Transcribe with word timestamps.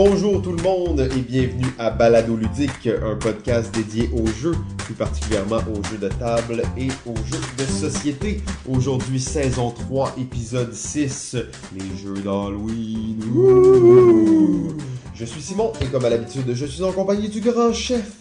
Bonjour 0.00 0.40
tout 0.40 0.52
le 0.52 0.62
monde 0.62 1.00
et 1.00 1.20
bienvenue 1.22 1.74
à 1.76 1.90
Balado 1.90 2.36
Ludique, 2.36 2.86
un 2.86 3.16
podcast 3.16 3.74
dédié 3.74 4.08
aux 4.12 4.28
jeux, 4.28 4.54
plus 4.84 4.94
particulièrement 4.94 5.56
aux 5.56 5.82
jeux 5.90 5.98
de 5.98 6.06
table 6.06 6.62
et 6.76 6.86
aux 7.04 7.16
jeux 7.16 7.42
de 7.58 7.64
société. 7.64 8.40
Aujourd'hui, 8.68 9.18
saison 9.18 9.72
3, 9.72 10.14
épisode 10.20 10.72
6, 10.72 11.34
les 11.74 11.96
jeux 12.00 12.14
d'Halloween. 12.22 13.24
Je 15.16 15.24
suis 15.24 15.42
Simon 15.42 15.72
et 15.80 15.86
comme 15.86 16.04
à 16.04 16.10
l'habitude, 16.10 16.44
je 16.54 16.64
suis 16.64 16.84
en 16.84 16.92
compagnie 16.92 17.28
du 17.28 17.40
grand 17.40 17.72
chef 17.72 18.18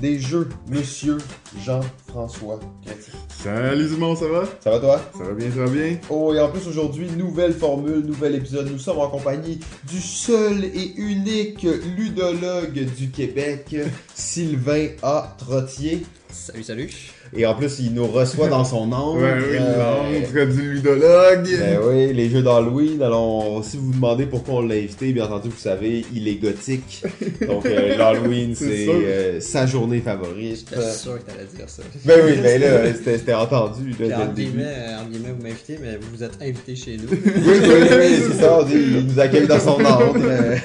des 0.00 0.18
jeux, 0.18 0.48
monsieur 0.66 1.18
Jean-François 1.64 2.01
Chrétien. 2.12 3.14
Salut 3.42 3.88
Simon, 3.88 4.14
ça 4.14 4.26
va? 4.28 4.44
Ça 4.62 4.70
va 4.70 4.78
toi? 4.80 5.00
Ça 5.16 5.24
va 5.24 5.32
bien, 5.32 5.50
ça 5.50 5.64
va 5.64 5.70
bien? 5.70 5.96
Oh, 6.10 6.34
et 6.34 6.40
en 6.40 6.48
plus 6.50 6.66
aujourd'hui, 6.68 7.06
nouvelle 7.16 7.52
formule, 7.54 8.00
nouvel 8.04 8.34
épisode. 8.34 8.68
Nous 8.70 8.78
sommes 8.78 8.98
en 8.98 9.08
compagnie 9.08 9.58
du 9.90 10.00
seul 10.00 10.64
et 10.64 10.92
unique 10.96 11.66
ludologue 11.96 12.84
du 12.96 13.10
Québec, 13.10 13.74
Sylvain 14.14 14.88
A. 15.02 15.34
Trottier. 15.38 16.02
Salut, 16.30 16.62
salut. 16.62 16.90
Et 17.34 17.44
en 17.46 17.54
plus, 17.54 17.78
il 17.78 17.92
nous 17.92 18.06
reçoit 18.06 18.48
dans 18.48 18.64
son 18.64 18.90
ombre. 18.92 19.20
Ouais, 19.20 19.34
oui, 19.38 19.56
Euh, 19.58 20.22
l'ombre 20.32 20.52
du 20.54 20.72
ludologue. 20.74 21.46
ben 21.58 21.78
oui, 21.86 22.12
les 22.14 22.30
jeux 22.30 22.42
d'Halloween. 22.42 23.02
Alors, 23.02 23.62
si 23.64 23.76
vous 23.76 23.86
vous 23.86 23.92
demandez 23.92 24.24
pourquoi 24.26 24.54
on 24.56 24.60
l'a 24.62 24.76
invité, 24.76 25.12
bien 25.12 25.24
entendu, 25.26 25.48
vous 25.50 25.58
savez, 25.58 26.04
il 26.14 26.28
est 26.28 26.36
gothique. 26.36 27.04
Donc, 27.46 27.66
euh, 27.66 27.96
l'Halloween, 27.98 28.54
C'est 28.54 28.86
euh, 28.88 29.40
sa 29.40 29.66
journée 29.66 30.00
favorite. 30.00 30.66
J'étais 30.70 30.92
sûr 30.92 31.18
que 31.18 31.30
t'allais 31.30 31.46
dire 31.54 31.68
ça. 31.68 31.82
Ben 32.04 32.20
oui, 32.24 32.36
ben 32.42 32.60
là, 32.60 32.92
c'était 32.94 33.34
entendu. 33.34 33.94
Là, 34.00 34.20
en 34.28 34.32
guillemets, 34.32 34.64
euh, 34.66 35.00
en 35.00 35.04
guillemets, 35.08 35.32
vous 35.38 35.42
m'invitez, 35.42 35.78
mais 35.80 35.98
vous 36.12 36.22
êtes 36.24 36.36
invité 36.42 36.74
chez 36.74 36.96
nous. 36.96 37.08
Oui, 37.10 37.20
oui, 37.24 37.88
oui, 37.96 38.22
c'est 38.28 38.40
ça, 38.40 38.58
on 38.58 38.64
dit, 38.64 38.74
il 38.74 39.06
nous 39.06 39.20
accueille 39.20 39.46
dans 39.46 39.60
son 39.60 39.78
ordre. 39.84 40.18
euh, 40.20 40.56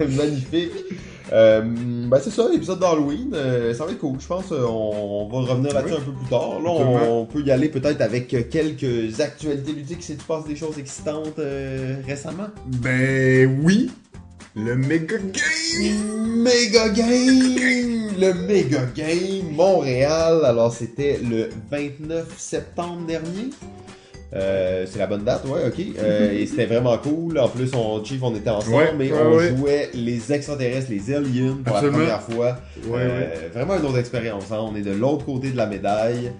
Magnifique. 0.00 0.70
Euh, 1.32 1.62
ben 1.64 2.20
c'est 2.22 2.28
ça, 2.30 2.46
l'épisode 2.52 2.78
d'Halloween, 2.78 3.30
euh, 3.32 3.72
ça 3.72 3.86
va 3.86 3.92
être 3.92 3.98
cool, 4.00 4.18
je 4.20 4.26
pense. 4.26 4.52
euh, 4.52 4.66
on, 4.66 5.28
on 5.32 5.40
va 5.40 5.50
revenir 5.52 5.72
là-dessus 5.72 5.94
Oui. 5.94 6.00
un 6.02 6.04
peu 6.04 6.12
plus 6.12 6.28
tard. 6.28 6.60
Là, 6.62 6.68
on, 6.70 7.20
on 7.22 7.24
peut 7.24 7.40
y 7.40 7.50
aller 7.50 7.68
peut-être 7.70 8.02
avec 8.02 8.28
quelques 8.50 9.18
actualités 9.18 9.72
ludiques 9.72 10.02
si 10.02 10.16
tu 10.16 10.24
passes 10.26 10.44
des 10.46 10.56
choses 10.56 10.78
excitantes 10.78 11.38
euh, 11.38 11.94
récemment. 12.06 12.48
Ben 12.66 13.60
oui, 13.64 13.90
le 14.54 14.76
méga 14.76 15.16
game. 15.18 16.42
Méga 16.42 16.88
Game! 16.88 18.10
Le 18.18 18.34
Méga 18.46 18.80
Game 18.94 19.52
Montréal. 19.52 20.44
Alors, 20.44 20.72
c'était 20.72 21.18
le 21.28 21.48
29 21.70 22.26
septembre 22.36 23.06
dernier. 23.06 23.50
Euh, 24.34 24.86
c'est 24.90 24.98
la 24.98 25.06
bonne 25.06 25.24
date, 25.24 25.44
ouais, 25.46 25.66
ok. 25.66 25.84
Euh, 25.98 26.32
et 26.32 26.46
c'était 26.46 26.66
vraiment 26.66 26.96
cool. 26.98 27.38
En 27.38 27.48
plus, 27.48 27.70
on, 27.74 28.02
Chief, 28.04 28.22
on 28.22 28.34
était 28.34 28.50
ensemble, 28.50 28.74
Ouais, 28.76 28.92
mais 28.96 29.12
ouais, 29.12 29.18
on 29.22 29.36
ouais. 29.36 29.56
jouait 29.56 29.90
les 29.94 30.32
extraterrestres, 30.32 30.90
les 30.90 31.14
aliens 31.14 31.58
pour 31.64 31.76
Absolument. 31.76 31.98
la 31.98 32.16
première 32.18 32.22
fois. 32.22 32.58
Euh. 32.94 33.48
Vraiment 33.52 33.76
une 33.78 33.84
autre 33.86 33.98
expérience. 33.98 34.50
hein. 34.50 34.58
On 34.60 34.74
est 34.74 34.80
de 34.82 34.92
l'autre 34.92 35.24
côté 35.26 35.50
de 35.50 35.56
la 35.56 35.66
médaille. 35.66 36.32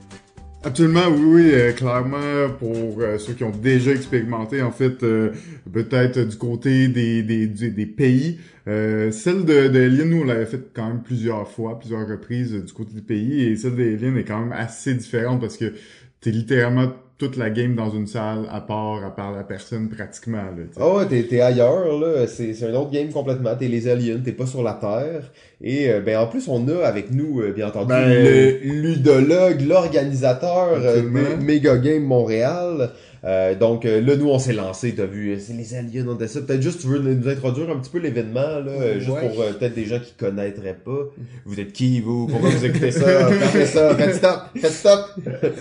Absolument, 0.65 1.09
oui, 1.09 1.25
oui, 1.25 1.51
euh, 1.55 1.73
clairement, 1.73 2.49
pour 2.57 3.01
euh, 3.01 3.19
ceux 3.19 3.33
qui 3.33 3.43
ont 3.43 3.51
déjà 3.51 3.91
expérimenté, 3.91 4.63
en 4.63 4.71
fait, 4.71 5.03
euh, 5.03 5.33
peut-être 5.73 6.21
du 6.21 6.37
côté 6.37 6.87
des, 6.87 7.25
des, 7.25 7.49
des, 7.49 7.87
pays. 7.87 8.39
Euh, 8.69 9.11
celle 9.11 9.45
de, 9.45 9.67
de 9.67 10.05
nous, 10.05 10.21
on 10.21 10.25
l'avait 10.25 10.47
fait 10.47 10.71
quand 10.73 10.87
même 10.87 11.03
plusieurs 11.03 11.49
fois, 11.49 11.81
plusieurs 11.81 12.07
reprises 12.07 12.55
euh, 12.55 12.61
du 12.63 12.73
côté 12.73 12.95
du 12.95 13.03
pays, 13.03 13.43
et 13.43 13.57
celle 13.57 13.75
d'Alien 13.75 14.17
est 14.17 14.23
quand 14.23 14.39
même 14.39 14.53
assez 14.53 14.95
différente 14.95 15.41
parce 15.41 15.57
que 15.57 15.75
t'es 16.21 16.31
littéralement 16.31 16.93
toute 17.23 17.37
la 17.37 17.51
game 17.51 17.77
dans 17.77 17.91
une 17.91 18.09
salle 18.09 18.49
à 18.51 18.61
part, 18.61 19.05
à 19.05 19.15
part 19.15 19.31
la 19.31 19.45
personne 19.45 19.89
pratiquement, 19.89 20.39
là. 20.39 20.65
Oh, 20.81 20.99
ouais, 20.99 21.07
t'es, 21.07 21.23
t'es 21.23 21.41
ailleurs, 21.41 21.87
là. 22.01 22.27
C'est, 22.27 22.53
c'est 22.53 22.67
un 22.67 22.75
autre 22.75 22.91
game 22.91 23.11
complètement. 23.11 23.55
T'es 23.55 23.69
les 23.69 23.87
aliens, 23.87 24.19
t'es 24.25 24.33
pas 24.33 24.47
sur 24.47 24.65
la 24.65 24.73
Terre. 24.73 25.31
Et 25.63 25.89
euh, 25.89 26.01
ben 26.01 26.19
en 26.19 26.27
plus, 26.27 26.49
on 26.49 26.67
a 26.67 26.85
avec 26.85 27.13
nous, 27.13 27.41
euh, 27.41 27.53
bien 27.53 27.69
entendu, 27.69 27.91
Ben- 27.91 28.09
le 28.11 28.59
ludologue, 28.65 29.61
l'organisateur 29.61 30.71
euh, 30.73 31.03
Mega 31.41 31.77
Game 31.77 32.03
Montréal. 32.03 32.91
Euh, 33.25 33.55
donc 33.55 33.85
euh, 33.85 34.01
là, 34.01 34.17
nous, 34.17 34.29
on 34.29 34.41
s'est 34.41 34.53
lancé, 34.53 34.97
t'as 34.97 35.07
vu, 35.07 35.31
euh, 35.31 35.39
c'est 35.39 35.53
les 35.53 35.75
aliens, 35.75 36.05
on 36.09 36.27
ça. 36.27 36.41
Peut-être 36.41 36.61
juste, 36.61 36.81
tu 36.81 36.89
veux 36.89 36.99
nous 36.99 37.29
introduire 37.29 37.71
un 37.71 37.79
petit 37.79 37.91
peu 37.91 37.99
l'événement, 37.99 38.59
là, 38.59 38.99
juste 38.99 39.11
Ouais. 39.13 39.29
pour 39.29 39.43
euh, 39.43 39.53
peut-être 39.53 39.75
des 39.75 39.85
gens 39.85 40.01
qui 40.01 40.13
connaîtraient 40.15 40.79
pas. 40.85 40.99
Vous 41.45 41.61
êtes 41.61 41.73
qui, 41.73 42.01
vous? 42.01 42.27
Pourquoi 42.27 42.51
vous 42.51 42.65
écoutez 42.65 42.91
ça? 42.91 43.29
Faites 43.29 43.69
ça, 43.69 43.95
faites 43.95 44.15
stop, 44.17 44.41
faites 44.57 44.73
stop! 44.73 45.01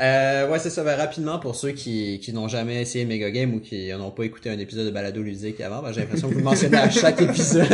Euh, 0.00 0.50
ouais, 0.50 0.58
c'est 0.58 0.70
ça. 0.70 0.82
Ben, 0.84 0.96
rapidement, 0.96 1.38
pour 1.38 1.54
ceux 1.56 1.70
qui, 1.70 2.18
qui 2.20 2.32
n'ont 2.32 2.48
jamais 2.48 2.82
essayé 2.82 3.04
Mega 3.04 3.30
Game 3.30 3.54
ou 3.54 3.60
qui 3.60 3.90
n'ont 3.92 4.10
pas 4.10 4.24
écouté 4.24 4.50
un 4.50 4.58
épisode 4.58 4.86
de 4.86 4.90
Balado 4.90 5.22
Ludique 5.22 5.60
avant, 5.60 5.82
ben, 5.82 5.92
j'ai 5.92 6.00
l'impression 6.00 6.28
que 6.28 6.34
vous 6.34 6.40
le 6.40 6.44
mentionnez 6.44 6.76
à 6.76 6.90
chaque 6.90 7.20
épisode. 7.22 7.66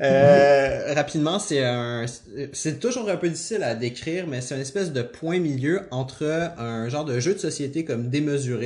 Rapidement, 0.94 1.38
c'est 1.38 1.62
un, 1.62 2.04
c'est 2.52 2.78
toujours 2.78 3.08
un 3.08 3.16
peu 3.16 3.28
difficile 3.28 3.62
à 3.62 3.74
décrire, 3.74 4.26
mais 4.26 4.40
c'est 4.40 4.54
une 4.54 4.60
espèce 4.60 4.92
de 4.92 5.02
point 5.02 5.38
milieu 5.38 5.82
entre 5.90 6.24
un 6.58 6.88
genre 6.88 7.04
de 7.04 7.18
jeu 7.20 7.34
de 7.34 7.38
société 7.38 7.84
comme 7.84 8.08
démesuré, 8.08 8.65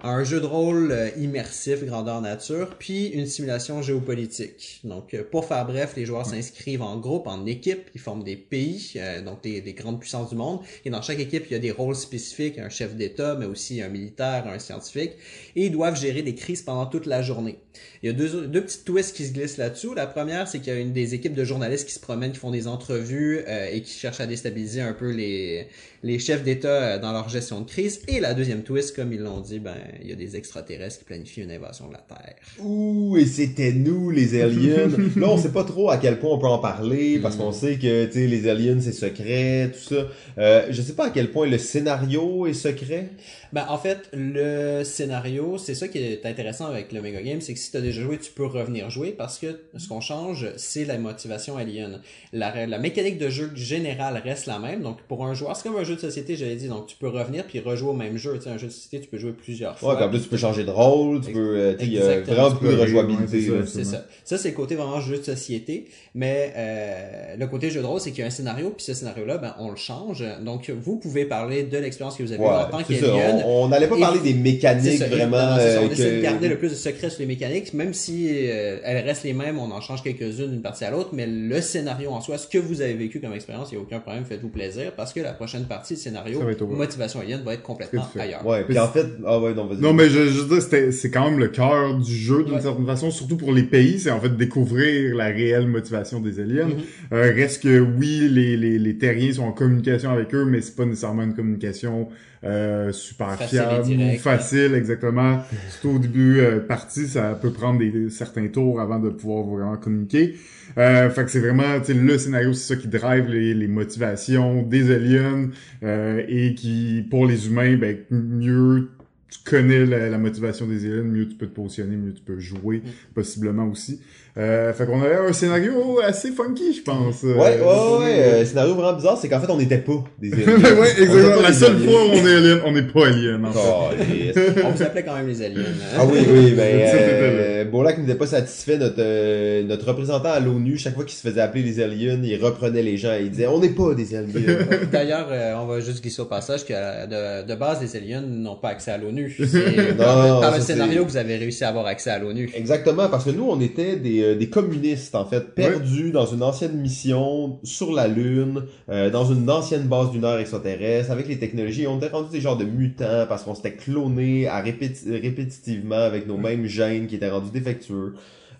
un 0.00 0.22
jeu 0.22 0.40
de 0.40 0.46
rôle 0.46 0.92
euh, 0.92 1.10
immersif 1.18 1.84
grandeur 1.84 2.20
nature, 2.20 2.76
puis 2.78 3.06
une 3.08 3.26
simulation 3.26 3.82
géopolitique. 3.82 4.80
Donc, 4.84 5.12
euh, 5.12 5.24
pour 5.28 5.44
faire 5.44 5.66
bref, 5.66 5.94
les 5.96 6.06
joueurs 6.06 6.24
s'inscrivent 6.24 6.82
en 6.82 6.98
groupe, 6.98 7.26
en 7.26 7.46
équipe, 7.46 7.90
ils 7.96 8.00
forment 8.00 8.22
des 8.22 8.36
pays, 8.36 8.92
euh, 8.96 9.22
donc 9.22 9.42
des, 9.42 9.60
des 9.60 9.72
grandes 9.72 9.98
puissances 9.98 10.30
du 10.30 10.36
monde, 10.36 10.60
et 10.84 10.90
dans 10.90 11.02
chaque 11.02 11.18
équipe, 11.18 11.46
il 11.50 11.52
y 11.52 11.56
a 11.56 11.58
des 11.58 11.72
rôles 11.72 11.96
spécifiques, 11.96 12.58
un 12.58 12.68
chef 12.68 12.94
d'État, 12.94 13.34
mais 13.34 13.46
aussi 13.46 13.82
un 13.82 13.88
militaire, 13.88 14.46
un 14.46 14.60
scientifique, 14.60 15.14
et 15.56 15.66
ils 15.66 15.72
doivent 15.72 15.98
gérer 15.98 16.22
des 16.22 16.36
crises 16.36 16.62
pendant 16.62 16.86
toute 16.86 17.06
la 17.06 17.20
journée. 17.20 17.58
Il 18.04 18.06
y 18.06 18.10
a 18.10 18.12
deux, 18.12 18.46
deux 18.46 18.62
petites 18.62 18.84
twists 18.84 19.16
qui 19.16 19.26
se 19.26 19.32
glissent 19.32 19.56
là-dessous. 19.56 19.94
La 19.94 20.06
première, 20.06 20.46
c'est 20.46 20.60
qu'il 20.60 20.72
y 20.72 20.76
a 20.76 20.78
une 20.78 20.92
des 20.92 21.14
équipes 21.14 21.34
de 21.34 21.44
journalistes 21.44 21.86
qui 21.86 21.94
se 21.94 22.00
promènent, 22.00 22.32
qui 22.32 22.38
font 22.38 22.50
des 22.50 22.68
entrevues 22.68 23.40
et 23.72 23.82
qui 23.82 23.92
cherchent 23.92 24.20
à 24.20 24.26
déstabiliser 24.26 24.80
un 24.80 24.92
peu 24.92 25.10
les, 25.10 25.68
les 26.02 26.18
chefs 26.18 26.42
d'État 26.42 26.68
euh, 26.68 26.98
dans 26.98 27.12
leur 27.12 27.28
gestion 27.28 27.60
de 27.60 27.68
crise. 27.68 28.02
Et 28.08 28.20
la 28.20 28.34
deuxième 28.34 28.62
twist, 28.62 28.94
comme 28.94 29.12
ils 29.12 29.20
l'ont 29.20 29.40
dit, 29.40 29.58
ben 29.58 29.74
il 30.02 30.08
y 30.08 30.12
a 30.12 30.16
des 30.16 30.36
extraterrestres 30.36 30.98
qui 31.00 31.04
planifient 31.04 31.42
une 31.42 31.50
invasion 31.50 31.88
de 31.88 31.92
la 31.92 31.98
Terre. 31.98 32.36
Ouh, 32.60 33.16
et 33.16 33.26
c'était 33.26 33.72
nous, 33.72 34.10
les 34.10 34.40
aliens. 34.40 34.88
Là, 35.16 35.28
on 35.28 35.38
sait 35.38 35.52
pas 35.52 35.64
trop 35.64 35.90
à 35.90 35.96
quel 35.98 36.18
point 36.18 36.30
on 36.30 36.38
peut 36.38 36.46
en 36.46 36.58
parler, 36.58 37.18
parce 37.18 37.36
Mm. 37.36 37.38
qu'on 37.38 37.52
sait 37.52 37.76
que, 37.76 38.06
tu 38.06 38.12
sais, 38.12 38.26
les 38.26 38.48
aliens, 38.48 38.80
c'est 38.80 38.92
secret, 38.92 39.70
tout 39.72 39.94
ça. 39.94 40.06
Euh, 40.38 40.66
je 40.70 40.82
sais 40.82 40.94
pas 40.94 41.06
à 41.06 41.10
quel 41.10 41.30
point 41.30 41.46
le 41.46 41.58
scénario 41.58 42.46
est 42.46 42.52
secret. 42.54 43.10
Ben, 43.52 43.64
en 43.68 43.78
fait, 43.78 44.10
le 44.12 44.82
scénario, 44.84 45.56
c'est 45.58 45.74
ça 45.74 45.88
qui 45.88 45.98
est 45.98 46.26
intéressant 46.26 46.66
avec 46.66 46.92
le 46.92 47.00
Mega 47.00 47.22
Game, 47.22 47.40
c'est 47.40 47.54
que 47.54 47.58
si 47.58 47.70
tu 47.70 47.76
as 47.76 47.80
déjà 47.80 48.02
joué, 48.02 48.18
tu 48.18 48.30
peux 48.32 48.44
revenir 48.44 48.90
jouer 48.90 49.12
parce 49.12 49.38
que 49.38 49.60
ce 49.76 49.88
qu'on 49.88 50.00
change, 50.00 50.48
c'est 50.56 50.84
la 50.84 50.98
motivation 50.98 51.56
alien. 51.56 52.00
La, 52.32 52.66
la 52.66 52.78
mécanique 52.78 53.16
de 53.18 53.30
jeu 53.30 53.50
générale 53.54 54.20
reste 54.22 54.46
la 54.46 54.58
même. 54.58 54.82
Donc, 54.82 55.00
pour 55.08 55.24
un 55.24 55.32
joueur, 55.34 55.56
c'est 55.56 55.62
comme 55.68 55.78
un 55.78 55.84
jeu 55.88 55.96
de 55.96 56.00
société, 56.00 56.36
j'avais 56.36 56.54
dit. 56.56 56.68
Donc, 56.68 56.86
tu 56.86 56.96
peux 56.96 57.08
revenir 57.08 57.44
puis 57.44 57.58
rejouer 57.60 57.90
au 57.90 57.94
même 57.94 58.16
jeu. 58.16 58.34
Tu 58.36 58.42
sais, 58.44 58.50
un 58.50 58.58
jeu 58.58 58.68
de 58.68 58.72
société, 58.72 59.00
tu 59.00 59.08
peux 59.08 59.18
jouer 59.18 59.32
plusieurs 59.32 59.72
Ouais, 59.72 59.78
fois. 59.78 59.96
puis 59.96 60.04
en 60.04 60.08
plus, 60.10 60.20
tu 60.20 60.28
peux 60.28 60.36
changer 60.36 60.64
de 60.64 60.70
rôle, 60.70 61.20
tu 61.20 61.32
peux, 61.32 61.56
euh, 61.58 61.72
tu 61.74 61.80
sais, 61.80 61.86
il 61.86 61.92
y 61.94 61.98
a 61.98 62.04
Exactement. 62.04 62.36
vraiment 62.36 62.50
beaucoup 62.54 62.66
de 62.66 62.70
Ouais, 62.76 62.82
rejouabilité, 62.82 63.40
c'est 63.40 63.48
ça. 63.48 63.66
C'est 63.66 63.84
ça. 63.84 64.04
Ça, 64.24 64.38
c'est 64.38 64.50
le 64.50 64.54
côté 64.54 64.74
vraiment 64.76 65.00
jeu 65.00 65.18
de 65.18 65.22
société. 65.24 65.86
Mais 66.14 66.52
euh, 66.56 67.36
le 67.38 67.46
côté 67.46 67.70
jeu 67.70 67.80
de 67.80 67.86
rôle, 67.86 68.00
c'est 68.00 68.10
qu'il 68.10 68.20
y 68.20 68.22
a 68.22 68.26
un 68.26 68.30
scénario, 68.30 68.70
puis 68.70 68.84
ce 68.84 68.94
scénario-là, 68.94 69.38
ben, 69.38 69.54
on 69.58 69.70
le 69.70 69.76
change. 69.76 70.24
Donc, 70.44 70.70
vous 70.70 70.96
pouvez 70.96 71.24
parler 71.24 71.62
de 71.64 71.78
l'expérience 71.78 72.16
que 72.16 72.22
vous 72.22 72.32
avez 72.32 72.42
eue 72.42 72.46
en 72.46 72.64
tant 72.68 72.78
Ouais, 72.78 72.84
qu'alien. 72.84 73.42
On 73.44 73.58
on 73.64 73.68
n'allait 73.68 73.86
pas 73.88 73.98
parler 73.98 74.20
des 74.20 74.34
mécaniques, 74.34 74.98
ça, 74.98 75.08
vraiment, 75.08 75.56
c'est 75.58 75.72
ça. 75.72 75.78
euh, 75.80 75.86
on 75.88 75.90
essaie 75.90 76.10
de 76.12 76.16
que- 76.18 76.22
garder 76.22 76.48
le 76.48 76.58
plus 76.58 76.70
de 76.70 76.74
secrets 76.74 77.10
sur 77.10 77.20
les 77.20 77.26
mécaniques, 77.26 77.74
même 77.74 77.92
si 77.92 78.28
euh, 78.48 78.78
elles 78.84 79.04
restent 79.04 79.24
les 79.24 79.32
mêmes, 79.32 79.58
on 79.58 79.70
en 79.70 79.80
change 79.80 80.02
quelques-unes 80.02 80.50
d'une 80.50 80.62
partie 80.62 80.84
à 80.84 80.90
l'autre, 80.90 81.10
mais 81.12 81.26
le 81.26 81.60
scénario 81.60 82.10
en 82.10 82.20
soi, 82.20 82.38
ce 82.38 82.46
que 82.46 82.58
vous 82.58 82.80
avez 82.80 82.94
vécu 82.94 83.20
comme 83.20 83.32
expérience, 83.34 83.68
il 83.70 83.74
n'y 83.76 83.80
a 83.80 83.82
aucun 83.84 84.00
problème, 84.00 84.24
faites-vous 84.24 84.48
plaisir, 84.48 84.92
parce 84.96 85.12
que 85.12 85.20
la 85.20 85.32
prochaine 85.32 85.64
partie 85.64 85.77
du 85.86 85.96
scénario, 85.96 86.40
motivation 86.68 87.20
alien, 87.20 87.42
va 87.44 87.54
être 87.54 87.62
complètement 87.62 88.06
ailleurs. 88.18 88.46
Ouais, 88.46 88.64
puis 88.64 88.78
en 88.78 88.88
fait, 88.88 89.06
ah 89.26 89.38
ouais, 89.40 89.54
non, 89.54 89.66
vas-y. 89.66 89.80
Non, 89.80 89.92
mais 89.92 90.08
je, 90.08 90.26
je 90.28 90.40
veux 90.42 90.48
dire, 90.54 90.62
c'était- 90.62 90.92
c'est 90.92 91.10
quand 91.10 91.30
même 91.30 91.38
le 91.38 91.48
cœur 91.48 91.94
du 91.98 92.14
jeu 92.14 92.44
d'une 92.44 92.54
Ouais. 92.54 92.60
certaine 92.60 92.86
façon, 92.86 93.10
surtout 93.10 93.36
pour 93.36 93.52
les 93.52 93.62
pays, 93.62 93.98
c'est 93.98 94.10
en 94.10 94.20
fait 94.20 94.36
découvrir 94.36 95.14
la 95.14 95.26
réelle 95.26 95.66
motivation 95.68 96.20
des 96.20 96.40
aliens. 96.40 96.66
Mhm. 96.68 96.74
Euh, 97.12 97.32
reste 97.34 97.62
que 97.62 97.78
oui, 97.80 98.28
les, 98.30 98.56
les, 98.56 98.78
les 98.78 98.98
terriens 98.98 99.32
sont 99.32 99.42
en 99.44 99.52
communication 99.52 100.10
avec 100.10 100.34
eux, 100.34 100.44
mais 100.44 100.60
c'est 100.60 100.76
pas 100.76 100.84
nécessairement 100.84 101.22
une 101.22 101.34
communication 101.34 102.08
euh, 102.44 102.92
super 102.92 103.36
Facile 103.36 103.58
fiable 103.58 103.80
ou 103.80 103.84
directe. 103.84 104.22
facile, 104.22 104.74
exactement. 104.74 105.42
Surtout 105.70 105.96
au 105.96 105.98
début 105.98 106.40
euh, 106.40 106.60
partie, 106.60 107.08
ça 107.08 107.34
peut 107.34 107.52
prendre 107.52 107.78
des, 107.78 108.10
certains 108.10 108.48
tours 108.48 108.80
avant 108.80 108.98
de 108.98 109.10
pouvoir 109.10 109.44
vraiment 109.44 109.76
communiquer. 109.76 110.36
Euh, 110.76 111.10
fait 111.10 111.24
que 111.24 111.30
c'est 111.30 111.40
vraiment, 111.40 111.80
le 111.88 112.18
scénario, 112.18 112.52
c'est 112.52 112.74
ça 112.74 112.80
qui 112.80 112.88
drive 112.88 113.26
les, 113.28 113.54
les 113.54 113.68
motivations 113.68 114.62
des 114.62 114.94
aliens 114.94 115.48
euh, 115.82 116.22
et 116.28 116.54
qui, 116.54 117.04
pour 117.10 117.26
les 117.26 117.48
humains, 117.48 117.76
ben, 117.76 117.96
mieux 118.10 118.90
tu 119.30 119.38
connais 119.44 119.84
la, 119.84 120.08
la 120.08 120.18
motivation 120.18 120.66
des 120.66 120.86
aliens, 120.86 121.02
mieux 121.02 121.28
tu 121.28 121.34
peux 121.34 121.46
te 121.46 121.54
positionner, 121.54 121.96
mieux 121.96 122.14
tu 122.14 122.22
peux 122.22 122.38
jouer, 122.38 122.82
possiblement 123.14 123.66
aussi. 123.66 124.00
Euh, 124.36 124.72
fait 124.72 124.86
qu'on 124.86 125.02
avait 125.02 125.16
un 125.16 125.32
scénario 125.32 125.98
assez 126.04 126.30
funky, 126.30 126.72
je 126.72 126.82
pense. 126.82 127.24
euh, 127.24 127.34
Ouais, 127.34 127.58
ouais, 127.58 127.60
ouais, 127.60 127.98
ouais. 128.04 128.18
euh, 128.18 128.44
scénario 128.44 128.74
vraiment 128.74 128.92
bizarre, 128.92 129.18
c'est 129.20 129.28
qu'en 129.28 129.40
fait, 129.40 129.50
on 129.50 129.56
n'était 129.56 129.78
pas 129.78 130.04
des 130.20 130.32
aliens. 130.32 130.46
ouais, 130.78 130.90
exactement. 130.90 131.42
La 131.42 131.52
seule 131.52 131.76
aliens. 131.76 131.90
fois 131.90 132.04
où 132.04 132.08
on 132.10 132.26
est 132.26 132.34
alien, 132.36 132.60
on 132.64 132.72
n'est 132.72 132.82
pas 132.82 133.06
alien, 133.06 133.44
en 133.44 133.52
fait. 133.52 133.58
Oh, 133.60 134.14
yes. 134.14 134.36
On 134.64 134.70
vous 134.70 134.82
appelait 134.82 135.02
quand 135.04 135.16
même 135.16 135.26
les 135.26 135.42
aliens. 135.42 135.60
hein. 135.62 135.96
Ah 135.98 136.04
oui, 136.06 136.18
oui, 136.30 136.52
ben, 136.52 136.80
euh, 136.94 137.64
Bolak 137.64 137.98
n'était 137.98 138.14
pas 138.14 138.26
satisfait, 138.26 138.76
notre, 138.78 138.94
euh, 138.98 139.62
notre 139.64 139.86
représentant 139.88 140.30
à 140.30 140.40
l'ONU, 140.40 140.76
chaque 140.78 140.94
fois 140.94 141.04
qu'il 141.04 141.16
se 141.16 141.26
faisait 141.28 141.40
appeler 141.40 141.62
les 141.64 141.80
aliens, 141.80 142.20
il 142.22 142.36
reprenait 142.42 142.82
les 142.82 142.96
gens 142.96 143.14
et 143.14 143.22
il 143.22 143.30
disait, 143.30 143.46
on 143.48 143.58
n'est 143.58 143.70
pas 143.70 143.94
des 143.94 144.14
aliens. 144.14 144.58
D'ailleurs, 144.92 145.28
euh, 145.30 145.54
on 145.60 145.66
va 145.66 145.80
juste 145.80 146.02
glisser 146.02 146.22
au 146.22 146.26
passage 146.26 146.64
que 146.64 146.72
euh, 146.76 147.42
de, 147.42 147.48
de 147.48 147.54
base, 147.58 147.80
les 147.82 147.96
aliens 147.96 148.20
n'ont 148.20 148.56
pas 148.56 148.68
accès 148.68 148.90
à 148.92 148.98
l'ONU. 148.98 149.34
C'est 149.36 149.96
par, 149.96 150.36
le- 150.36 150.40
par 150.40 150.62
scénario 150.62 151.04
que 151.04 151.10
vous 151.10 151.16
avez 151.16 151.36
réussi 151.36 151.64
à 151.64 151.68
avoir 151.70 151.86
accès 151.86 152.10
à 152.10 152.18
l'ONU. 152.18 152.48
Exactement, 152.54 153.08
parce 153.08 153.24
que 153.24 153.30
nous, 153.30 153.48
on 153.50 153.60
était 153.60 153.96
des, 153.96 154.17
euh, 154.22 154.34
des 154.36 154.48
communistes, 154.48 155.14
en 155.14 155.24
fait, 155.24 155.54
perdus 155.54 156.10
dans 156.12 156.26
une 156.26 156.42
ancienne 156.42 156.76
mission 156.80 157.58
sur 157.62 157.92
la 157.92 158.08
Lune, 158.08 158.64
euh, 158.88 159.10
dans 159.10 159.24
une 159.24 159.48
ancienne 159.50 159.82
base 159.88 160.12
lunaire 160.12 160.38
extraterrestre, 160.38 161.10
avec 161.10 161.28
les 161.28 161.38
technologies. 161.38 161.86
On 161.86 161.98
était 161.98 162.08
rendus 162.08 162.30
des 162.32 162.40
genres 162.40 162.56
de 162.56 162.64
mutants 162.64 163.26
parce 163.28 163.42
qu'on 163.44 163.54
s'était 163.54 163.74
clonés 163.74 164.46
à 164.48 164.62
répéti- 164.62 165.10
répétitivement 165.20 165.96
avec 165.96 166.26
nos 166.26 166.36
mêmes 166.36 166.66
gènes 166.66 167.06
qui 167.06 167.16
étaient 167.16 167.30
rendus 167.30 167.50
défectueux. 167.52 168.14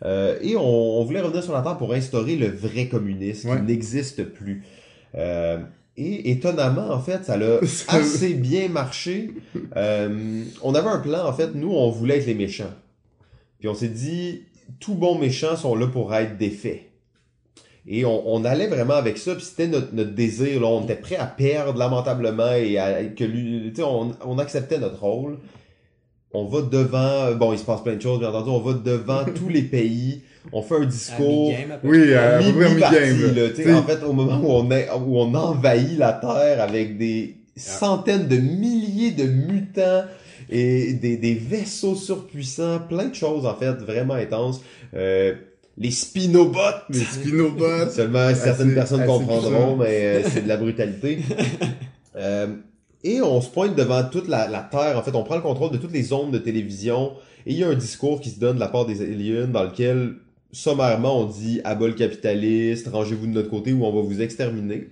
Euh, 0.04 0.38
et 0.42 0.54
on, 0.56 0.60
on 1.00 1.04
voulait 1.04 1.20
revenir 1.20 1.42
sur 1.42 1.52
la 1.52 1.62
Terre 1.62 1.76
pour 1.76 1.92
instaurer 1.92 2.36
le 2.36 2.46
vrai 2.48 2.86
communisme 2.86 3.56
qui 3.56 3.62
n'existe 3.62 4.22
plus. 4.24 4.62
Euh, 5.16 5.58
et 5.96 6.30
étonnamment, 6.30 6.90
en 6.90 7.00
fait, 7.00 7.24
ça 7.24 7.36
l'a 7.36 7.58
Ça- 7.66 7.96
assez 7.96 8.34
bien 8.34 8.68
marché. 8.68 9.30
Euh, 9.76 10.44
on 10.62 10.74
avait 10.76 10.88
un 10.88 10.98
plan, 11.00 11.26
en 11.26 11.32
fait, 11.32 11.54
nous, 11.54 11.72
on 11.72 11.90
voulait 11.90 12.18
être 12.18 12.26
les 12.26 12.34
méchants. 12.34 12.72
Puis 13.58 13.68
on 13.68 13.74
s'est 13.74 13.88
dit, 13.88 14.42
tous 14.80 14.94
bons 14.94 15.18
méchants 15.18 15.56
sont 15.56 15.74
là 15.74 15.86
pour 15.86 16.14
être 16.14 16.36
défaits. 16.36 16.82
Et 17.86 18.04
on, 18.04 18.28
on 18.34 18.44
allait 18.44 18.66
vraiment 18.66 18.94
avec 18.94 19.16
ça, 19.16 19.34
puis 19.34 19.44
c'était 19.44 19.66
notre, 19.66 19.94
notre 19.94 20.12
désir. 20.12 20.60
Là. 20.60 20.66
On 20.66 20.84
était 20.84 20.94
prêt 20.94 21.16
à 21.16 21.26
perdre 21.26 21.78
lamentablement 21.78 22.52
et 22.52 22.78
à, 22.78 23.04
que 23.04 23.24
lui, 23.24 23.70
tu 23.70 23.76
sais, 23.76 23.82
on, 23.82 24.14
on 24.26 24.38
acceptait 24.38 24.78
notre 24.78 25.00
rôle. 25.00 25.38
On 26.32 26.44
va 26.44 26.60
devant, 26.60 27.34
bon, 27.34 27.54
il 27.54 27.58
se 27.58 27.64
passe 27.64 27.82
plein 27.82 27.96
de 27.96 28.02
choses, 28.02 28.18
bien 28.18 28.28
entendu, 28.28 28.50
on 28.50 28.60
va 28.60 28.74
devant 28.74 29.24
tous 29.34 29.48
les 29.48 29.62
pays, 29.62 30.22
on 30.52 30.60
fait 30.60 30.76
un 30.76 30.82
À 30.82 30.86
discours. 30.86 31.48
mi-game, 31.48 31.70
à 31.70 31.78
peu 31.78 31.88
Oui, 31.88 32.14
à 32.14 32.38
tu 32.38 32.44
sais, 32.44 33.52
T'sais, 33.54 33.72
en 33.72 33.82
fait, 33.82 34.02
au 34.04 34.12
moment 34.12 34.38
où 34.42 34.50
on, 34.50 34.70
est, 34.70 34.90
où 34.90 35.18
on 35.18 35.32
envahit 35.34 35.96
la 35.96 36.12
Terre 36.12 36.60
avec 36.60 36.98
des 36.98 37.36
centaines 37.56 38.28
de 38.28 38.36
milliers 38.36 39.12
de 39.12 39.24
mutants 39.24 40.04
et 40.50 40.94
des, 40.94 41.16
des 41.16 41.34
vaisseaux 41.34 41.94
surpuissants, 41.94 42.80
plein 42.88 43.08
de 43.08 43.14
choses, 43.14 43.46
en 43.46 43.54
fait, 43.54 43.72
vraiment 43.74 44.14
intenses. 44.14 44.60
Euh, 44.94 45.34
les 45.76 45.90
Spinobots! 45.92 46.58
Les 46.90 47.00
Spinobots. 47.00 47.90
Seulement 47.90 48.34
certaines 48.34 48.74
personnes 48.74 49.06
comprendront, 49.06 49.76
mais 49.76 50.02
euh, 50.02 50.22
c'est 50.28 50.42
de 50.42 50.48
la 50.48 50.56
brutalité. 50.56 51.18
Euh, 52.16 52.48
et 53.04 53.22
on 53.22 53.40
se 53.40 53.48
pointe 53.48 53.76
devant 53.76 54.02
toute 54.02 54.26
la, 54.26 54.48
la 54.48 54.58
Terre. 54.58 54.98
En 54.98 55.02
fait, 55.02 55.14
on 55.14 55.22
prend 55.22 55.36
le 55.36 55.40
contrôle 55.40 55.70
de 55.70 55.76
toutes 55.76 55.92
les 55.92 56.12
ondes 56.12 56.32
de 56.32 56.38
télévision. 56.38 57.12
Et 57.46 57.52
il 57.52 57.58
y 57.58 57.62
a 57.62 57.68
un 57.68 57.76
discours 57.76 58.20
qui 58.20 58.30
se 58.30 58.40
donne 58.40 58.56
de 58.56 58.60
la 58.60 58.66
part 58.66 58.86
des 58.86 59.02
aliens 59.02 59.46
dans 59.46 59.62
lequel, 59.62 60.14
sommairement, 60.50 61.20
on 61.20 61.26
dit 61.26 61.60
«Abol 61.64 61.94
capitaliste, 61.94 62.88
rangez-vous 62.88 63.28
de 63.28 63.32
notre 63.34 63.50
côté 63.50 63.72
ou 63.72 63.84
on 63.84 63.92
va 63.92 64.00
vous 64.00 64.20
exterminer». 64.20 64.88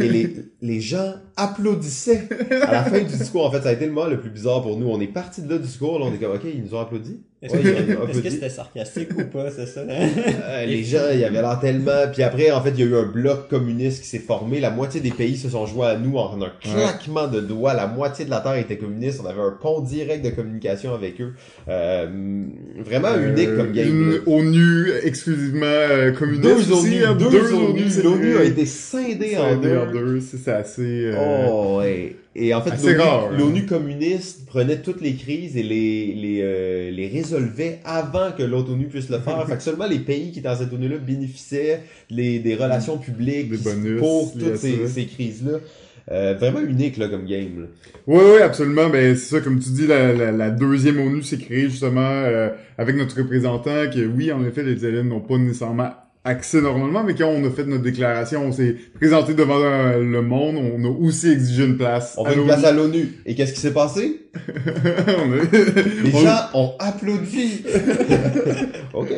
Et 0.00 0.08
les, 0.08 0.34
les 0.62 0.80
gens 0.80 1.12
applaudissaient 1.36 2.28
à 2.62 2.72
la 2.72 2.84
fin 2.84 2.98
du 3.00 3.04
discours. 3.16 3.46
En 3.46 3.50
fait, 3.50 3.62
ça 3.62 3.68
a 3.70 3.72
été 3.72 3.86
le 3.86 3.92
moment 3.92 4.08
le 4.08 4.20
plus 4.20 4.30
bizarre 4.30 4.62
pour 4.62 4.78
nous. 4.78 4.88
On 4.88 5.00
est 5.00 5.06
parti 5.06 5.42
de 5.42 5.50
là 5.50 5.56
du 5.58 5.64
discours, 5.64 5.98
là, 5.98 6.06
on 6.08 6.14
est 6.14 6.18
comme 6.18 6.32
«Ok, 6.34 6.42
ils 6.44 6.62
nous 6.62 6.74
ont 6.74 6.80
applaudi». 6.80 7.20
Est-ce 7.42 7.56
Ouais, 7.56 8.12
que- 8.12 8.30
c'était 8.30 8.48
sarcastique 8.48 9.08
ou 9.18 9.24
pas, 9.24 9.50
c'est 9.50 9.66
ça? 9.66 9.80
Euh, 9.88 10.64
les 10.64 10.84
gens, 10.84 11.08
il 11.12 11.18
y 11.18 11.24
avait 11.24 11.40
l'air 11.42 11.58
tellement. 11.60 12.06
Puis 12.12 12.22
après, 12.22 12.52
en 12.52 12.60
fait, 12.62 12.70
il 12.70 12.78
y 12.78 12.82
a 12.84 12.86
eu 12.86 12.94
un 12.94 13.02
bloc 13.06 13.48
communiste 13.48 14.02
qui 14.02 14.08
s'est 14.08 14.20
formé. 14.20 14.60
La 14.60 14.70
moitié 14.70 15.00
des 15.00 15.10
pays 15.10 15.36
se 15.36 15.48
sont 15.48 15.66
joints 15.66 15.88
à 15.88 15.96
nous 15.96 16.16
en 16.18 16.40
un 16.40 16.52
claquement 16.60 17.26
de 17.26 17.40
doigts. 17.40 17.74
La 17.74 17.88
moitié 17.88 18.24
de 18.26 18.30
la 18.30 18.38
Terre 18.40 18.54
était 18.54 18.76
communiste. 18.76 19.20
On 19.24 19.26
avait 19.28 19.40
un 19.40 19.56
pont 19.60 19.80
direct 19.80 20.24
de 20.24 20.30
communication 20.30 20.94
avec 20.94 21.20
eux. 21.20 21.32
Euh, 21.68 22.06
vraiment 22.84 23.08
Euh, 23.08 23.32
unique 23.32 23.56
comme 23.56 23.72
game. 23.72 23.88
Une. 23.88 24.20
ONU 24.32 24.92
exclusivement 25.02 25.66
euh, 25.66 26.12
communiste 26.12 26.44
Deux 26.44 26.72
ONU, 26.72 27.04
hein, 27.04 27.16
deux 27.18 27.52
ONU. 27.54 27.90
c'est 27.90 28.02
L'ONU 28.04 28.36
a 28.36 28.44
été 28.44 28.66
scindée 28.66 29.36
en 29.36 29.50
Scindé 29.50 29.68
deux. 29.68 29.78
en 29.78 29.90
deux, 29.92 30.20
c'est 30.20 30.36
c'est 30.38 30.52
assez... 30.52 31.10
Oh, 31.22 31.78
ouais. 31.78 32.16
Et 32.34 32.54
en 32.54 32.62
fait, 32.62 32.82
l'ONU 32.82 33.00
hein. 33.00 33.36
l'ONU 33.36 33.66
communiste 33.66 34.46
prenait 34.46 34.80
toutes 34.80 35.02
les 35.02 35.14
crises 35.14 35.56
et 35.56 35.62
les, 35.62 36.14
les, 36.14 36.40
euh, 36.42 36.90
les 36.90 37.08
résolvait 37.08 37.80
avant 37.84 38.32
que 38.32 38.42
l'autre 38.42 38.72
ONU 38.72 38.86
puisse 38.86 39.10
le 39.10 39.18
faire. 39.18 39.46
fait 39.48 39.56
que 39.56 39.62
seulement 39.62 39.86
les 39.86 39.98
pays 39.98 40.32
qui 40.32 40.38
étaient 40.38 40.48
dans 40.48 40.56
cette 40.56 40.72
ONU-là 40.72 40.96
bénéficiaient 40.96 41.82
les, 42.08 42.38
des 42.38 42.54
relations 42.54 42.96
publiques 42.96 43.50
Des 43.50 43.58
bonus 43.58 44.00
pour 44.00 44.32
toutes 44.32 44.56
ces, 44.56 44.88
ces 44.88 45.06
crises-là. 45.06 45.58
Euh, 46.10 46.34
vraiment 46.34 46.60
unique 46.60 46.96
là, 46.96 47.08
comme 47.08 47.26
game. 47.26 47.60
Là. 47.60 47.66
Ouais, 48.06 48.32
ouais, 48.32 48.42
absolument. 48.42 48.88
Ben 48.88 49.14
c'est 49.14 49.36
ça, 49.36 49.40
comme 49.40 49.60
tu 49.60 49.70
dis, 49.70 49.86
la, 49.86 50.12
la, 50.12 50.32
la 50.32 50.50
deuxième 50.50 50.98
ONU 51.00 51.22
s'est 51.22 51.38
créée 51.38 51.68
justement 51.68 52.00
euh, 52.00 52.48
avec 52.76 52.96
notre 52.96 53.16
représentant. 53.16 53.88
Que 53.92 54.04
oui, 54.06 54.32
en 54.32 54.44
effet, 54.44 54.62
les 54.62 54.84
aliens 54.84 55.04
n'ont 55.04 55.20
pas 55.20 55.38
nécessairement 55.38 55.90
accès 56.24 56.60
normalement, 56.60 57.02
mais 57.02 57.14
quand 57.14 57.26
on 57.28 57.44
a 57.44 57.50
fait 57.50 57.64
notre 57.64 57.82
déclaration, 57.82 58.44
on 58.46 58.52
s'est 58.52 58.76
présenté 58.94 59.34
devant 59.34 59.58
le 59.58 60.22
monde, 60.22 60.56
on 60.56 60.84
a 60.84 60.88
aussi 60.88 61.28
exigé 61.30 61.64
une 61.64 61.76
place. 61.76 62.14
On 62.16 62.24
fait 62.24 62.36
une 62.36 62.44
place 62.44 62.64
à 62.64 62.70
l'ONU. 62.72 63.08
Et 63.26 63.34
qu'est-ce 63.34 63.52
qui 63.52 63.60
s'est 63.60 63.72
passé? 63.72 64.26
On 64.46 65.32
a- 65.32 65.36
Les 66.04 66.14
on- 66.14 66.20
gens 66.20 66.38
ont 66.54 66.72
applaudi. 66.78 67.64
ok. 68.94 69.08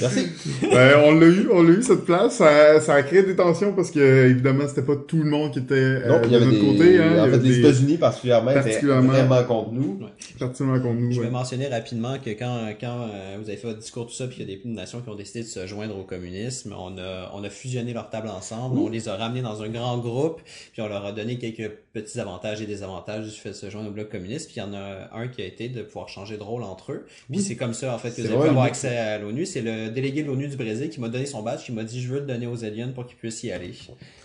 Merci. 0.00 0.26
Ben, 0.62 1.00
on 1.04 1.12
l'a 1.14 1.26
eu, 1.26 1.48
on 1.52 1.62
l'a 1.62 1.70
eu 1.70 1.82
cette 1.82 2.04
place. 2.04 2.34
Ça, 2.36 2.80
ça 2.80 2.94
a 2.94 3.02
créé 3.02 3.22
des 3.22 3.36
tensions 3.36 3.72
parce 3.72 3.90
que 3.92 4.28
évidemment 4.30 4.64
c'était 4.68 4.82
pas 4.82 4.96
tout 4.96 5.18
le 5.18 5.30
monde 5.30 5.52
qui 5.52 5.60
était 5.60 5.74
euh, 5.74 6.08
Donc, 6.08 6.22
il 6.24 6.28
y 6.28 6.30
de 6.32 6.36
avait 6.36 6.46
notre 6.46 6.58
des, 6.60 6.66
côté. 6.66 6.98
Hein. 6.98 7.08
Il 7.12 7.16
y 7.16 7.20
en 7.20 7.22
avait 7.22 7.30
fait, 7.32 7.38
les 7.38 7.48
des 7.48 7.58
États-Unis 7.60 7.96
particulièrement, 7.96 8.50
étaient 8.50 8.60
particulièrement- 8.62 9.12
vraiment 9.12 9.44
contre 9.44 9.72
nous. 9.72 10.00
particulièrement 10.40 10.82
contre 10.82 11.00
nous. 11.00 11.12
Je 11.12 11.20
ouais. 11.20 11.26
vais 11.26 11.30
mentionner 11.32 11.68
rapidement 11.68 12.16
que 12.18 12.30
quand, 12.30 12.68
quand 12.80 13.08
euh, 13.14 13.36
vous 13.40 13.48
avez 13.48 13.56
fait 13.56 13.68
votre 13.68 13.78
discours, 13.78 14.06
tout 14.08 14.12
ça, 14.12 14.26
puis 14.26 14.38
il 14.40 14.50
y 14.50 14.52
a 14.52 14.56
des 14.56 14.60
nations 14.68 15.00
qui 15.00 15.08
ont 15.08 15.14
décidé 15.14 15.42
de 15.42 15.48
se 15.48 15.66
joindre 15.68 15.96
au 15.96 16.02
communisme, 16.02 16.74
on 16.76 16.98
a, 16.98 17.30
on 17.34 17.44
a 17.44 17.48
fusionné 17.50 17.92
leurs 17.92 18.10
tables 18.10 18.28
ensemble, 18.28 18.78
on 18.78 18.88
les 18.88 19.08
a 19.08 19.16
ramenés 19.16 19.42
dans 19.42 19.62
un 19.62 19.68
grand 19.68 19.98
groupe, 19.98 20.40
puis 20.72 20.82
on 20.82 20.88
leur 20.88 21.06
a 21.06 21.12
donné 21.12 21.38
quelques 21.38 21.70
petits 21.92 22.18
avantages 22.18 22.60
et 22.60 22.66
désavantages 22.66 23.24
du 23.24 23.30
fait 23.30 23.50
de 23.50 23.54
se 23.54 23.70
joindre 23.70 23.88
au 23.90 23.92
bloc 23.92 24.08
communiste, 24.10 24.50
puis 24.50 24.56
il 24.56 24.60
y 24.60 24.62
en 24.62 24.74
a 24.74 25.10
un 25.14 25.28
qui 25.28 25.42
a 25.42 25.46
été 25.46 25.68
de 25.68 25.82
pouvoir 25.82 26.08
changer 26.08 26.36
de 26.36 26.42
rôle 26.42 26.64
entre 26.64 26.92
eux. 26.92 27.06
Puis 27.30 27.40
c'est 27.40 27.56
comme 27.56 27.72
ça, 27.72 27.94
en 27.94 27.98
fait, 27.98 28.10
que 28.10 28.16
vous 28.20 28.26
avez 28.26 28.28
pu 28.28 28.34
vraiment 28.38 28.50
avoir 28.50 28.64
accès 28.66 28.96
à 28.96 29.18
l'ONU. 29.18 29.46
C'est 29.46 29.62
le 29.62 29.75
délégué 29.90 30.22
de 30.22 30.28
l'ONU 30.28 30.48
du 30.48 30.56
Brésil 30.56 30.88
qui 30.90 31.00
m'a 31.00 31.08
donné 31.08 31.26
son 31.26 31.42
badge, 31.42 31.64
qui 31.64 31.72
m'a 31.72 31.84
dit, 31.84 32.00
je 32.02 32.08
veux 32.08 32.20
le 32.20 32.26
donner 32.26 32.46
aux 32.46 32.64
aliens 32.64 32.88
pour 32.94 33.06
qu'ils 33.06 33.16
puissent 33.16 33.42
y 33.44 33.50
aller. 33.52 33.72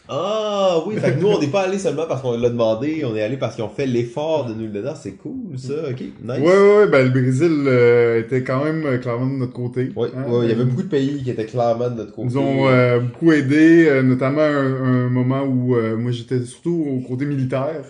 Ah 0.10 0.84
oui, 0.86 0.96
fait 0.98 1.14
que 1.14 1.20
nous 1.22 1.28
on 1.28 1.40
n'est 1.40 1.48
pas 1.48 1.62
allé 1.62 1.78
seulement 1.78 2.06
parce 2.08 2.22
qu'on 2.22 2.38
l'a 2.38 2.50
demandé, 2.50 3.04
on 3.06 3.16
est 3.16 3.22
allé 3.22 3.38
parce 3.38 3.56
qu'ils 3.56 3.64
ont 3.64 3.70
fait 3.70 3.86
l'effort 3.86 4.46
de 4.48 4.54
nous 4.54 4.64
le 4.66 4.70
donner. 4.70 4.92
C'est 5.02 5.14
cool 5.14 5.58
ça, 5.58 5.74
ok, 5.90 6.00
nice. 6.02 6.12
Ouais, 6.28 6.40
ouais, 6.40 6.78
ouais, 6.80 6.88
ben 6.88 7.06
le 7.06 7.12
Brésil 7.12 7.64
euh, 7.68 8.20
était 8.20 8.44
quand 8.44 8.64
même 8.64 8.86
euh, 8.86 8.98
clairement 8.98 9.28
de 9.28 9.38
notre 9.40 9.54
côté. 9.54 9.90
Ouais, 9.96 10.10
Hein? 10.16 10.30
ouais, 10.30 10.46
il 10.46 10.50
y 10.50 10.54
avait 10.54 10.66
beaucoup 10.66 10.84
de 10.84 10.90
pays 10.90 11.22
qui 11.24 11.30
étaient 11.30 11.46
clairement 11.46 11.90
de 11.90 11.96
notre 11.96 12.12
côté. 12.14 12.28
Ils 12.30 12.34
nous 12.36 12.42
ont 12.42 12.68
euh, 12.68 13.00
beaucoup 13.00 13.32
aidé, 13.32 13.86
euh, 13.88 14.02
notamment 14.02 14.42
un, 14.42 15.06
un 15.06 15.10
moment 15.10 15.44
où 15.44 15.76
euh, 15.76 15.96
moi 15.96 16.12
j'étais 16.12 16.44
surtout 16.44 16.86
au 16.90 17.08
côté 17.08 17.26
militaire 17.26 17.86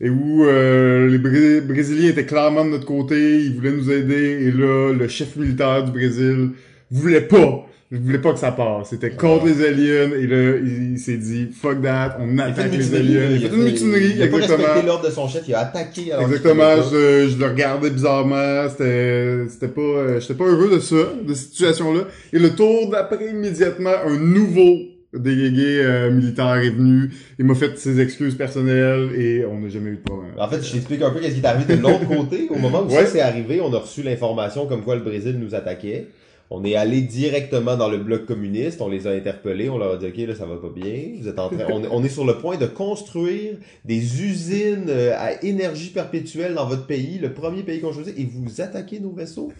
et 0.00 0.08
où 0.08 0.44
euh, 0.44 1.08
les 1.08 1.18
Bré- 1.18 1.60
Brésiliens 1.60 2.08
étaient 2.08 2.24
clairement 2.24 2.64
de 2.64 2.70
notre 2.70 2.86
côté, 2.86 3.38
ils 3.44 3.54
voulaient 3.54 3.72
nous 3.72 3.90
aider 3.90 4.46
et 4.46 4.50
là 4.50 4.92
le 4.94 5.08
chef 5.08 5.36
militaire 5.36 5.84
du 5.84 5.90
Brésil 5.90 6.50
voulait 6.90 7.20
pas, 7.22 7.66
il 7.92 7.98
voulait 7.98 8.18
pas 8.20 8.32
que 8.32 8.38
ça 8.38 8.52
passe, 8.52 8.90
c'était 8.90 9.10
contre 9.10 9.46
les 9.46 9.64
aliens 9.64 10.10
et 10.16 10.26
là 10.26 10.56
il, 10.58 10.98
s'est 10.98 11.16
dit 11.16 11.48
fuck 11.52 11.82
that, 11.82 12.18
on 12.20 12.38
attaque 12.38 12.72
les 12.72 12.94
aliens, 12.94 13.30
il 13.30 13.46
a 13.46 13.48
fait 13.48 13.56
une 13.56 13.64
mutinerie, 13.64 14.12
Il 14.16 14.22
a 14.22 14.26
pas 14.28 14.36
respecté 14.36 14.62
exactement. 14.62 14.86
l'ordre 14.86 15.06
de 15.08 15.10
son 15.12 15.28
chef, 15.28 15.42
il 15.48 15.54
a 15.54 15.60
attaqué 15.60 16.12
alors 16.12 16.26
Exactement, 16.26 16.76
je, 16.90 17.28
je 17.28 17.36
le 17.38 17.46
regardais 17.46 17.90
bizarrement, 17.90 18.68
c'était 18.70 19.48
c'était 19.48 19.68
pas 19.68 19.80
euh, 19.80 20.20
j'étais 20.20 20.34
pas 20.34 20.44
heureux 20.44 20.70
de 20.70 20.78
ça, 20.80 20.96
de 21.26 21.34
cette 21.34 21.50
situation-là. 21.50 22.02
Et 22.32 22.38
le 22.38 22.50
tour 22.54 22.90
d'après 22.90 23.30
immédiatement 23.30 23.90
un 24.06 24.16
nouveau 24.18 24.76
délégué 25.12 25.80
euh, 25.82 26.10
militaire 26.12 26.54
est 26.58 26.70
venu, 26.70 27.10
il 27.38 27.44
m'a 27.44 27.54
fait 27.56 27.76
ses 27.76 28.00
excuses 28.00 28.36
personnelles 28.36 29.10
et 29.18 29.44
on 29.44 29.58
n'a 29.58 29.68
jamais 29.68 29.90
eu 29.90 29.96
de 29.96 30.02
problème. 30.02 30.30
En 30.38 30.48
fait, 30.48 30.62
je 30.64 30.72
t'explique 30.72 31.02
un 31.02 31.10
peu 31.10 31.18
qu'est-ce 31.18 31.34
qui 31.34 31.40
est 31.40 31.46
arrivé 31.46 31.76
de 31.76 31.82
l'autre 31.82 32.06
côté. 32.06 32.46
Au 32.48 32.56
moment 32.58 32.82
où 32.82 32.86
Ouais. 32.86 33.04
ça 33.04 33.06
s'est 33.06 33.20
arrivé, 33.20 33.60
on 33.60 33.72
a 33.74 33.78
reçu 33.78 34.02
l'information 34.04 34.66
comme 34.66 34.82
quoi 34.82 34.94
le 34.94 35.02
Brésil 35.02 35.36
nous 35.40 35.54
attaquait. 35.56 36.06
On 36.52 36.64
est 36.64 36.74
allé 36.74 37.00
directement 37.02 37.76
dans 37.76 37.88
le 37.88 37.98
bloc 37.98 38.26
communiste, 38.26 38.80
on 38.80 38.88
les 38.88 39.06
a 39.06 39.10
interpellés, 39.10 39.68
on 39.68 39.78
leur 39.78 39.92
a 39.92 39.96
dit 39.98 40.06
ok 40.06 40.16
là 40.28 40.34
ça 40.34 40.46
va 40.46 40.56
pas 40.56 40.68
bien, 40.74 41.12
vous 41.20 41.28
êtes 41.28 41.38
en 41.38 41.48
train, 41.48 41.64
on, 41.70 41.84
on 41.90 42.02
est 42.02 42.08
sur 42.08 42.24
le 42.24 42.38
point 42.38 42.56
de 42.56 42.66
construire 42.66 43.54
des 43.84 44.22
usines 44.24 44.86
euh, 44.88 45.14
à 45.16 45.40
énergie 45.44 45.90
perpétuelle 45.90 46.54
dans 46.54 46.66
votre 46.66 46.86
pays, 46.86 47.18
le 47.20 47.32
premier 47.32 47.62
pays 47.62 47.80
qu'on 47.80 47.92
choisit, 47.92 48.18
et 48.18 48.24
vous 48.24 48.60
attaquez 48.60 48.98
nos 48.98 49.12
vaisseaux. 49.12 49.52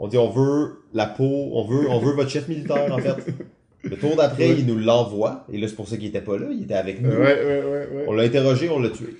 On 0.00 0.08
dit 0.08 0.18
on 0.18 0.28
veut 0.30 0.80
la 0.92 1.06
peau, 1.06 1.50
on 1.52 1.64
veut, 1.64 1.88
on 1.88 2.00
veut 2.00 2.12
votre 2.12 2.28
chef 2.30 2.48
militaire 2.48 2.92
en 2.92 2.98
fait. 2.98 3.14
Le 3.84 3.96
tour 3.96 4.16
d'après, 4.16 4.48
Ouais. 4.48 4.56
il 4.58 4.66
nous 4.66 4.78
l'envoie, 4.78 5.46
et 5.52 5.58
là 5.58 5.68
c'est 5.68 5.76
pour 5.76 5.86
ça 5.88 5.96
qu'il 5.96 6.08
était 6.08 6.20
pas 6.20 6.36
là, 6.36 6.46
il 6.50 6.64
était 6.64 6.74
avec 6.74 7.00
nous. 7.00 7.08
Ouais, 7.08 7.18
ouais, 7.18 7.62
ouais, 7.62 7.88
ouais. 7.94 8.04
On 8.08 8.12
l'a 8.14 8.24
interrogé, 8.24 8.68
on 8.68 8.80
l'a 8.80 8.90
tué. 8.90 9.14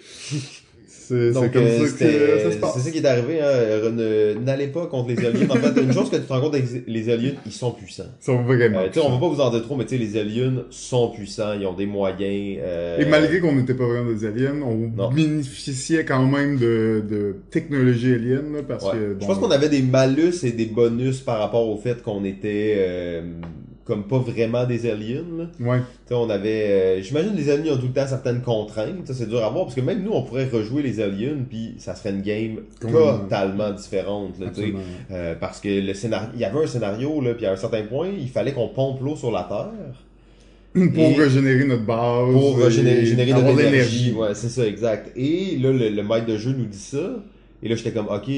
C'est 1.09 1.53
comme 1.53 1.63
euh, 1.63 1.87
ça 1.87 2.05
que 2.05 2.39
ça 2.43 2.53
se 2.53 2.57
passe. 2.59 2.73
c'est 2.75 2.81
ça 2.81 2.91
qui 2.91 2.99
est 2.99 3.07
arrivé. 3.07 3.41
Hein. 3.41 3.91
Ne- 3.93 4.35
N'allez 4.45 4.67
pas 4.69 4.87
contre 4.87 5.09
les 5.11 5.19
aliens. 5.25 5.49
En 5.51 5.55
fait, 5.55 5.81
une 5.81 5.93
chose 5.93 6.11
que 6.11 6.17
tu 6.17 6.23
te 6.23 6.33
rends 6.33 6.41
compte 6.41 6.55
avec 6.55 6.67
les 6.87 7.09
aliens, 7.11 7.33
ils 7.47 7.53
sont 7.53 7.71
puissants. 7.73 8.05
Ils 8.21 8.25
sont 8.25 8.43
vraiment. 8.43 8.81
Euh, 8.81 8.87
tu 8.93 9.01
sais, 9.01 9.07
on 9.07 9.11
va 9.11 9.19
pas 9.19 9.29
vous 9.29 9.41
en 9.41 9.51
dire 9.51 9.63
trop, 9.63 9.77
mais 9.77 9.85
tu 9.85 9.97
sais, 9.97 9.99
les 10.05 10.17
aliens 10.19 10.65
sont 10.71 11.11
puissants, 11.11 11.53
ils 11.59 11.67
ont 11.67 11.75
des 11.75 11.87
moyens. 11.87 12.59
euh, 12.63 12.99
Et 12.99 13.05
malgré 13.07 13.41
qu'on 13.41 13.55
n'était 13.55 13.75
pas 13.75 13.87
vraiment 13.87 14.11
des 14.13 14.25
aliens, 14.27 14.55
on 14.65 14.91
Non. 14.97 15.11
bénéficiait 15.11 16.05
quand 16.05 16.27
même 16.27 16.59
de, 16.59 17.03
de 17.09 17.37
technologie 17.51 18.13
alien, 18.15 18.53
là, 18.55 18.63
parce 18.67 18.85
ouais. 18.85 18.93
que... 18.93 19.17
Je 19.21 19.27
pense 19.27 19.39
qu'on 19.39 19.51
avait 19.51 19.69
des 19.69 19.83
malus 19.83 20.45
et 20.45 20.53
des 20.53 20.67
bonus 20.67 21.21
par 21.21 21.39
rapport 21.39 21.69
au 21.69 21.77
fait 21.77 22.03
qu'on 22.03 22.25
était 22.25 22.75
euh, 22.79 23.23
comme 23.87 24.03
pas 24.05 24.19
vraiment 24.19 24.65
des 24.67 24.91
aliens. 24.91 25.25
là. 25.39 25.45
Ouais. 25.61 25.79
Tu 25.79 26.09
sais, 26.09 26.15
on 26.15 26.29
avait, 26.29 26.67
euh, 26.69 27.03
j'imagine 27.03 27.35
les 27.37 27.49
aliens 27.51 27.75
ont 27.75 27.77
tout 27.79 27.87
le 27.87 27.93
temps 27.93 28.07
certaines 28.07 28.43
contraintes. 28.43 29.07
C'est 29.13 29.29
dur 29.29 29.45
à 29.45 29.49
voir 29.51 29.65
parce 29.65 29.77
que 29.77 29.81
même 29.81 30.03
nous, 30.03 30.11
on 30.13 30.23
pourrait 30.23 30.49
rejouer 30.53 30.83
les 30.83 31.01
aliens 31.01 31.37
puis 31.49 31.75
ça 31.79 31.95
serait 31.95 32.11
une 32.11 32.23
game 32.23 32.57
totalement 32.81 33.71
différente. 33.71 34.39
Là. 34.41 34.49
Euh, 35.13 35.35
parce 35.41 35.61
que 35.61 35.69
le 35.69 35.95
scénario, 35.95 36.29
il 36.35 36.41
y 36.41 36.45
avait 36.45 36.65
un 36.65 36.67
scénario 36.67 37.21
là, 37.21 37.35
puis 37.35 37.47
à 37.47 37.53
un 37.53 37.57
certain 37.57 37.83
point, 37.85 38.09
il 38.09 38.29
fallait 38.29 38.53
qu'on 38.53 38.69
pompe 38.69 39.01
l'eau 39.03 39.15
sur 39.15 39.31
la 39.31 39.45
terre. 39.45 40.03
Pour 40.95 41.17
régénérer 41.19 41.65
notre 41.65 41.87
base. 41.87 42.33
pour 42.33 42.67
et 42.67 42.71
générer, 42.71 43.07
générer 43.07 43.31
de 43.33 43.37
avoir 43.39 43.55
de 43.57 43.63
l'énergie. 43.63 44.13
Ouais, 44.13 44.35
c'est 44.35 44.51
ça, 44.51 44.67
exact. 44.67 45.11
Et 45.17 45.57
là, 45.57 45.73
le, 45.73 45.89
le 45.89 46.03
maître 46.03 46.27
de 46.27 46.37
jeu 46.37 46.53
nous 46.53 46.67
dit 46.67 46.77
ça. 46.77 47.15
Et 47.63 47.69
là, 47.69 47.75
j'étais 47.75 47.93
comme, 47.93 48.09
ok, 48.09 48.31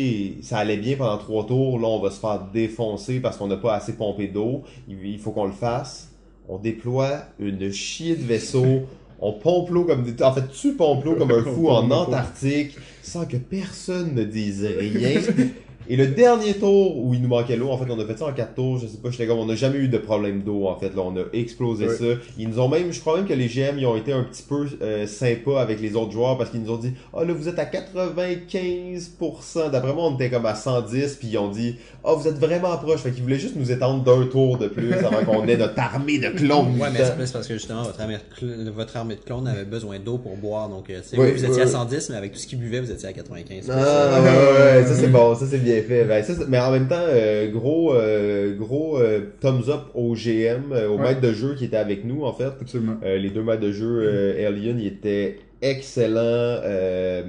ça 0.42 0.58
allait 0.58 0.76
bien 0.76 0.96
pendant 0.96 1.18
trois 1.18 1.46
tours. 1.46 1.78
Là, 1.78 1.88
on 1.88 2.00
va 2.00 2.10
se 2.10 2.20
faire 2.20 2.40
défoncer 2.52 3.20
parce 3.20 3.37
qu'on 3.37 3.48
n'a 3.48 3.56
pas 3.56 3.75
assez 3.75 3.94
pompé 3.94 4.28
d'eau. 4.28 4.62
Il, 4.88 5.18
faut 5.18 5.32
qu'on 5.32 5.46
le 5.46 5.52
fasse. 5.52 6.12
On 6.48 6.58
déploie 6.58 7.25
une 7.38 7.70
chier 7.72 8.16
de 8.16 8.22
vaisseau. 8.22 8.82
On 9.20 9.32
pompe 9.32 9.70
l'eau 9.70 9.82
comme 9.82 10.04
des... 10.04 10.22
En 10.22 10.32
fait, 10.32 10.48
tu 10.52 10.75
pompes 10.75 11.04
l'eau 11.04 11.16
comme 11.16 11.32
un 11.32 11.42
fou 11.42 11.68
en 11.70 11.90
Antarctique 11.90 12.76
sans 13.02 13.26
que 13.26 13.37
personne 13.37 14.14
ne 14.14 14.22
dise 14.22 14.64
rien. 14.64 15.20
Et 15.90 15.97
le 15.97 16.07
dernier 16.09 16.52
tour 16.54 16.99
où 16.99 17.14
il 17.14 17.23
nous 17.23 17.28
manquait 17.28 17.57
l'eau, 17.57 17.71
en 17.71 17.78
fait, 17.78 17.90
on 17.90 17.99
a 17.99 18.04
fait 18.04 18.18
ça 18.18 18.26
en 18.26 18.33
quatre 18.33 18.54
tours, 18.54 18.78
je 18.78 18.87
sais 18.87 18.99
pas, 18.99 19.11
j'étais 19.11 19.26
comme, 19.26 19.38
on 19.38 19.47
n'a 19.47 19.54
jamais 19.54 19.78
eu 19.78 19.88
de 19.88 19.97
problème 19.99 20.42
d'eau, 20.42 20.66
en 20.66 20.76
fait, 20.78 20.95
là, 20.95 21.02
on 21.02 21.16
a 21.16 21.23
explosé 21.33 21.88
ça. 21.88 22.04
Ils 22.38 22.49
nous 22.49 22.61
ont 22.61 22.68
même, 22.68 22.92
je 22.92 23.00
crois 23.00 23.16
même 23.16 23.26
que 23.26 23.33
les 23.33 23.49
GM, 23.49 23.78
ils 23.78 23.87
ont 23.87 23.97
été 23.97 24.12
un 24.12 24.23
petit 24.23 24.42
peu 24.42 24.66
euh, 24.83 25.07
sympas 25.07 25.61
avec 25.62 25.80
les 25.80 25.97
autres 25.97 26.12
joueurs 26.12 26.37
parce 26.37 26.50
qu'ils 26.50 26.61
nous 26.62 26.71
ont 26.71 26.76
dit, 26.76 26.92
ah 27.16 27.25
là, 27.25 27.33
vous 27.33 27.49
êtes 27.49 27.59
à 27.59 27.64
95%. 27.64 29.71
D'après 29.71 29.92
moi, 29.92 30.04
on 30.07 30.14
était 30.14 30.30
comme 30.30 30.47
à 30.47 30.54
110, 30.54 31.16
puis 31.16 31.28
ils 31.28 31.38
ont 31.38 31.50
dit, 31.50 31.76
ah, 32.04 32.14
vous 32.14 32.28
êtes 32.28 32.38
vraiment 32.38 32.76
proche. 32.76 33.00
Fait 33.00 33.11
qu'ils 33.11 33.23
voulaient 33.23 33.38
juste 33.38 33.57
nous 33.57 33.71
étendre 33.73 34.02
d'un 34.04 34.26
tour 34.26 34.59
de 34.59 34.68
plus 34.68 34.92
avant 34.92 35.25
qu'on 35.25 35.47
ait 35.49 35.57
notre 35.57 35.78
armée 35.78 36.18
de 36.18 36.28
clones. 36.28 36.78
Ouais, 36.80 36.88
mais 36.92 37.04
c'est 37.04 37.16
plus 37.16 37.30
parce 37.30 37.47
que 37.47 37.54
justement, 37.54 37.83
votre 37.83 38.00
armée, 38.00 38.16
de 38.16 38.47
cl- 38.47 38.71
votre 38.71 38.97
armée 38.97 39.16
de 39.16 39.21
clones 39.21 39.47
avait 39.49 39.64
besoin 39.64 39.99
d'eau 39.99 40.18
pour 40.18 40.37
boire. 40.37 40.68
Donc, 40.68 40.90
euh, 40.90 41.00
tu 41.02 41.09
sais, 41.11 41.18
Ouais, 41.18 41.33
vous 41.33 41.45
étiez 41.45 41.62
à 41.62 41.64
ouais. 41.64 41.71
110, 41.71 42.11
mais 42.11 42.16
avec 42.16 42.33
tout 42.33 42.38
ce 42.38 42.47
qu'ils 42.47 42.59
buvaient, 42.59 42.80
vous 42.80 42.90
étiez 42.90 43.09
à 43.09 43.12
95. 43.12 43.71
Ah 43.71 44.21
ouais, 44.23 44.28
ouais, 44.28 44.80
ouais, 44.80 44.87
ça 44.87 44.95
c'est 44.95 45.09
bon, 45.09 45.35
ça 45.35 45.47
c'est 45.50 45.59
bien 45.59 45.77
fait. 45.82 46.04
Ben, 46.04 46.23
ça, 46.23 46.32
mais 46.49 46.58
en 46.58 46.70
même 46.73 46.88
temps, 46.88 46.97
euh, 47.06 47.50
gros, 47.50 47.94
euh, 47.94 48.54
gros 48.56 48.99
euh, 48.99 49.20
thumbs 49.40 49.68
up 49.68 49.80
au 49.94 50.14
GM, 50.14 50.73
au 50.73 50.97
Ouais. 50.97 51.02
maître 51.08 51.20
de 51.20 51.32
jeu 51.32 51.54
qui 51.56 51.64
était 51.66 51.76
avec 51.76 52.04
nous 52.04 52.25
en 52.25 52.32
fait. 52.32 52.44
Absolument. 52.61 52.97
Les 53.02 53.30
deux 53.30 53.42
maîtres 53.42 53.62
de 53.62 53.73
jeu 53.73 54.00
euh, 54.02 54.47
Alien, 54.49 54.78
ils 54.80 54.87
étaient 54.88 55.37
excellents. 55.62 56.16
Euh, 56.64 57.23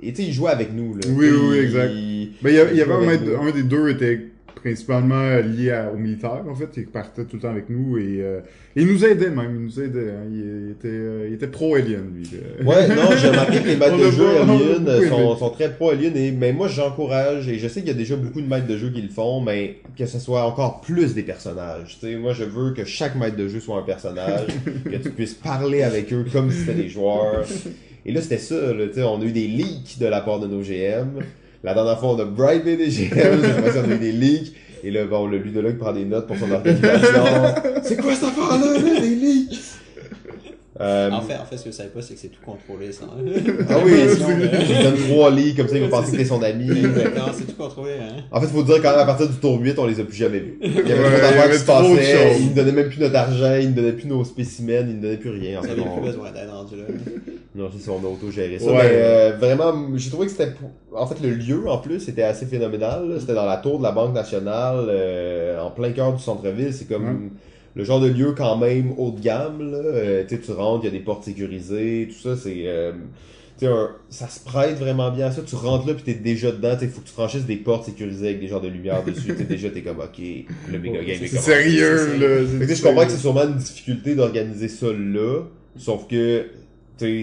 et 0.00 0.12
tu 0.12 0.22
sais, 0.22 0.28
ils 0.28 0.32
jouaient 0.32 0.50
avec 0.50 0.72
nous. 0.74 0.94
Là. 0.94 1.00
Oui, 1.08 1.28
oui, 1.30 1.38
oui, 1.50 1.58
exact. 1.58 1.92
Ben, 2.42 2.50
il 2.50 2.54
y, 2.54 2.58
a- 2.58 2.70
il 2.72 2.76
y 2.76 2.80
avait 2.82 2.92
un, 2.92 3.06
maître- 3.06 3.40
un 3.40 3.50
des 3.52 3.62
deux 3.62 3.88
était 3.90 4.18
principalement 4.62 5.36
lié 5.40 5.70
à- 5.72 5.90
aux 5.92 5.96
militaires, 5.96 6.44
en 6.48 6.54
fait, 6.54 6.68
il 6.76 6.86
partait 6.86 7.24
tout 7.24 7.36
le 7.36 7.42
temps 7.42 7.50
avec 7.50 7.68
nous 7.68 7.98
et 7.98 8.18
euh, 8.20 8.40
il 8.76 8.86
nous 8.86 9.04
aidait 9.04 9.28
même, 9.30 9.56
il 9.56 9.62
nous 9.64 9.80
aidait, 9.80 10.10
hein. 10.10 10.24
il, 10.30 10.70
était, 10.72 10.88
euh, 10.88 11.26
il 11.28 11.34
était 11.34 11.48
pro-alien, 11.48 12.04
lui. 12.14 12.28
euh. 12.34 12.64
Ouais, 12.64 12.88
non, 12.88 13.10
j'ai 13.20 13.28
remarqué 13.28 13.60
que 13.60 13.66
les 13.68 13.76
maîtres 13.76 13.98
de 14.06 14.10
jeu 14.10 14.24
pas- 14.24 14.42
Alien 14.52 14.84
beaucoup 14.84 15.08
sont, 15.08 15.36
sont 15.36 15.50
très 15.50 15.70
pro 15.72 15.90
Alien 15.90 16.16
et 16.16 16.30
mais 16.32 16.52
moi 16.52 16.68
j'encourage 16.68 17.48
et 17.48 17.58
je 17.58 17.68
sais 17.68 17.80
qu'il 17.80 17.88
y 17.88 17.94
a 17.94 17.98
déjà 17.98 18.16
beaucoup 18.16 18.40
de 18.40 18.46
maîtres 18.48 18.66
de 18.68 18.76
jeu 18.76 18.90
qui 18.90 19.02
le 19.02 19.08
font, 19.08 19.40
mais 19.40 19.76
que 19.98 20.06
ce 20.06 20.18
soit 20.18 20.44
encore 20.44 20.80
plus 20.80 21.14
des 21.14 21.22
personnages. 21.22 21.98
Sais, 22.00 22.14
moi 22.16 22.32
je 22.32 22.44
veux 22.44 22.72
que 22.72 22.84
chaque 22.84 23.16
maître 23.16 23.36
de 23.36 23.48
jeu 23.48 23.60
soit 23.60 23.78
un 23.78 23.82
personnage, 23.82 24.46
que 24.84 24.96
tu 24.96 25.10
puisses 25.10 25.34
parler 25.34 25.82
avec 25.82 26.12
eux 26.12 26.24
comme 26.32 26.50
si 26.50 26.60
c'était 26.60 26.74
des 26.74 26.88
joueurs. 26.88 27.44
Et 28.06 28.12
là 28.12 28.20
c'était 28.22 28.38
ça, 28.38 28.54
là, 28.72 28.86
on 29.08 29.20
a 29.20 29.24
eu 29.24 29.32
des 29.32 29.46
leaks 29.46 29.98
de 30.00 30.06
la 30.06 30.20
part 30.20 30.40
de 30.40 30.46
nos 30.46 30.60
GM. 30.62 31.20
La 31.64 31.74
dernière 31.74 31.98
fois 32.00 32.10
on 32.10 32.18
a 32.18 32.24
bribé 32.24 32.76
des 32.76 32.88
GM, 32.88 33.40
cette 33.42 33.60
fois-ci 33.60 33.78
on 33.86 33.90
a 33.90 33.94
eu 33.94 33.98
des 33.98 34.12
leaks. 34.12 34.52
Et 34.84 34.90
là, 34.90 35.04
bon, 35.04 35.28
le 35.28 35.38
ludologue 35.38 35.78
prend 35.78 35.92
des 35.92 36.04
notes 36.04 36.26
pour 36.26 36.36
son 36.36 36.50
organisation. 36.50 37.22
C'est 37.84 38.00
quoi 38.00 38.12
cette 38.14 38.24
affaire-là, 38.24 38.78
là, 38.80 39.00
des 39.00 39.14
leaks? 39.14 39.60
Euh, 40.80 41.10
En 41.12 41.20
fait, 41.20 41.36
en 41.36 41.44
fait, 41.44 41.56
ce 41.56 41.64
que 41.64 41.68
vous 41.68 41.74
savez 41.76 41.90
pas, 41.90 42.00
c'est 42.02 42.14
que 42.14 42.20
c'est 42.20 42.28
tout 42.28 42.40
contrôlé, 42.44 42.90
ça. 42.90 43.04
ah 43.06 43.76
oui, 43.84 43.92
Sinon, 44.12 44.30
euh, 44.30 44.48
je 44.66 44.72
lui 44.74 44.82
donne 44.82 44.96
trois 44.96 45.30
lits, 45.30 45.54
comme 45.54 45.68
ça 45.68 45.76
il 45.76 45.82
va 45.82 45.88
penser 45.88 46.12
que 46.12 46.16
t'es 46.16 46.24
son 46.24 46.42
ami. 46.42 46.68
Exactement, 46.70 47.26
c'est 47.32 47.44
tout 47.44 47.56
contrôlé, 47.62 47.92
hein. 48.00 48.22
En 48.32 48.40
fait, 48.40 48.46
faut 48.48 48.62
dire 48.64 48.76
quand 48.82 48.90
même, 48.90 48.98
à 49.00 49.04
partir 49.04 49.28
du 49.28 49.36
tour 49.36 49.60
8, 49.60 49.78
on 49.78 49.86
les 49.86 50.00
a 50.00 50.04
plus 50.04 50.16
jamais 50.16 50.40
vus. 50.40 50.58
Il 50.62 50.72
y 50.72 50.78
avait 50.92 50.94
Ouais, 50.94 51.10
trop 51.10 51.20
d'affaires 51.20 51.50
qui 51.52 51.58
se 51.58 51.64
passaient, 51.64 52.36
ils 52.40 52.48
ne 52.48 52.54
donnaient 52.54 52.72
même 52.72 52.88
plus 52.88 52.98
notre 53.00 53.16
argent, 53.16 53.54
ils 53.60 53.68
ne 53.70 53.74
donnaient 53.74 53.92
plus 53.92 54.06
nos 54.08 54.24
spécimens, 54.24 54.80
ils 54.88 54.96
ne 54.96 55.02
donnaient 55.02 55.16
plus 55.18 55.30
rien. 55.30 55.60
En 55.60 55.62
fait, 55.62 55.74
plus 55.74 56.00
besoin 56.02 56.32
d'aide 56.32 56.48
rendu 56.50 56.74
là. 56.76 56.84
Non, 57.54 57.68
c'est 57.72 57.82
ça, 57.82 57.92
on 57.92 58.04
a 58.04 58.08
auto-géré 58.08 58.58
ça. 58.58 58.66
Ouais. 58.66 58.78
Mais 58.82 58.90
euh, 58.92 59.36
vraiment, 59.38 59.74
j'ai 59.96 60.08
trouvé 60.10 60.26
que 60.26 60.32
c'était... 60.32 60.52
En 60.94 61.06
fait, 61.06 61.20
le 61.22 61.34
lieu, 61.34 61.68
en 61.68 61.78
plus, 61.78 62.08
était 62.08 62.22
assez 62.22 62.46
phénoménal. 62.46 63.16
C'était 63.20 63.34
dans 63.34 63.44
la 63.46 63.58
tour 63.58 63.78
de 63.78 63.82
la 63.82 63.92
Banque 63.92 64.14
nationale, 64.14 64.86
euh, 64.88 65.60
en 65.60 65.70
plein 65.70 65.92
cœur 65.92 66.14
du 66.14 66.22
centre-ville. 66.22 66.72
C'est 66.72 66.88
comme... 66.88 67.30
Le 67.74 67.84
genre 67.84 68.00
de 68.00 68.08
lieu 68.08 68.32
quand 68.36 68.58
même 68.58 68.92
haut 68.98 69.12
de 69.12 69.20
gamme, 69.20 69.70
là. 69.70 69.78
Euh, 69.78 70.24
tu 70.28 70.36
sais, 70.36 70.42
tu 70.42 70.52
rentres, 70.52 70.84
il 70.84 70.88
y 70.88 70.88
a 70.88 70.90
des 70.90 71.02
portes 71.02 71.24
sécurisées, 71.24 72.06
tout 72.10 72.20
ça, 72.22 72.36
c'est... 72.36 72.64
euh, 72.66 72.92
tu 73.58 73.64
sais, 73.66 73.72
ça 74.10 74.28
se 74.28 74.40
prête 74.44 74.78
vraiment 74.78 75.10
bien 75.10 75.28
à 75.28 75.30
ça. 75.30 75.40
Tu 75.40 75.54
rentres 75.54 75.86
là, 75.86 75.94
puis 75.94 76.02
t'es 76.04 76.12
déjà 76.12 76.50
dedans. 76.52 76.76
Il 76.82 76.88
faut 76.88 77.00
que 77.00 77.06
tu 77.06 77.12
franchisses 77.14 77.46
des 77.46 77.56
portes 77.56 77.86
sécurisées 77.86 78.28
avec 78.28 78.40
des 78.40 78.48
genres 78.48 78.60
de 78.60 78.68
lumière 78.68 79.02
dessus. 79.04 79.28
Tu 79.28 79.36
sais, 79.36 79.44
déjà, 79.44 79.70
t'es 79.70 79.80
comme, 79.80 80.00
OK, 80.00 80.22
le 80.70 80.78
méga 80.78 80.98
game 81.02 81.10
est 81.10 81.26
C'est 81.26 81.28
commencé. 81.28 81.50
sérieux, 81.50 82.18
là. 82.18 82.66
Je 82.74 82.82
comprends 82.82 83.04
que 83.06 83.10
c'est 83.12 83.18
sûrement 83.18 83.44
une 83.44 83.56
difficulté 83.56 84.14
d'organiser 84.14 84.68
ça 84.68 84.86
là, 84.92 85.42
sauf 85.76 86.06
que 86.08 86.44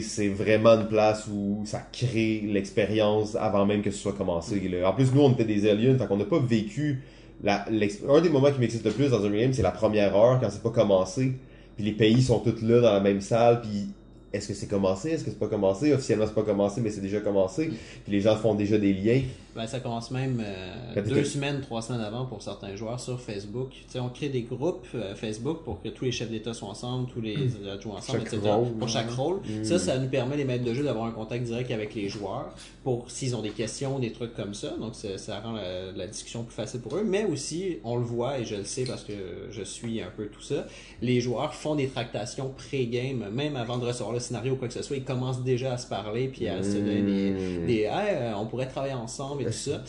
c'est 0.01 0.29
vraiment 0.29 0.71
une 0.71 0.87
place 0.87 1.27
où 1.27 1.61
ça 1.65 1.81
crée 1.91 2.43
l'expérience 2.45 3.35
avant 3.35 3.65
même 3.65 3.81
que 3.81 3.91
ce 3.91 3.97
soit 3.97 4.13
commencé. 4.13 4.61
En 4.85 4.93
plus, 4.93 5.13
nous, 5.13 5.21
on 5.21 5.31
était 5.31 5.45
des 5.45 5.69
aliens, 5.69 5.97
fait 5.97 6.07
qu'on 6.07 6.17
n'a 6.17 6.25
pas 6.25 6.39
vécu... 6.39 7.01
Un 7.47 8.19
des 8.21 8.29
moments 8.29 8.51
qui 8.51 8.59
m'excite 8.59 8.83
le 8.83 8.91
plus 8.91 9.11
dans 9.11 9.25
un 9.25 9.29
game, 9.29 9.53
c'est 9.53 9.61
la 9.61 9.71
première 9.71 10.13
heure, 10.13 10.41
quand 10.41 10.49
c'est 10.49 10.61
pas 10.61 10.71
commencé, 10.71 11.35
puis 11.77 11.85
les 11.85 11.93
pays 11.93 12.21
sont 12.21 12.39
tous 12.39 12.61
là 12.61 12.81
dans 12.81 12.91
la 12.91 12.99
même 12.99 13.21
salle, 13.21 13.61
puis 13.61 13.87
est-ce 14.33 14.49
que 14.49 14.53
c'est 14.53 14.67
commencé, 14.67 15.11
est-ce 15.11 15.23
que 15.23 15.29
c'est 15.29 15.39
pas 15.39 15.47
commencé, 15.47 15.93
officiellement 15.93 16.25
c'est 16.27 16.35
pas 16.35 16.43
commencé, 16.43 16.81
mais 16.81 16.89
c'est 16.89 16.99
déjà 16.99 17.21
commencé, 17.21 17.69
puis 18.03 18.11
les 18.11 18.19
gens 18.19 18.35
font 18.35 18.55
déjà 18.55 18.77
des 18.77 18.91
liens. 18.93 19.21
Ben, 19.55 19.65
ça 19.67 19.79
commence 19.79 20.11
même 20.11 20.41
euh, 20.45 20.93
t'es- 20.93 21.01
deux 21.01 21.23
semaines, 21.23 21.61
trois 21.61 21.81
semaines 21.81 22.01
avant 22.01 22.25
pour 22.25 22.41
certains 22.41 22.75
joueurs 22.75 22.99
sur 22.99 23.19
Facebook. 23.19 23.69
Tu 23.71 23.83
sais, 23.87 23.99
on 23.99 24.09
crée 24.09 24.29
des 24.29 24.43
groupes 24.43 24.85
euh, 24.95 25.15
Facebook 25.15 25.63
pour 25.63 25.81
que 25.81 25.89
tous 25.89 26.05
les 26.05 26.11
chefs 26.11 26.29
d'État 26.29 26.53
soient 26.53 26.69
ensemble, 26.69 27.09
tous 27.11 27.21
les 27.21 27.35
adjoints 27.71 27.95
ensemble, 27.97 28.19
Chaque 28.19 28.33
etc. 28.33 28.51
rôle, 28.53 28.67
pour 28.73 28.87
chaque 28.89 29.09
rôle. 29.11 29.39
Ça, 29.63 29.79
ça 29.79 29.97
nous 29.97 30.07
permet, 30.07 30.37
les 30.37 30.45
maîtres 30.45 30.63
de 30.65 30.73
jeu, 30.73 30.83
d'avoir 30.83 31.05
un 31.05 31.11
contact 31.11 31.43
direct 31.45 31.71
avec 31.71 31.95
les 31.95 32.09
joueurs 32.09 32.53
pour 32.83 33.09
s'ils 33.09 33.35
ont 33.35 33.41
des 33.41 33.49
questions, 33.49 33.99
des 33.99 34.11
trucs 34.11 34.33
comme 34.35 34.53
ça. 34.53 34.69
Donc, 34.79 34.93
ça, 34.95 35.39
rend 35.39 35.53
la, 35.53 35.91
la 35.93 36.07
discussion 36.07 36.43
plus 36.43 36.53
facile 36.55 36.79
pour 36.81 36.95
eux. 36.95 37.03
Mais 37.03 37.25
aussi, 37.25 37.77
on 37.83 37.95
le 37.97 38.03
voit, 38.03 38.39
et 38.39 38.45
je 38.45 38.55
le 38.55 38.63
sais 38.65 38.83
parce 38.83 39.03
que 39.03 39.13
je 39.51 39.63
suis 39.63 40.01
un 40.01 40.11
peu 40.15 40.27
tout 40.27 40.41
ça, 40.41 40.67
les 41.01 41.21
joueurs 41.21 41.53
font 41.55 41.75
des 41.75 41.87
tractations 41.87 42.53
pré-game, 42.55 43.25
même 43.31 43.55
avant 43.55 43.77
de 43.77 43.85
recevoir 43.85 44.13
le 44.13 44.19
scénario 44.19 44.53
ou 44.53 44.55
quoi 44.55 44.67
que 44.67 44.73
ce 44.73 44.83
soit. 44.83 44.95
Ils 44.97 45.03
commencent 45.03 45.43
déjà 45.43 45.73
à 45.73 45.77
se 45.77 45.87
parler 45.87 46.27
puis 46.27 46.47
à 46.47 46.61
se 46.63 46.73
donner 46.73 47.01
des, 47.01 47.29
Mm. 47.31 47.65
des 47.67 47.79
Hey, 47.79 48.15
euh, 48.15 48.33
on 48.37 48.45
pourrait 48.45 48.67
travailler 48.67 48.93
ensemble 48.93 49.38
et 49.41 49.45
tout 49.45 49.51
ça. 49.51 49.81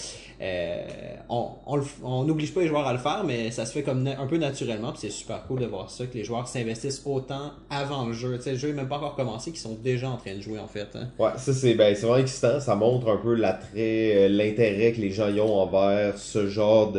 Euh, 0.43 0.83
on 1.29 1.79
f- 1.79 1.87
on 2.03 2.25
n'oblige 2.25 2.55
pas 2.55 2.63
les 2.63 2.69
joueurs 2.69 2.87
à 2.87 2.93
le 2.93 2.99
faire, 2.99 3.23
mais 3.27 3.51
ça 3.51 3.67
se 3.67 3.73
fait 3.73 3.83
comme 3.83 4.07
un 4.07 4.27
peu 4.27 4.39
naturellement, 4.39 4.91
puis 4.93 5.01
c'est 5.03 5.11
super 5.11 5.43
cool 5.47 5.61
de 5.61 5.67
voir 5.67 5.91
ça, 5.91 6.07
que 6.07 6.15
les 6.17 6.25
joueurs 6.25 6.49
s'investissent 6.49 7.03
autant 7.05 7.53
avant 7.69 8.07
le 8.07 8.13
jeu. 8.15 8.37
Tu 8.39 8.45
sais, 8.45 8.53
le 8.53 8.57
jeu 8.59 8.69
n'est 8.69 8.75
même 8.75 8.89
pas 8.89 8.97
encore 8.97 9.17
commencé, 9.17 9.51
qu'ils 9.51 9.61
sont 9.61 9.77
déjà 9.83 10.09
en 10.09 10.17
train 10.17 10.35
de 10.35 10.41
jouer 10.41 10.59
en 10.59 10.67
fait. 10.67 10.89
hein. 10.95 11.09
Ouais, 11.19 11.31
ça 11.37 11.53
c'est 11.53 11.75
ben, 11.75 11.95
vraiment 11.95 12.17
excitant. 12.17 12.59
Ça 12.61 12.75
montre 12.75 13.09
un 13.11 13.19
peu 13.19 13.35
l'attrait, 13.35 14.13
euh, 14.17 14.29
l'intérêt 14.29 14.93
que 14.93 15.01
les 15.01 15.11
gens 15.11 15.29
y 15.29 15.41
ont 15.41 15.55
envers 15.61 16.17
ce 16.17 16.49
genre 16.49 16.93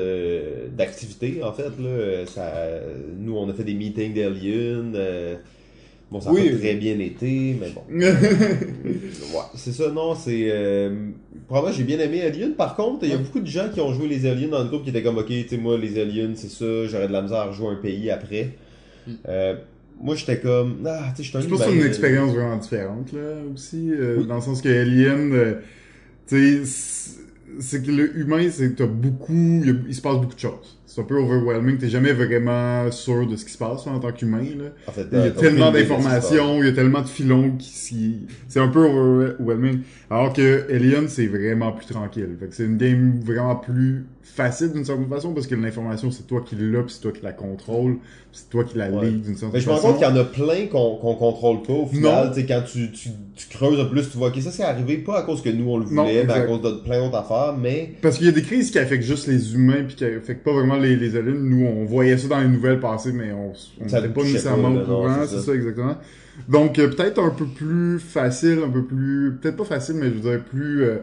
d'activité 0.70 1.44
en 1.44 1.54
fait 1.54 1.70
là. 1.80 1.88
Euh, 1.90 2.26
Ça, 2.26 2.52
nous 3.18 3.36
on 3.38 3.50
a 3.50 3.54
fait 3.54 3.64
des 3.64 3.74
meetings 3.74 4.14
d'Alien. 4.14 4.94
euh, 4.96 5.36
bon, 6.12 6.20
ça 6.22 6.30
a 6.30 6.34
Oui. 6.34 6.50
pas 6.50 6.58
très 6.58 6.74
bien 6.76 7.00
été, 7.00 7.56
mais 7.60 7.70
bon. 7.70 7.84
Ouais, 9.34 9.44
c'est 9.56 9.72
ça. 9.72 9.90
Non, 9.92 10.14
c'est 10.16 10.48
euh, 10.52 11.10
probablement 11.48 11.74
j'ai 11.76 11.84
bien 11.84 12.00
aimé 12.00 12.22
Alien. 12.22 12.54
Par 12.54 12.76
contre, 12.76 13.00
il 13.04 13.10
y 13.10 13.14
a 13.14 13.18
beaucoup 13.18 13.40
de 13.40 13.48
gens 13.48 13.70
qui 13.74 13.80
ont 13.82 13.94
joué 13.94 14.08
les 14.08 14.26
Aliens 14.26 14.50
dans 14.50 14.62
le 14.64 14.70
groupe 14.70 14.84
qui 14.84 14.90
étaient 14.90 15.04
comme 15.04 15.18
ok, 15.18 15.28
tu 15.28 15.48
sais 15.48 15.58
moi 15.58 15.78
les 15.78 16.00
Aliens 16.00 16.34
c'est 16.36 16.50
ça, 16.50 16.86
j'aurais 16.88 17.08
de 17.08 17.14
la 17.14 17.22
misère 17.22 17.38
à 17.40 17.46
rejouer 17.46 17.68
un 17.70 17.76
pays 17.82 18.10
après. 18.12 18.50
Mm. 19.08 19.12
Euh, 19.28 19.56
moi 20.02 20.16
j'étais 20.16 20.40
comme 20.40 20.78
ah 20.86 21.12
tu 21.16 21.18
sais 21.18 21.24
je 21.24 21.30
suis 21.30 21.38
un 21.38 21.42
Je 21.42 21.48
pense 21.48 21.60
que 21.60 21.66
c'est 21.66 21.76
une 21.76 21.86
expérience 21.86 22.32
vraiment 22.34 22.58
différente, 22.58 23.12
là, 23.14 23.20
aussi, 23.54 23.90
euh, 23.92 24.24
dans 24.24 24.36
le 24.36 24.42
sens 24.42 24.62
que 24.62 24.70
Alien, 24.70 25.32
euh, 25.34 25.54
tu 26.28 26.66
sais, 26.66 27.18
c'est- 27.60 27.84
que 27.84 27.92
le 27.92 28.18
humain, 28.18 28.48
c'est 28.50 28.76
t'as 28.76 28.86
beaucoup, 28.88 29.34
a- 29.66 29.88
il 29.88 29.94
se 29.96 30.02
passe 30.02 30.16
beaucoup 30.18 30.36
de 30.36 30.40
choses. 30.40 30.78
C'est 30.94 31.00
un 31.00 31.06
peu 31.06 31.16
overwhelming. 31.18 31.78
T'es 31.78 31.88
jamais 31.88 32.12
vraiment 32.12 32.92
sûr 32.92 33.26
de 33.26 33.38
ce 33.38 33.46
qui 33.46 33.52
se 33.54 33.58
passe 33.58 33.88
en 33.88 33.98
tant 34.00 34.12
qu'humain. 34.12 34.44
En 34.88 34.92
fait, 34.92 35.08
Il 35.10 35.20
y 35.20 35.22
a 35.22 35.32
tellement 35.32 35.72
d'informations, 35.72 36.62
il 36.62 36.66
y 36.66 36.70
a 36.70 36.74
tellement 36.74 37.02
de 37.02 37.08
filons 37.08 37.52
qui 37.58 37.70
s'y- 37.70 38.28
c'est 38.50 38.60
un 38.60 38.68
peu 38.68 38.84
overwhelming. 38.86 39.80
Alors 40.10 40.34
que 40.34 40.66
Alien, 40.70 41.08
c'est 41.08 41.28
vraiment 41.28 41.72
plus 41.72 41.86
tranquille. 41.86 42.36
Fait 42.40 42.48
que 42.48 42.56
c'est 42.56 42.66
une 42.66 42.78
game 42.78 43.22
vraiment 43.24 43.56
plus 43.56 44.06
facile 44.24 44.72
d'une 44.72 44.86
certaine 44.86 45.08
façon 45.10 45.34
parce 45.34 45.48
que 45.48 45.56
l'information, 45.56 46.10
c'est 46.12 46.26
toi 46.28 46.42
qui 46.46 46.56
l'as, 46.56 46.84
c'est 46.88 47.02
toi 47.02 47.12
qui 47.12 47.22
la 47.24 47.34
contrôle, 47.34 47.98
c'est 48.32 48.50
toi 48.50 48.64
qui 48.64 48.78
la 48.78 48.90
Ouais. 48.90 49.06
lead 49.06 49.24
d'une 49.24 49.36
certaine 49.36 49.50
Mais 49.54 49.60
je 49.60 49.66
me 49.68 49.72
rends 49.72 49.78
façon. 49.78 49.88
compte 49.94 49.98
qu'il 50.00 50.08
y 50.08 50.12
en 50.12 50.16
a 50.16 50.24
plein 50.24 50.68
qu'on 50.68 50.96
qu'on 50.96 51.16
contrôle 51.16 51.64
pas 51.64 51.74
au 51.74 51.86
final. 51.86 52.28
Non. 52.28 52.34
Tu 52.34 52.40
sais, 52.42 52.46
quand 52.46 52.62
tu, 52.66 52.92
tu, 52.92 53.10
tu 53.36 53.48
creuses 53.50 53.80
un 53.80 53.86
peu 53.86 53.92
plus, 53.92 54.10
tu 54.10 54.18
vois, 54.18 54.30
ok, 54.30 54.40
ça 54.42 54.52
c'est 54.52 54.64
arrivé 54.64 54.98
pas 55.00 55.20
à 55.20 55.24
cause 55.24 55.42
que 55.42 55.50
nous 55.50 55.70
on 55.70 55.78
le 55.80 55.86
Non, 55.86 56.04
voulait, 56.04 56.24
mais 56.26 56.34
à 56.34 56.42
cause 56.42 56.62
de 56.62 56.72
plein 56.84 57.02
d'autres 57.04 57.18
affaires, 57.18 57.56
mais 57.60 57.94
Parce 58.02 58.18
qu'il 58.18 58.28
y 58.28 58.30
a 58.30 58.34
des 58.34 58.44
crises 58.44 58.72
qui 58.72 58.80
affectent 58.80 59.04
juste 59.04 59.28
les 59.28 59.54
humains 59.54 59.84
puis 59.86 59.96
qui 59.96 60.06
affectent 60.06 60.44
pas 60.44 60.54
vraiment 60.54 60.78
les, 60.82 60.96
les. 60.96 61.22
Nous, 61.24 61.66
on 61.66 61.86
voyait 61.86 62.18
ça 62.18 62.28
dans 62.28 62.40
les 62.40 62.48
nouvelles 62.48 62.80
passées, 62.80 63.12
mais 63.14 63.32
on 63.32 63.54
n'était 63.84 64.10
pas 64.10 64.24
nécessairement 64.24 64.72
au 64.74 64.86
courant. 64.86 65.16
c'est 65.28 65.38
ça. 65.38 65.42
ça. 65.44 65.54
exactement. 65.54 65.98
Donc, 66.50 66.80
euh, 66.80 66.90
peut-être 66.90 67.20
un 67.22 67.30
peu 67.30 67.46
plus 67.46 68.00
facile, 68.00 68.60
un 68.66 68.70
peu 68.70 68.84
plus... 68.84 69.38
Peut-être 69.42 69.58
pas 69.58 69.66
facile, 69.66 69.96
mais 69.96 70.08
je 70.08 70.20
dire 70.20 70.44
plus 70.44 70.84
euh, 70.84 70.98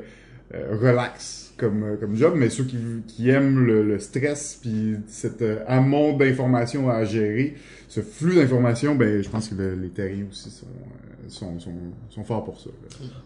euh, 0.55 0.77
relax 0.81 1.53
comme, 1.57 1.97
comme 2.01 2.17
job. 2.17 2.35
Mais 2.37 2.49
ceux 2.51 2.65
qui, 2.65 2.77
qui 3.07 3.29
aiment 3.31 3.65
le, 3.65 3.83
le 3.85 3.99
stress 3.99 4.59
puis 4.61 4.97
cet 5.07 5.45
amont 5.67 6.17
d'informations 6.17 6.89
à 6.91 7.05
gérer, 7.05 7.55
ce 7.89 8.01
flux 8.01 8.35
d'informations, 8.37 8.95
ben 8.95 9.23
je 9.23 9.29
pense 9.29 9.49
que 9.49 9.55
le- 9.55 9.75
les 9.75 9.89
terriers 9.91 10.25
aussi 10.31 10.51
sont, 10.51 10.67
sont, 11.29 11.59
sont, 11.61 11.73
sont 12.11 12.25
forts 12.25 12.45
pour 12.45 12.59
ça. 12.61 12.71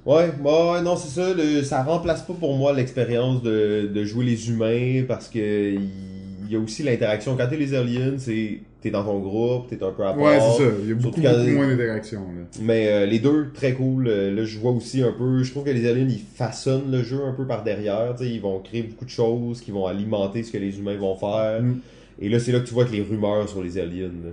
ouais, 0.06 0.30
bah, 0.42 0.73
ouais, 0.75 0.82
non, 0.82 0.97
c'est 0.97 1.09
ça, 1.21 1.32
le, 1.35 1.62
ça 1.62 1.82
remplace 1.85 2.23
pas 2.23 2.35
pour 2.35 2.56
moi 2.56 2.73
l'expérience 2.73 3.42
de, 3.42 3.87
de 3.92 4.04
jouer 4.04 4.25
les 4.25 4.50
humains 4.50 5.04
parce 5.06 5.28
que 5.28 5.38
il 5.75 6.12
y 6.52 6.56
a 6.56 6.61
aussi 6.61 6.82
l'interaction. 6.82 7.37
Quand 7.37 7.47
t'es 7.49 7.56
les 7.56 7.75
aliens, 7.75 8.14
c'est 8.18 8.59
t'es 8.80 8.90
dans 8.90 9.04
ton 9.04 9.21
groupe, 9.21 9.68
t'es 9.68 9.82
un 9.82 9.92
peu 9.92 10.04
à 10.04 10.12
part. 10.12 10.18
Ouais, 10.18 10.38
c'est 10.40 10.64
ça. 10.64 10.71
Il 10.82 10.88
y 10.88 10.92
a 10.92 10.94
beaucoup, 10.94 11.21
moins 11.21 11.68
d'interactions. 11.68 12.21
là. 12.21 12.44
Mais 12.61 12.88
euh, 12.88 13.06
les 13.06 13.18
deux, 13.21 13.50
très 13.54 13.73
cool. 13.75 14.09
Euh, 14.09 14.35
Là, 14.35 14.44
je 14.44 14.59
vois 14.59 14.73
aussi 14.73 15.02
un 15.02 15.12
peu. 15.12 15.42
Je 15.42 15.50
trouve 15.50 15.64
que 15.64 15.71
les 15.71 15.88
aliens, 15.88 16.06
ils 16.09 16.18
façonnent 16.35 16.90
le 16.90 17.02
jeu 17.02 17.21
un 17.25 17.32
peu 17.32 17.47
par 17.47 17.62
derrière. 17.62 18.14
Ils 18.21 18.40
vont 18.40 18.59
créer 18.61 18.82
beaucoup 18.82 19.04
de 19.04 19.11
choses 19.11 19.61
qui 19.61 19.71
vont 19.71 19.87
alimenter 19.87 20.42
ce 20.42 20.50
que 20.50 20.59
les 20.59 20.78
humains 20.78 20.97
vont 20.97 21.16
faire. 21.16 21.62
Mm. 21.62 21.78
Et 22.21 22.28
là, 22.28 22.38
c'est 22.38 22.52
là 22.52 22.61
que 22.61 22.66
tu 22.66 22.75
vois 22.75 22.85
que 22.85 22.92
les 22.92 23.02
rumeurs 23.02 23.49
sur 23.49 23.62
les 23.62 23.78
aliens. 23.78 24.11
là. 24.25 24.30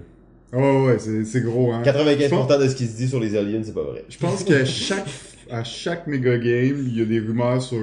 Ouais, 0.51 0.85
ouais, 0.85 0.97
c'est 0.97 1.25
c'est 1.25 1.41
gros, 1.41 1.71
hein. 1.71 1.83
95% 1.83 2.59
de 2.59 2.67
ce 2.67 2.75
qui 2.75 2.87
se 2.87 2.97
dit 2.97 3.07
sur 3.07 3.19
les 3.19 3.35
aliens, 3.35 3.61
c'est 3.63 3.73
pas 3.73 3.83
vrai. 3.83 4.03
Je 4.09 4.17
pense 4.17 4.43
qu'à 4.43 4.65
chaque, 4.65 5.07
à 5.51 5.63
chaque 5.63 6.07
méga 6.07 6.37
game, 6.39 6.83
il 6.87 6.97
y 6.97 7.01
a 7.01 7.05
des 7.05 7.19
rumeurs 7.19 7.61
sur 7.61 7.77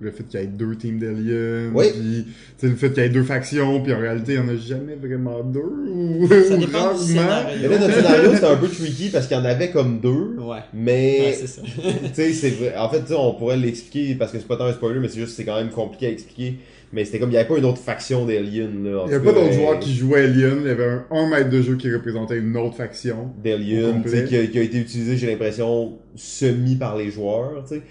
le 0.00 0.10
fait 0.10 0.24
qu'il 0.24 0.40
y 0.40 0.42
ait 0.42 0.46
deux 0.46 0.74
teams 0.76 0.98
d'aliens, 0.98 1.70
Oui. 1.74 1.86
puis 1.92 2.24
tu 2.24 2.32
sais, 2.56 2.68
le 2.68 2.74
fait 2.76 2.90
qu'il 2.92 3.02
y 3.02 3.06
ait 3.06 3.10
deux 3.10 3.22
factions, 3.22 3.82
puis 3.82 3.92
en 3.92 3.98
réalité, 4.00 4.34
il 4.34 4.40
n'y 4.40 4.50
en 4.50 4.54
a 4.54 4.56
jamais 4.56 4.94
vraiment 4.94 5.42
deux, 5.44 5.60
ou, 5.60 6.26
Ça 6.26 6.54
ou 6.54 6.58
dépend 6.58 6.66
du 6.66 6.74
rarement. 6.76 6.96
scénario. 6.98 7.58
Mais 7.62 7.68
là, 7.68 7.78
notre 7.78 7.94
scénario, 7.94 8.30
c'était 8.34 8.46
un 8.46 8.56
peu 8.56 8.68
tricky 8.68 9.08
parce 9.10 9.26
qu'il 9.26 9.36
y 9.36 9.40
en 9.40 9.44
avait 9.44 9.70
comme 9.70 10.00
deux. 10.00 10.36
Ouais. 10.38 10.46
Ouais, 10.50 10.56
Mais, 10.72 11.32
c'est 11.34 11.46
ça. 11.46 11.62
tu 11.64 12.14
sais, 12.14 12.32
c'est 12.32 12.50
vrai. 12.50 12.74
En 12.78 12.88
fait, 12.88 13.00
tu 13.02 13.08
sais, 13.08 13.14
on 13.14 13.34
pourrait 13.34 13.56
l'expliquer 13.58 14.14
parce 14.14 14.32
que 14.32 14.38
c'est 14.38 14.48
pas 14.48 14.56
tant 14.56 14.64
un 14.66 14.72
spoiler, 14.72 15.00
mais 15.00 15.08
c'est 15.08 15.20
juste, 15.20 15.36
c'est 15.36 15.44
quand 15.44 15.56
même 15.56 15.70
compliqué 15.70 16.06
à 16.06 16.10
expliquer. 16.10 16.54
Mais 16.92 17.04
c'était 17.04 17.20
comme, 17.20 17.30
il 17.30 17.34
y 17.34 17.36
avait 17.36 17.46
pas 17.46 17.56
une 17.56 17.66
autre 17.66 17.78
faction 17.78 18.26
d'aliens, 18.26 18.68
là. 18.82 19.02
Il 19.06 19.10
n'y 19.10 19.14
a 19.14 19.18
tout 19.20 19.24
pas 19.26 19.32
d'autres 19.32 19.52
joueurs 19.52 19.78
qui 19.78 19.94
jouaient 19.94 20.24
Alien, 20.24 20.58
il 20.62 20.66
y 20.66 20.70
avait 20.70 20.86
un, 20.88 21.04
un 21.12 21.28
maître 21.28 21.48
de 21.48 21.62
jeu 21.62 21.76
qui 21.76 21.88
représentait 21.92 22.38
une 22.38 22.56
autre 22.56 22.74
faction. 22.74 23.30
D'Alien, 23.44 23.92
complet. 24.02 24.10
tu 24.10 24.18
sais, 24.18 24.24
qui 24.24 24.36
a, 24.36 24.46
qui 24.48 24.58
a 24.58 24.62
été 24.62 24.78
utilisé, 24.78 25.16
j'ai 25.16 25.28
l'impression, 25.28 25.98
semi 26.16 26.74
par 26.74 26.96
les 26.96 27.12
joueurs, 27.12 27.62
tu 27.68 27.76
sais. 27.76 27.82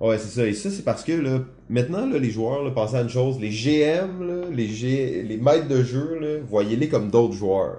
Ouais, 0.00 0.18
c'est 0.18 0.28
ça. 0.28 0.46
Et 0.46 0.52
ça, 0.54 0.70
c'est 0.70 0.82
parce 0.84 1.04
que, 1.04 1.12
là, 1.12 1.40
maintenant, 1.68 2.06
là, 2.06 2.18
les 2.18 2.30
joueurs, 2.30 2.62
là, 2.62 2.70
pensez 2.70 2.96
à 2.96 3.00
une 3.00 3.08
chose, 3.08 3.38
les 3.40 3.50
GM, 3.50 4.26
là, 4.26 4.48
les, 4.52 4.68
G... 4.68 5.24
les 5.26 5.36
maîtres 5.36 5.68
de 5.68 5.82
jeu, 5.82 6.18
là, 6.20 6.28
voyez-les 6.48 6.88
comme 6.88 7.10
d'autres 7.10 7.34
joueurs. 7.34 7.78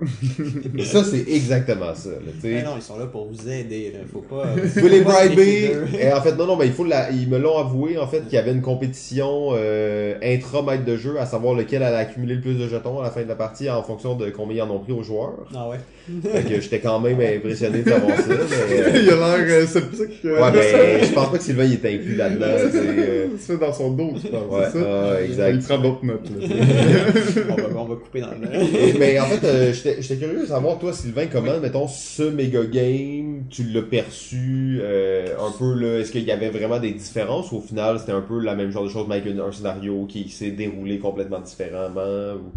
Et 0.77 0.83
ça, 0.85 1.03
c'est 1.03 1.25
exactement 1.29 1.93
ça, 1.93 2.09
là, 2.09 2.31
tu 2.33 2.41
sais. 2.41 2.53
Mais 2.53 2.63
non, 2.63 2.71
ils 2.75 2.81
sont 2.81 2.97
là 2.97 3.05
pour 3.05 3.27
vous 3.27 3.49
aider, 3.49 3.91
là. 3.93 3.99
Faut 4.11 4.21
pas. 4.21 4.45
Vous 4.55 4.67
se 4.67 4.79
briber? 4.79 5.75
Et 5.99 6.11
en 6.11 6.21
fait, 6.21 6.35
non, 6.35 6.47
non, 6.47 6.55
mais 6.55 6.67
il 6.67 6.73
faut 6.73 6.85
la, 6.85 7.11
ils 7.11 7.29
me 7.29 7.37
l'ont 7.37 7.57
avoué, 7.57 7.97
en 7.97 8.07
fait, 8.07 8.21
qu'il 8.21 8.33
y 8.33 8.37
avait 8.37 8.51
une 8.51 8.61
compétition, 8.61 9.49
euh, 9.53 10.15
intra-maître 10.23 10.85
de 10.85 10.97
jeu, 10.97 11.19
à 11.19 11.25
savoir 11.25 11.53
lequel 11.53 11.83
allait 11.83 11.97
accumuler 11.97 12.35
le 12.35 12.41
plus 12.41 12.55
de 12.55 12.67
jetons 12.67 12.99
à 12.99 13.03
la 13.03 13.11
fin 13.11 13.23
de 13.23 13.27
la 13.27 13.35
partie 13.35 13.69
en 13.69 13.83
fonction 13.83 14.15
de 14.15 14.29
combien 14.29 14.57
ils 14.57 14.61
en 14.67 14.71
ont 14.73 14.79
pris 14.79 14.93
aux 14.93 15.03
joueurs. 15.03 15.45
Ah 15.53 15.69
ouais. 15.69 15.77
Fait 16.23 16.43
que 16.43 16.61
j'étais 16.61 16.79
quand 16.79 16.99
même 16.99 17.19
impressionné 17.19 17.81
de 17.81 17.89
savoir 17.89 18.15
ça, 18.17 18.23
mais, 18.29 18.99
il 19.01 19.09
a 19.09 19.15
l'air 19.15 19.61
euh, 19.61 19.65
sceptique. 19.65 20.23
Ouais, 20.23 20.51
ben, 20.51 21.03
je 21.03 21.13
pense 21.13 21.31
pas 21.31 21.37
que 21.37 21.43
Sylvain 21.43 21.63
il 21.63 21.73
est 21.73 21.95
inclus 21.95 22.15
là-dedans. 22.15 22.45
c'est, 22.71 23.53
euh, 23.53 23.57
Son 23.77 23.91
dos, 23.91 24.11
je 24.21 24.27
pense, 24.27 24.51
Ouais, 24.51 24.65
c'est 24.71 24.79
ça? 24.81 25.11
ah, 25.11 25.21
exact. 25.21 25.53
Il 25.55 25.61
prend 25.63 25.77
d'autres 25.77 26.05
notes, 26.05 26.29
là. 26.29 26.47
on, 27.49 27.55
va, 27.55 27.79
on 27.81 27.85
va 27.85 27.95
couper 27.95 28.21
dans 28.21 28.31
le. 28.31 28.47
mais 28.99 29.19
en 29.19 29.25
fait, 29.25 29.45
euh, 29.45 29.73
j'étais 29.73 30.01
j'étais 30.01 30.17
curieux 30.17 30.41
de 30.41 30.45
savoir, 30.45 30.79
toi, 30.79 30.93
Sylvain, 30.93 31.27
comment, 31.27 31.59
mettons, 31.59 31.87
ce 31.87 32.23
méga 32.23 32.63
game, 32.65 33.43
tu 33.49 33.63
l'as 33.63 33.81
perçu 33.81 34.79
euh, 34.81 35.35
un 35.39 35.51
peu, 35.57 35.73
là, 35.73 35.99
est-ce 35.99 36.11
qu'il 36.11 36.23
y 36.23 36.31
avait 36.31 36.49
vraiment 36.49 36.79
des 36.79 36.91
différences 36.91 37.51
ou 37.51 37.57
au 37.57 37.61
final, 37.61 37.99
c'était 37.99 38.11
un 38.11 38.21
peu 38.21 38.39
la 38.39 38.55
même 38.55 38.71
genre 38.71 38.83
de 38.83 38.89
chose, 38.89 39.05
mais 39.07 39.15
avec 39.15 39.33
un, 39.33 39.39
un 39.39 39.51
scénario 39.51 40.05
qui 40.07 40.29
s'est 40.29 40.51
déroulé 40.51 40.99
complètement 40.99 41.39
différemment 41.39 42.35
ou... 42.35 42.51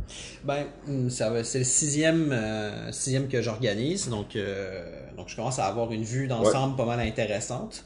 Ben, 0.44 0.64
hum, 0.88 1.11
ça 1.11 1.31
va, 1.31 1.44
c'est 1.44 1.59
le 1.59 1.64
sixième, 1.64 2.31
euh, 2.33 2.92
sixième 2.92 3.28
que 3.28 3.42
j'organise, 3.42 4.09
donc 4.09 4.37
euh, 4.37 4.83
donc 5.16 5.28
je 5.28 5.37
commence 5.37 5.59
à 5.59 5.66
avoir 5.66 5.92
une 5.92 6.04
vue 6.04 6.28
d'ensemble 6.28 6.76
pas 6.76 6.87
mal 6.87 7.00
intéressante. 7.00 7.83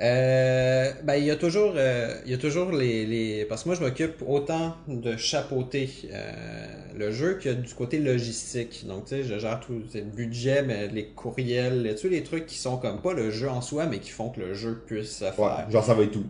Euh, 0.00 0.92
ben 1.04 1.16
il 1.16 1.24
y 1.24 1.30
a 1.30 1.36
toujours, 1.36 1.74
euh, 1.76 2.14
il 2.24 2.30
y 2.30 2.34
a 2.34 2.38
toujours 2.38 2.72
les, 2.72 3.04
les, 3.04 3.44
parce 3.44 3.64
que 3.64 3.68
moi 3.68 3.76
je 3.76 3.82
m'occupe 3.82 4.22
autant 4.26 4.76
de 4.88 5.16
chapeauter 5.16 5.90
euh, 6.10 6.66
le 6.96 7.10
jeu 7.10 7.34
que 7.34 7.50
du 7.50 7.74
côté 7.74 7.98
logistique. 7.98 8.86
Donc 8.86 9.04
tu 9.04 9.16
sais, 9.16 9.24
je 9.24 9.38
gère 9.38 9.60
tout 9.60 9.82
le 9.94 10.00
budget, 10.00 10.62
mais 10.62 10.88
les 10.88 11.06
courriels, 11.08 11.94
tous 12.00 12.08
les 12.08 12.22
trucs 12.22 12.46
qui 12.46 12.56
sont 12.56 12.78
comme 12.78 13.02
pas 13.02 13.12
le 13.12 13.30
jeu 13.30 13.50
en 13.50 13.60
soi, 13.60 13.86
mais 13.86 13.98
qui 13.98 14.10
font 14.10 14.30
que 14.30 14.40
le 14.40 14.54
jeu 14.54 14.82
puisse 14.86 15.18
se 15.18 15.24
faire. 15.24 15.38
Ouais, 15.38 15.70
genre 15.70 15.84
ça 15.84 15.92
va 15.92 16.02
être 16.02 16.12
tout. 16.12 16.26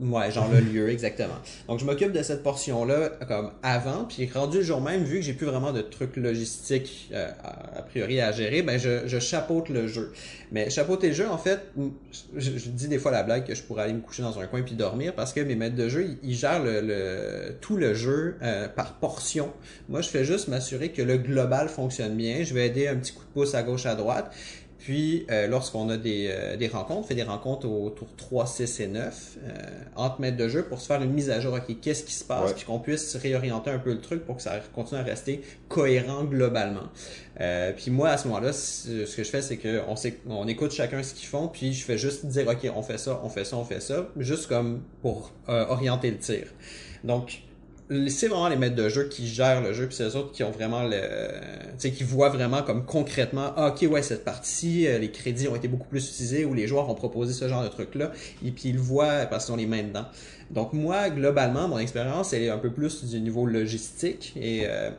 Ouais, 0.00 0.30
genre 0.30 0.48
le 0.52 0.60
lieu, 0.72 0.88
exactement. 0.90 1.34
Donc, 1.68 1.78
je 1.80 1.84
m'occupe 1.84 2.12
de 2.12 2.22
cette 2.22 2.42
portion-là 2.42 3.10
comme 3.28 3.52
avant, 3.62 4.04
puis 4.04 4.28
rendu 4.32 4.58
le 4.58 4.62
jour 4.64 4.80
même, 4.80 5.04
vu 5.04 5.16
que 5.16 5.22
j'ai 5.22 5.32
plus 5.34 5.46
vraiment 5.46 5.72
de 5.72 5.80
trucs 5.82 6.16
logistiques 6.16 7.10
euh, 7.12 7.28
a, 7.42 7.78
a 7.78 7.82
priori 7.82 8.20
à 8.20 8.32
gérer, 8.32 8.62
ben 8.62 8.78
je, 8.78 9.06
je 9.06 9.18
chapeaute 9.18 9.68
le 9.68 9.86
jeu. 9.86 10.12
Mais 10.52 10.68
chapeauter 10.70 11.08
le 11.08 11.14
jeu, 11.14 11.28
en 11.28 11.38
fait, 11.38 11.60
je, 12.36 12.50
je 12.56 12.68
dis 12.70 12.88
des 12.88 12.98
fois 12.98 13.10
la 13.12 13.22
blague 13.22 13.46
que 13.46 13.54
je 13.54 13.62
pourrais 13.62 13.84
aller 13.84 13.92
me 13.94 14.00
coucher 14.00 14.22
dans 14.22 14.38
un 14.38 14.46
coin 14.46 14.62
puis 14.62 14.74
dormir 14.74 15.14
parce 15.14 15.32
que 15.32 15.40
mes 15.40 15.54
maîtres 15.56 15.76
de 15.76 15.88
jeu, 15.88 16.16
ils, 16.22 16.30
ils 16.30 16.36
gèrent 16.36 16.62
le, 16.62 16.80
le- 16.80 17.54
tout 17.60 17.76
le 17.76 17.94
jeu 17.94 18.36
euh, 18.42 18.68
par 18.68 18.94
portion. 18.94 19.52
Moi, 19.88 20.00
je 20.02 20.08
fais 20.08 20.24
juste 20.24 20.48
m'assurer 20.48 20.90
que 20.90 21.02
le 21.02 21.18
global 21.18 21.68
fonctionne 21.68 22.14
bien. 22.16 22.44
Je 22.44 22.52
vais 22.54 22.66
aider 22.66 22.88
un 22.88 22.96
petit 22.96 23.12
coup 23.12 23.22
de 23.24 23.32
pouce 23.40 23.54
à 23.54 23.62
gauche, 23.62 23.86
à 23.86 23.94
droite. 23.94 24.32
Puis, 24.84 25.24
euh, 25.30 25.46
lorsqu'on 25.46 25.88
a 25.88 25.96
des, 25.96 26.26
euh, 26.28 26.58
des 26.58 26.68
rencontres, 26.68 27.00
on 27.00 27.02
fait 27.04 27.14
des 27.14 27.22
rencontres 27.22 27.66
au 27.66 27.88
tour 27.88 28.06
3, 28.18 28.44
6 28.44 28.80
et 28.80 28.86
9 28.86 29.38
euh, 29.42 29.50
entre 29.96 30.20
maîtres 30.20 30.36
de 30.36 30.46
jeu 30.46 30.64
pour 30.64 30.78
se 30.78 30.86
faire 30.86 31.00
une 31.00 31.12
mise 31.12 31.30
à 31.30 31.40
jour. 31.40 31.54
OK, 31.54 31.80
qu'est-ce 31.80 32.04
qui 32.04 32.12
se 32.12 32.22
passe? 32.22 32.50
Ouais. 32.50 32.54
Puis 32.54 32.66
qu'on 32.66 32.78
puisse 32.78 33.16
réorienter 33.16 33.70
un 33.70 33.78
peu 33.78 33.94
le 33.94 34.02
truc 34.02 34.26
pour 34.26 34.36
que 34.36 34.42
ça 34.42 34.60
continue 34.74 35.00
à 35.00 35.02
rester 35.02 35.40
cohérent 35.70 36.24
globalement. 36.24 36.90
Euh, 37.40 37.72
puis 37.74 37.90
moi, 37.90 38.10
à 38.10 38.18
ce 38.18 38.28
moment-là, 38.28 38.52
ce 38.52 39.16
que 39.16 39.24
je 39.24 39.30
fais, 39.30 39.40
c'est 39.40 39.56
qu'on 39.56 39.94
on 40.28 40.46
écoute 40.48 40.72
chacun 40.72 41.02
ce 41.02 41.14
qu'ils 41.14 41.28
font, 41.28 41.48
puis 41.48 41.72
je 41.72 41.82
fais 41.82 41.96
juste 41.96 42.26
dire, 42.26 42.46
OK, 42.46 42.70
on 42.76 42.82
fait 42.82 42.98
ça, 42.98 43.22
on 43.24 43.30
fait 43.30 43.46
ça, 43.46 43.56
on 43.56 43.64
fait 43.64 43.80
ça, 43.80 44.08
juste 44.18 44.48
comme 44.48 44.82
pour 45.00 45.32
euh, 45.48 45.64
orienter 45.70 46.10
le 46.10 46.18
tir. 46.18 46.44
Donc, 47.04 47.40
c'est 48.08 48.28
vraiment 48.28 48.48
les 48.48 48.56
maîtres 48.56 48.76
de 48.76 48.88
jeu 48.88 49.08
qui 49.08 49.26
gèrent 49.26 49.60
le 49.60 49.74
jeu, 49.74 49.86
puis 49.86 49.94
c'est 49.94 50.04
eux 50.04 50.16
autres 50.16 50.32
qui 50.32 50.42
ont 50.42 50.50
vraiment 50.50 50.84
le, 50.84 51.00
tu 51.00 51.74
sais, 51.78 51.90
qui 51.90 52.02
voient 52.02 52.30
vraiment 52.30 52.62
comme 52.62 52.86
concrètement, 52.86 53.52
ah, 53.56 53.68
ok, 53.68 53.90
ouais, 53.90 54.02
cette 54.02 54.24
partie, 54.24 54.86
euh, 54.86 54.98
les 54.98 55.10
crédits 55.10 55.48
ont 55.48 55.56
été 55.56 55.68
beaucoup 55.68 55.88
plus 55.88 56.08
utilisés, 56.08 56.44
ou 56.46 56.54
les 56.54 56.66
joueurs 56.66 56.88
ont 56.88 56.94
proposé 56.94 57.34
ce 57.34 57.46
genre 57.46 57.62
de 57.62 57.68
truc-là, 57.68 58.12
et 58.44 58.50
puis 58.52 58.70
ils 58.70 58.76
le 58.76 58.80
voient 58.80 59.26
parce 59.26 59.46
qu'ils 59.46 59.54
ont 59.54 59.58
les 59.58 59.66
mains 59.66 59.82
dedans. 59.82 60.06
Donc 60.50 60.72
moi, 60.72 61.10
globalement, 61.10 61.68
mon 61.68 61.78
expérience, 61.78 62.32
elle 62.32 62.44
est 62.44 62.50
un 62.50 62.58
peu 62.58 62.70
plus 62.70 63.04
du 63.04 63.20
niveau 63.20 63.44
logistique, 63.44 64.32
et 64.36 64.62
euh, 64.66 64.90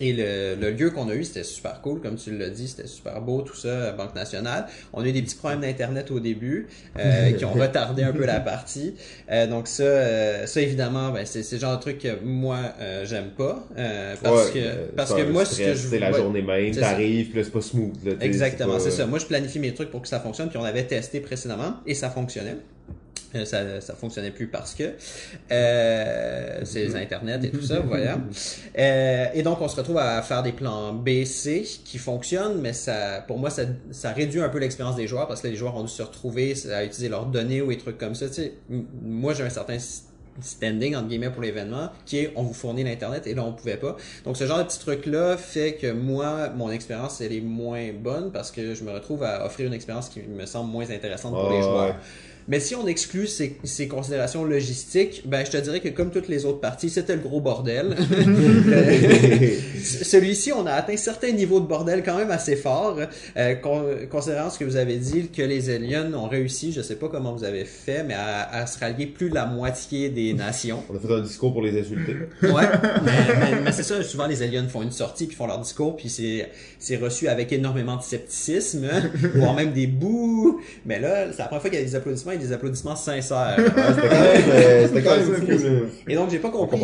et 0.00 0.12
le, 0.12 0.56
le 0.60 0.70
lieu 0.70 0.90
qu'on 0.90 1.08
a 1.08 1.14
eu, 1.14 1.24
c'était 1.24 1.44
super 1.44 1.80
cool, 1.80 2.00
comme 2.00 2.16
tu 2.16 2.36
l'as 2.36 2.50
dit, 2.50 2.68
c'était 2.68 2.86
super 2.88 3.20
beau, 3.20 3.42
tout 3.42 3.54
ça, 3.56 3.88
à 3.88 3.92
Banque 3.92 4.14
Nationale. 4.14 4.66
On 4.92 5.02
a 5.02 5.08
eu 5.08 5.12
des 5.12 5.22
petits 5.22 5.36
problèmes 5.36 5.60
d'internet 5.60 6.10
au 6.10 6.20
début 6.20 6.68
euh, 6.98 7.32
qui 7.38 7.44
ont 7.44 7.52
retardé 7.52 8.02
un 8.02 8.12
peu 8.12 8.24
la 8.24 8.40
partie. 8.40 8.94
Euh, 9.30 9.46
donc 9.46 9.68
ça, 9.68 9.82
euh, 9.84 10.46
ça 10.46 10.60
évidemment, 10.60 11.10
ben, 11.12 11.24
c'est 11.26 11.42
c'est 11.42 11.56
le 11.56 11.60
genre 11.60 11.76
de 11.76 11.80
truc 11.80 11.98
que 11.98 12.20
moi 12.24 12.58
euh, 12.80 13.04
j'aime 13.06 13.30
pas 13.30 13.66
euh, 13.78 14.16
parce 14.22 14.46
Ouais, 14.46 14.52
que 14.52 14.58
euh, 14.58 14.86
parce 14.96 15.12
que 15.14 15.22
moi 15.22 15.44
ce 15.44 15.56
que 15.56 15.74
je 15.74 15.88
C'est 15.88 15.98
la 15.98 16.10
ouais, 16.10 16.18
journée 16.18 16.42
même, 16.42 16.72
t'arrives, 16.74 17.28
puis 17.28 17.38
là, 17.38 17.44
c'est 17.44 17.50
pas 17.52 17.60
smooth. 17.60 18.04
Là, 18.04 18.12
Exactement, 18.20 18.74
pas- 18.74 18.80
c'est 18.80 18.90
ça. 18.90 19.06
Moi, 19.06 19.18
je 19.18 19.26
planifie 19.26 19.58
mes 19.58 19.74
trucs 19.74 19.90
pour 19.90 20.02
que 20.02 20.08
ça 20.08 20.20
fonctionne, 20.20 20.48
puis 20.48 20.58
on 20.58 20.64
avait 20.64 20.86
testé 20.86 21.20
précédemment 21.20 21.76
et 21.86 21.94
ça 21.94 22.10
fonctionnait. 22.10 22.56
Euh, 23.34 23.44
ça, 23.44 23.80
ça 23.80 23.94
fonctionnait 23.94 24.30
plus 24.30 24.46
parce 24.46 24.74
que 24.74 24.92
euh, 25.50 26.60
c'est 26.64 26.84
les 26.84 26.96
internets 27.02 27.40
et 27.44 27.50
tout 27.50 27.62
ça, 27.62 27.80
voilà. 27.80 28.18
Euh, 28.78 29.26
et 29.34 29.42
donc 29.42 29.60
on 29.60 29.68
se 29.68 29.76
retrouve 29.76 29.98
à 29.98 30.22
faire 30.22 30.42
des 30.42 30.52
plans 30.52 30.92
B, 30.92 31.24
C 31.24 31.64
qui 31.84 31.98
fonctionnent, 31.98 32.60
mais 32.60 32.72
ça, 32.72 33.24
pour 33.26 33.38
moi, 33.38 33.50
ça, 33.50 33.62
ça 33.90 34.12
réduit 34.12 34.40
un 34.40 34.48
peu 34.48 34.58
l'expérience 34.58 34.96
des 34.96 35.06
joueurs 35.06 35.26
parce 35.26 35.40
que 35.40 35.48
les 35.48 35.56
joueurs 35.56 35.76
ont 35.76 35.82
dû 35.82 35.88
se 35.92 36.02
retrouver 36.02 36.54
à 36.72 36.84
utiliser 36.84 37.08
leurs 37.08 37.26
données 37.26 37.62
ou 37.62 37.68
des 37.70 37.78
trucs 37.78 37.98
comme 37.98 38.14
ça. 38.14 38.28
Tu 38.28 38.34
sais, 38.34 38.52
moi, 39.02 39.34
j'ai 39.34 39.44
un 39.44 39.50
certain 39.50 39.78
standing 40.40 40.96
entre 40.96 41.06
guillemets 41.06 41.30
pour 41.30 41.42
l'événement, 41.42 41.90
qui 42.06 42.18
est 42.18 42.32
on 42.34 42.42
vous 42.42 42.54
fournit 42.54 42.82
l'internet 42.82 43.24
et 43.28 43.34
là 43.34 43.44
on 43.44 43.52
pouvait 43.52 43.76
pas. 43.76 43.96
Donc 44.24 44.36
ce 44.36 44.44
genre 44.48 44.58
de 44.58 44.64
petit 44.64 44.80
truc 44.80 45.06
là 45.06 45.36
fait 45.36 45.74
que 45.74 45.92
moi 45.92 46.48
mon 46.56 46.72
expérience 46.72 47.20
elle 47.20 47.32
est 47.32 47.40
moins 47.40 47.92
bonne 47.96 48.32
parce 48.32 48.50
que 48.50 48.74
je 48.74 48.82
me 48.82 48.90
retrouve 48.90 49.22
à 49.22 49.46
offrir 49.46 49.68
une 49.68 49.74
expérience 49.74 50.08
qui 50.08 50.22
me 50.22 50.44
semble 50.44 50.72
moins 50.72 50.90
intéressante 50.90 51.34
pour 51.34 51.50
les 51.50 51.58
Ah, 51.58 51.62
joueurs. 51.62 51.86
ouais. 51.86 51.94
Mais 52.48 52.60
si 52.60 52.74
on 52.74 52.86
exclut 52.86 53.26
ces, 53.26 53.56
ces 53.64 53.88
considérations 53.88 54.44
logistiques, 54.44 55.22
ben 55.26 55.44
je 55.46 55.50
te 55.50 55.56
dirais 55.56 55.80
que 55.80 55.88
comme 55.88 56.10
toutes 56.10 56.28
les 56.28 56.44
autres 56.44 56.60
parties, 56.60 56.90
c'était 56.90 57.14
le 57.16 57.22
gros 57.22 57.40
bordel. 57.40 57.96
Euh, 58.74 59.48
Celui-ci, 59.82 60.52
on 60.52 60.66
a 60.66 60.72
atteint 60.72 60.96
certains 60.96 61.32
niveaux 61.32 61.60
de 61.60 61.66
bordel 61.66 62.02
quand 62.02 62.16
même 62.16 62.30
assez 62.30 62.56
forts, 62.56 62.98
euh, 63.36 63.54
con- 63.56 63.84
considérant 64.10 64.48
ce 64.50 64.58
que 64.58 64.64
vous 64.64 64.76
avez 64.76 64.96
dit, 64.96 65.28
que 65.28 65.42
les 65.42 65.68
aliens 65.70 66.12
ont 66.14 66.28
réussi, 66.28 66.72
je 66.72 66.80
sais 66.80 66.96
pas 66.96 67.08
comment 67.08 67.34
vous 67.34 67.44
avez 67.44 67.64
fait, 67.64 68.02
mais 68.02 68.14
à, 68.14 68.48
à 68.50 68.66
se 68.66 68.78
rallier 68.78 69.06
plus 69.06 69.28
de 69.30 69.34
la 69.34 69.46
moitié 69.46 70.08
des 70.08 70.32
nations. 70.32 70.82
On 70.90 70.96
a 70.96 70.98
fait 70.98 71.12
un 71.12 71.20
discours 71.20 71.52
pour 71.52 71.62
les 71.62 71.78
insulter. 71.78 72.14
Ouais, 72.42 72.50
mais, 73.04 73.12
mais- 73.38 73.60
mais 73.64 73.72
c'est 73.72 73.82
ça, 73.82 74.02
souvent 74.02 74.26
les 74.26 74.42
aliens 74.42 74.66
font 74.68 74.82
une 74.82 74.92
sortie 74.92 75.26
puis 75.26 75.36
font 75.36 75.46
leur 75.46 75.60
discours 75.60 75.96
puis 75.96 76.08
c'est 76.08 76.48
c'est 76.78 76.96
reçu 76.96 77.28
avec 77.28 77.52
énormément 77.52 77.96
de 77.96 78.02
scepticisme, 78.02 78.88
voire 79.34 79.54
même 79.54 79.72
des 79.72 79.86
bouts. 79.86 80.60
Mais 80.86 80.98
là, 81.00 81.32
c'est 81.32 81.38
la 81.38 81.46
première 81.46 81.60
fois 81.62 81.70
qu'il 81.70 81.78
y 81.78 81.82
a 81.82 81.84
des 81.84 81.94
applaudissements 81.94 82.32
des 82.38 82.52
applaudissements 82.52 82.96
sincères. 82.96 83.56
Ouais, 83.64 84.86
c'était 84.86 85.02
quand 85.02 85.16
même, 85.16 85.34
euh. 85.64 85.80
Et 86.08 86.14
donc 86.14 86.30
j'ai 86.30 86.38
pas 86.38 86.50
compris. 86.50 86.78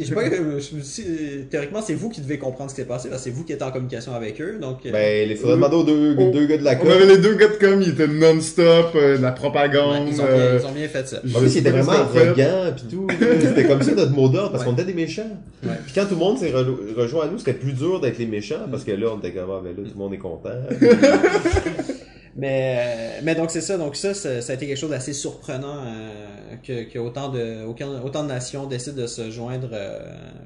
j'ai 0.00 0.14
pas- 0.14 0.22
euh, 0.22 0.58
je 0.60 0.76
me 0.76 0.82
suis 0.82 1.02
dit, 1.02 1.08
euh, 1.08 1.42
théoriquement, 1.50 1.80
c'est 1.82 1.94
vous 1.94 2.08
qui 2.08 2.20
devez 2.20 2.38
comprendre 2.38 2.70
ce 2.70 2.74
qui 2.74 2.80
s'est 2.82 2.86
passé 2.86 3.08
parce 3.08 3.22
que 3.22 3.30
c'est 3.30 3.34
vous 3.34 3.44
qui 3.44 3.52
êtes 3.52 3.62
en 3.62 3.70
communication 3.70 4.14
avec 4.14 4.40
eux. 4.40 4.58
Donc 4.60 4.78
euh, 4.86 4.92
Ben, 4.92 5.28
il 5.30 5.36
faudrait 5.36 5.56
demander 5.56 5.76
aux 5.76 5.82
deux, 6.30 6.46
gars 6.46 6.56
de 6.58 6.64
la 6.64 6.72
On 6.74 6.76
com. 6.78 6.88
avait 6.90 7.06
les 7.06 7.18
deux 7.18 7.34
gars 7.34 7.48
de 7.48 7.54
com, 7.54 7.80
ils 7.82 7.90
étaient 7.90 8.06
non-stop, 8.08 8.92
euh, 8.94 9.16
de 9.18 9.22
la 9.22 9.28
ouais, 9.30 9.34
propagande. 9.34 10.08
ils, 10.10 10.20
ont 10.20 10.24
euh, 10.28 10.52
bien, 10.52 10.60
ils 10.60 10.66
ont 10.66 10.72
bien 10.72 10.88
fait 10.88 11.06
ça. 11.08 11.18
En 11.18 11.38
plus, 11.38 11.48
sais 11.48 11.54
il 11.54 11.58
était 11.58 11.70
pas 11.72 11.82
vraiment 11.82 11.92
ce 11.92 12.12
qu'on 12.12 12.18
fait. 12.18 12.26
arrogant 12.42 12.72
pis 12.76 12.84
tout. 12.96 13.06
C'était 13.40 13.64
comme 13.64 13.82
ça 13.82 13.92
notre 13.94 14.12
mot 14.12 14.28
d'ordre 14.28 14.50
parce 14.52 14.64
Ouais. 14.64 14.70
qu'on 14.70 14.76
était 14.76 14.84
des 14.92 14.94
méchants. 14.94 15.22
Puis 15.62 15.92
quand 15.94 16.04
tout 16.04 16.14
le 16.14 16.16
monde 16.20 16.38
s'est 16.38 16.50
re- 16.50 16.94
rejoint 16.96 17.24
à 17.26 17.28
nous, 17.28 17.38
c'était 17.38 17.54
plus 17.54 17.72
dur 17.72 18.00
d'être 18.00 18.18
les 18.18 18.26
méchants 18.26 18.66
parce 18.70 18.84
que 18.84 18.92
là, 18.92 19.08
on 19.14 19.18
était 19.18 19.32
comme, 19.32 19.50
ah, 19.50 19.60
ben 19.62 19.70
là, 19.70 19.74
tout 19.76 19.90
le 19.94 19.98
monde 19.98 20.14
est 20.14 20.18
content. 20.18 20.50
Mais, 22.36 22.76
euh, 22.78 23.20
mais 23.22 23.34
donc 23.36 23.50
c'est 23.52 23.60
ça, 23.60 23.78
donc 23.78 23.94
ça, 23.94 24.12
ça, 24.12 24.42
ça 24.42 24.52
a 24.52 24.56
été 24.56 24.66
quelque 24.66 24.78
chose 24.78 24.90
d'assez 24.90 25.12
surprenant 25.12 25.84
euh, 25.84 26.56
que, 26.64 26.82
que 26.82 26.98
autant 26.98 27.28
de 27.28 27.64
aucun, 27.64 28.02
autant 28.02 28.24
de 28.24 28.28
nations 28.28 28.66
décident 28.66 29.02
de 29.02 29.06
se 29.06 29.30
joindre 29.30 29.70
euh, 29.72 30.00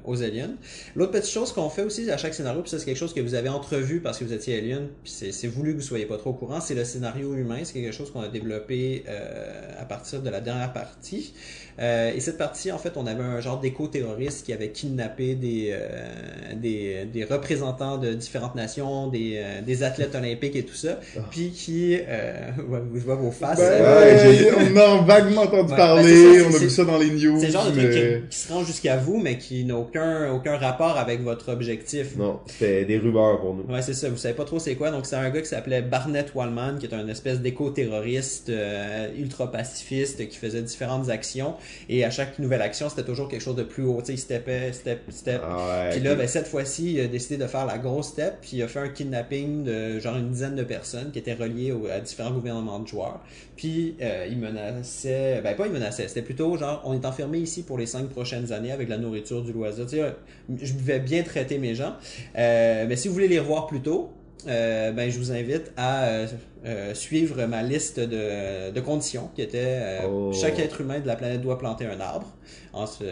aux 0.05 0.21
aliens. 0.21 0.51
L'autre 0.95 1.11
petite 1.11 1.31
chose 1.31 1.51
qu'on 1.51 1.69
fait 1.69 1.81
aussi 1.81 2.09
à 2.11 2.17
chaque 2.17 2.35
scénario, 2.35 2.61
puis 2.61 2.69
ça 2.69 2.77
c'est 2.77 2.85
quelque 2.85 2.97
chose 2.97 3.13
que 3.13 3.21
vous 3.21 3.33
avez 3.33 3.49
entrevu 3.49 4.01
parce 4.01 4.19
que 4.19 4.23
vous 4.23 4.33
étiez 4.33 4.59
alien, 4.59 4.89
puis 5.03 5.11
c'est 5.11 5.31
c'est 5.31 5.47
voulu 5.47 5.71
que 5.73 5.77
vous 5.77 5.85
soyez 5.85 6.05
pas 6.05 6.17
trop 6.17 6.29
au 6.29 6.33
courant, 6.33 6.61
c'est 6.61 6.75
le 6.75 6.85
scénario 6.85 7.33
humain, 7.33 7.59
c'est 7.63 7.73
quelque 7.73 7.91
chose 7.91 8.11
qu'on 8.11 8.21
a 8.21 8.27
développé 8.27 9.03
euh, 9.07 9.81
à 9.81 9.85
partir 9.85 10.21
de 10.21 10.29
la 10.29 10.41
dernière 10.41 10.73
partie. 10.73 11.33
Euh, 11.79 12.13
et 12.13 12.19
cette 12.19 12.37
partie, 12.37 12.71
en 12.71 12.77
fait, 12.77 12.97
on 12.97 13.07
avait 13.07 13.23
un 13.23 13.39
genre 13.39 13.59
d'éco-terroriste 13.59 14.45
qui 14.45 14.51
avait 14.51 14.71
kidnappé 14.71 15.35
des, 15.35 15.69
euh, 15.71 16.53
des, 16.55 17.05
des 17.05 17.23
représentants 17.23 17.97
de 17.97 18.13
différentes 18.13 18.55
nations, 18.55 19.07
des, 19.07 19.35
euh, 19.37 19.61
des 19.61 19.83
athlètes 19.83 20.13
olympiques 20.15 20.57
et 20.57 20.65
tout 20.65 20.75
ça, 20.75 20.99
puis 21.31 21.51
qui, 21.51 21.78
euh, 22.07 22.51
je 22.95 22.99
vois 22.99 23.15
vos 23.15 23.31
faces. 23.31 23.59
Ben, 23.59 23.65
euh, 23.65 24.51
on 24.73 24.77
a 24.77 25.01
vaguement 25.05 25.41
entendu 25.43 25.71
Ouais, 25.71 25.77
parler, 25.77 26.03
ben, 26.03 26.09
c'est 26.09 26.39
ça, 26.39 26.45
on 26.45 26.49
a 26.49 26.51
c'est- 26.51 26.59
vu 26.59 26.69
ça 26.69 26.85
dans 26.85 26.97
les 26.97 27.09
news. 27.11 27.39
c'est 27.39 27.45
le 27.47 27.51
genre 27.51 27.65
de 27.65 27.71
truc 27.71 27.83
mais- 27.93 28.21
qui, 28.21 28.27
qui 28.29 28.37
se 28.37 28.53
rend 28.53 28.63
jusqu'à 28.63 28.97
vous, 28.97 29.19
mais 29.19 29.37
qui 29.37 29.63
n'a 29.65 29.75
aucun, 29.77 30.31
aucun 30.31 30.57
rapport 30.57 30.97
avec 30.97 31.21
votre 31.21 31.51
objectif. 31.51 32.15
Non, 32.17 32.39
c'était 32.47 32.85
des 32.85 32.97
rumeurs 32.97 33.39
pour 33.41 33.55
nous. 33.55 33.63
Ouais, 33.73 33.81
c'est 33.81 33.93
ça. 33.93 34.09
Vous 34.09 34.17
savez 34.17 34.33
pas 34.33 34.45
trop 34.45 34.59
c'est 34.59 34.75
quoi. 34.75 34.91
Donc, 34.91 35.05
c'est 35.05 35.15
un 35.15 35.29
gars 35.29 35.41
qui 35.41 35.47
s'appelait 35.47 35.81
Barnett 35.81 36.33
Wallman, 36.35 36.77
qui 36.79 36.85
est 36.85 36.93
un 36.93 37.07
espèce 37.07 37.39
d'éco-terroriste 37.39 38.49
euh, 38.49 39.07
ultra-pacifiste 39.17 40.27
qui 40.27 40.37
faisait 40.37 40.61
différentes 40.61 41.09
actions. 41.09 41.55
Et 41.89 42.03
à 42.03 42.09
chaque 42.09 42.39
nouvelle 42.39 42.61
action, 42.61 42.89
c'était 42.89 43.03
toujours 43.03 43.27
quelque 43.29 43.41
chose 43.43 43.55
de 43.55 43.63
plus 43.63 43.83
haut. 43.83 43.97
Tu 43.99 44.07
sais, 44.07 44.13
il 44.13 44.17
steppait, 44.17 44.71
step, 44.73 44.99
step. 45.09 45.41
Ah 45.43 45.57
ouais. 45.85 45.89
Puis 45.91 46.01
là, 46.01 46.15
ben, 46.15 46.27
cette 46.27 46.47
fois-ci, 46.47 46.93
il 46.93 46.99
a 47.01 47.07
décidé 47.07 47.37
de 47.37 47.47
faire 47.47 47.65
la 47.65 47.77
grosse 47.77 48.09
step, 48.09 48.35
puis 48.41 48.51
il 48.57 48.63
a 48.63 48.67
fait 48.67 48.79
un 48.79 48.89
kidnapping 48.89 49.63
de 49.63 49.99
genre 49.99 50.17
une 50.17 50.29
dizaine 50.31 50.55
de 50.55 50.63
personnes 50.63 51.11
qui 51.11 51.19
étaient 51.19 51.33
reliées 51.33 51.68
à 51.91 51.99
différents 51.99 52.31
gouvernements 52.31 52.79
de 52.79 52.87
joueurs. 52.87 53.19
Puis 53.55 53.95
euh, 54.01 54.27
il 54.29 54.37
menaçait, 54.37 55.41
ben 55.41 55.55
pas 55.55 55.67
il 55.67 55.73
menaçait, 55.73 56.07
c'était 56.07 56.21
plutôt 56.21 56.57
genre 56.57 56.81
on 56.85 56.93
est 56.93 57.05
enfermé 57.05 57.39
ici 57.39 57.63
pour 57.63 57.77
les 57.77 57.85
cinq 57.85 58.07
prochaines 58.09 58.51
années 58.51 58.71
avec 58.71 58.89
la 58.89 58.97
nourriture 58.97 59.41
du 59.41 59.51
loisir. 59.51 59.85
Tu 59.85 59.97
sais, 59.97 60.15
je 60.61 60.73
vais 60.73 60.99
bien 60.99 61.23
traiter 61.23 61.57
mes 61.57 61.75
gens, 61.75 61.95
Euh, 62.37 62.85
mais 62.87 62.95
si 62.95 63.07
vous 63.07 63.13
voulez 63.13 63.27
les 63.27 63.39
revoir 63.39 63.67
plus 63.67 63.81
tôt, 63.81 64.11
euh, 64.47 64.91
ben 64.91 65.09
je 65.11 65.17
vous 65.19 65.31
invite 65.31 65.71
à 65.75 66.05
euh, 66.05 66.27
euh, 66.65 66.93
suivre 66.93 67.45
ma 67.45 67.61
liste 67.61 67.99
de, 67.99 68.71
de 68.71 68.79
conditions 68.79 69.29
qui 69.35 69.41
était 69.41 69.99
Oh. 70.07 70.31
chaque 70.33 70.57
être 70.59 70.79
humain 70.81 70.99
de 70.99 71.07
la 71.07 71.15
planète 71.15 71.41
doit 71.41 71.57
planter 71.59 71.85
un 71.85 71.99
arbre 71.99 72.27
en 72.73 72.85
se- 72.87 73.03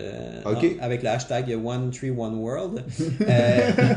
Ok. 0.45 0.63
en- 0.79 0.83
avec 0.83 1.03
le 1.03 1.09
hashtag 1.09 1.57
One 1.63 1.91
Tree 1.91 2.11
One 2.11 2.35
World 2.35 2.83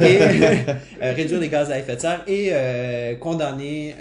et 0.00 1.10
réduire 1.12 1.40
les 1.40 1.48
gaz 1.48 1.70
à 1.70 1.78
effet 1.78 1.96
de 1.96 2.00
serre 2.00 2.24
et 2.26 2.52
condamner 3.20 3.94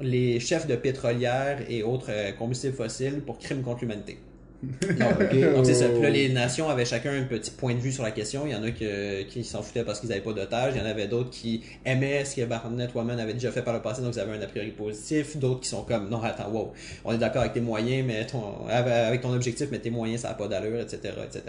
les 0.00 0.40
chefs 0.40 0.66
de 0.66 0.76
pétrolières 0.76 1.58
et 1.68 1.82
autres 1.82 2.10
combustibles 2.38 2.74
fossiles 2.74 3.20
pour 3.26 3.38
crimes 3.38 3.62
contre 3.62 3.80
l'humanité. 3.82 4.18
Donc, 4.62 5.64
c'est 5.64 5.74
ça. 5.74 5.88
Puis 5.88 6.02
là, 6.02 6.10
les 6.10 6.28
nations 6.28 6.68
avaient 6.68 6.84
chacun 6.84 7.12
un 7.12 7.22
petit 7.22 7.50
point 7.50 7.74
de 7.74 7.78
vue 7.80 7.92
sur 7.92 8.02
la 8.02 8.10
question. 8.10 8.42
Il 8.46 8.52
y 8.52 8.54
en 8.54 8.62
a 8.62 8.70
que- 8.70 9.22
qui 9.22 9.42
s'en 9.42 9.62
foutaient 9.62 9.84
parce 9.84 10.00
qu'ils 10.00 10.10
n'avaient 10.10 10.20
pas 10.20 10.32
d'otages. 10.32 10.74
Il 10.76 10.80
y 10.80 10.84
en 10.84 10.88
avait 10.88 11.06
d'autres 11.06 11.30
qui 11.30 11.62
aimaient 11.84 12.24
ce 12.24 12.36
que 12.36 12.44
Barnett 12.44 12.94
Woman 12.94 13.18
avait 13.18 13.32
déjà 13.32 13.50
fait 13.50 13.62
par 13.62 13.72
le 13.72 13.80
passé, 13.80 14.02
donc 14.02 14.14
ils 14.14 14.20
avaient 14.20 14.36
un 14.36 14.42
a 14.42 14.46
priori 14.46 14.70
positif. 14.70 15.36
D'autres 15.38 15.60
qui 15.60 15.68
sont 15.68 15.82
comme, 15.82 16.08
non, 16.10 16.22
attends, 16.22 16.50
wow, 16.50 16.72
on 17.04 17.12
est 17.14 17.18
d'accord 17.18 17.40
avec 17.40 17.54
tes 17.54 17.60
moyens, 17.60 18.04
mais 18.06 18.26
ton, 18.26 18.66
avec 18.68 19.22
ton 19.22 19.32
objectif, 19.32 19.68
mais 19.70 19.78
tes 19.78 19.90
moyens, 19.90 20.22
ça 20.22 20.28
n'a 20.28 20.34
pas 20.34 20.48
d'allure, 20.48 20.80
etc., 20.80 20.98
etc. 21.24 21.42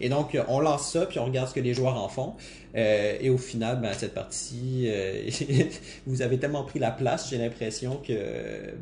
Et 0.00 0.08
donc, 0.08 0.36
on 0.48 0.60
lance 0.60 0.92
ça, 0.92 1.06
puis 1.06 1.18
on 1.20 1.26
regarde 1.26 1.48
ce 1.48 1.54
que 1.54 1.60
les 1.60 1.74
joueurs 1.74 1.96
en 2.02 2.08
font. 2.08 2.34
Euh, 2.76 3.14
et 3.20 3.30
au 3.30 3.38
final, 3.38 3.78
ben, 3.80 3.90
cette 3.96 4.12
partie, 4.14 4.84
euh, 4.88 5.22
vous 6.06 6.20
avez 6.20 6.36
tellement 6.38 6.64
pris 6.64 6.78
la 6.78 6.90
place, 6.90 7.28
j'ai 7.30 7.38
l'impression 7.38 7.98
que, 8.06 8.12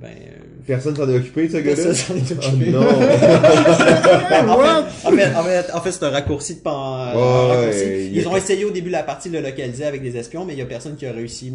ben, 0.01 0.11
Personne 0.67 0.97
s'en 0.97 1.09
est 1.09 1.17
occupé 1.17 1.49
ce 1.49 1.59
gars-là? 1.59 1.85
Personne 1.85 1.95
s'en 1.95 2.15
est 2.17 2.33
Oh 2.33 2.47
occupé. 2.49 2.71
non! 2.73 2.81
en, 5.05 5.13
fait, 5.13 5.35
en, 5.35 5.43
fait, 5.45 5.73
en, 5.73 5.83
c'est 5.91 6.03
un 6.03 6.11
raccourci 6.11 6.57
de 6.57 6.61
pan. 6.61 7.13
Ouais, 7.15 7.57
raccourci. 7.57 8.11
Ils 8.13 8.27
ont 8.27 8.37
essayé 8.37 8.65
au 8.65 8.71
début 8.71 8.89
de 8.89 8.93
la 8.93 9.05
partie 9.05 9.31
de 9.31 9.39
le 9.39 9.43
localiser 9.45 9.85
avec 9.85 10.03
des 10.03 10.17
espions, 10.17 10.45
mais 10.45 10.55
il 10.55 10.59
y 10.59 10.63
a 10.63 10.67
personne 10.67 10.97
qui 10.97 11.07
a 11.07 11.13
réussi. 11.13 11.53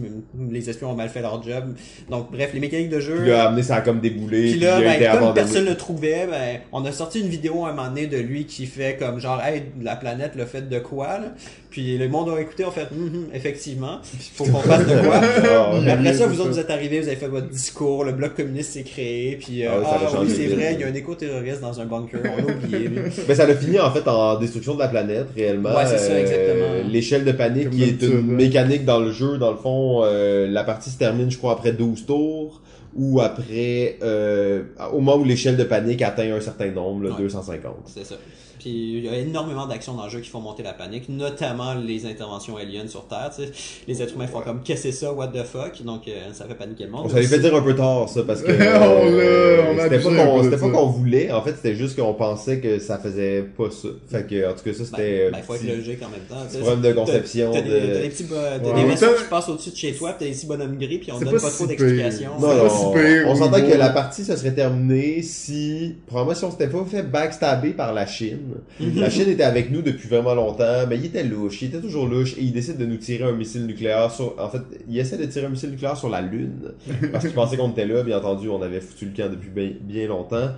Les 0.49 0.69
espions 0.69 0.91
ont 0.91 0.95
mal 0.95 1.09
fait 1.09 1.21
leur 1.21 1.43
job. 1.43 1.75
Donc, 2.09 2.31
bref, 2.31 2.51
les 2.53 2.59
mécaniques 2.59 2.89
de 2.89 2.99
jeu. 2.99 3.23
Il 3.25 3.31
a 3.31 3.47
amené 3.49 3.63
ça 3.63 3.75
a 3.75 3.81
comme 3.81 3.99
déboulé. 3.99 4.41
Puis 4.43 4.51
Puis 4.51 4.59
là, 4.61 4.79
il 4.79 4.87
a 4.87 4.95
été 4.95 5.05
ben, 5.05 5.19
comme 5.19 5.33
personne 5.33 5.65
le 5.65 5.75
trouvait, 5.75 6.27
ben, 6.27 6.59
on 6.71 6.85
a 6.85 6.91
sorti 6.91 7.19
une 7.19 7.27
vidéo 7.27 7.65
à 7.65 7.69
un 7.69 7.73
moment 7.73 7.89
donné 7.89 8.07
de 8.07 8.17
lui 8.17 8.45
qui 8.45 8.65
fait 8.65 8.95
comme 8.97 9.19
genre, 9.19 9.41
hey, 9.43 9.63
la 9.81 9.95
planète 9.95 10.35
le 10.35 10.45
fait 10.45 10.69
de 10.69 10.79
quoi, 10.79 11.19
là? 11.19 11.33
Puis 11.69 11.97
le 11.97 12.07
monde 12.09 12.29
a 12.35 12.41
écouté, 12.41 12.65
on 12.65 12.71
fait, 12.71 12.87
Hum, 12.91 13.07
hum, 13.13 13.25
effectivement, 13.33 13.99
faut 14.35 14.45
qu'on 14.45 14.59
fasse 14.59 14.85
de 14.87 14.95
quoi. 15.05 15.21
Ah, 15.43 15.79
ouais. 15.79 15.89
après 15.89 16.13
ça, 16.13 16.27
vous 16.27 16.39
autres, 16.41 16.51
vous 16.51 16.59
êtes 16.59 16.69
arrivés, 16.69 16.99
vous 17.01 17.07
avez 17.07 17.15
fait 17.17 17.27
votre 17.27 17.47
discours, 17.49 18.03
le 18.03 18.11
bloc 18.13 18.35
communiste 18.35 18.73
s'est 18.73 18.83
créé, 18.83 19.37
puis 19.37 19.65
euh, 19.65 19.69
Ah 19.71 19.79
ouais, 19.79 19.85
a 19.85 19.89
ah 19.91 19.99
oui, 20.05 20.11
changé 20.11 20.35
c'est 20.35 20.47
vrai, 20.55 20.73
il 20.73 20.79
y 20.79 20.83
a 20.83 20.87
un 20.87 20.93
éco-terroriste 20.93 21.61
dans 21.61 21.79
un 21.79 21.85
bunker, 21.85 22.19
on 22.23 22.37
l'a 22.47 22.53
oublié. 22.55 22.89
Mais 23.27 23.35
ça 23.35 23.45
l'a 23.45 23.55
fini 23.55 23.79
en 23.79 23.91
fait 23.91 24.07
en 24.07 24.37
destruction 24.39 24.75
de 24.75 24.79
la 24.79 24.87
planète 24.87 25.27
réellement. 25.35 25.69
Euh, 25.69 25.75
Ouais, 25.75 25.85
c'est 25.85 25.97
ça, 25.97 26.19
exactement. 26.19 26.89
L'échelle 26.89 27.23
de 27.25 27.31
panique 27.31 27.69
Comme 27.69 27.73
qui 27.77 27.83
est 27.83 28.01
une 28.01 28.21
mécanique 28.31 28.85
dans 28.85 28.99
le 28.99 29.11
jeu, 29.11 29.37
dans 29.37 29.51
le 29.51 29.57
fond, 29.57 30.01
euh, 30.03 30.47
la 30.47 30.63
partie 30.63 30.89
se 30.89 30.97
termine 30.97 31.29
je 31.31 31.37
crois 31.37 31.53
après 31.53 31.71
12 31.71 32.05
tours 32.05 32.61
ou 32.95 33.21
après 33.21 33.97
euh, 34.03 34.63
au 34.91 34.99
moment 34.99 35.15
où 35.17 35.23
l'échelle 35.23 35.55
de 35.55 35.63
panique 35.63 36.01
atteint 36.01 36.33
un 36.33 36.41
certain 36.41 36.69
nombre, 36.71 37.03
là, 37.05 37.11
Ouais. 37.11 37.21
250. 37.21 37.73
C'est 37.85 38.05
ça. 38.05 38.15
Puis 38.61 38.69
il 38.97 39.05
y 39.05 39.09
a 39.09 39.17
énormément 39.17 39.65
d'actions 39.65 39.95
dans 39.95 40.03
le 40.05 40.09
jeu 40.11 40.19
qui 40.19 40.29
font 40.29 40.39
monter 40.39 40.61
la 40.61 40.73
panique, 40.73 41.09
notamment 41.09 41.73
les 41.73 42.05
interventions 42.05 42.57
aliens 42.57 42.87
sur 42.87 43.07
Terre. 43.07 43.31
tu 43.35 43.43
sais. 43.45 43.51
Les 43.87 44.01
êtres 44.03 44.13
humains 44.13 44.27
font 44.27 44.41
comme 44.41 44.61
qu'est-ce 44.61 44.83
que 44.83 44.91
c'est 44.91 44.97
ça, 45.05 45.11
what 45.13 45.29
the 45.29 45.43
fuck, 45.43 45.81
donc 45.83 46.07
euh, 46.07 46.31
ça 46.33 46.45
fait 46.45 46.53
paniquer 46.53 46.83
le 46.85 46.91
monde. 46.91 47.01
On 47.05 47.09
s'avait 47.09 47.23
fait 47.23 47.39
dire 47.39 47.55
un 47.55 47.61
peu 47.61 47.75
tard 47.75 48.07
ça 48.07 48.21
parce 48.23 48.41
que 48.43 48.51
euh, 48.51 49.89
c'était 49.89 50.57
pas 50.57 50.69
qu'on 50.69 50.85
voulait, 50.87 51.31
en 51.31 51.41
fait 51.41 51.55
c'était 51.55 51.75
juste 51.75 51.99
qu'on 51.99 52.13
pensait 52.13 52.59
que 52.59 52.79
ça 52.79 52.97
faisait 52.97 53.41
pas 53.57 53.69
ça. 53.71 53.87
Fait 54.07 54.27
que 54.27 54.49
en 54.49 54.53
tout 54.53 54.63
cas 54.63 54.73
ça 54.73 54.79
Ben, 54.79 54.85
c'était 54.85 55.31
ben, 55.31 55.41
faut 55.41 55.55
être 55.55 55.63
logique 55.67 55.99
en 56.03 56.09
même 56.09 56.21
temps. 56.29 56.45
tu 56.47 56.53
sais. 56.53 56.59
problème 56.59 56.81
de 56.81 56.87
T'as- 56.89 56.93
conception, 56.93 57.51
T'as 57.51 57.61
des, 57.61 57.69
de- 57.69 57.75
t'as 57.93 57.99
des 58.01 58.09
petits 58.09 58.23
bo- 58.25 58.35
t'as 58.35 58.69
Ouais. 58.69 58.81
des 58.83 58.89
vaisseaux 58.89 59.13
qui 59.17 59.23
passent 59.29 59.49
au-dessus 59.49 59.71
de 59.71 59.75
chez 59.75 59.93
toi, 59.93 60.11
pis 60.13 60.17
t'as 60.19 60.25
des 60.25 60.31
petits 60.31 60.45
bonhommes 60.45 60.77
gris, 60.77 60.97
puis 60.99 61.11
on 61.11 61.19
C'est 61.19 61.25
donne 61.25 61.33
pas 61.39 61.49
si 61.49 61.55
trop 61.57 61.65
d'explications. 61.67 62.31
Non, 62.39 62.47
C'est 62.69 62.69
si 62.69 63.25
on 63.25 63.35
s'entend 63.35 63.61
que 63.61 63.75
la 63.77 63.89
partie, 63.89 64.23
ça 64.23 64.37
serait 64.37 64.53
terminé 64.53 65.21
si, 65.21 65.95
probablement 66.07 66.35
si 66.35 66.45
on 66.45 66.51
s'était 66.51 66.67
pas 66.67 66.85
fait 66.89 67.03
backstabber 67.03 67.71
par 67.71 67.93
la 67.93 68.05
Chine. 68.05 68.39
La 68.79 69.09
Chine 69.09 69.29
était 69.29 69.43
avec 69.43 69.71
nous 69.71 69.81
depuis 69.81 70.07
vraiment 70.07 70.33
longtemps, 70.33 70.87
mais 70.87 70.97
il 70.97 71.05
était 71.05 71.23
louche, 71.23 71.61
il 71.61 71.69
était 71.69 71.81
toujours 71.81 72.07
louche, 72.07 72.37
et 72.37 72.41
il 72.41 72.51
décide 72.51 72.77
de 72.77 72.85
nous 72.85 72.97
tirer 72.97 73.23
un 73.23 73.33
missile 73.33 73.65
nucléaire 73.65 74.11
sur, 74.11 74.35
en 74.39 74.49
fait, 74.49 74.61
il 74.89 74.97
essaie 74.97 75.17
de 75.17 75.25
tirer 75.25 75.45
un 75.45 75.49
missile 75.49 75.71
nucléaire 75.71 75.97
sur 75.97 76.09
la 76.09 76.21
Lune, 76.21 76.73
parce 77.11 77.25
qu'il 77.25 77.33
pensait 77.33 77.57
qu'on 77.57 77.71
était 77.71 77.85
là, 77.85 78.03
bien 78.03 78.17
entendu, 78.17 78.49
on 78.49 78.61
avait 78.61 78.81
foutu 78.81 79.05
le 79.05 79.11
camp 79.15 79.29
depuis 79.31 79.49
bien, 79.49 79.71
bien 79.81 80.07
longtemps. 80.07 80.49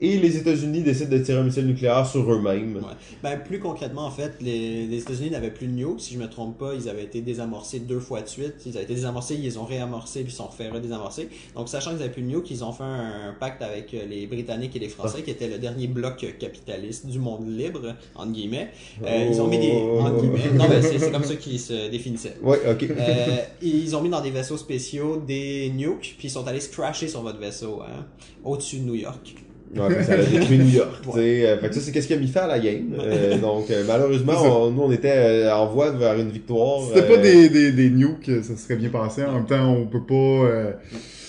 Et 0.00 0.18
les 0.18 0.36
États-Unis 0.36 0.82
décident 0.82 1.10
de 1.10 1.18
tirer 1.18 1.38
un 1.38 1.44
missile 1.44 1.66
nucléaire 1.66 2.06
sur 2.06 2.30
eux-mêmes. 2.32 2.76
Ouais. 2.76 2.82
Ben, 3.22 3.38
plus 3.38 3.60
concrètement, 3.60 4.06
en 4.06 4.10
fait, 4.10 4.32
les, 4.40 4.86
les 4.86 4.98
États-Unis 4.98 5.30
n'avaient 5.30 5.50
plus 5.50 5.66
de 5.66 5.72
nukes. 5.72 6.00
Si 6.00 6.14
je 6.14 6.18
me 6.18 6.28
trompe 6.28 6.58
pas, 6.58 6.72
ils 6.74 6.88
avaient 6.88 7.04
été 7.04 7.20
désamorcés 7.20 7.80
deux 7.80 8.00
fois 8.00 8.22
de 8.22 8.28
suite. 8.28 8.54
Ils 8.64 8.76
avaient 8.76 8.84
été 8.84 8.94
désamorcés, 8.94 9.34
ils 9.34 9.42
les 9.42 9.58
ont 9.58 9.64
réamorcés, 9.64 10.22
puis 10.22 10.32
ils 10.32 10.36
sont 10.36 10.48
fait 10.48 10.68
redésamorcer. 10.68 11.28
Donc, 11.54 11.68
sachant 11.68 11.90
qu'ils 11.90 11.98
n'avaient 11.98 12.12
plus 12.12 12.22
de 12.22 12.28
nukes, 12.28 12.50
ils 12.50 12.64
ont 12.64 12.72
fait 12.72 12.84
un, 12.84 13.34
pacte 13.38 13.62
avec 13.62 13.94
euh, 13.94 14.06
les 14.08 14.26
Britanniques 14.26 14.74
et 14.76 14.78
les 14.78 14.88
Français, 14.88 15.22
qui 15.22 15.30
était 15.30 15.48
le 15.48 15.58
dernier 15.58 15.86
bloc 15.86 16.26
capitaliste 16.38 17.06
du 17.06 17.18
monde 17.18 17.46
libre, 17.48 17.94
entre 18.14 18.32
guillemets. 18.32 18.70
Euh, 19.04 19.28
Ils 19.30 19.40
ont 19.40 19.48
mis 19.48 19.58
des... 19.58 19.72
Entre 19.72 20.20
guillemets. 20.20 20.52
Non, 20.54 20.68
ben, 20.68 20.82
c'est 20.82 21.10
comme 21.10 21.24
ça 21.24 21.36
qu'ils 21.36 21.60
se 21.60 21.90
définissaient. 21.90 22.36
Ouais, 22.42 22.58
ok. 22.70 22.84
Euh, 22.90 23.36
ils 23.62 23.94
ont 23.96 24.02
mis 24.02 24.08
dans 24.08 24.20
des 24.20 24.30
vaisseaux 24.30 24.56
spéciaux 24.56 25.22
des 25.26 25.70
nukes, 25.74 26.16
puis 26.18 26.28
ils 26.28 26.30
sont 26.30 26.46
allés 26.46 26.60
se 26.60 26.70
crasher 26.70 27.08
sur 27.08 27.22
votre 27.22 27.38
vaisseau, 27.38 27.82
hein, 27.82 28.06
au-dessus 28.44 28.78
de 28.78 28.84
New 28.84 28.94
York. 28.94 29.34
Ouais, 29.76 30.02
ça 30.02 30.14
a 30.14 30.16
détruit 30.16 30.58
New 30.58 30.68
York. 30.68 30.90
tu 31.02 31.08
Ouais. 31.10 31.14
sais. 31.14 31.46
Euh, 31.48 31.58
fait 31.58 31.68
que 31.68 31.74
ça, 31.76 31.80
c'est 31.80 31.92
qu'est-ce 31.92 32.06
qui 32.08 32.14
a 32.14 32.16
mis 32.16 32.26
fin 32.26 32.40
à 32.42 32.46
la 32.48 32.58
game. 32.58 32.92
Euh, 32.98 33.38
donc, 33.38 33.70
euh, 33.70 33.84
malheureusement, 33.86 34.32
on- 34.64 34.70
nous, 34.70 34.82
on 34.82 34.90
était 34.92 35.12
euh, 35.14 35.54
en 35.54 35.66
voie 35.68 35.90
vers 35.92 36.14
une 36.18 36.30
victoire. 36.30 36.80
C'était 36.88 37.06
pas 37.06 37.14
euh, 37.14 37.22
des, 37.22 37.48
des, 37.48 37.70
des 37.72 37.90
nukes, 37.90 38.30
ça 38.42 38.56
serait 38.56 38.76
bien 38.76 38.88
passé. 38.88 39.22
En 39.24 39.32
même 39.34 39.46
temps, 39.46 39.70
on 39.72 39.86
peut 39.86 40.02
pas... 40.02 40.74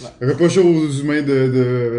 Euh, 0.03 0.25
Ouais. 0.25 0.31
reprocher 0.33 0.59
aux 0.61 0.89
humains 0.89 1.21
de, 1.21 1.47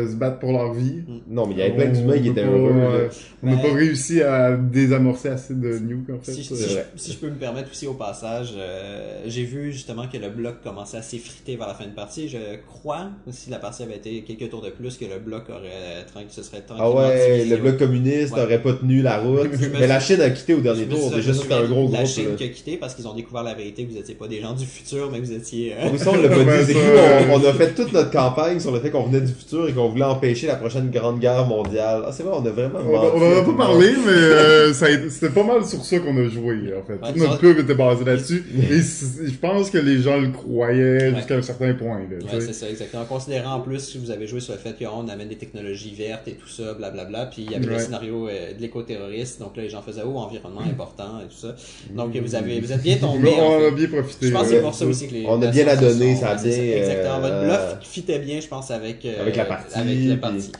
de 0.04 0.06
se 0.10 0.16
battre 0.16 0.38
pour 0.38 0.52
leur 0.52 0.72
vie. 0.72 1.02
Non, 1.28 1.46
mais 1.46 1.54
il 1.54 1.58
y 1.58 1.62
avait 1.62 1.74
plein 1.76 1.88
d'humains 1.88 2.18
qui 2.18 2.28
étaient 2.28 2.44
heureux. 2.44 2.70
là. 2.72 2.84
euh, 2.84 3.08
On 3.42 3.46
n'a 3.50 3.56
Ben- 3.56 3.62
pas 3.70 3.74
réussi 3.74 4.22
à 4.22 4.56
désamorcer 4.56 5.28
assez 5.28 5.54
de 5.54 5.78
nukes, 5.78 6.10
en 6.10 6.18
fait. 6.22 6.32
Si, 6.32 6.44
si, 6.44 6.52
Euh, 6.52 6.56
je, 6.56 6.72
vrai. 6.74 6.86
si 6.96 7.12
je 7.12 7.18
peux 7.18 7.26
me 7.28 7.34
permettre 7.36 7.70
aussi 7.70 7.86
au 7.86 7.94
passage, 7.94 8.50
euh, 8.56 9.22
j'ai 9.26 9.44
vu 9.44 9.72
justement 9.72 10.04
que 10.12 10.16
le 10.16 10.28
bloc 10.30 10.62
commençait 10.62 10.96
à 10.98 11.02
s'effriter 11.02 11.56
vers 11.56 11.66
la 11.68 11.74
fin 11.74 11.84
de 11.86 11.90
partie. 11.94 12.28
Je 12.28 12.38
crois, 12.66 13.10
si 13.30 13.50
la 13.50 13.58
partie 13.58 13.82
avait 13.82 13.96
été 13.96 14.22
quelques 14.22 14.50
tours 14.50 14.62
de 14.62 14.70
plus, 14.70 14.96
que 14.96 15.04
le 15.04 15.18
bloc 15.18 15.44
aurait 15.50 16.04
tranquille, 16.06 16.28
ce 16.30 16.42
serait 16.42 16.62
Ah 16.78 16.90
ouais, 16.90 17.36
divisé. 17.38 17.56
le 17.56 17.62
bloc 17.62 17.78
communiste 17.78 18.34
Ouais. 18.34 18.42
aurait 18.42 18.62
pas 18.62 18.72
tenu 18.74 19.02
la 19.02 19.18
route. 19.18 19.50
Mais 19.78 19.86
la 19.86 20.00
Chine 20.00 20.20
a 20.20 20.30
quitté 20.30 20.54
au 20.54 20.60
dernier 20.60 20.86
tour. 20.86 21.10
Déjà, 21.10 21.34
c'était 21.34 21.54
un 21.54 21.64
gros 21.66 21.88
de 21.88 21.92
La 21.92 21.98
groupe. 22.04 22.12
Chine 22.12 22.34
qui 22.36 22.44
a 22.44 22.48
quitté 22.48 22.76
parce 22.76 22.94
qu'ils 22.94 23.06
ont 23.08 23.14
découvert 23.14 23.42
la 23.42 23.54
vérité 23.54 23.84
que 23.84 23.90
vous 23.90 23.96
n'étiez 23.96 24.14
pas 24.14 24.28
des 24.28 24.40
gens 24.40 24.52
du 24.54 24.66
futur, 24.66 25.10
mais 25.10 25.20
que 25.20 25.24
vous 25.26 25.32
étiez... 25.32 25.72
euh, 25.74 25.88
Oui, 25.92 25.98
ça, 25.98 26.10
on 26.12 26.16
l'a 26.22 26.28
pas 26.28 26.62
dit. 26.62 26.72
Euh, 26.76 27.20
on, 27.30 27.40
on 27.40 27.44
a 27.48 27.52
fait 27.54 27.74
toute 27.92 28.00
notre 28.00 28.10
campagne 28.10 28.58
sur 28.60 28.72
le 28.72 28.80
fait 28.80 28.90
qu'on 28.90 29.04
venait 29.04 29.20
du 29.20 29.32
futur 29.32 29.68
et 29.68 29.72
qu'on 29.72 29.88
voulait 29.88 30.04
empêcher 30.04 30.46
la 30.46 30.56
prochaine 30.56 30.90
grande 30.90 31.20
guerre 31.20 31.46
mondiale. 31.46 32.02
Ah, 32.06 32.10
c'est 32.12 32.22
vrai, 32.22 32.34
on 32.40 32.44
a 32.46 32.50
vraiment 32.50 32.80
On 32.86 32.96
en 32.96 33.02
à 33.36 33.38
a 33.40 33.42
pas 33.42 33.52
parlé, 33.56 33.92
monde. 33.92 34.04
mais 34.06 34.12
euh, 34.12 34.72
c'était 35.10 35.28
pas 35.30 35.44
mal 35.44 35.64
sur 35.64 35.84
ça 35.84 35.98
qu'on 35.98 36.16
a 36.16 36.28
joué, 36.28 36.72
en 36.80 36.84
fait. 36.86 36.94
Ouais, 36.94 37.12
Toute 37.12 37.16
notre 37.22 37.38
pub 37.38 37.58
était 37.58 37.74
basée 37.74 38.04
là-dessus. 38.04 38.44
Et 38.70 38.78
je 38.80 39.36
pense 39.40 39.70
que 39.70 39.78
les 39.78 39.98
gens 40.00 40.18
le 40.18 40.28
croyaient 40.30 40.82
Ouais. 40.82 41.14
jusqu'à 41.16 41.36
un 41.36 41.42
certain 41.42 41.74
point, 41.74 41.98
Ouais, 41.98 42.40
c'est 42.40 42.52
ça, 42.52 42.68
exactement. 42.68 43.04
Considérant 43.04 43.54
en 43.54 43.60
plus 43.60 43.92
que 43.92 43.98
vous 43.98 44.10
avez 44.10 44.26
joué 44.26 44.40
sur 44.40 44.52
le 44.54 44.58
fait 44.58 44.74
qu'on 44.82 45.08
amène 45.08 45.28
des 45.28 45.36
technologies 45.36 45.94
vertes 45.96 46.28
et 46.28 46.32
tout 46.32 46.48
ça, 46.48 46.74
blablabla, 46.74 47.26
puis 47.26 47.42
il 47.46 47.52
y 47.52 47.54
avait 47.54 47.66
le 47.66 47.78
scénario 47.78 48.28
euh, 48.28 48.52
de 48.56 48.60
l'éco-terroriste, 48.62 49.40
donc 49.40 49.56
là 49.56 49.62
les 49.64 49.68
gens 49.68 49.82
faisaient 49.82 50.02
oh 50.04 50.16
environnement 50.18 50.60
important 50.62 51.20
et 51.20 51.28
tout 51.28 51.36
ça. 51.48 51.54
Donc 51.94 52.16
vous 52.16 52.34
avez 52.34 52.60
vous 52.60 52.72
êtes 52.72 52.82
bien 52.82 52.96
On 53.02 53.06
tombé. 53.14 53.30
en 53.30 53.46
on 53.46 53.58
fait. 53.60 53.66
a 53.66 53.70
bien 53.70 53.86
profité. 53.88 54.26
Je 54.28 54.32
pense 54.32 54.42
que 54.42 54.48
ouais. 54.48 54.56
c'est 54.56 54.62
pour 54.62 54.74
ça 54.74 54.86
aussi 54.86 55.08
que 55.08 55.14
les 55.14 55.24
On 55.26 55.40
a 55.42 55.46
bien 55.48 55.64
se 55.64 55.70
adonné, 55.70 56.14
sont- 56.14 56.20
ça 56.20 56.30
a 56.30 56.34
bien, 56.36 56.52
Exactement. 56.52 57.20
Votre 57.20 57.34
euh, 57.34 57.71
bluff 57.74 57.88
fitait 57.88 58.18
bien, 58.18 58.40
je 58.40 58.48
pense, 58.48 58.70
avec, 58.70 59.04
euh, 59.04 59.20
Avec 59.20 59.36
la 59.36 59.44
partie, 59.44 59.78
Avec 59.78 59.94
la 59.98 60.00
puis- 60.12 60.16
partie. 60.16 60.52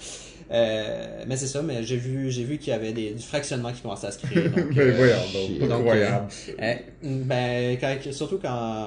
Euh, 0.55 1.22
mais 1.27 1.37
c'est 1.37 1.46
ça, 1.46 1.62
mais 1.62 1.83
j'ai 1.83 1.96
vu, 1.96 2.31
j'ai 2.31 2.42
vu 2.44 2.59
qu'il 2.59 2.75
y 2.75 2.77
avait 2.77 2.92
des, 2.92 3.12
du 3.12 3.22
fractionnement 3.22 3.72
qui 3.72 3.81
commençait 3.81 4.09
à 4.09 4.11
se 4.11 4.18
créer. 4.18 4.48
Donc, 4.51 4.66
Mais 4.77 4.83
euh, 4.83 4.92
voyons, 4.98 5.14
donc, 5.61 5.68
donc, 5.70 5.79
incroyable. 5.81 6.27
euh, 6.62 6.75
ben, 7.03 7.79
quand, 7.81 7.94
surtout 8.12 8.38
quand, 8.42 8.87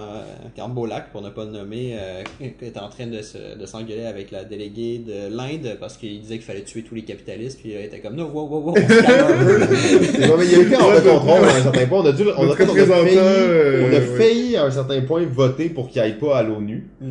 quand 0.56 0.70
Beaulac, 0.70 1.10
pour 1.12 1.24
ne 1.24 1.32
pas 1.32 1.44
le 1.46 1.50
nommer, 1.52 1.96
euh, 2.00 2.22
était 2.62 2.78
en 2.80 2.88
train 2.90 3.08
de, 3.08 3.20
se- 3.24 3.58
de 3.60 3.66
s'engueuler 3.66 4.06
avec 4.06 4.30
la 4.30 4.44
déléguée 4.44 5.00
de 5.00 5.36
l'Inde 5.36 5.78
parce 5.80 5.98
qu'il 5.98 6.20
disait 6.22 6.36
qu'il 6.36 6.44
fallait 6.46 6.62
tuer 6.62 6.84
tous 6.84 6.94
les 6.94 7.02
capitalistes, 7.04 7.60
puis 7.60 7.72
elle 7.72 7.86
était 7.86 8.00
comme, 8.00 8.16
non, 8.16 8.26
wow, 8.30 8.48
wow, 8.48 8.60
wow, 8.62 8.72
on 8.74 8.76
se. 8.76 10.28
Non, 10.28 10.38
mais 10.38 10.46
il 10.46 10.52
y 10.52 10.56
a 10.56 10.60
été 10.62 10.76
hors 10.76 10.94
de 10.94 11.00
contrôle 11.10 11.46
à 11.50 11.56
un 11.56 11.64
certain 11.64 11.86
point. 11.88 12.00
On 12.02 12.06
a 12.06 12.12
dû, 12.12 12.24
on 12.28 12.28
a, 12.30 12.36
on 12.36 12.52
on 12.52 14.18
failli 14.18 14.56
à 14.56 14.66
un 14.66 14.72
certain 14.72 15.02
point 15.02 15.26
voter 15.26 15.70
pour 15.70 15.90
qu'il 15.90 16.00
aille 16.00 16.20
pas 16.20 16.38
à 16.38 16.44
l'ONU. 16.44 16.88
Mm. 17.02 17.10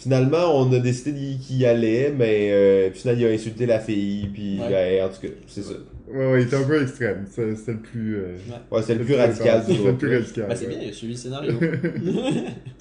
Finalement, 0.00 0.56
on 0.58 0.72
a 0.72 0.78
décidé 0.78 1.12
d'y- 1.12 1.38
qu'il 1.38 1.58
y 1.58 1.66
allait, 1.66 2.10
mais 2.16 2.50
euh, 2.50 2.90
finalement, 2.90 3.20
il 3.20 3.26
a 3.26 3.30
insulté 3.32 3.66
la 3.66 3.78
fille, 3.80 4.30
puis 4.32 4.58
Ouais. 4.58 4.68
ben, 4.70 5.04
en 5.04 5.08
tout 5.10 5.20
cas, 5.20 5.28
c'est 5.46 5.62
ça. 5.62 5.74
Ouais, 6.10 6.32
ouais, 6.32 6.40
il 6.42 6.46
était 6.46 6.56
un 6.56 6.62
peu 6.64 6.82
extrême. 6.82 7.24
C'est- 7.30 7.54
C'était 7.54 7.72
le 7.72 7.78
plus... 7.80 8.16
euh, 8.16 8.36
Ouais, 8.72 8.80
c'est 8.82 8.94
le 8.94 9.04
plus 9.04 9.14
radical 9.14 9.64
du 9.66 9.72
C'était 9.74 9.84
le 9.88 9.96
plus 9.96 10.16
radical. 10.16 10.46
Ben, 10.48 10.56
c'est 10.56 10.66
ouais. 10.66 10.70
bien, 10.74 10.78
il 10.84 10.88
a 10.88 10.92
suivi 10.92 11.12
le 11.12 11.18
scénario. 11.18 11.52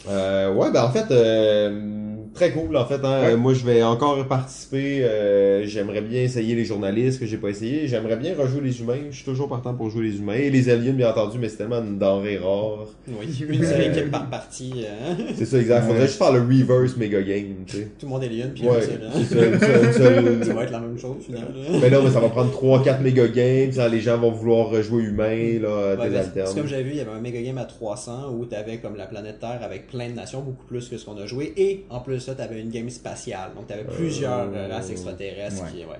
Euh, 0.10 0.54
ouais, 0.54 0.72
ben 0.72 0.84
en 0.84 0.92
fait, 0.92 1.12
euh, 1.12 2.09
très 2.34 2.52
cool 2.52 2.76
en 2.78 2.86
fait. 2.86 2.96
Hein. 3.04 3.22
Ouais. 3.22 3.34
Euh, 3.34 3.38
Moi, 3.38 3.54
je 3.54 3.66
vais 3.66 3.84
encore 3.84 4.26
participer. 4.28 5.04
euh, 5.04 5.66
J'aimerais 5.66 6.02
bien 6.02 6.22
essayer 6.22 6.56
les 6.56 6.66
journalistes 6.66 7.20
que 7.20 7.26
j'ai 7.26 7.38
pas 7.38 7.50
essayé. 7.50 7.88
J'aimerais 7.88 8.16
bien 8.18 8.34
rejouer 8.38 8.62
les 8.62 8.80
humains. 8.82 8.98
Je 9.10 9.16
suis 9.16 9.26
toujours 9.26 9.48
partant 9.50 9.74
pour 9.74 9.90
jouer 9.90 10.04
les 10.04 10.18
humains 10.18 10.34
et 10.34 10.50
les 10.50 10.70
aliens, 10.70 10.94
bien 10.94 11.10
entendu, 11.10 11.38
mais 11.40 11.50
c'est 11.50 11.58
tellement 11.58 11.80
une 11.82 11.98
denrée 11.98 12.38
rare. 12.38 12.86
oui, 13.08 13.28
une 13.50 13.64
équipe 13.64 14.12
par 14.12 14.30
partie, 14.30 14.86
euh, 14.86 15.16
C'est 15.36 15.46
ça, 15.46 15.58
exact. 15.60 15.82
Faudrait 15.82 16.00
Ouais. 16.02 16.06
juste 16.08 16.18
faire 16.18 16.32
le 16.32 16.40
reverse 16.42 16.96
mega 16.98 17.22
game, 17.22 17.56
tu 17.66 17.78
sais. 17.78 17.88
tout 18.00 18.06
le 18.06 18.10
monde 18.10 18.24
est 18.24 18.30
lion, 18.30 18.52
puis 18.54 18.64
Ouais, 18.68 18.78
hein. 18.78 19.10
c'est 19.28 19.36
seule- 19.36 20.44
Ça 20.44 20.54
va 20.54 20.64
être 20.64 20.72
la 20.72 20.80
même 20.80 20.98
chose, 20.98 21.18
finalement. 21.26 21.48
Mais 21.82 21.90
là, 21.90 22.00
mais 22.04 22.10
ça 22.12 22.20
va 22.20 22.30
prendre 22.30 22.52
3-4 22.52 23.02
méga 23.02 23.28
games. 23.28 23.72
ça, 23.72 23.88
Les 23.88 24.00
gens 24.02 24.18
vont 24.18 24.32
vouloir 24.32 24.70
rejouer 24.70 25.04
humain, 25.04 25.60
là, 25.62 25.96
Ouais, 25.96 26.10
des 26.10 26.16
alternes. 26.16 26.56
comme 26.56 26.68
j'avais 26.68 26.84
vu, 26.84 26.92
il 26.92 26.98
y 26.98 27.02
avait 27.02 27.12
un 27.12 27.20
méga 27.22 27.42
game 27.42 27.58
à 27.58 27.66
300 27.66 28.34
où 28.38 28.46
t'avais 28.46 28.78
comme 28.78 28.96
la 28.96 29.06
planète 29.08 29.40
Terre 29.40 29.60
avec 29.64 29.88
plein 29.88 30.10
de 30.10 30.14
nations, 30.16 30.42
beaucoup 30.42 30.66
plus 30.66 30.88
que 30.88 30.98
ce 30.98 31.06
qu'on 31.06 31.18
a 31.18 31.26
joué, 31.26 31.54
et 31.58 31.86
en 31.90 32.00
plus 32.00 32.19
de 32.20 32.24
ça, 32.26 32.36
t'avais 32.36 32.60
une 32.62 32.70
game 32.70 32.90
spatiale, 32.90 33.52
donc 33.56 33.68
t'avais 33.68 33.84
plusieurs 33.86 34.50
euh, 34.54 34.68
races 34.70 34.90
extraterrestres 34.92 35.64
ouais. 35.64 35.70
qui, 35.72 35.78
ouais, 35.80 36.00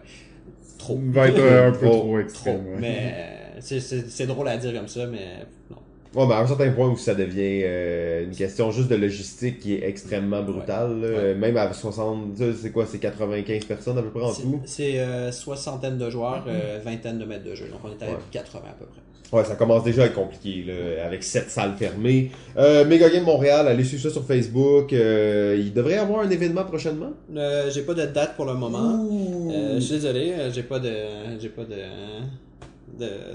trop, 0.78 1.00
va 1.12 1.28
être 1.28 1.40
euh, 1.40 1.70
un 1.70 1.72
peu 1.72 1.86
Trop, 1.86 1.90
trop 1.92 2.00
trop, 2.08 2.20
extrême. 2.20 2.66
ouais. 2.68 2.78
mais 2.80 3.14
euh, 3.58 3.60
c'est- 3.62 4.26
drôle 4.28 4.48
à 4.48 4.58
dire 4.58 4.74
comme 4.74 4.88
ça, 4.88 5.06
mais 5.08 5.20
non. 5.70 5.78
Ouais, 6.16 6.26
mais 6.28 6.34
à 6.34 6.40
un 6.40 6.48
certain 6.48 6.72
point 6.72 6.90
où 6.90 6.98
ça 6.98 7.14
devient 7.14 7.62
euh, 7.64 8.24
une 8.24 8.36
question 8.36 8.72
juste 8.72 8.88
de 8.90 8.96
logistique 8.96 9.60
qui 9.60 9.76
est 9.76 9.88
extrêmement 9.88 10.42
brutale. 10.42 11.02
Ouais. 11.02 11.06
Euh, 11.06 11.36
Même 11.38 11.56
à 11.56 11.72
60, 11.72 12.34
tu 12.36 12.44
sais, 12.44 12.54
c'est 12.64 12.72
quoi, 12.72 12.88
c'est 12.88 12.98
95 12.98 13.66
personnes 13.66 13.98
à 14.00 14.02
peu 14.02 14.10
près 14.10 14.24
en 14.24 14.34
C'est- 14.34 14.42
tout? 14.42 14.60
C'est 14.66 15.00
euh, 15.00 15.32
soixantaine 15.32 16.00
de 16.00 16.10
joueurs, 16.10 16.46
euh, 16.48 16.80
vingtaine 16.84 17.20
de 17.20 17.26
mètres 17.26 17.44
de 17.44 17.54
jeu, 17.54 17.68
donc 17.68 17.82
on 17.84 17.92
était 17.94 18.06
à 18.06 18.10
Ouais. 18.10 18.16
80 18.32 18.70
à 18.70 18.74
peu 18.74 18.86
près. 18.86 19.02
Ouais, 19.32 19.44
ça 19.44 19.56
commence 19.56 19.84
déjà 19.84 20.04
à 20.04 20.06
être 20.08 20.16
compliqué, 20.16 20.64
là, 20.66 21.06
avec 21.06 21.24
sept 21.24 21.52
salles 21.52 21.74
fermées. 21.78 22.32
Euh, 22.58 22.84
Mega 22.86 23.10
Game 23.10 23.24
Montréal, 23.26 23.68
allez 23.68 23.84
suivre 23.84 24.02
ça 24.02 24.10
sur 24.10 24.26
Facebook. 24.26 24.92
Euh, 24.92 25.56
il 25.60 25.72
devrait 25.72 25.94
y 25.94 25.98
avoir 25.98 26.22
un 26.22 26.30
événement 26.32 26.64
prochainement? 26.64 27.12
Euh, 27.36 27.70
j'ai 27.70 27.84
pas 27.84 27.94
de 27.94 28.06
date 28.06 28.36
pour 28.36 28.46
le 28.46 28.56
moment. 28.56 29.06
Euh, 29.52 29.76
je 29.76 29.80
suis 29.82 29.94
désolé, 29.96 30.32
euh, 30.32 30.52
j'ai 30.52 30.64
pas 30.64 30.80
de, 30.80 30.92
j'ai 31.40 31.50
pas 31.50 31.64
de, 31.64 31.70
de- 31.70 31.76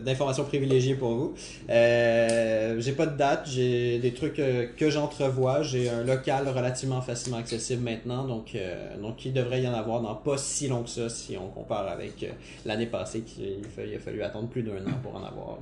d'informations 0.05 0.45
privilégiées 0.45 0.95
pour 0.95 1.15
vous. 1.15 1.35
Euh, 1.71 2.77
j'ai 2.81 2.93
pas 2.93 3.07
de 3.07 3.17
date, 3.17 3.49
j'ai 3.51 3.99
des 3.99 4.13
trucs 4.13 4.39
euh, 4.39 4.67
que 4.77 4.91
j'entrevois. 4.91 5.63
J'ai 5.63 5.89
un 5.89 6.05
local 6.05 6.49
relativement 6.49 7.01
facilement 7.01 7.39
accessible 7.39 7.83
maintenant, 7.83 8.25
donc 8.25 8.55
euh, 8.55 8.97
donc 9.01 9.25
il 9.25 9.33
devrait 9.33 9.63
y 9.63 9.69
en 9.69 9.75
avoir 9.75 10.01
dans 10.01 10.15
pas 10.15 10.37
si 10.39 10.69
long 10.69 10.83
que 10.83 10.91
ça 10.91 11.09
si 11.09 11.37
on 11.37 11.49
compare 11.49 11.89
avec 11.89 12.23
euh, 12.23 12.29
l'année 12.65 12.87
passée 12.87 13.23
qu'il 13.23 13.95
a 13.95 13.99
fallu 13.99 14.23
attendre 14.23 14.49
plus 14.49 14.63
d'un 14.63 14.87
an 14.87 14.99
pour 15.03 15.15
en 15.15 15.25
avoir. 15.25 15.59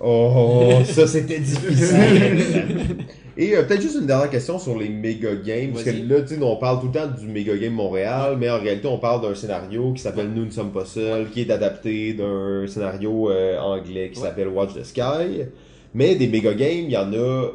Oh, 0.00 0.80
ça 0.84 1.06
c'était 1.06 1.38
difficile. 1.38 2.96
Et 3.36 3.56
euh, 3.56 3.64
peut-être 3.64 3.82
juste 3.82 3.96
une 3.98 4.06
dernière 4.06 4.30
question 4.30 4.58
sur 4.60 4.78
les 4.78 4.88
méga 4.88 5.34
games. 5.34 5.72
Parce 5.72 5.84
que 5.84 5.90
là, 5.90 6.20
tu 6.22 6.36
sais, 6.36 6.42
on 6.42 6.56
parle 6.56 6.80
tout 6.80 6.86
le 6.86 6.92
temps 6.92 7.08
du 7.08 7.26
méga 7.26 7.56
game 7.56 7.72
Montréal, 7.72 8.36
mais 8.38 8.48
en 8.48 8.60
réalité, 8.60 8.86
on 8.86 8.98
parle 8.98 9.22
d'un 9.22 9.34
scénario 9.34 9.92
qui 9.92 10.00
s'appelle 10.02 10.30
Nous 10.32 10.44
ne 10.44 10.50
sommes 10.50 10.70
pas 10.70 10.84
seuls, 10.84 11.28
qui 11.30 11.40
est 11.40 11.50
adapté 11.50 12.12
d'un 12.14 12.64
scénario 12.68 13.30
euh, 13.30 13.58
anglais 13.58 14.10
qui 14.12 14.20
Ouais. 14.20 14.26
s'appelle 14.28 14.48
Watch 14.48 14.74
the 14.74 14.84
Sky. 14.84 15.46
Mais 15.94 16.14
des 16.14 16.28
méga 16.28 16.54
games, 16.54 16.84
il 16.86 16.90
y 16.90 16.96
en 16.96 17.12
a 17.12 17.48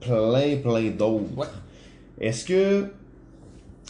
plein, 0.00 0.56
plein 0.62 0.90
d'autres. 0.90 1.36
Ouais. 1.36 1.46
Est-ce 2.20 2.44
que. 2.44 2.84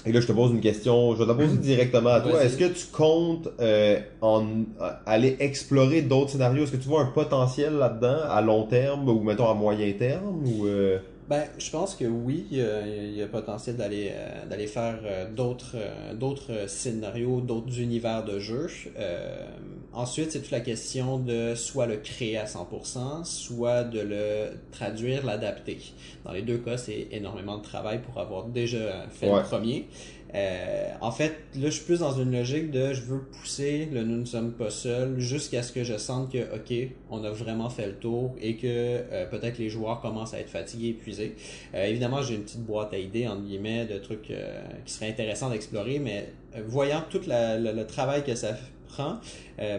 Et 0.06 0.12
là, 0.12 0.20
je 0.20 0.26
te 0.26 0.32
pose 0.32 0.52
une 0.52 0.60
question, 0.60 1.14
je 1.14 1.22
vais 1.22 1.32
te 1.32 1.36
poser 1.36 1.58
directement 1.58 2.10
à 2.10 2.20
toi. 2.20 2.42
Est-ce 2.42 2.56
que 2.56 2.64
tu 2.64 2.86
comptes 2.90 3.48
euh, 3.60 3.98
en, 4.22 4.42
euh, 4.80 4.90
aller 5.04 5.36
explorer 5.40 6.02
d'autres 6.02 6.30
scénarios? 6.30 6.64
Est-ce 6.64 6.72
que 6.72 6.76
tu 6.78 6.88
vois 6.88 7.02
un 7.02 7.06
potentiel 7.06 7.74
là-dedans 7.74 8.16
à 8.28 8.40
long 8.40 8.64
terme 8.64 9.08
ou 9.08 9.20
mettons 9.22 9.50
à 9.50 9.54
moyen 9.54 9.92
terme? 9.92 10.42
Ou, 10.46 10.66
euh, 10.66 10.98
Ben, 11.30 11.44
je 11.58 11.70
pense 11.70 11.94
que 11.94 12.04
oui, 12.04 12.44
il 12.50 12.58
y 12.58 12.60
a, 12.60 12.84
il 12.84 13.14
y 13.14 13.22
a 13.22 13.28
potentiel 13.28 13.76
d'aller 13.76 14.10
euh, 14.12 14.46
d'aller 14.46 14.66
faire 14.66 14.98
euh, 15.04 15.30
d'autres 15.30 15.76
euh, 15.76 16.12
d'autres 16.12 16.68
scénarios, 16.68 17.40
d'autres 17.40 17.78
univers 17.78 18.24
de 18.24 18.40
jeu. 18.40 18.66
Euh, 18.98 19.46
ensuite, 19.92 20.32
c'est 20.32 20.40
toute 20.40 20.50
la 20.50 20.58
question 20.58 21.20
de 21.20 21.54
soit 21.54 21.86
le 21.86 21.98
créer 21.98 22.36
à 22.36 22.46
100%, 22.46 23.24
soit 23.24 23.84
de 23.84 24.00
le 24.00 24.50
traduire, 24.72 25.24
l'adapter. 25.24 25.78
Dans 26.24 26.32
les 26.32 26.42
deux 26.42 26.58
cas, 26.58 26.76
c'est 26.76 27.06
énormément 27.12 27.58
de 27.58 27.62
travail 27.62 28.00
pour 28.02 28.20
avoir 28.20 28.46
déjà 28.46 29.06
fait 29.10 29.30
Ouais. 29.30 29.36
le 29.38 29.42
premier. 29.44 29.86
Euh, 30.34 30.90
en 31.00 31.10
fait, 31.10 31.32
là, 31.56 31.66
je 31.66 31.70
suis 31.70 31.84
plus 31.84 32.00
dans 32.00 32.12
une 32.12 32.30
logique 32.32 32.70
de 32.70 32.92
je 32.92 33.02
veux 33.02 33.18
pousser 33.20 33.88
le 33.92 34.04
nous 34.04 34.16
ne 34.18 34.24
sommes 34.24 34.52
pas 34.52 34.70
seuls 34.70 35.18
jusqu'à 35.18 35.62
ce 35.62 35.72
que 35.72 35.82
je 35.82 35.96
sente 35.96 36.30
que, 36.32 36.38
OK, 36.54 36.90
on 37.10 37.24
a 37.24 37.30
vraiment 37.30 37.68
fait 37.68 37.86
le 37.86 37.94
tour 37.94 38.34
et 38.40 38.56
que 38.56 38.66
euh, 38.66 39.26
peut-être 39.26 39.58
les 39.58 39.68
joueurs 39.68 40.00
commencent 40.00 40.34
à 40.34 40.40
être 40.40 40.50
fatigués, 40.50 40.90
épuisés. 40.90 41.34
Euh, 41.74 41.84
évidemment, 41.86 42.22
j'ai 42.22 42.36
une 42.36 42.42
petite 42.42 42.64
boîte 42.64 42.94
à 42.94 42.98
idées, 42.98 43.26
entre 43.26 43.42
guillemets, 43.42 43.86
de 43.86 43.98
trucs 43.98 44.30
euh, 44.30 44.60
qui 44.84 44.92
seraient 44.92 45.08
intéressants 45.10 45.50
d'explorer, 45.50 45.98
mais 45.98 46.32
voyant 46.66 47.02
tout 47.10 47.22
la- 47.26 47.58
le, 47.58 47.72
le 47.72 47.86
travail 47.86 48.22
que 48.24 48.34
ça 48.34 48.56
prend, 48.88 49.18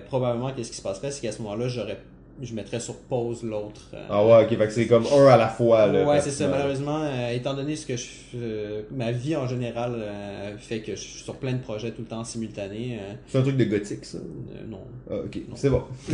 probablement 0.08 0.54
qu'est-ce 0.54 0.72
qui 0.72 0.78
se 0.78 0.82
passerait, 0.82 1.12
c'est 1.12 1.22
qu'à 1.22 1.32
ce 1.34 1.42
moment-là, 1.42 1.68
j'aurais 1.68 1.98
je 2.42 2.54
mettrais 2.54 2.80
sur 2.80 2.96
pause 2.96 3.44
l'autre. 3.44 3.82
euh, 3.94 4.06
Ah 4.10 4.26
ouais, 4.26 4.44
ok, 4.44 4.58
fait 4.58 4.68
que 4.68 4.72
c'est 4.74 4.88
comme 4.88 5.06
un 5.06 5.26
à 5.28 5.38
la 5.38 5.48
fois, 5.48 5.88
là. 5.88 6.06
Ouais, 6.06 6.20
c'est 6.22 6.32
ça. 6.32 6.48
Malheureusement, 6.48 7.02
euh, 7.04 7.32
étant 7.36 7.54
donné 7.54 7.76
ce 7.76 7.86
que 7.86 7.96
je, 7.98 8.06
euh, 8.36 8.82
ma 8.96 9.12
vie 9.12 9.36
en 9.36 9.48
général 9.48 9.94
euh, 9.96 10.56
fait 10.58 10.80
que 10.80 10.96
je 10.96 11.02
suis 11.02 11.24
sur 11.24 11.36
plein 11.36 11.54
de 11.54 11.60
projets 11.62 11.92
tout 11.92 12.02
le 12.02 12.08
temps 12.08 12.24
simultanés. 12.24 12.98
euh, 13.02 13.14
C'est 13.28 13.38
un 13.38 13.42
truc 13.42 13.58
de 13.58 13.66
gothique, 13.66 14.06
ça? 14.06 14.18
euh, 14.18 14.70
non. 14.70 14.80
Ah, 15.10 15.16
ok, 15.26 15.38
c'est 15.56 15.70
bon. 15.70 15.84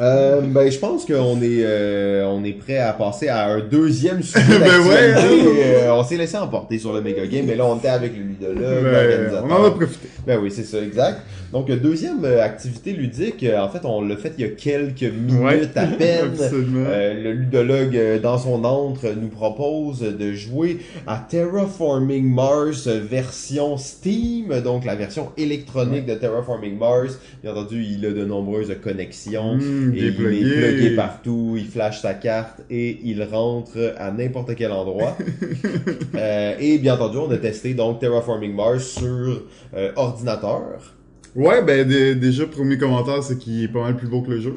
Euh, 0.00 0.40
ben, 0.40 0.70
je 0.72 0.78
pense 0.78 1.04
qu'on 1.04 1.42
est, 1.42 1.62
euh, 1.64 2.24
on 2.26 2.42
est 2.44 2.54
prêt 2.54 2.78
à 2.78 2.94
passer 2.94 3.28
à 3.28 3.44
un 3.48 3.60
deuxième 3.60 4.22
sujet 4.22 4.58
Ben 4.58 4.80
ouais. 4.88 5.14
Euh, 5.18 5.92
on 5.92 6.02
s'est 6.02 6.16
laissé 6.16 6.38
emporter 6.38 6.78
sur 6.78 6.94
le 6.94 7.02
méga 7.02 7.26
game, 7.26 7.44
mais 7.44 7.54
là, 7.56 7.66
on 7.66 7.76
était 7.76 7.88
avec 7.88 8.16
le 8.16 8.22
ludologue, 8.22 8.56
Ben, 8.84 8.90
l'organisateur. 8.90 9.44
on 9.46 9.52
en 9.52 9.64
a 9.66 9.70
profité. 9.70 10.08
Ben 10.26 10.40
oui, 10.40 10.50
c'est 10.50 10.64
ça, 10.64 10.80
exact. 10.80 11.20
Donc, 11.52 11.70
deuxième 11.70 12.24
euh, 12.24 12.42
activité 12.42 12.92
ludique, 12.92 13.42
euh, 13.44 13.60
en 13.60 13.68
fait, 13.68 13.84
on 13.84 14.00
l'a 14.00 14.16
fait 14.16 14.32
il 14.38 14.42
y 14.42 14.48
a 14.48 14.50
quelques 14.52 15.02
minutes 15.02 15.40
Ouais, 15.42 15.68
à 15.76 15.86
peine. 15.86 16.24
absolument. 16.32 16.84
Euh, 16.88 17.14
le 17.22 17.32
ludologue, 17.32 17.96
euh, 17.96 18.18
dans 18.18 18.38
son 18.38 18.64
antre, 18.64 19.06
nous 19.20 19.28
propose 19.28 20.00
de 20.00 20.32
jouer 20.32 20.78
à 21.06 21.18
Terraforming 21.28 22.24
Mars 22.24 22.86
version 22.86 23.76
Steam, 23.76 24.60
donc 24.60 24.84
la 24.84 24.94
version 24.94 25.30
électronique 25.36 26.06
de 26.06 26.14
Terraforming 26.14 26.78
Mars. 26.78 27.18
Bien 27.42 27.52
entendu, 27.52 27.82
il 27.84 28.06
a 28.06 28.10
de 28.12 28.24
nombreuses 28.24 28.74
connexions. 28.82 29.56
Mmh, 29.56 29.94
Et 29.94 29.98
il 29.98 30.06
est 30.06 30.12
plugué 30.12 30.90
partout, 30.96 31.54
il 31.58 31.66
flash 31.66 32.00
sa 32.00 32.14
carte 32.14 32.60
et 32.70 32.98
il 33.04 33.22
rentre 33.22 33.94
à 33.98 34.10
n'importe 34.10 34.54
quel 34.54 34.72
endroit. 34.72 35.16
Euh, 36.14 36.54
et 36.60 36.78
bien 36.78 36.94
entendu, 36.94 37.16
on 37.18 37.30
a 37.30 37.36
testé 37.38 37.74
donc 37.74 37.98
Terraforming 38.00 38.54
Mars 38.54 38.84
sur 38.84 39.42
euh, 39.74 39.92
ordinateur. 39.96 40.62
Ouais, 41.34 41.62
ben 41.62 41.86
dé- 41.88 42.14
déjà, 42.14 42.46
premier 42.46 42.76
commentaire, 42.78 43.22
c'est 43.22 43.38
qu'il 43.38 43.62
est 43.64 43.68
pas 43.68 43.82
mal 43.82 43.96
plus 43.96 44.08
beau 44.08 44.22
que 44.22 44.30
le 44.32 44.40
jeu. 44.40 44.54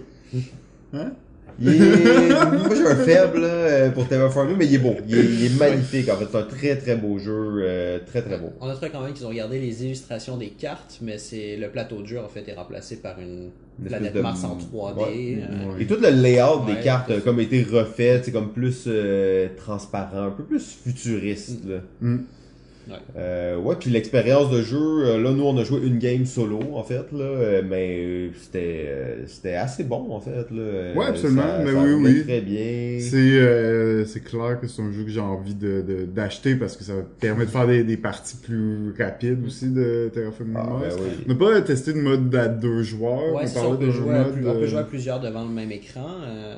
Hein? 0.94 1.12
Il 1.58 1.70
est... 1.70 1.80
Moi 1.80 2.76
j'ai 2.76 2.86
un 2.86 2.96
faible 2.98 3.40
là, 3.40 3.90
pour 3.92 4.06
Terraforming, 4.10 4.58
mais 4.58 4.66
il 4.66 4.76
est 4.76 4.80
beau. 4.80 4.94
Il 5.08 5.18
est, 5.18 5.24
il 5.24 5.46
est 5.46 5.58
magnifique 5.58 6.10
en 6.10 6.18
fait. 6.18 6.26
C'est 6.30 6.38
un 6.38 6.44
très 6.44 6.76
très 6.76 6.98
beau 6.98 7.18
jeu. 7.18 7.32
euh, 7.64 8.00
très 8.06 8.22
très 8.22 8.38
beau. 8.38 8.50
On 8.60 8.68
notera 8.68 8.90
quand 8.90 9.02
même 9.02 9.14
qu'ils 9.14 9.26
ont 9.26 9.30
regardé 9.30 9.58
les 9.58 9.86
illustrations 9.86 10.36
des 10.36 10.50
cartes, 10.50 11.00
mais 11.02 11.18
c'est 11.18 11.56
le 11.56 11.70
plateau 11.70 12.02
de 12.02 12.08
jeu 12.08 12.20
en 12.20 12.28
fait 12.28 12.46
est 12.50 12.56
remplacé 12.56 12.98
par 12.98 13.18
une, 13.22 13.52
Une 13.80 13.86
planète 13.88 14.14
de- 14.14 14.20
Mars 14.20 14.44
en 14.44 14.58
3D. 14.58 14.98
Ouais. 14.98 15.38
euh, 15.50 15.76
Ouais. 15.76 15.84
Et 15.84 15.88
tout 15.88 15.96
le 16.02 16.10
layout 16.10 16.66
Ouais, 16.68 16.76
des 16.76 16.82
cartes 16.82 17.10
à 17.10 17.16
a 17.16 17.20
comme 17.22 17.40
été 17.40 17.64
refait, 17.64 18.22
c'est 18.22 18.34
comme 18.34 18.52
plus 18.52 18.84
euh, 18.88 19.48
transparent, 19.56 20.24
un 20.28 20.32
peu 20.32 20.44
plus 20.44 20.80
futuriste. 20.84 21.62
Là. 21.70 21.78
Mm. 22.02 22.18
Ouais. 22.88 22.94
Euh, 23.18 23.58
ouais, 23.58 23.76
puis 23.80 23.90
l'expérience 23.90 24.52
de 24.52 24.62
jeu, 24.62 24.78
euh, 24.80 25.18
là 25.22 25.32
nous 25.32 25.44
on 25.44 25.58
a 25.58 25.64
joué 25.64 25.80
une 25.86 25.98
game 25.98 26.26
solo 26.26 26.60
en 26.76 26.84
fait 26.84 27.12
là, 27.12 27.24
euh, 27.24 27.62
mais 27.68 28.00
euh, 28.04 28.30
c'était 28.40 28.86
euh, 28.88 29.24
c'était 29.28 29.56
assez 29.56 29.84
bon 29.84 30.12
en 30.12 30.20
fait 30.20 30.52
là. 30.52 30.94
Ouais, 30.96 31.06
absolument, 31.08 31.42
ça- 31.42 31.62
mais 31.66 31.72
ça 31.72 31.82
oui, 31.84 31.94
oui. 31.94 32.24
Très 32.24 32.42
bien. 32.42 32.98
C'est 33.00 33.16
euh, 33.18 34.06
c'est 34.06 34.24
clair 34.24 34.60
que 34.62 34.68
c'est 34.68 34.82
un 34.82 34.92
jeu 34.92 35.04
que 35.04 35.10
j'ai 35.10 35.20
envie 35.20 35.56
de 35.56 35.82
de- 35.82 36.06
d'acheter 36.06 36.56
parce 36.56 36.78
que 36.78 36.84
ça 36.84 36.94
permet 37.20 37.46
de 37.46 37.50
faire 37.50 37.66
des, 37.68 37.84
des 37.84 37.98
parties 37.98 38.38
plus 38.38 38.94
rapides 38.98 39.44
aussi 39.46 39.70
de 39.70 40.12
Terraforming 40.14 40.56
Ah, 40.60 40.64
Mars. 40.70 40.96
ben 40.98 41.04
oui. 41.04 41.24
On 41.26 41.30
n'a 41.30 41.36
pas 41.54 41.62
testé 41.62 41.94
de 41.94 42.00
mode 42.00 42.34
à 42.36 42.48
deux 42.48 42.84
joueurs. 42.84 43.34
Ouais, 43.34 43.42
on 43.44 43.48
c'est 43.48 43.54
ça, 43.54 43.60
on 43.62 43.72
parlait 43.72 43.86
peut, 43.88 43.92
jouer 43.92 44.14
mode, 44.14 44.46
on 44.46 44.54
peut 44.60 44.68
jouer 44.68 44.80
à 44.80 44.84
plusieurs 44.84 45.20
devant 45.20 45.44
le 45.44 45.50
même 45.52 45.72
écran, 45.72 46.06
euh, 46.24 46.56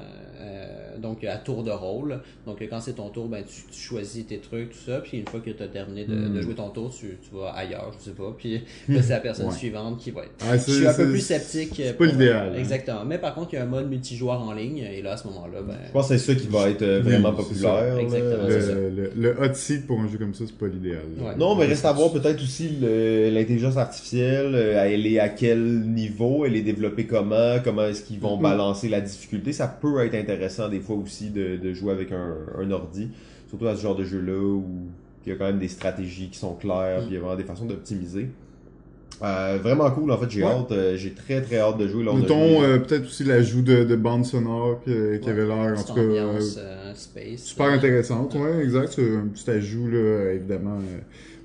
donc 1.01 1.23
à 1.23 1.37
tour 1.37 1.63
de 1.63 1.71
rôle. 1.71 2.19
Donc 2.45 2.57
quand 2.69 2.79
c'est 2.81 2.93
ton 2.93 3.09
tour, 3.09 3.27
ben, 3.27 3.43
tu, 3.43 3.63
tu 3.71 3.79
choisis 3.79 4.25
tes 4.27 4.39
trucs, 4.39 4.71
tout 4.71 4.77
ça, 4.85 4.99
puis 4.99 5.17
une 5.19 5.27
fois 5.27 5.39
que 5.39 5.49
tu 5.51 5.63
as 5.63 5.67
terminé 5.67 6.05
de, 6.05 6.13
Mm. 6.15 6.33
de 6.35 6.41
jouer 6.41 6.55
ton 6.55 6.69
tour, 6.69 6.93
tu, 6.93 7.17
tu 7.21 7.35
vas 7.35 7.49
ailleurs, 7.51 7.91
je 7.99 8.05
sais 8.05 8.15
pas, 8.15 8.33
puis 8.37 8.61
là 8.89 9.01
c'est 9.01 9.09
la 9.13 9.19
personne 9.19 9.47
Ouais. 9.47 9.53
suivante 9.53 9.99
qui 9.99 10.11
va 10.11 10.21
être. 10.23 10.31
ah, 10.41 10.57
Je 10.57 10.71
suis 10.71 10.87
un 10.87 10.93
peu 10.93 11.09
plus 11.09 11.19
sceptique. 11.21 11.73
c'est 11.75 11.97
pas 11.97 12.05
l'idéal, 12.05 12.51
hein. 12.53 12.59
Exactement. 12.59 13.05
Mais 13.05 13.17
par 13.17 13.33
contre, 13.35 13.49
il 13.53 13.55
y 13.57 13.59
a 13.59 13.63
un 13.63 13.67
mode 13.67 13.89
multijoueur 13.89 14.41
en 14.41 14.53
ligne, 14.53 14.79
et 14.79 15.01
là 15.01 15.13
à 15.13 15.17
ce 15.17 15.27
moment-là, 15.27 15.61
ben. 15.61 15.75
Je 15.87 15.91
pense 15.91 16.09
que 16.09 16.17
c'est 16.17 16.33
ça 16.33 16.39
qui 16.39 16.47
va 16.47 16.69
être 16.69 16.81
euh, 16.81 17.01
Oui, 17.03 17.11
vraiment 17.11 17.33
populaire. 17.33 17.97
Exactement, 17.97 18.43
c'est 18.49 18.61
ça. 18.61 18.73
Le, 19.15 19.35
hot 19.41 19.53
seat 19.53 19.85
pour 19.87 19.99
un 19.99 20.07
jeu 20.07 20.17
comme 20.17 20.33
ça, 20.33 20.43
c'est 20.47 20.57
pas 20.57 20.67
l'idéal. 20.67 21.01
Ouais. 21.19 21.35
Non, 21.37 21.55
mais 21.55 21.65
reste 21.65 21.85
à 21.85 21.91
voir 21.93 22.11
peut-être 22.11 22.41
aussi 22.41 22.69
le- 22.81 23.29
l'intelligence 23.29 23.77
artificielle, 23.77 24.53
euh, 24.55 24.83
elle 24.85 25.05
est 25.05 25.19
à 25.19 25.29
quel 25.29 25.81
niveau, 25.81 26.45
elle 26.45 26.55
est 26.55 26.61
développée 26.61 27.05
comment, 27.05 27.57
comment 27.63 27.83
est-ce 27.85 28.03
qu'ils 28.03 28.19
vont 28.19 28.37
Mhm. 28.37 28.43
balancer 28.43 28.89
la 28.89 29.01
difficulté. 29.01 29.53
Ça 29.53 29.67
peut 29.67 30.03
être 30.05 30.15
intéressant 30.15 30.69
des 30.69 30.79
fois 30.79 30.86
aussi 30.95 31.29
de, 31.29 31.57
de 31.57 31.73
jouer 31.73 31.91
avec 31.93 32.11
un, 32.11 32.35
un 32.57 32.71
ordi, 32.71 33.09
surtout 33.49 33.67
à 33.67 33.75
ce 33.75 33.81
genre 33.81 33.95
de 33.95 34.03
jeu-là 34.03 34.39
où 34.41 34.63
il 35.25 35.29
y 35.29 35.35
a 35.35 35.35
quand 35.37 35.45
même 35.45 35.59
des 35.59 35.67
stratégies 35.67 36.29
qui 36.29 36.37
sont 36.39 36.53
claires, 36.53 36.99
puis 37.01 37.09
il 37.09 37.13
y 37.15 37.17
a 37.17 37.19
vraiment 37.19 37.35
des 37.35 37.43
façons 37.43 37.65
d'optimiser. 37.65 38.29
Euh, 39.23 39.57
vraiment 39.61 39.89
cool, 39.89 40.11
en 40.11 40.17
fait, 40.19 40.29
j'ai 40.29 40.43
Ouais. 40.43 40.51
hâte, 40.51 40.71
euh, 40.71 40.95
j'ai 40.95 41.11
très 41.13 41.41
très 41.41 41.57
hâte 41.57 41.77
de 41.79 41.87
jouer. 41.87 42.03
Là, 42.03 42.13
Mettons 42.13 42.61
euh, 42.61 42.77
peut-être 42.77 43.05
aussi 43.05 43.23
l'ajout 43.23 43.63
de, 43.63 43.83
de 43.83 43.95
bande 43.95 44.25
sonore 44.25 44.79
qui 44.83 44.91
Ouais, 44.91 45.19
avait 45.27 45.45
l'air, 45.47 45.75
en 45.75 45.83
tout 45.83 45.93
cas, 45.95 46.39
space. 46.93 47.39
super 47.41 47.65
euh, 47.65 47.71
intéressante. 47.71 48.35
Ouais, 48.35 48.63
exact. 48.63 48.89
C'est 48.95 49.15
un 49.15 49.27
petit 49.27 49.49
ajout, 49.49 49.87
là, 49.89 50.33
évidemment. 50.33 50.77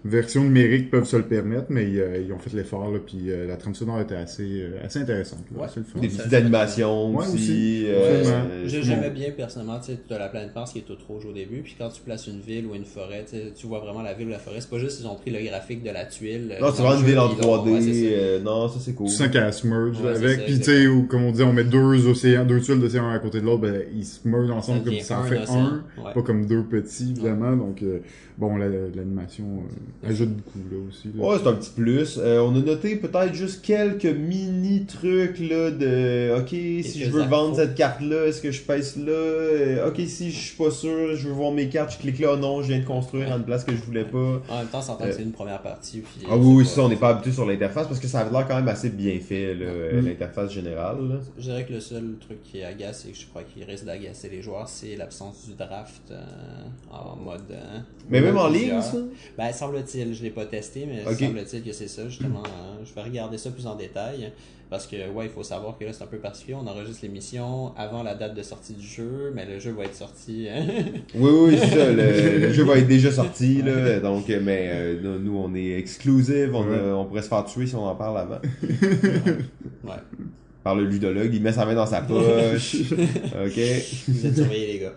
Euh, 0.04 0.08
version 0.08 0.44
numérique 0.44 0.90
peuvent 0.90 1.04
se 1.04 1.16
le 1.16 1.22
permettre, 1.24 1.66
mais 1.70 1.84
euh, 1.96 2.22
ils 2.26 2.32
ont 2.32 2.38
fait 2.38 2.54
l'effort, 2.56 2.90
là, 2.90 2.98
puis 3.04 3.30
euh, 3.30 3.46
la 3.46 3.56
trame 3.56 3.74
sonore 3.74 4.00
était 4.00 4.14
assez, 4.16 4.62
euh, 4.62 4.84
assez 4.84 4.98
intéressante. 5.00 5.44
là. 5.54 5.62
Ouais. 5.62 5.68
C'est 5.72 5.80
le 5.80 5.86
fun. 5.86 6.00
des 6.00 6.08
petites 6.08 6.32
animations 6.34 7.10
Ouais, 7.14 7.24
aussi. 7.24 7.34
aussi. 7.34 7.84
euh, 7.86 8.22
euh, 8.24 8.62
J'aimais 8.66 9.10
bien 9.10 9.30
personnellement, 9.30 9.80
tu 9.80 9.92
as 10.14 10.18
la 10.18 10.28
planète 10.28 10.54
Mars 10.54 10.72
qui 10.72 10.78
est 10.80 10.82
tout 10.82 10.96
rouge 11.08 11.24
au 11.26 11.32
début, 11.32 11.60
puis 11.62 11.74
quand 11.78 11.88
tu 11.88 12.00
places 12.02 12.26
une 12.26 12.40
ville 12.40 12.66
ou 12.66 12.74
une 12.74 12.84
forêt, 12.84 13.24
tu 13.28 13.36
sais, 13.36 13.52
tu 13.54 13.66
vois 13.66 13.80
vraiment 13.80 14.02
la 14.02 14.14
ville 14.14 14.26
ou 14.28 14.30
la 14.30 14.38
forêt. 14.38 14.60
C'est 14.60 14.70
pas 14.70 14.78
juste 14.78 15.00
ils 15.00 15.06
ont 15.06 15.14
pris 15.14 15.30
le 15.30 15.42
graphique 15.48 15.82
de 15.82 15.90
la 15.90 16.04
tuile. 16.04 16.52
euh, 16.52 16.60
Non, 16.60 16.72
c'est 16.74 16.82
vraiment 16.82 17.00
une 17.00 17.06
ville 17.06 17.18
en 17.18 17.28
ils 17.32 17.36
l'ont- 17.40 17.64
3D. 17.64 17.70
ouais, 17.72 17.80
c'est 17.80 17.92
ça. 17.94 18.06
euh, 18.16 18.40
non, 18.40 18.68
ça 18.68 18.78
c'est 18.80 18.94
cool. 18.94 19.06
Tu 19.08 19.12
sens 19.14 19.28
qu'elle 19.28 19.52
se 19.52 19.66
merge 19.66 19.98
avec, 20.04 20.44
puis 20.44 20.58
tu 20.58 20.64
sais, 20.64 20.86
ou 20.86 21.04
comme 21.06 21.24
on 21.24 21.32
dit, 21.32 21.42
on 21.42 21.52
met 21.52 21.64
deux 21.64 22.06
océans, 22.06 22.44
deux 22.44 22.60
tuiles 22.60 22.80
d'océan 22.80 23.08
à 23.10 23.18
côté 23.18 23.40
de 23.40 23.46
l'autre, 23.46 23.62
ben, 23.62 23.82
ils 23.94 24.04
se 24.04 24.26
mergent 24.26 24.50
ensemble 24.50 24.84
comme 24.84 25.00
ça 25.00 25.20
en 25.20 25.24
fait 25.24 25.38
un, 25.48 25.84
Ouais. 25.98 26.12
pas 26.14 26.22
comme 26.22 26.46
deux 26.46 26.64
petits, 26.64 27.10
évidemment, 27.12 27.56
donc, 27.56 27.82
euh, 27.82 28.00
bon, 28.38 28.56
la- 28.56 28.68
l'animation 28.68 29.44
euh, 29.44 29.72
ajoute 30.04 30.30
beaucoup, 30.30 30.58
là, 30.70 30.76
aussi. 30.88 31.08
là. 31.14 31.24
Ouais, 31.24 31.36
c'est 31.42 31.48
un 31.48 31.54
petit 31.54 31.70
plus. 31.70 32.18
Euh, 32.18 32.40
on 32.40 32.54
a 32.56 32.60
noté 32.60 32.96
peut-être 32.96 33.34
juste 33.34 33.62
quelques 33.64 34.04
mini 34.04 34.84
trucs 34.86 35.38
là 35.38 35.70
de 35.70 36.34
OK, 36.38 36.48
si 36.48 37.04
je 37.04 37.10
veux 37.10 37.22
vendre 37.24 37.56
cette 37.56 37.74
carte 37.74 38.00
là, 38.00 38.26
est-ce 38.26 38.40
que 38.42 38.50
je 38.50 38.62
pèse 38.62 38.96
là? 38.96 39.12
Euh, 39.12 39.88
OK, 39.88 40.00
si 40.06 40.30
je 40.30 40.38
suis 40.38 40.56
pas 40.56 40.70
sûr, 40.70 41.14
je 41.16 41.28
veux 41.28 41.34
voir 41.34 41.52
mes 41.52 41.68
cartes, 41.68 41.92
je 41.92 41.98
clique 41.98 42.18
là, 42.18 42.36
non, 42.36 42.62
je 42.62 42.68
viens 42.68 42.80
de 42.80 42.84
construire 42.84 43.32
à 43.32 43.36
une 43.36 43.44
place 43.44 43.64
que 43.64 43.72
je 43.72 43.82
voulais 43.82 44.04
pas. 44.04 44.42
En 44.48 44.58
même 44.58 44.66
temps, 44.70 44.78
on 44.78 44.82
s'entend 44.82 45.04
Euh, 45.04 45.08
que 45.08 45.14
c'est 45.14 45.22
une 45.22 45.32
première 45.32 45.62
partie. 45.62 46.00
Puis, 46.00 46.26
Ah 46.30 46.36
oui, 46.36 46.56
oui, 46.58 46.66
ça, 46.66 46.82
on 46.82 46.88
n'est 46.88 46.96
pas 46.96 47.10
habitué 47.10 47.32
sur 47.32 47.46
l'interface 47.46 47.86
parce 47.86 48.00
que 48.00 48.08
ça 48.08 48.20
a 48.20 48.30
l'air 48.30 48.46
quand 48.48 48.56
même 48.56 48.68
assez 48.68 48.90
bien 48.90 49.18
fait 49.20 49.54
l'interface 49.54 50.52
générale. 50.52 51.08
là. 51.08 51.14
Je 51.38 51.42
dirais 51.42 51.64
que 51.64 51.72
le 51.72 51.80
seul 51.80 52.14
truc 52.20 52.42
qui 52.42 52.62
agace 52.62 53.06
et 53.08 53.12
que 53.12 53.18
je 53.18 53.26
crois 53.26 53.42
qu'il 53.42 53.64
risque 53.64 53.84
d'agacer 53.84 54.28
les 54.28 54.42
joueurs, 54.42 54.68
c'est 54.68 54.96
l'absence 54.96 55.46
du 55.48 55.54
draft 55.54 56.02
euh, 56.10 56.20
en 56.90 57.16
mode. 57.16 57.40
euh, 57.50 57.78
Mais 58.10 58.20
même 58.20 58.36
en 58.36 58.48
ligne 58.48 58.80
ça? 58.80 58.96
Ben, 59.38 59.52
semble-t-il, 59.86 60.14
je 60.14 60.22
l'ai 60.22 60.30
pas 60.30 60.46
testé, 60.46 60.86
mais 60.86 61.02
Ok. 61.10 61.18
semble-t-il 61.18 61.62
que 61.62 61.72
c'est 61.72 61.88
ça, 61.88 62.08
justement. 62.08 62.42
hein. 62.46 62.78
je 62.84 62.94
vais 62.94 63.02
regarder 63.02 63.38
ça 63.38 63.50
plus 63.50 63.66
en 63.66 63.74
détail. 63.76 64.32
Parce 64.70 64.86
que, 64.86 64.96
ouais, 65.10 65.26
il 65.26 65.30
faut 65.30 65.42
savoir 65.42 65.76
que 65.76 65.84
là, 65.84 65.92
c'est 65.92 66.02
un 66.02 66.06
peu 66.06 66.16
particulier. 66.16 66.54
On 66.58 66.66
enregistre 66.66 67.00
l'émission 67.02 67.74
avant 67.76 68.02
la 68.02 68.14
date 68.14 68.34
de 68.34 68.42
sortie 68.42 68.72
du 68.72 68.86
jeu, 68.86 69.30
mais 69.34 69.44
le 69.44 69.58
jeu 69.58 69.72
va 69.72 69.84
être 69.84 69.94
sorti. 69.94 70.46
hein. 70.48 70.64
Oui, 71.14 71.30
oui, 71.30 71.56
c'est 71.60 71.76
ça. 71.76 71.92
Le, 71.92 72.38
le 72.38 72.52
jeu 72.54 72.64
va 72.64 72.78
être 72.78 72.88
déjà 72.88 73.10
sorti, 73.12 73.60
là. 73.60 74.00
Donc, 74.00 74.28
mais 74.28 74.70
euh, 74.72 75.18
nous- 75.20 75.36
on 75.36 75.54
est 75.54 75.72
exclusive. 75.78 76.54
On, 76.54 76.64
Ouais. 76.66 76.78
a- 76.78 76.96
on 76.96 77.04
pourrait 77.04 77.20
se 77.20 77.28
faire 77.28 77.44
tuer 77.44 77.66
si 77.66 77.74
on 77.74 77.84
en 77.84 77.94
parle 77.94 78.16
avant. 78.18 78.38
ouais. 79.84 79.90
Par 80.64 80.74
le 80.76 80.84
ludologue, 80.86 81.34
il 81.34 81.42
met 81.42 81.52
sa 81.52 81.66
main 81.66 81.74
dans 81.74 81.84
sa 81.84 82.00
poche. 82.02 82.76
OK. 82.92 83.60
Vous 84.08 84.26
êtes 84.26 84.36
surveillés, 84.36 84.72
les 84.74 84.78
gars. 84.78 84.94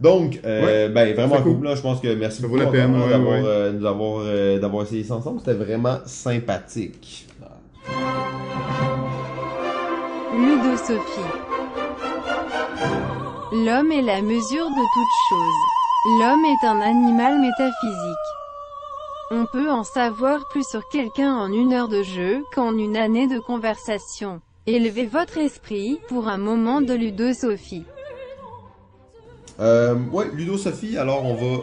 Donc, 0.00 0.40
euh, 0.44 0.88
ben 0.88 1.14
vraiment 1.14 1.40
cool. 1.42 1.56
cool. 1.56 1.64
Là, 1.64 1.74
je 1.74 1.80
pense 1.80 2.00
que 2.00 2.14
merci 2.14 2.42
Ça 2.42 2.48
beaucoup 2.48 2.58
ouais, 2.58 2.64
d'avoir, 2.64 3.08
ouais. 3.08 3.42
euh, 3.46 3.72
nous 3.72 3.86
avoir, 3.86 4.22
euh, 4.24 4.58
d'avoir 4.58 4.82
essayé 4.84 5.04
ça 5.04 5.14
ensemble. 5.14 5.40
C'était 5.40 5.54
vraiment 5.54 5.98
sympathique. 6.04 7.26
Ludosophie. 10.34 11.20
L'homme 13.52 13.90
est 13.90 14.02
la 14.02 14.20
mesure 14.20 14.68
de 14.68 14.84
toute 14.94 15.14
chose. 15.30 16.20
L'homme 16.20 16.44
est 16.44 16.66
un 16.66 16.80
animal 16.82 17.40
métaphysique. 17.40 18.16
On 19.30 19.46
peut 19.50 19.70
en 19.70 19.82
savoir 19.82 20.46
plus 20.50 20.64
sur 20.68 20.86
quelqu'un 20.88 21.34
en 21.34 21.50
une 21.50 21.72
heure 21.72 21.88
de 21.88 22.02
jeu 22.02 22.44
qu'en 22.54 22.76
une 22.76 22.96
année 22.96 23.26
de 23.26 23.38
conversation. 23.38 24.40
Élevez 24.66 25.06
votre 25.06 25.38
esprit 25.38 25.98
pour 26.08 26.28
un 26.28 26.38
moment 26.38 26.80
de 26.80 26.92
ludosophie. 26.92 27.84
Euh, 29.60 29.94
ouais, 30.12 30.26
Ludo 30.34 30.56
Sophie. 30.56 30.98
Alors, 30.98 31.24
on 31.24 31.34
va 31.34 31.62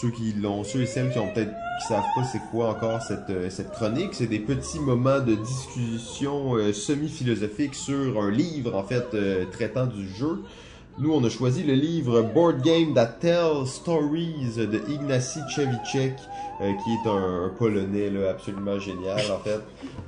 ceux 0.00 0.10
qui 0.10 0.32
l'ont, 0.32 0.64
ceux 0.64 0.82
et 0.82 0.86
celles 0.86 1.10
qui 1.10 1.18
ont 1.18 1.32
peut-être 1.32 1.50
qui 1.80 1.86
savent 1.88 2.04
pas 2.14 2.24
c'est 2.24 2.42
quoi 2.50 2.68
encore 2.68 3.00
cette 3.02 3.30
euh, 3.30 3.48
cette 3.48 3.72
chronique, 3.72 4.10
c'est 4.12 4.26
des 4.26 4.38
petits 4.38 4.78
moments 4.78 5.18
de 5.18 5.34
discussion 5.34 6.54
euh, 6.54 6.72
semi-philosophique 6.72 7.74
sur 7.74 8.22
un 8.22 8.30
livre 8.30 8.76
en 8.76 8.84
fait 8.84 9.06
euh, 9.14 9.46
traitant 9.50 9.86
du 9.86 10.06
jeu. 10.08 10.42
Nous, 10.98 11.12
on 11.14 11.24
a 11.24 11.30
choisi 11.30 11.62
le 11.62 11.72
livre 11.72 12.20
Board 12.20 12.62
Game 12.62 12.92
That 12.92 13.16
Tell 13.20 13.66
Stories 13.66 14.56
de 14.56 14.82
Ignacy 14.90 15.38
Cevicek, 15.48 16.14
euh, 16.60 16.72
qui 16.84 16.90
est 16.92 17.08
un, 17.08 17.44
un 17.44 17.48
Polonais 17.48 18.10
là, 18.10 18.30
absolument 18.30 18.78
génial, 18.78 19.20
en 19.32 19.38
fait. 19.38 19.60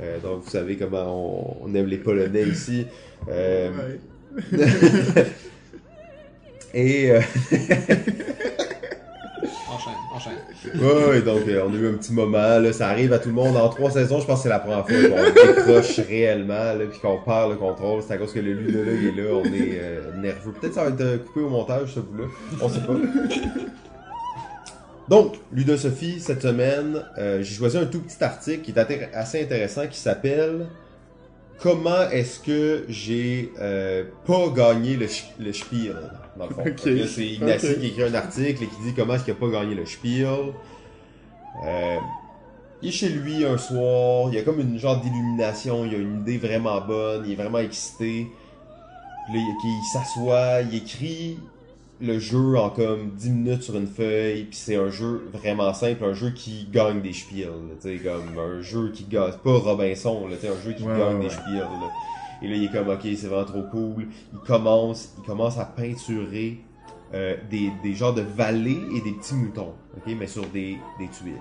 Euh, 0.03 0.21
donc, 0.21 0.43
vous 0.43 0.51
savez 0.51 0.77
comment 0.77 1.63
on, 1.63 1.69
on 1.69 1.75
aime 1.75 1.87
les 1.87 1.97
Polonais 1.97 2.43
ici. 2.43 2.85
Euh, 3.31 3.97
et... 6.75 7.11
euh, 7.13 7.21
Enchaîne, 9.69 9.95
enchaîne. 10.15 10.33
Ouais, 10.81 11.05
ouais, 11.09 11.23
donc 11.23 11.49
euh, 11.49 11.63
on 11.67 11.73
a 11.73 11.77
eu 11.77 11.89
un 11.89 11.95
petit 11.95 12.13
moment, 12.13 12.59
là, 12.59 12.73
ça 12.73 12.89
arrive 12.89 13.13
à 13.13 13.19
tout 13.19 13.29
le 13.31 13.35
monde. 13.35 13.57
En 13.57 13.69
trois 13.69 13.91
saisons, 13.91 14.21
je 14.21 14.27
pense 14.27 14.39
que 14.39 14.43
c'est 14.45 14.49
la 14.49 14.59
première 14.61 14.87
fois 14.87 14.97
qu'on 14.97 15.47
décroche 15.47 15.99
réellement, 16.01 16.53
là, 16.75 16.85
puis 16.91 17.01
qu'on 17.01 17.19
perd 17.19 17.51
le 17.51 17.57
contrôle. 17.57 18.03
C'est 18.07 18.15
à 18.15 18.19
cause 18.19 18.33
que 18.33 18.39
le 18.41 18.53
Ludo, 18.53 18.85
là, 18.85 18.93
il 18.93 19.09
est 19.09 19.23
là, 19.23 19.31
on 19.35 19.45
est 19.45 19.79
euh, 19.81 20.17
nerveux. 20.21 20.53
Peut-être 20.53 20.75
ça 20.75 20.85
va 20.85 20.91
être 20.91 21.01
euh, 21.01 21.19
coupé 21.19 21.41
au 21.41 21.49
montage, 21.49 21.95
ce 21.95 22.01
bout-là. 22.01 22.25
On 22.61 22.69
sait 22.69 22.81
pas. 22.81 22.95
Donc, 25.09 25.35
Ludosophie, 25.53 26.21
cette 26.21 26.43
semaine, 26.43 27.03
euh, 27.19 27.43
j'ai 27.43 27.55
choisi 27.55 27.77
un 27.77 27.87
tout 27.87 28.01
petit 28.01 28.23
article 28.23 28.61
qui 28.63 28.71
est 28.71 29.15
assez 29.15 29.43
intéressant 29.43 29.87
qui 29.89 29.99
s'appelle 29.99 30.67
Comment 31.59 32.09
est-ce 32.11 32.41
que 32.41 32.85
j'ai 32.89 33.53
euh, 33.61 34.05
pas 34.27 34.49
gagné 34.55 34.97
le, 34.97 35.07
le 35.39 35.53
Spiel 35.53 35.97
dans 36.37 36.47
le 36.47 36.55
fond. 36.55 36.65
C'est 36.77 37.27
Ignacy 37.27 37.79
qui 37.81 37.87
écrit 37.87 38.03
un 38.05 38.15
article 38.15 38.65
et 38.65 38.67
qui 38.67 38.83
dit 38.85 38.95
comment 38.95 39.15
est-ce 39.15 39.25
qu'il 39.25 39.33
a 39.33 39.37
pas 39.37 39.49
gagné 39.49 39.75
le 39.75 39.87
Spiel. 39.87 40.27
Euh, 41.67 41.99
il 42.81 42.89
est 42.89 42.93
chez 42.93 43.09
lui 43.11 43.45
un 43.45 43.59
soir, 43.59 44.29
il 44.29 44.35
y 44.35 44.39
a 44.39 44.43
comme 44.43 44.59
une 44.61 44.79
genre 44.79 45.01
d'illumination, 45.01 45.85
il 45.85 45.95
a 45.95 45.99
une 45.99 46.21
idée 46.23 46.39
vraiment 46.39 46.81
bonne, 46.81 47.25
il 47.27 47.33
est 47.33 47.37
vraiment 47.37 47.59
excité. 47.59 48.27
Puis 49.27 49.35
là, 49.35 49.41
il, 49.41 49.69
il 49.69 49.85
s'assoit, 49.93 50.63
il 50.63 50.75
écrit 50.77 51.39
le 52.01 52.19
jeu 52.19 52.59
en 52.59 52.71
comme 52.71 53.11
10 53.11 53.31
minutes 53.31 53.63
sur 53.63 53.77
une 53.77 53.87
feuille, 53.87 54.45
puis 54.45 54.57
c'est 54.59 54.75
un 54.75 54.91
jeu 54.91 55.31
vraiment 55.33 55.73
simple, 55.73 56.05
un 56.05 56.15
jeu 56.15 56.31
qui 56.31 56.67
gagne 56.73 57.01
des 57.01 57.13
spiels, 57.13 57.51
tu 57.81 57.97
sais, 57.97 58.03
comme 58.03 58.37
un 58.37 58.61
jeu 58.61 58.91
qui 58.93 59.05
gagne, 59.05 59.31
c'est 59.31 59.43
pas 59.43 59.57
Robinson, 59.59 60.27
là, 60.27 60.35
un 60.35 60.65
jeu 60.65 60.73
qui 60.73 60.83
Ouais, 60.83 60.99
gagne 60.99 61.19
ouais, 61.19 61.25
des 61.25 61.31
spiels, 61.31 61.59
là. 61.59 61.89
Et 62.43 62.49
là, 62.49 62.57
il 62.57 62.65
est 62.65 62.73
comme, 62.73 62.89
ok, 62.89 63.01
c'est 63.03 63.27
vraiment 63.27 63.45
trop 63.45 63.63
cool. 63.63 64.09
Il 64.33 64.39
commence, 64.41 65.15
il 65.19 65.25
commence 65.25 65.59
à 65.59 65.65
peinturer 65.65 66.61
euh, 67.15 67.37
des, 67.51 67.71
des 67.83 67.95
genres 67.95 68.15
de 68.15 68.23
vallées 68.23 68.81
et 68.95 69.01
des 69.01 69.13
petits 69.13 69.35
moutons, 69.35 69.75
ok, 69.97 70.15
mais 70.19 70.27
sur 70.27 70.47
des, 70.47 70.79
des 70.99 71.09
tuiles. 71.09 71.35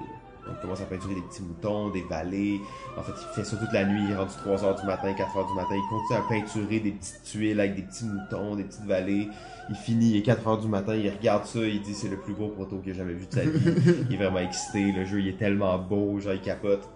Donc, 0.45 0.55
il 0.57 0.61
commence 0.61 0.81
à 0.81 0.85
peinturer 0.85 1.15
des 1.15 1.21
petits 1.21 1.43
moutons, 1.43 1.89
des 1.89 2.01
vallées. 2.01 2.59
En 2.97 3.03
fait, 3.03 3.13
il 3.15 3.35
fait 3.35 3.43
ça 3.43 3.57
toute 3.57 3.71
la 3.71 3.85
nuit. 3.85 4.03
Il 4.09 4.15
rentre 4.15 4.35
3 4.37 4.63
heures 4.63 4.75
du 4.75 4.85
matin, 4.85 5.13
4 5.13 5.37
heures 5.37 5.47
du 5.47 5.53
matin. 5.53 5.75
Il 5.75 5.89
continue 5.89 6.19
à 6.19 6.21
peinturer 6.27 6.79
des 6.79 6.91
petites 6.91 7.23
tuiles 7.23 7.59
avec 7.59 7.75
des 7.75 7.83
petits 7.83 8.05
moutons, 8.05 8.55
des 8.55 8.63
petites 8.63 8.85
vallées. 8.85 9.27
Il 9.69 9.75
finit, 9.75 10.11
il 10.11 10.17
est 10.17 10.21
4 10.23 10.47
heures 10.47 10.57
du 10.57 10.67
matin, 10.67 10.95
il 10.95 11.09
regarde 11.09 11.45
ça, 11.45 11.59
il 11.59 11.81
dit 11.81 11.93
c'est 11.93 12.09
le 12.09 12.17
plus 12.17 12.33
beau 12.33 12.47
proto 12.49 12.79
qu'il 12.79 12.91
a 12.91 12.95
jamais 12.95 13.13
vu 13.13 13.27
de 13.27 13.33
sa 13.33 13.41
vie. 13.41 14.03
il 14.09 14.15
est 14.15 14.17
vraiment 14.17 14.39
excité, 14.39 14.91
le 14.91 15.05
jeu 15.05 15.19
il 15.19 15.27
est 15.27 15.37
tellement 15.37 15.77
beau, 15.77 16.19
genre 16.19 16.33
il 16.33 16.41
capote. 16.41 16.89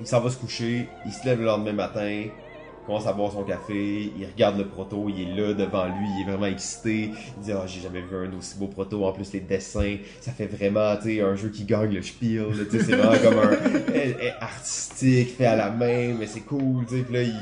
Il 0.00 0.06
s'en 0.06 0.20
va 0.20 0.30
se 0.30 0.38
coucher, 0.38 0.88
il 1.04 1.12
se 1.12 1.24
lève 1.26 1.38
le 1.38 1.44
lendemain 1.44 1.74
matin, 1.74 2.24
commence 2.86 3.06
à 3.06 3.12
boire 3.12 3.32
son 3.32 3.44
café, 3.44 4.12
il 4.16 4.26
regarde 4.26 4.58
le 4.58 4.66
proto, 4.66 5.08
il 5.08 5.20
est 5.20 5.34
là 5.34 5.54
devant 5.54 5.86
lui, 5.86 6.06
il 6.16 6.22
est 6.22 6.30
vraiment 6.30 6.46
excité. 6.46 7.10
Il 7.38 7.44
dit 7.44 7.52
ah 7.52 7.64
j'ai 7.66 7.80
jamais 7.80 8.00
vu 8.00 8.16
un 8.16 8.36
aussi 8.36 8.58
beau 8.58 8.66
proto, 8.66 9.04
en 9.04 9.12
plus 9.12 9.32
les 9.32 9.40
dessins, 9.40 9.96
ça 10.20 10.32
fait 10.32 10.46
vraiment 10.46 10.96
tu 10.96 11.16
sais 11.16 11.20
un 11.20 11.36
jeu 11.36 11.48
qui 11.48 11.64
gagne 11.64 11.94
le 11.94 12.02
spiel, 12.02 12.48
là, 12.50 12.64
tu 12.70 12.78
sais 12.78 12.84
c'est 12.84 12.96
vraiment 12.96 13.18
comme 13.22 13.38
un 13.38 14.40
artistique, 14.40 15.36
fait 15.36 15.46
à 15.46 15.56
la 15.56 15.70
main, 15.70 16.14
mais 16.18 16.26
c'est 16.26 16.40
cool, 16.40 16.84
tu 16.86 16.96
sais. 16.96 17.12
Là 17.12 17.22
il 17.22 17.34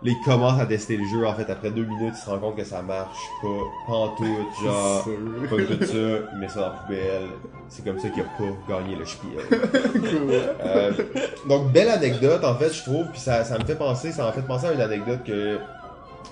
Là, 0.00 0.12
il 0.12 0.20
commence 0.24 0.60
à 0.60 0.66
tester 0.66 0.96
le 0.96 1.04
jeu. 1.08 1.26
En 1.26 1.34
fait, 1.34 1.50
après 1.50 1.70
deux 1.72 1.84
minutes, 1.84 2.14
il 2.16 2.20
se 2.20 2.30
rend 2.30 2.38
compte 2.38 2.56
que 2.56 2.62
ça 2.62 2.82
marche 2.82 3.18
pas, 3.42 3.48
pas 3.86 3.92
en 3.92 4.08
tout. 4.10 4.24
Genre, 4.62 5.04
pas 5.50 5.56
tout 5.56 5.84
ça, 5.84 6.28
il 6.32 6.38
met 6.38 6.48
ça 6.48 6.60
dans 6.60 6.66
la 6.66 6.70
poubelle. 6.70 7.28
C'est 7.68 7.84
comme 7.84 7.98
ça 7.98 8.08
qu'il 8.08 8.22
a 8.22 8.24
pas 8.24 8.78
gagné 8.80 8.94
le 8.94 9.04
spiel. 9.04 9.40
Euh, 10.60 10.92
donc, 11.48 11.72
belle 11.72 11.88
anecdote, 11.88 12.44
en 12.44 12.54
fait, 12.54 12.72
je 12.72 12.82
trouve. 12.82 13.06
Puis 13.10 13.20
ça, 13.20 13.44
ça 13.44 13.58
me 13.58 13.64
fait 13.64 13.74
penser, 13.74 14.12
ça 14.12 14.24
m'a 14.24 14.32
fait 14.32 14.42
penser 14.42 14.66
à 14.66 14.72
une 14.72 14.80
anecdote 14.80 15.20
que 15.24 15.58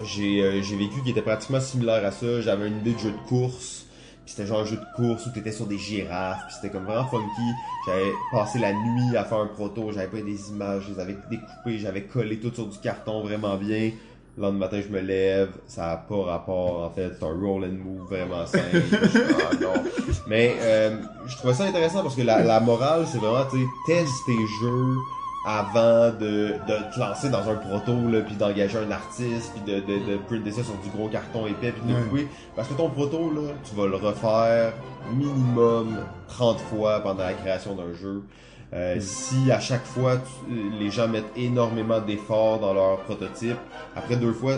j'ai 0.04 0.42
euh, 0.42 0.62
j'ai 0.62 0.76
vécu 0.76 1.02
qui 1.02 1.10
était 1.10 1.22
pratiquement 1.22 1.60
similaire 1.60 2.04
à 2.04 2.10
ça. 2.10 2.40
J'avais 2.40 2.68
une 2.68 2.78
idée 2.78 2.92
de 2.92 2.98
jeu 2.98 3.10
de 3.10 3.28
course. 3.28 3.86
C'était 4.26 4.46
genre 4.46 4.60
un 4.60 4.64
jeu 4.64 4.76
de 4.76 4.86
course 4.96 5.26
où 5.26 5.30
t'étais 5.30 5.52
sur 5.52 5.66
des 5.66 5.78
girafes. 5.78 6.40
Puis 6.46 6.56
c'était 6.56 6.70
comme 6.70 6.84
vraiment 6.84 7.06
funky. 7.06 7.50
J'avais 7.86 8.12
passé 8.32 8.58
la 8.58 8.72
nuit 8.72 9.16
à 9.16 9.24
faire 9.24 9.38
un 9.38 9.46
proto. 9.46 9.92
J'avais 9.92 10.08
pas 10.08 10.20
des 10.20 10.50
images. 10.50 10.84
Je 10.88 10.94
les 10.94 11.00
avais 11.00 11.16
découpées. 11.30 11.78
J'avais 11.78 12.02
collé 12.02 12.38
tout 12.38 12.52
sur 12.52 12.66
du 12.66 12.78
carton 12.78 13.22
vraiment 13.22 13.56
bien. 13.56 13.92
Le 14.36 14.42
lendemain 14.42 14.66
matin, 14.66 14.80
je 14.86 14.92
me 14.92 15.00
lève. 15.00 15.50
Ça 15.66 15.92
a 15.92 15.96
pas 15.96 16.22
rapport, 16.24 16.82
en 16.84 16.90
fait. 16.90 17.12
C'est 17.18 17.24
un 17.24 17.40
roll 17.40 17.64
and 17.64 17.82
move 17.84 18.08
vraiment 18.08 18.44
simple. 18.44 18.82
Mais 20.26 20.56
euh, 20.60 20.98
je 21.26 21.36
trouvais 21.36 21.54
ça 21.54 21.64
intéressant 21.64 22.02
parce 22.02 22.16
que 22.16 22.22
la, 22.22 22.42
la 22.42 22.60
morale, 22.60 23.06
c'est 23.06 23.18
vraiment, 23.18 23.44
tu 23.50 23.58
sais, 23.58 23.66
teste 23.86 24.12
tes 24.26 24.46
jeux 24.60 24.94
avant 25.49 26.11
de, 26.11 26.55
de 26.66 26.92
te 26.94 26.99
lancer 26.99 27.30
dans 27.30 27.49
un 27.49 27.55
proto, 27.55 27.92
là, 28.11 28.20
puis 28.22 28.34
d'engager 28.34 28.78
un 28.78 28.90
artiste, 28.90 29.53
puis 29.55 29.72
de, 29.72 29.78
de, 29.80 30.12
de 30.12 30.16
printer 30.26 30.51
ça 30.51 30.64
sur 30.64 30.74
du 30.78 30.88
gros 30.90 31.09
carton 31.09 31.47
épais, 31.47 31.70
puis 31.72 31.82
de 31.92 31.97
le 31.97 32.05
couper. 32.05 32.28
Parce 32.57 32.66
que 32.68 32.74
ton 32.74 32.90
proto, 32.90 33.30
là, 33.32 33.53
tu 33.64 33.76
vas 33.76 33.86
le 33.86 33.94
refaire 33.97 34.72
minimum 35.14 35.97
30 36.28 36.59
fois 36.61 37.01
pendant 37.01 37.22
la 37.24 37.32
création 37.34 37.74
d'un 37.76 37.94
jeu. 37.94 38.22
Euh, 38.74 38.97
Si 38.99 39.51
à 39.53 39.61
chaque 39.61 39.84
fois 39.86 40.16
tu- 40.16 40.78
les 40.80 40.90
gens 40.90 41.07
mettent 41.07 41.30
énormément 41.36 42.01
d'efforts 42.01 42.59
dans 42.59 42.74
leur 42.74 42.99
prototype, 43.03 43.57
après 43.94 44.16
deux 44.16 44.32
fois, 44.32 44.55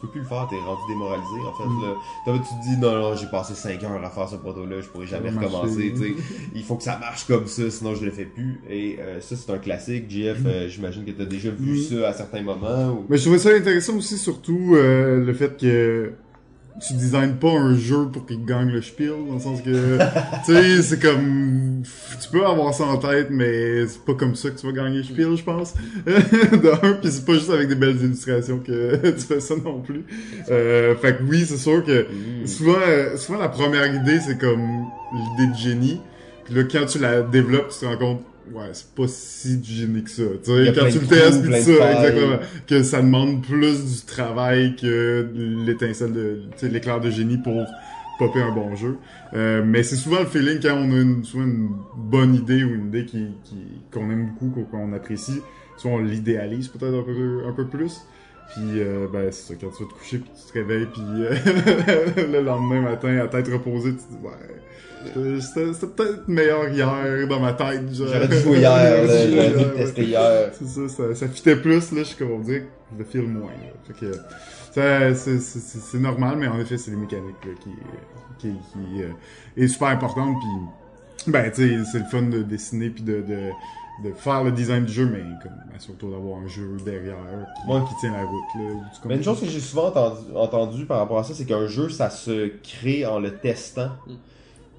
peux 0.00 0.08
plus 0.08 0.20
le 0.20 0.26
faire, 0.26 0.46
t'es 0.48 0.56
rendu 0.56 0.80
démoralisé 0.88 1.40
en 1.46 1.52
fait. 1.52 1.68
Mm. 1.68 1.82
Là. 1.82 1.94
Tu 2.26 2.40
te 2.40 2.62
dis 2.68 2.76
non, 2.78 2.92
non, 2.98 3.14
j'ai 3.16 3.26
passé 3.26 3.54
5 3.54 3.82
heures 3.84 4.04
à 4.04 4.10
faire 4.10 4.28
ce 4.28 4.36
proto-là, 4.36 4.80
je 4.80 4.88
pourrais 4.88 5.06
jamais 5.06 5.30
recommencer. 5.30 5.92
tu 5.94 5.98
sais. 5.98 6.14
Il 6.54 6.62
faut 6.62 6.76
que 6.76 6.82
ça 6.82 6.98
marche 6.98 7.26
comme 7.26 7.46
ça, 7.46 7.70
sinon 7.70 7.94
je 7.94 8.04
le 8.04 8.10
fais 8.10 8.24
plus. 8.24 8.60
Et 8.68 8.98
euh, 9.00 9.20
ça, 9.20 9.36
c'est 9.36 9.52
un 9.52 9.58
classique. 9.58 10.10
JF, 10.10 10.38
euh, 10.46 10.68
j'imagine 10.68 11.04
que 11.04 11.10
t'as 11.12 11.24
déjà 11.24 11.50
vu 11.50 11.72
Mm. 11.72 11.82
ça 11.82 12.08
à 12.08 12.12
certains 12.12 12.42
moments. 12.42 12.90
Ou... 12.92 13.06
Mais 13.08 13.16
je 13.16 13.22
trouvais 13.22 13.38
ça 13.38 13.50
intéressant 13.50 13.96
aussi, 13.96 14.18
surtout 14.18 14.74
euh, 14.74 15.24
le 15.24 15.32
fait 15.34 15.56
que 15.60 16.12
tu 16.86 16.94
designes 16.94 17.34
pas 17.34 17.50
un 17.52 17.76
jeu 17.76 18.06
pour 18.12 18.26
qu'il 18.26 18.44
gagne 18.44 18.70
le 18.70 18.82
spiel, 18.82 19.12
dans 19.28 19.34
le 19.34 19.40
sens 19.40 19.60
que, 19.60 19.98
tu 20.46 20.52
sais, 20.52 20.82
c'est 20.82 21.00
comme, 21.00 21.82
tu 22.20 22.28
peux 22.30 22.44
avoir 22.44 22.72
ça 22.74 22.84
en 22.84 22.96
tête, 22.96 23.28
mais 23.30 23.86
c'est 23.86 24.04
pas 24.04 24.14
comme 24.14 24.34
ça 24.34 24.50
que 24.50 24.58
tu 24.58 24.66
vas 24.66 24.72
gagner 24.72 24.98
le 24.98 25.04
spiel, 25.04 25.36
je 25.36 25.44
pense. 25.44 25.74
de 26.06 26.86
un, 26.86 26.92
pis 26.94 27.10
c'est 27.10 27.24
pas 27.24 27.34
juste 27.34 27.50
avec 27.50 27.68
des 27.68 27.74
belles 27.74 27.96
illustrations 28.02 28.58
que 28.58 28.96
tu 29.12 29.20
fais 29.20 29.40
ça 29.40 29.54
non 29.62 29.80
plus. 29.80 30.04
Euh, 30.50 30.94
fait 30.96 31.18
que 31.18 31.22
oui, 31.24 31.44
c'est 31.46 31.56
sûr 31.56 31.84
que 31.84 32.06
Mm. 32.10 32.46
souvent, 32.46 32.74
euh, 32.86 33.16
souvent 33.16 33.38
la 33.38 33.48
première 33.48 33.94
idée, 33.94 34.20
c'est 34.20 34.38
comme 34.38 34.84
l'idée 35.12 35.52
de 35.52 35.56
génie. 35.56 36.00
Puis 36.44 36.54
là, 36.54 36.62
quand 36.64 36.86
tu 36.86 36.98
la 36.98 37.22
développes, 37.22 37.68
tu 37.70 37.80
te 37.80 37.84
rends 37.84 37.96
compte, 37.96 38.22
ouais, 38.52 38.70
c'est 38.72 38.94
pas 38.94 39.06
si 39.06 39.58
du 39.58 39.70
génie 39.70 40.02
que 40.02 40.10
ça. 40.10 40.22
Tu 40.42 40.50
sais, 40.50 40.72
quand 40.74 40.88
tu 40.88 40.98
le 40.98 41.06
testes, 41.06 41.44
pis 41.44 41.62
ça, 41.62 41.92
exactement. 41.92 42.38
Que 42.66 42.82
ça 42.82 43.02
demande 43.02 43.42
plus 43.42 43.84
du 43.84 44.06
travail 44.06 44.76
que 44.76 45.28
l'étincelle 45.66 46.12
de, 46.12 46.42
tu 46.52 46.58
sais, 46.58 46.68
l'éclair 46.68 47.00
de 47.00 47.10
génie 47.10 47.38
pour 47.38 47.66
popper 48.18 48.42
un 48.42 48.52
bon 48.52 48.76
jeu. 48.76 48.98
Euh, 49.32 49.62
mais 49.64 49.82
c'est 49.82 49.96
souvent 49.96 50.20
le 50.20 50.26
feeling 50.26 50.60
quand 50.60 50.74
on 50.74 50.92
a 50.92 51.00
une, 51.00 51.24
souvent 51.24 51.44
une 51.44 51.70
bonne 51.96 52.34
idée 52.34 52.62
ou 52.64 52.74
une 52.74 52.88
idée 52.88 53.06
qui, 53.06 53.28
qui, 53.44 53.56
qu'on 53.90 54.10
aime 54.10 54.32
beaucoup, 54.38 54.64
qu'on, 54.70 54.92
apprécie. 54.92 55.40
Soit 55.76 55.90
on 55.90 55.98
l'idéalise 55.98 56.68
peut-être 56.68 56.94
un 56.94 57.02
peu, 57.02 57.42
un 57.48 57.52
peu 57.52 57.66
plus. 57.66 58.02
Puis, 58.52 58.80
euh, 58.80 59.06
ben, 59.10 59.30
c'est 59.30 59.54
ça, 59.54 59.60
quand 59.60 59.70
tu 59.70 59.84
vas 59.84 59.88
te 59.88 59.94
coucher, 59.94 60.18
puis 60.18 60.30
tu 60.34 60.52
te 60.52 60.58
réveilles, 60.58 60.86
puis 60.86 61.02
euh, 61.06 61.34
le 62.32 62.42
lendemain 62.42 62.82
matin, 62.82 63.16
à 63.18 63.28
tête 63.28 63.46
reposée, 63.48 63.92
tu 63.92 63.98
te 63.98 64.10
dis, 64.10 64.18
ouais, 64.22 64.32
c'était 65.40 65.72
c'était 65.72 65.86
peut-être 65.86 66.28
meilleur 66.28 66.68
hier 66.68 67.26
dans 67.28 67.40
ma 67.40 67.52
tête. 67.52 67.92
genre. 67.94 68.08
J'aurais 68.08 68.28
dû 68.28 68.38
jouer 68.38 68.58
hier, 68.58 69.04
là, 69.04 69.26
J'aurais 69.30 69.64
dû 69.64 69.76
tester 69.76 70.04
hier. 70.04 70.50
C'est 70.52 70.66
ça, 70.66 70.88
ça, 70.88 71.14
ça 71.14 71.28
fitait 71.28 71.56
plus, 71.56 71.92
là, 71.92 71.98
je 71.98 72.02
suis 72.04 72.16
comme 72.16 72.32
on 72.32 72.38
dirait 72.40 72.60
que 72.60 72.66
je 72.92 72.98
le 72.98 73.04
file 73.04 73.28
moins, 73.28 73.50
là. 73.50 73.72
Fait 73.86 74.06
que, 74.06 74.12
ça, 74.72 75.14
c'est, 75.14 75.98
normal, 75.98 76.36
mais 76.38 76.46
en 76.48 76.58
effet, 76.60 76.78
c'est 76.78 76.90
les 76.92 76.96
mécaniques, 76.96 77.44
là, 77.44 77.52
qui, 77.60 77.70
qui, 78.38 78.48
qui 78.72 79.02
euh, 79.02 79.08
est 79.56 79.68
super 79.68 79.88
importante, 79.88 80.36
puis 80.38 81.32
ben, 81.32 81.50
tu 81.50 81.68
sais, 81.68 81.84
c'est 81.90 81.98
le 81.98 82.04
fun 82.04 82.22
de 82.22 82.42
dessiner, 82.42 82.88
puis 82.90 83.02
de, 83.02 83.20
de, 83.20 83.50
de 84.08 84.14
faire 84.14 84.44
le 84.44 84.52
design 84.52 84.84
du 84.84 84.92
jeu, 84.92 85.06
mais 85.12 85.22
comme, 85.42 85.52
surtout 85.78 86.10
d'avoir 86.10 86.38
un 86.40 86.46
jeu 86.46 86.76
derrière 86.84 87.16
qui, 87.66 87.72
Ouais. 87.72 87.80
qui 87.88 87.94
tient 88.00 88.12
la 88.12 88.22
route, 88.24 88.44
là. 88.58 88.80
Mais 89.06 89.16
une 89.16 89.24
chose 89.24 89.40
que 89.40 89.46
j'ai 89.46 89.60
souvent 89.60 89.88
entendu, 89.88 90.20
entendu 90.36 90.86
par 90.86 90.98
rapport 90.98 91.18
à 91.18 91.24
ça, 91.24 91.34
c'est 91.34 91.44
qu'un 91.46 91.66
jeu, 91.66 91.88
ça 91.88 92.08
se 92.10 92.52
crée 92.62 93.04
en 93.04 93.18
le 93.18 93.36
testant. 93.36 93.90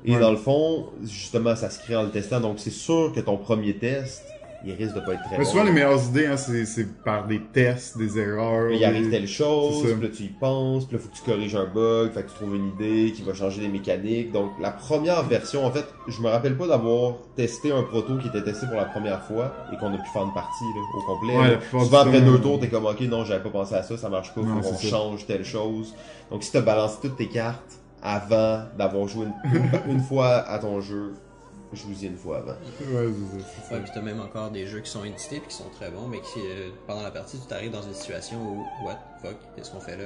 Et 0.06 0.14
Ouais. 0.16 0.20
dans 0.20 0.32
le 0.32 0.38
fond, 0.38 0.88
justement, 1.04 1.56
ça 1.56 1.70
se 1.70 1.80
crée 1.80 1.96
en 1.96 2.04
le 2.04 2.10
testant. 2.10 2.40
Donc, 2.40 2.60
c'est 2.60 2.70
sûr 2.72 3.12
que 3.14 3.20
ton 3.20 3.38
premier 3.38 3.76
test, 3.76 4.24
il 4.64 4.74
risque 4.74 4.94
de 4.94 5.00
pas 5.00 5.14
être 5.14 5.24
très 5.24 5.38
Mais 5.40 5.44
bon. 5.44 5.50
souvent, 5.50 5.64
les 5.64 5.72
meilleures 5.72 6.04
idées, 6.06 6.28
hein, 6.28 6.38
c'est 6.38 6.66
c'est 6.66 6.86
par 7.04 7.26
des 7.26 7.40
tests, 7.52 7.98
des 7.98 8.20
erreurs. 8.20 8.68
Puis 8.68 8.78
il 8.78 8.86
arrive 8.86 9.10
telle 9.10 9.28
chose, 9.28 9.82
puis 9.82 10.02
là 10.08 10.14
tu 10.16 10.24
y 10.24 10.28
penses, 10.28 10.86
puis 10.86 10.98
là 10.98 11.02
faut 11.02 11.10
que 11.10 11.16
tu 11.16 11.24
corriges 11.24 11.56
un 11.56 11.66
bug, 11.66 12.12
fait 12.12 12.22
que 12.22 12.30
tu 12.30 12.36
trouves 12.36 12.56
une 12.56 12.68
idée 12.70 13.12
qui 13.12 13.24
va 13.24 13.34
changer 13.34 13.62
les 13.62 13.70
mécaniques. 13.70 14.32
Donc 14.32 14.52
la 14.60 14.70
première 14.70 15.24
version, 15.24 15.66
en 15.66 15.72
fait, 15.72 15.86
je 16.08 16.22
me 16.22 16.30
rappelle 16.30 16.56
pas 16.58 16.68
d'avoir 16.68 17.16
testé 17.36 17.72
un 17.72 17.82
proto 17.82 18.18
qui 18.20 18.28
était 18.28 18.44
testé 18.44 18.68
pour 18.68 18.76
la 18.76 18.86
première 18.86 19.24
fois 19.24 19.52
et 19.74 19.78
qu'on 19.78 19.92
a 19.96 19.98
pu 19.98 20.10
faire 20.14 20.24
une 20.26 20.34
partie 20.34 20.64
là, 20.76 20.82
au 20.96 21.02
complet. 21.16 21.38
Ouais, 21.38 21.52
là. 21.54 21.60
Souvent 21.84 22.00
après 22.02 22.22
deux 22.22 22.36
euh, 22.36 22.38
tours, 22.38 22.60
t'es 22.60 22.70
comme 22.70 22.86
ok 22.86 23.02
non 23.02 23.26
j'avais 23.26 23.42
pas 23.42 23.50
pensé 23.50 23.74
à 23.74 23.82
ça, 23.82 23.98
ça 23.98 24.10
marche 24.10 24.30
pas, 24.36 24.42
faut 24.42 24.48
Non, 24.48 24.62
qu'on 24.62 24.76
c'est 24.76 24.86
ça. 24.86 24.96
change 24.96 25.26
telle 25.26 25.44
chose. 25.44 25.96
Donc 26.30 26.44
si 26.44 26.52
t'as 26.52 26.62
balancé 26.62 26.98
toutes 27.02 27.18
tes 27.18 27.28
cartes 27.30 27.80
avant 28.04 28.64
d'avoir 28.78 29.08
joué 29.08 29.28
une, 29.88 30.00
fois 30.02 30.38
à 30.48 30.58
ton 30.60 30.82
jeu, 30.82 31.14
joue-y 31.74 32.06
une 32.08 32.18
fois 32.18 32.38
avant. 32.38 32.52
Ouais, 32.94 33.08
c'est 33.56 33.68
ça. 33.70 33.76
Ouais, 33.76 33.82
puis 33.82 33.92
t'as 33.94 34.02
même 34.02 34.20
encore 34.20 34.50
des 34.52 34.66
jeux 34.66 34.80
qui 34.80 34.90
sont 34.90 35.04
édités 35.06 35.40
puis 35.40 35.50
qui 35.50 35.56
sont 35.56 35.70
très 35.80 35.90
bons, 35.92 36.08
mais 36.08 36.20
qui, 36.20 36.40
euh, 36.40 36.70
pendant 36.88 37.04
la 37.04 37.12
partie, 37.12 37.38
tu 37.40 37.46
t'arrives 37.48 37.72
dans 37.72 37.82
une 37.84 37.94
situation 37.94 38.38
où, 38.42 38.66
what, 38.86 38.98
fuck, 39.22 39.36
qu'est-ce 39.56 39.72
qu'on 39.72 39.80
fait 39.80 39.98
là? 39.98 40.06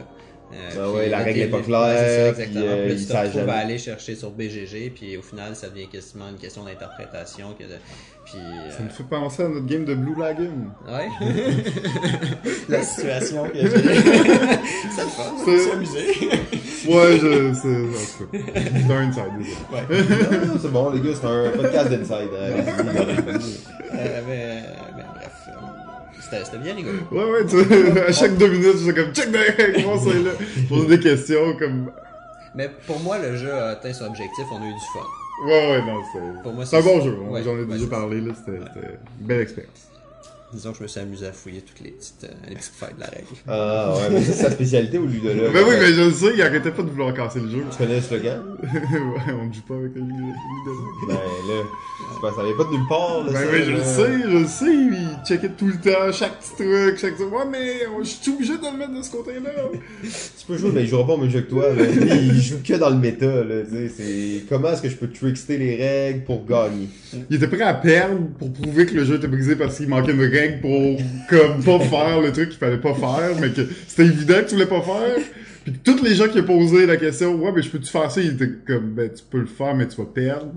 Euh, 0.54 0.70
Ah 0.80 0.91
ouais, 0.91 1.10
la 1.10 1.18
règle 1.20 1.39
t'es- 1.39 1.46
est 1.46 1.50
pas 1.50 1.62
claire, 1.62 1.98
c'est 1.98 2.26
ça, 2.28 2.34
puis, 2.34 2.41
exactement. 2.43 2.66
euh, 2.68 2.78
Puis 2.86 2.88
là, 2.89 2.93
il 2.93 3.00
tu 3.00 3.06
te 3.08 3.12
savent 3.12 3.26
retrouves 3.26 3.41
à 3.41 3.46
jamais. 3.48 3.60
aller 3.64 3.78
chercher 3.80 4.16
sur 4.16 4.30
BGG, 4.30 4.91
puis 4.93 5.18
au 5.18 5.24
final, 5.24 5.56
ça 5.56 5.70
devient 5.70 5.88
quasiment 5.88 6.30
une 6.30 6.36
question 6.38 6.64
d'interprétation. 6.66 7.56
Que 7.58 7.64
de... 7.64 7.78
Puis, 8.26 8.34
Ça 8.70 8.84
me 8.84 8.88
euh, 8.88 8.91
fait 8.91 9.04
penser 9.06 9.41
à 9.43 9.48
notre 9.50 9.66
game 9.66 9.86
de 9.86 9.96
Blue 9.96 10.14
Lagoon. 10.20 10.68
ouais. 10.88 11.10
la 12.70 12.82
situation 12.84 13.50
que 13.50 13.58
j'ai. 13.58 13.70
ça 13.70 15.04
te 15.04 15.10
fait, 15.10 15.58
c'est 15.58 15.72
amusé. 15.72 16.06
Ouais, 16.95 17.19
je... 17.19 17.53
C'est... 17.53 18.38
C'est 18.88 18.93
un 18.93 19.07
inside. 19.07 19.23
Non, 20.47 20.59
c'est 20.61 20.71
bon 20.71 20.89
les 20.91 21.01
gars, 21.01 21.15
c'est 21.19 21.25
un 21.27 21.49
podcast 21.51 21.89
d'inside. 21.89 22.29
hein. 22.33 23.39
Euh, 23.93 24.21
mais, 24.27 24.63
mais 24.97 25.03
bref, 25.13 25.31
euh, 25.47 25.51
c'était 26.21 26.43
c'était 26.45 26.57
bien 26.57 26.75
rigolo. 26.75 26.99
Ouais, 27.11 27.23
ouais, 27.31 27.45
tu 27.45 27.57
sais, 27.63 28.01
à 28.07 28.11
chaque 28.11 28.38
deux 28.38 28.49
minutes, 28.49 28.73
je 28.79 28.83
suis 28.86 28.93
comme, 28.93 29.13
check 29.13 29.29
règles, 29.36 29.83
comment 29.83 29.99
c'est 29.99 30.13
là? 30.23 30.31
Poser 30.69 30.88
des 30.88 30.99
questions, 30.99 31.55
comme, 31.57 31.91
Mais 32.55 32.69
pour 32.88 32.99
moi, 32.99 33.17
le 33.19 33.36
jeu 33.38 33.51
a 33.53 33.69
atteint 33.69 33.93
son 33.93 34.05
objectif, 34.05 34.45
on 34.51 34.57
a 34.61 34.65
eu 34.65 34.73
du 34.73 34.79
fun. 34.93 35.47
ouais, 35.47 35.71
ouais, 35.71 35.81
non, 35.86 36.01
c'est, 36.11 36.41
Pour 36.43 36.53
moi, 36.53 36.65
c'est 36.65 36.77
un 36.77 36.81
bon 36.81 37.01
jeu, 37.01 37.15
ouais, 37.29 37.43
j'en 37.43 37.51
ai 37.57 37.61
ouais, 37.63 37.77
déjà 37.77 37.88
parlé, 37.88 38.21
là, 38.21 38.33
c'était, 38.36 38.59
c'était 38.73 38.88
une 39.21 39.27
belle 39.27 39.41
expérience. 39.41 39.88
Disons 40.54 40.72
que 40.72 40.78
je 40.78 40.84
me 40.84 40.88
suis 40.88 41.00
amusé 41.00 41.28
à 41.28 41.34
fouiller 41.34 41.62
toutes 41.62 41.82
les 41.82 41.91
petites, 41.91 42.24
euh, 42.24 42.28
les 42.48 42.56
petites 42.56 42.74
failles 42.76 42.93
de 42.96 43.02
la 43.02 43.08
règle. 43.08 43.26
Ah 43.48 43.93
ouais, 43.93 44.10
mais 44.12 44.22
ça, 44.22 44.32
c'est 44.32 44.43
sa 44.43 44.52
spécialité 44.52 44.98
au 44.98 45.06
ludologue. 45.06 45.52
Ben 45.52 45.64
oui, 45.68 45.76
mais 45.80 45.91
je 45.91 46.02
le 46.04 46.12
sais, 46.12 46.32
il 46.36 46.41
arrêtait 46.41 46.72
pas 46.72 46.84
de 46.84 46.89
vouloir 46.89 47.14
casser 47.14 47.39
le 47.39 47.50
jeu. 47.50 47.64
Tu 47.72 47.78
connais 47.78 47.96
le 47.96 48.02
slogan? 48.02 48.41
ouais, 48.64 49.34
on 49.34 49.48
ne 49.48 49.54
joue 49.54 49.62
pas 49.68 49.74
avec 49.74 49.96
le 49.96 50.02
leader. 50.02 50.36
Ben 51.08 51.14
là, 51.16 51.64
c'est 52.14 52.22
pas, 52.22 52.32
ça 52.36 52.43
vient 52.43 52.56
pas 52.56 52.64
de 52.64 52.70
nulle 52.70 52.88
part. 52.88 53.24
Là, 53.26 53.32
Ben 53.34 53.39
ça, 53.41 53.52
oui, 53.52 53.64
je 53.66 53.72
le 53.72 53.84
sais, 53.84 54.30
je 54.32 54.38
le 54.38 54.46
sais, 54.46 54.74
il 54.74 55.10
checkait 55.28 55.50
tout 55.50 55.68
le 55.68 55.74
temps, 55.74 56.12
chaque 56.14 56.39
petit 56.39 56.64
truc, 56.64 56.98
chaque 57.00 57.16
truc. 57.16 57.34
Ouais, 57.34 57.46
mais 57.52 57.80
je 58.04 58.08
suis 58.08 58.32
obligé 58.32 58.58
de 58.58 58.64
le 58.72 58.78
mettre 58.78 58.93
de 58.98 59.02
ce 59.02 59.12
côté-là. 59.12 59.50
Tu 60.04 60.46
peux 60.48 60.58
jouer, 60.58 60.72
mais 60.74 60.84
il 60.84 60.88
jouera 60.88 61.08
pas 61.08 61.14
au 61.14 61.18
même 61.18 61.30
jeu 61.32 61.41
que 61.41 61.50
toi. 61.50 61.74
Là. 61.74 61.84
Lui, 61.84 62.28
il 62.30 62.41
joue 62.41 62.60
que 62.64 62.74
dans 62.76 62.89
le 62.91 62.98
méta. 62.98 63.26
Là, 63.26 63.64
tu 63.68 63.72
sais, 63.72 63.89
c'est 63.89 64.43
comment 64.48 64.72
est-ce 64.72 64.84
que 64.84 64.89
je 64.89 64.96
peux 64.96 65.10
trickster 65.10 65.58
les 65.58 65.76
règles 65.76 66.24
pour 66.24 66.46
gagner? 66.46 66.88
Il 67.30 67.36
était 67.38 67.48
prêt 67.48 67.62
à 67.62 67.74
perdre 67.74 68.20
pour 68.38 68.54
prouver 68.54 68.86
que 68.86 68.93
le 68.93 69.06
jeu 69.06 69.16
était 69.16 69.28
brisé 69.28 69.56
parce 69.56 69.78
qu'il 69.78 69.88
manquait 69.89 70.12
une 70.12 70.18
pour, 70.61 70.97
comme, 71.29 71.63
pas 71.63 71.79
faire 71.79 72.21
le 72.21 72.31
truc 72.31 72.49
qu'il 72.49 72.59
fallait 72.59 72.77
pas 72.77 72.93
faire, 72.93 73.31
mais 73.39 73.49
que 73.49 73.67
c'était 73.88 74.05
évident 74.05 74.36
que 74.36 74.49
tu 74.49 74.55
voulais 74.55 74.65
pas 74.65 74.81
faire. 74.81 75.23
Puis 75.65 75.73
tous 75.83 76.03
les 76.03 76.13
gens 76.13 76.27
qui 76.27 76.39
ont 76.39 76.43
posé 76.43 76.86
la 76.86 76.95
question, 76.95 77.33
ouais, 77.36 77.51
mais 77.51 77.63
je 77.63 77.71
peux-tu 77.71 77.89
faire 77.91 78.11
ça? 78.11 78.21
Il 78.21 78.33
était 78.33 78.51
comme, 78.67 78.91
ben, 78.93 79.09
tu 79.11 79.23
peux 79.27 79.39
le 79.39 79.47
faire, 79.47 79.73
mais 79.73 79.88
tu 79.88 79.97
vas 79.97 80.05
perdre. 80.05 80.51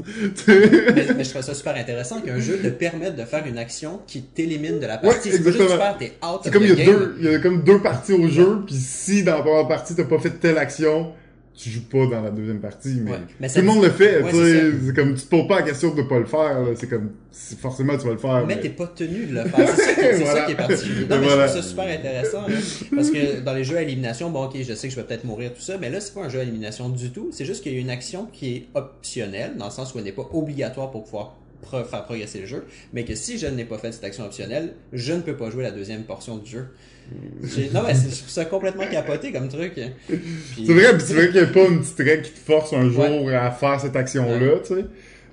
mais, 0.46 1.06
mais 1.16 1.24
je 1.24 1.30
trouve 1.30 1.40
ça 1.40 1.54
super 1.54 1.74
intéressant 1.76 2.20
qu'un 2.20 2.38
jeu 2.38 2.58
te 2.58 2.68
permette 2.68 3.16
de 3.16 3.24
faire 3.24 3.46
une 3.46 3.56
action 3.56 4.00
qui 4.06 4.20
t'élimine 4.20 4.78
de 4.78 4.86
la 4.86 4.98
partie. 4.98 5.30
Ouais, 5.30 5.36
exactement. 5.36 5.96
C'est 6.44 6.50
comme 6.52 6.62
the 6.62 6.66
il 6.66 6.68
y 6.68 6.72
a 6.72 6.84
game. 6.84 6.86
deux, 6.86 7.16
il 7.20 7.24
y 7.24 7.34
a 7.34 7.38
comme 7.38 7.64
deux 7.64 7.80
parties 7.80 8.12
au 8.12 8.28
jeu, 8.28 8.58
puis 8.66 8.74
si 8.74 9.22
dans 9.22 9.36
la 9.36 9.42
première 9.42 9.66
partie 9.66 9.94
t'as 9.94 10.04
pas 10.04 10.18
fait 10.18 10.38
telle 10.40 10.58
action, 10.58 11.12
tu 11.61 11.70
joues 11.70 11.82
pas 11.90 12.06
dans 12.06 12.22
la 12.22 12.30
deuxième 12.30 12.61
partie, 12.61 13.00
mais, 13.02 13.11
Ouais, 13.11 13.18
mais 13.40 13.48
tout 13.48 13.56
le 13.59 13.62
monde 13.64 13.82
le 13.82 13.90
fait, 13.90 14.22
Ouais, 14.22 14.30
c'est 14.32 14.94
comme 14.94 15.14
tu 15.16 15.22
te 15.22 15.28
poses 15.28 15.48
pas 15.48 15.56
la 15.56 15.62
question 15.66 15.92
de 15.92 16.02
pas 16.02 16.18
le 16.20 16.24
faire, 16.26 16.61
là. 16.61 16.68
c'est 16.76 16.88
comme 16.88 17.11
forcément 17.32 17.98
tu 17.98 18.06
vas 18.06 18.12
le 18.12 18.18
faire. 18.18 18.46
Mais 18.46 18.54
mais- 18.54 18.61
t'es 18.61 18.68
pas 18.68 18.86
tenu 18.86 19.26
de 19.26 19.34
le 19.34 19.42
faire. 19.44 19.68
C'est 19.74 19.82
ça, 19.82 19.94
qui- 19.94 20.00
c'est 20.00 20.12
Voilà. 20.22 20.34
ça 20.40 20.46
qui 20.46 20.52
est 20.52 20.54
particulier. 20.54 21.00
Non, 21.11 21.16
mais 21.20 21.26
Voilà. 21.26 21.46
je 21.48 21.52
trouve 21.52 21.62
ça 21.62 21.68
super 21.68 21.84
intéressant. 21.98 22.42
hein. 22.48 22.52
parce 22.94 23.11
que 23.11 23.40
dans 23.40 23.54
les 23.54 23.64
jeux 23.64 23.76
à 23.76 23.82
élimination, 23.82 24.30
bon, 24.30 24.44
ok, 24.44 24.56
je 24.62 24.72
sais 24.74 24.86
que 24.88 24.94
je 24.94 25.00
vais 25.00 25.06
peut-être 25.06 25.24
mourir, 25.24 25.52
tout 25.52 25.61
ça, 25.61 25.78
mais 25.78 25.90
là, 25.90 26.00
c'est 26.00 26.14
pas 26.14 26.22
un 26.24 26.28
jeu 26.28 26.38
à 26.38 26.42
élimination 26.42 26.88
du 26.90 27.11
tout. 27.11 27.30
C'est 27.32 27.44
juste 27.44 27.62
qu'il 27.64 27.72
y 27.72 27.76
a 27.76 27.80
une 27.80 27.90
action 27.90 28.26
qui 28.32 28.54
est 28.54 28.68
optionnelle, 28.74 29.52
dans 29.59 29.64
le 29.66 29.70
sens 29.72 29.94
où 29.94 29.98
elle 29.98 30.04
n'est 30.04 30.12
pas 30.12 30.28
obligatoire 30.32 30.90
pour 30.92 31.02
pouvoir 31.04 31.36
faire 31.90 32.04
progresser 32.04 32.38
le 32.40 32.46
jeu, 32.46 32.64
mais 32.92 33.04
que 33.04 33.14
si 33.16 33.36
je 33.36 33.46
n'ai 33.48 33.64
pas 33.64 33.78
fait 33.78 33.90
cette 33.92 34.04
action 34.04 34.24
optionnelle, 34.24 34.74
je 34.92 35.12
ne 35.12 35.20
peux 35.20 35.36
pas 35.36 35.50
jouer 35.50 35.64
la 35.64 35.72
deuxième 35.72 36.04
portion 36.04 36.36
du 36.38 36.48
jeu. 36.48 36.66
Non, 37.74 37.80
mais 37.86 37.94
c'est- 37.94 38.11
je 38.11 38.16
trouve 38.18 38.28
ça 38.28 38.44
complètement 38.44 38.84
capoté 38.90 39.32
comme 39.32 39.48
truc. 39.48 39.72
Puis- 40.06 40.66
C'est 40.66 40.72
vrai, 40.74 40.96
pis 40.96 41.04
c'est 41.06 41.14
vrai 41.14 41.26
qu'il 41.28 41.36
y 41.36 41.40
a 41.40 41.46
pas 41.46 41.64
une 41.64 41.80
petite 41.80 41.98
règle 41.98 42.22
qui 42.22 42.32
te 42.32 42.38
force 42.38 42.72
un 42.72 42.88
jour 42.90 43.24
Ouais. 43.24 43.34
à 43.34 43.50
faire 43.50 43.80
cette 43.80 43.96
action-là, 43.96 44.59
tu 44.66 44.74
sais. 44.74 44.84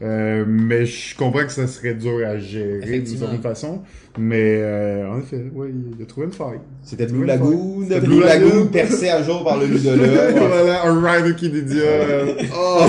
Euh, 0.03 0.43
mais 0.45 0.85
je 0.85 1.15
comprends 1.15 1.45
que 1.45 1.51
ça 1.53 1.67
serait 1.67 1.93
dur 1.93 2.19
à 2.27 2.37
gérer 2.37 2.99
d'une 2.99 3.17
certaine 3.17 3.41
façon. 3.41 3.81
Mais 4.17 4.57
euh, 4.59 5.09
en 5.09 5.19
effet, 5.19 5.41
ouais, 5.53 5.69
il 5.97 6.03
a 6.03 6.05
trouvé 6.05 6.25
une 6.27 6.33
faille. 6.33 6.59
C'était 6.83 7.05
Blue 7.05 7.25
Lagoon. 7.25 7.79
Blue 7.87 7.99
Blue 8.01 8.19
Lagoon 8.21 8.47
Lagoon. 8.49 8.65
percé 8.67 9.09
à 9.09 9.23
jour 9.23 9.43
par 9.45 9.57
le 9.57 9.67
ludologue. 9.67 10.05
voilà, 10.35 10.85
un 10.85 11.01
rider 11.13 11.35
qui 11.35 11.49
dédia. 11.49 11.81
Oh, 12.57 12.81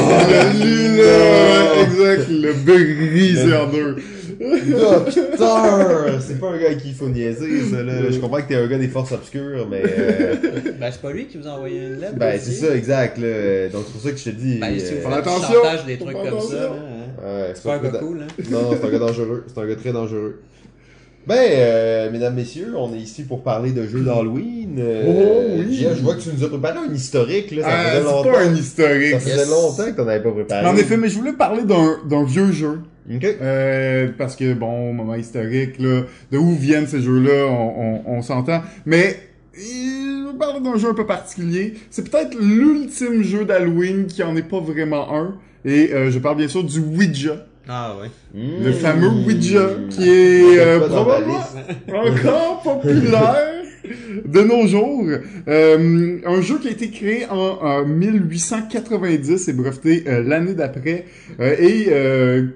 lui, 0.60 0.96
là, 0.98 1.82
exact, 1.82 2.28
le 2.28 2.52
brisé 2.64 3.54
en 3.54 3.70
deux. 3.70 3.96
Docteur! 4.38 6.20
C'est 6.20 6.38
pas 6.40 6.48
un 6.50 6.58
gars 6.58 6.70
à 6.70 6.74
qui 6.74 6.88
il 6.88 6.94
faut 6.94 7.08
niaiser, 7.08 7.62
ça, 7.70 7.82
là. 7.82 8.10
Je 8.10 8.18
comprends 8.18 8.38
que 8.40 8.48
t'es 8.48 8.54
un 8.56 8.66
gars 8.66 8.78
des 8.78 8.88
forces 8.88 9.12
obscures, 9.12 9.66
mais... 9.70 9.82
euh, 9.84 10.34
Ben, 10.80 10.90
c'est 10.92 11.00
pas 11.02 11.12
lui 11.12 11.26
qui 11.26 11.38
vous 11.38 11.46
a 11.46 11.52
envoyé 11.52 11.78
une 11.86 11.98
lettre. 12.00 12.16
ben, 12.16 12.38
c'est 12.40 12.52
ça, 12.52 12.74
exact, 12.74 13.18
là. 13.18 13.68
Donc, 13.68 13.84
c'est 13.86 13.92
pour 13.92 14.02
ça 14.02 14.10
que 14.10 14.18
je 14.18 14.24
te 14.24 14.30
dis... 14.30 14.58
Ben, 14.58 14.78
si 14.78 14.94
vous 14.94 14.98
euh, 14.98 15.02
faites 15.10 15.12
attention, 15.18 15.54
chantage, 15.54 15.84
des 15.86 15.98
trucs 15.98 16.16
comme 16.16 16.40
ça, 16.40 16.64
hein. 16.72 17.24
ouais, 17.24 17.52
c'est 17.54 17.62
pas 17.64 17.74
un 17.76 17.78
gars 17.82 17.90
da- 17.90 17.98
cool, 17.98 18.20
hein. 18.22 18.42
Non, 18.50 18.70
c'est 18.80 18.86
un 18.86 18.90
gars 18.90 18.98
dangereux. 18.98 19.44
C'est 19.46 19.60
un 19.60 19.66
gars 19.66 19.76
très 19.76 19.92
dangereux. 19.92 20.40
Ben, 21.26 21.34
euh, 21.40 22.10
mesdames, 22.12 22.34
messieurs, 22.36 22.74
on 22.76 22.94
est 22.94 22.98
ici 22.98 23.24
pour 23.24 23.42
parler 23.42 23.72
de 23.72 23.84
jeux 23.84 24.02
d'Halloween. 24.02 24.76
Euh, 24.78 25.02
Oh, 25.08 25.58
oui. 25.58 25.74
Jeff, 25.76 25.96
je 25.96 26.02
vois 26.02 26.14
que 26.14 26.20
tu 26.20 26.28
nous 26.32 26.44
as 26.44 26.48
préparé 26.48 26.78
un 26.88 26.94
historique, 26.94 27.50
là. 27.50 27.62
Ça 27.62 27.68
Ah, 27.68 27.84
faisait 27.90 27.96
c'est 27.98 28.04
longtemps. 28.04 28.30
pas 28.32 28.40
un 28.42 28.54
historique. 28.54 29.10
Ça 29.14 29.18
faisait 29.18 29.36
Yes. 29.38 29.50
longtemps 29.50 29.84
que 29.86 29.90
t'en 29.96 30.06
avais 30.06 30.22
pas 30.22 30.30
préparé. 30.30 30.66
En 30.66 30.76
effet, 30.76 30.96
mais 30.96 31.08
je 31.08 31.18
voulais 31.18 31.32
parler 31.32 31.62
d'un 31.64 32.24
vieux 32.24 32.52
jeu. 32.52 32.78
Ok. 33.14 33.24
Euh, 33.24 34.08
parce 34.18 34.36
que, 34.36 34.52
bon, 34.54 34.92
moment 34.92 35.14
historique, 35.14 35.78
là, 35.78 36.02
de 36.32 36.38
où 36.38 36.52
viennent 36.54 36.86
ces 36.86 37.00
jeux-là, 37.00 37.46
on, 37.48 38.02
on, 38.06 38.16
on 38.18 38.22
s'entend. 38.22 38.62
Mais, 38.84 39.16
je 39.54 40.30
vais 40.32 40.38
parler 40.38 40.60
d'un 40.60 40.76
jeu 40.76 40.88
un 40.90 40.94
peu 40.94 41.06
particulier. 41.06 41.74
C'est 41.90 42.10
peut-être 42.10 42.36
l'ultime 42.38 43.22
jeu 43.22 43.44
d'Halloween 43.44 44.06
qui 44.06 44.22
en 44.22 44.36
est 44.36 44.48
pas 44.48 44.60
vraiment 44.60 45.14
un. 45.16 45.36
Et 45.64 45.92
euh, 45.92 46.10
je 46.10 46.18
parle 46.18 46.36
bien 46.36 46.48
sûr 46.48 46.62
du 46.64 46.78
Ouija. 46.80 47.46
Ah, 47.68 47.96
ouais. 48.00 48.08
Le 48.34 48.70
Mmh. 48.70 48.74
fameux 48.74 49.08
Ouija, 49.08 49.70
qui 49.90 50.08
est 50.08 50.58
euh, 50.58 50.88
probablement 50.88 51.40
encore 51.88 52.62
populaire 52.62 53.64
de 54.24 54.40
nos 54.40 54.66
jours. 54.66 55.04
Euh, 55.48 56.18
un 56.24 56.40
jeu 56.42 56.58
qui 56.58 56.68
a 56.68 56.70
été 56.70 56.90
créé 56.90 57.26
en, 57.28 57.36
en 57.36 57.84
1890 57.84 59.48
et 59.48 59.52
breveté 59.52 60.04
euh, 60.06 60.22
l'année 60.22 60.54
d'après 60.54 61.06
euh, 61.40 61.56
et 61.58 61.86
euh, 61.90 62.46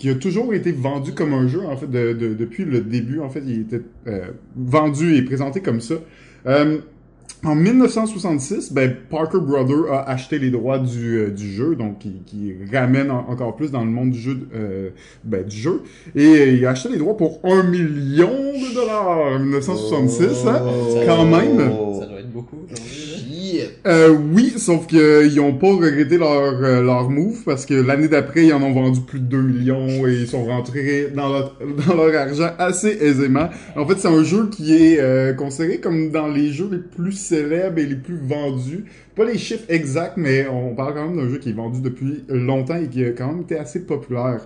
qui 0.00 0.08
a 0.10 0.14
toujours 0.16 0.52
été 0.54 0.72
vendu 0.72 1.12
comme 1.12 1.32
un 1.32 1.46
jeu 1.46 1.60
en 1.64 1.76
fait 1.76 1.88
de, 1.88 2.12
de- 2.14 2.34
depuis 2.34 2.64
le 2.64 2.80
début 2.80 3.20
en 3.20 3.28
fait 3.30 3.42
il 3.46 3.60
était 3.60 3.82
euh, 4.08 4.26
vendu 4.56 5.14
et 5.14 5.22
présenté 5.22 5.60
comme 5.60 5.80
ça. 5.80 5.94
Euh, 6.46 6.78
en 7.42 7.54
1966, 7.54 8.72
ben, 8.74 8.94
Parker 9.08 9.38
Brothers 9.40 9.90
a 9.90 10.10
acheté 10.10 10.38
les 10.38 10.50
droits 10.50 10.78
du, 10.78 11.16
euh, 11.16 11.30
du 11.30 11.50
jeu, 11.50 11.74
donc 11.74 11.98
qui, 12.00 12.20
qui 12.26 12.52
ramène 12.70 13.10
en- 13.10 13.26
encore 13.30 13.56
plus 13.56 13.70
dans 13.70 13.82
le 13.82 13.90
monde 13.90 14.10
du 14.10 14.18
jeu, 14.18 14.38
euh, 14.54 14.90
ben, 15.24 15.46
du 15.46 15.56
jeu. 15.56 15.80
Et 16.14 16.26
euh, 16.26 16.46
il 16.52 16.66
a 16.66 16.70
acheté 16.70 16.90
les 16.90 16.98
droits 16.98 17.16
pour 17.16 17.40
un 17.44 17.62
million 17.62 18.28
de 18.28 18.74
dollars 18.74 19.08
en 19.08 19.38
1966, 19.38 20.46
hein? 20.48 20.60
Oh. 20.66 20.96
Quand 21.06 21.24
même. 21.24 21.56
Ça 21.98 22.06
doit 22.06 22.18
être 22.20 22.30
beaucoup. 22.30 22.58
Shit. 23.50 23.70
Euh, 23.86 24.16
oui, 24.32 24.54
sauf 24.56 24.86
qu'ils 24.86 25.40
ont 25.40 25.54
pas 25.54 25.68
regretté 25.68 26.18
leur, 26.18 26.62
euh, 26.62 26.82
leur 26.82 27.10
move 27.10 27.42
parce 27.44 27.66
que 27.66 27.74
l'année 27.74 28.08
d'après, 28.08 28.46
ils 28.46 28.52
en 28.52 28.62
ont 28.62 28.72
vendu 28.72 29.00
plus 29.00 29.20
de 29.20 29.26
2 29.26 29.42
millions 29.42 30.06
et 30.06 30.12
ils 30.20 30.26
sont 30.28 30.44
rentrés 30.44 31.08
dans 31.14 31.28
leur, 31.28 31.58
dans 31.86 31.94
leur 31.94 32.14
argent 32.14 32.50
assez 32.58 32.96
aisément. 33.00 33.48
En 33.76 33.86
fait, 33.86 33.98
c'est 33.98 34.08
un 34.08 34.22
jeu 34.22 34.48
qui 34.50 34.74
est 34.74 35.00
euh, 35.00 35.32
considéré 35.34 35.78
comme 35.78 36.10
dans 36.10 36.28
les 36.28 36.52
jeux 36.52 36.68
les 36.70 36.78
plus 36.78 37.12
célèbres 37.12 37.78
et 37.78 37.86
les 37.86 37.96
plus 37.96 38.18
vendus. 38.18 38.84
Pas 39.16 39.24
les 39.24 39.38
chiffres 39.38 39.64
exacts, 39.68 40.16
mais 40.16 40.46
on 40.48 40.74
parle 40.74 40.94
quand 40.94 41.08
même 41.08 41.16
d'un 41.16 41.30
jeu 41.30 41.38
qui 41.38 41.50
est 41.50 41.54
vendu 41.54 41.80
depuis 41.80 42.24
longtemps 42.28 42.76
et 42.76 42.88
qui 42.88 43.04
a 43.04 43.10
quand 43.10 43.28
même 43.28 43.42
été 43.42 43.56
assez 43.58 43.84
populaire. 43.84 44.40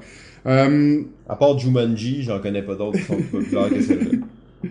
Euh, 0.46 1.00
À 1.28 1.36
part 1.36 1.58
Jumanji, 1.58 2.22
j'en 2.22 2.38
connais 2.38 2.62
pas 2.62 2.74
d'autres 2.74 2.98
qui 2.98 3.04
sont 3.04 3.16
plus 3.16 3.24
populaires 3.24 3.70
que 3.70 3.80
celle-là. 3.80 4.18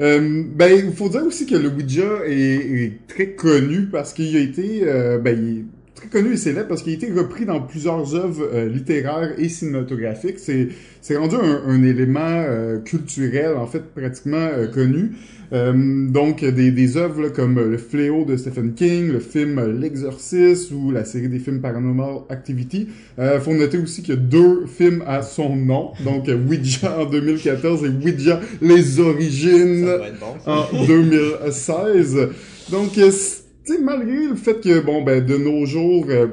Euh, 0.00 0.44
ben, 0.46 0.72
il 0.72 0.92
faut 0.92 1.08
dire 1.08 1.24
aussi 1.24 1.46
que 1.46 1.56
le 1.56 1.68
Ouija 1.70 2.24
est, 2.24 2.32
est 2.32 3.06
très 3.08 3.30
connu 3.32 3.86
parce 3.86 4.12
qu'il 4.12 4.36
a 4.36 4.40
été, 4.40 4.82
euh, 4.84 5.18
ben, 5.18 5.66
très 6.00 6.08
connu 6.08 6.32
et 6.34 6.36
célèbre 6.36 6.68
parce 6.68 6.82
qu'il 6.82 6.92
a 6.92 6.96
été 6.96 7.10
repris 7.12 7.44
dans 7.44 7.60
plusieurs 7.60 8.14
œuvres 8.14 8.48
euh, 8.52 8.68
littéraires 8.68 9.32
et 9.38 9.48
cinématographiques. 9.48 10.38
C'est 10.38 10.68
c'est 11.00 11.16
rendu 11.16 11.36
un, 11.36 11.62
un 11.66 11.82
élément 11.84 12.20
euh, 12.22 12.78
culturel 12.78 13.56
en 13.56 13.66
fait 13.66 13.82
pratiquement 13.94 14.36
euh, 14.52 14.66
connu. 14.66 15.12
Euh, 15.50 15.72
donc 16.10 16.44
des, 16.44 16.70
des 16.72 16.96
œuvres 16.98 17.22
là, 17.22 17.30
comme 17.30 17.54
Le 17.58 17.78
Fléau 17.78 18.26
de 18.26 18.36
Stephen 18.36 18.74
King, 18.74 19.08
le 19.10 19.18
film 19.18 19.80
L'Exorciste 19.80 20.70
ou 20.72 20.90
la 20.90 21.06
série 21.06 21.28
des 21.28 21.38
films 21.38 21.60
Paranormal 21.62 22.16
Activity. 22.28 22.88
Euh, 23.18 23.40
faut 23.40 23.54
noter 23.54 23.78
aussi 23.78 24.02
qu'il 24.02 24.14
y 24.14 24.18
a 24.18 24.20
deux 24.20 24.66
films 24.66 25.02
à 25.06 25.22
son 25.22 25.56
nom, 25.56 25.92
donc 26.04 26.28
Ouija 26.48 27.00
en 27.00 27.06
2014 27.06 27.82
et 27.84 27.88
Ouija 27.88 28.40
les 28.60 29.00
origines 29.00 29.86
Ça 29.86 30.06
être 30.06 30.20
bon, 30.20 30.34
ça. 30.44 30.68
en 30.74 30.84
2016. 30.86 32.28
Donc, 32.70 32.98
euh, 32.98 33.10
c- 33.10 33.42
malgré 33.80 34.26
le 34.26 34.34
fait 34.34 34.60
que, 34.60 34.80
bon, 34.80 35.02
ben, 35.02 35.24
de 35.24 35.36
nos 35.36 35.66
jours, 35.66 36.06
euh, 36.08 36.26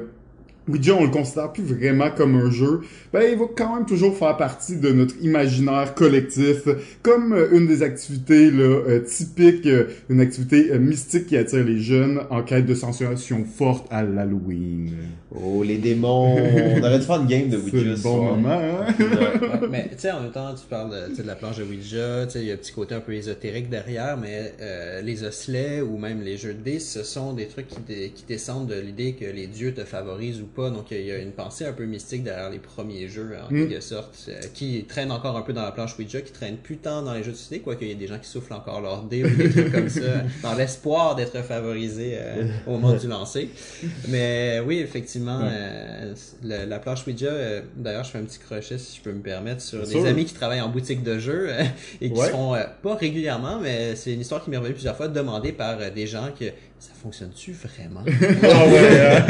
Ouija, 0.68 0.94
on 0.94 1.04
le 1.04 1.10
considère 1.10 1.52
plus 1.52 1.62
vraiment 1.62 2.10
comme 2.10 2.34
un 2.34 2.50
jeu, 2.50 2.80
ben, 3.12 3.22
il 3.30 3.38
va 3.38 3.44
quand 3.56 3.76
même 3.76 3.86
toujours 3.86 4.16
faire 4.16 4.36
partie 4.36 4.76
de 4.76 4.90
notre 4.90 5.14
imaginaire 5.22 5.94
collectif, 5.94 6.68
comme 7.02 7.32
euh, 7.32 7.48
une 7.52 7.66
des 7.66 7.82
activités, 7.82 8.50
là, 8.50 8.64
euh, 8.64 9.00
typiques, 9.00 9.66
euh, 9.66 9.84
une 10.08 10.20
activité 10.20 10.72
euh, 10.72 10.78
mystique 10.78 11.26
qui 11.26 11.36
attire 11.36 11.64
les 11.64 11.78
jeunes 11.78 12.20
en 12.30 12.42
quête 12.42 12.66
de 12.66 12.74
sensation 12.74 13.44
forte 13.44 13.86
à 13.90 14.02
l'Halloween. 14.02 14.90
Oh, 15.34 15.62
les 15.62 15.78
démons. 15.78 16.36
On 16.36 16.82
aurait 16.82 16.98
dû 16.98 17.04
faire 17.04 17.20
une 17.20 17.26
game 17.26 17.48
de 17.48 17.58
C'est 17.58 17.76
Ouija. 17.76 17.90
le 17.90 17.96
ce 17.96 18.02
bon 18.02 18.16
soir. 18.16 18.36
moment, 18.36 18.50
hein? 18.50 18.94
Ouais. 18.98 19.68
Mais 19.70 19.88
tu 19.92 19.98
sais, 19.98 20.10
en 20.10 20.22
même 20.22 20.32
temps, 20.32 20.54
tu 20.54 20.66
parles 20.68 20.90
de, 21.16 21.22
la 21.22 21.34
planche 21.34 21.58
de 21.58 21.64
Ouija, 21.64 22.26
tu 22.26 22.32
sais, 22.32 22.40
il 22.40 22.46
y 22.46 22.50
a 22.50 22.54
un 22.54 22.56
petit 22.56 22.72
côté 22.72 22.94
un 22.94 23.00
peu 23.00 23.12
ésotérique 23.12 23.68
derrière, 23.68 24.16
mais 24.16 24.54
euh, 24.60 25.00
les 25.02 25.24
osselets 25.24 25.80
ou 25.80 25.98
même 25.98 26.22
les 26.22 26.36
jeux 26.36 26.54
de 26.54 26.62
dés, 26.62 26.78
ce 26.78 27.02
sont 27.02 27.32
des 27.34 27.46
trucs 27.46 27.68
qui, 27.68 27.80
qui 28.14 28.24
descendent 28.26 28.68
de 28.68 28.80
l'idée 28.80 29.12
que 29.12 29.24
les 29.26 29.46
dieux 29.46 29.74
te 29.74 29.84
favorisent 29.84 30.40
ou 30.40 30.46
pas. 30.56 30.70
Donc, 30.70 30.86
il 30.90 31.02
y 31.02 31.12
a 31.12 31.18
une 31.18 31.32
pensée 31.32 31.64
un 31.66 31.72
peu 31.72 31.84
mystique 31.84 32.24
derrière 32.24 32.50
les 32.50 32.58
premiers 32.58 33.08
jeux, 33.08 33.30
en 33.48 33.52
Mm. 33.52 33.68
quelque 33.68 33.80
sorte, 33.82 34.16
euh, 34.28 34.40
qui 34.54 34.84
traîne 34.88 35.12
encore 35.12 35.36
un 35.36 35.42
peu 35.42 35.52
dans 35.52 35.62
la 35.62 35.70
planche 35.72 35.96
Ouija, 35.98 36.20
qui 36.22 36.32
traîne 36.32 36.56
plus 36.56 36.78
tant 36.78 37.02
dans 37.02 37.12
les 37.14 37.22
jeux 37.22 37.32
de 37.32 37.36
société, 37.36 37.60
quoique 37.62 37.84
il 37.84 37.90
y 37.90 37.92
a 37.92 37.96
des 37.96 38.06
gens 38.08 38.18
qui 38.18 38.28
soufflent 38.28 38.54
encore 38.54 38.80
leurs 38.80 39.02
dés 39.02 39.22
ou 39.24 39.28
des 39.36 39.50
trucs 39.50 39.70
comme 39.72 39.88
ça, 39.88 40.00
dans 40.42 40.54
l'espoir 40.54 41.14
d'être 41.14 41.40
favorisés 41.44 42.14
euh, 42.18 42.46
au 42.66 42.72
moment 42.78 42.94
du 42.94 43.06
lancer. 43.06 43.50
Mais 44.08 44.60
oui, 44.66 44.78
effectivement, 44.78 45.38
Ouais. 45.40 45.48
euh, 45.50 46.14
le- 46.42 46.64
la 46.68 46.78
planche 46.78 47.06
Ouija, 47.06 47.30
d'ailleurs, 47.76 48.04
je 48.04 48.10
fais 48.10 48.18
un 48.18 48.24
petit 48.24 48.38
crochet, 48.38 48.78
si 48.78 48.96
je 48.98 49.02
peux 49.02 49.12
me 49.12 49.20
permettre, 49.22 49.60
sur 49.60 49.80
des 49.80 49.86
sûr. 49.92 50.06
amis 50.06 50.24
qui 50.24 50.34
travaillent 50.34 50.60
en 50.60 50.68
boutique 50.70 51.02
de 51.02 51.18
jeux 51.18 51.50
et 52.00 52.10
qui 52.10 52.18
Ouais. 52.18 52.26
se 52.26 52.30
font, 52.30 52.56
pas 52.82 52.94
régulièrement, 52.94 53.58
mais 53.60 53.94
c'est 53.96 54.12
une 54.12 54.20
histoire 54.20 54.42
qui 54.42 54.50
m'est 54.50 54.56
revenue 54.56 54.72
plusieurs 54.74 54.96
fois, 54.96 55.08
demandée 55.08 55.52
par 55.52 55.78
des 55.90 56.06
gens 56.06 56.30
que 56.38 56.46
ça 56.78 56.92
fonctionne-tu 57.02 57.52
vraiment? 57.52 58.02
Ah 58.42 58.66
ouais, 58.66 59.00
hein? 59.00 59.26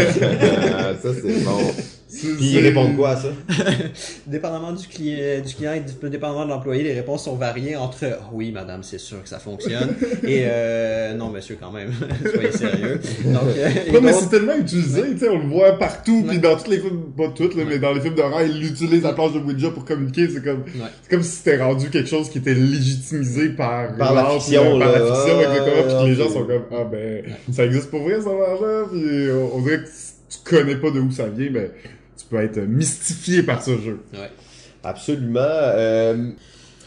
Ah, 0.78 0.94
ça, 1.01 1.09
c'est 1.14 1.44
bon. 1.44 1.74
Puis 2.09 2.28
ils 2.40 2.61
répondent 2.61 2.96
quoi 2.96 3.11
à 3.11 3.16
ça? 3.16 3.28
Dépendamment 4.26 4.72
du 4.72 4.86
client, 4.86 5.40
du 5.44 5.54
client 5.54 5.72
et 5.74 6.09
dépendamment 6.09 6.44
de 6.44 6.50
l'employé, 6.50 6.84
les 6.84 6.92
réponses 6.94 7.24
sont 7.24 7.34
variées 7.34 7.74
entre 7.76 8.04
oui, 8.32 8.52
madame, 8.52 8.82
c'est 8.82 8.98
sûr 9.00 9.22
que 9.22 9.28
ça 9.28 9.38
fonctionne 9.40 9.94
et 10.22 10.44
euh, 10.46 11.14
non, 11.14 11.30
monsieur, 11.30 11.59
quand 11.61 11.72
même, 11.72 11.90
soyez 12.34 12.52
sérieux. 12.52 13.00
Donc, 13.24 13.42
euh, 13.57 13.68
Non, 13.92 14.00
mais 14.00 14.12
c'est 14.12 14.28
tellement 14.28 14.54
utilisé, 14.57 15.02
tu 15.12 15.18
sais, 15.18 15.28
on 15.28 15.38
le 15.38 15.48
voit 15.48 15.78
partout, 15.78 16.24
puis 16.26 16.38
dans 16.38 16.57
tous 16.57 16.70
les 16.70 16.78
films, 16.78 17.12
pas 17.16 17.28
toutes, 17.34 17.57
là, 17.57 17.64
mais 17.68 17.78
dans 17.78 17.92
les 17.92 18.00
films 18.00 18.14
d'horreur, 18.14 18.42
ils 18.42 18.64
utilisent 18.64 19.02
la 19.02 19.12
planche 19.12 19.32
de 19.32 19.40
Ouija 19.40 19.70
pour 19.70 19.84
communiquer, 19.84 20.28
c'est 20.28 20.44
comme, 20.44 20.61
Ouais. 20.61 20.88
c'est 21.02 21.11
comme 21.11 21.22
si 21.22 21.30
c'était 21.38 21.61
rendu 21.62 21.90
quelque 21.90 22.09
chose 22.09 22.30
qui 22.30 22.38
était 22.38 22.54
légitimisé 22.54 23.48
par, 23.50 23.96
Par 23.96 24.14
la 24.14 24.26
fiction, 24.30 24.62
puis, 24.70 24.78
par 24.78 24.92
la 24.92 24.98
fiction, 25.00 25.34
Ah, 25.38 25.42
exactement, 25.42 25.98
puis 26.02 26.09
les 26.11 26.14
gens 26.14 26.28
sont 26.30 26.44
comme, 26.44 26.64
ah 26.72 26.84
ben, 26.90 27.22
ça 27.52 27.64
existe 27.64 27.90
pour 27.90 28.02
vrai, 28.02 28.20
ça 28.20 28.30
là 28.30 28.84
puis 28.90 29.28
on, 29.32 29.57
on 29.57 29.61
dirait 29.62 29.78
que 29.78 29.88
tu 30.29 30.39
connais 30.45 30.77
pas 30.77 30.91
de 30.91 31.01
où 31.01 31.11
ça 31.11 31.29
vient, 31.29 31.51
ben, 31.51 31.70
tu 32.16 32.24
peux 32.29 32.43
être 32.43 32.61
mystifié 32.61 33.43
par 33.43 33.62
ce 33.62 33.79
jeu. 33.79 34.01
Ouais. 34.12 34.31
Absolument. 34.83 35.41
Euh, 35.41 36.33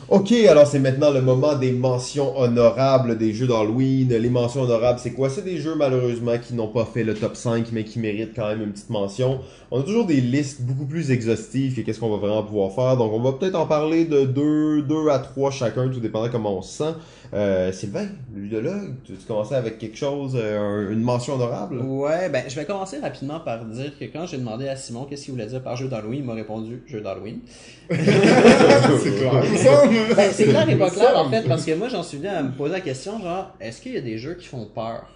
Ok, 0.08 0.32
alors 0.32 0.66
c'est 0.66 0.80
maintenant 0.80 1.12
le 1.12 1.22
moment 1.22 1.56
des 1.56 1.72
mentions 1.72 2.36
honorables 2.40 3.16
des 3.16 3.32
jeux 3.32 3.46
d'Halloween. 3.46 4.10
Les 4.10 4.30
mentions 4.30 4.64
honorables, 4.64 4.98
c'est 4.98 5.12
quoi? 5.12 5.30
C'est 5.30 5.44
des 5.44 5.58
jeux 5.58 5.76
malheureusement 5.76 6.36
qui 6.40 6.56
n'ont 6.56 6.70
pas 6.70 6.86
fait 6.86 7.04
le 7.04 7.14
top 7.14 7.36
5, 7.36 7.68
mais 7.74 7.84
qui 7.84 8.00
méritent 8.00 8.34
quand 8.36 8.48
même 8.48 8.64
une 8.64 8.72
petite 8.72 8.90
mention. 8.90 9.42
On 9.70 9.82
a 9.82 9.84
toujours 9.84 10.08
des 10.08 10.20
listes 10.20 10.62
beaucoup 10.62 10.86
plus 10.86 11.12
exhaustives 11.12 11.76
que 11.76 11.82
qu'est-ce 11.82 12.00
qu'on 12.00 12.10
va 12.10 12.18
vraiment 12.18 12.42
pouvoir 12.42 12.72
faire. 12.72 12.98
Donc 12.98 13.14
on 13.14 13.20
va 13.20 13.34
peut-être 13.34 13.54
en 13.54 13.68
parler 13.68 14.06
de 14.06 14.26
deux, 14.26 14.82
deux 14.82 15.10
à 15.10 15.20
trois 15.20 15.52
chacun, 15.52 15.88
tout 15.90 16.00
dépendant 16.00 16.30
comment 16.32 16.58
on 16.58 16.62
se 16.64 16.78
sent. 16.78 16.94
Euh, 17.32 17.72
Sylvain, 17.72 18.08
le 18.34 18.42
ludologue, 18.42 18.96
tu, 19.04 19.14
tu 19.14 19.26
commençais 19.28 19.54
avec 19.54 19.78
quelque 19.78 19.96
chose, 19.98 20.34
euh, 20.36 20.58
un- 20.60 20.92
une 20.92 21.02
mention 21.02 21.36
honorable? 21.36 21.78
Ouais, 21.80 22.28
ben 22.30 22.44
je 22.48 22.56
vais 22.56 22.66
commencer 22.66 22.98
rapidement 22.98 23.40
par 23.40 23.64
dire 23.66 23.92
que 24.00 24.06
quand 24.06 24.26
j'ai 24.26 24.38
demandé 24.40 24.68
à 24.68 24.76
Simon 24.76 25.06
qu'est-ce 25.06 25.26
qu'il 25.26 25.34
voulait 25.34 25.46
dire 25.46 25.62
par 25.62 25.76
jeu 25.76 25.88
d'Halloween, 25.88 26.22
il 26.22 26.26
m'a 26.26 26.34
répondu 26.34 26.82
jeu 26.88 27.02
d'Halloween. 27.02 27.42
c'est 27.90 27.96
clair, 27.96 29.42
il 29.46 29.52
me 29.52 29.58
semble. 29.58 30.16
Ben, 30.16 30.32
c'est 30.32 30.46
clair 30.46 30.68
et 30.70 30.76
pas 30.76 30.90
clair 30.90 31.18
en 31.18 31.30
fait, 31.30 31.48
parce 31.48 31.66
que 31.66 31.76
moi 31.76 31.88
j'en 31.88 32.02
suis 32.04 32.18
venu 32.18 32.30
à 32.30 32.42
me 32.42 32.52
poser 32.52 32.74
la 32.74 32.82
question 32.82 33.22
genre, 33.22 33.56
est-ce 33.60 33.82
qu'il 33.82 33.94
y 33.94 33.98
a 33.98 34.02
des 34.02 34.18
jeux 34.18 34.34
qui 34.34 34.48
font 34.48 34.66
peur? 34.66 35.08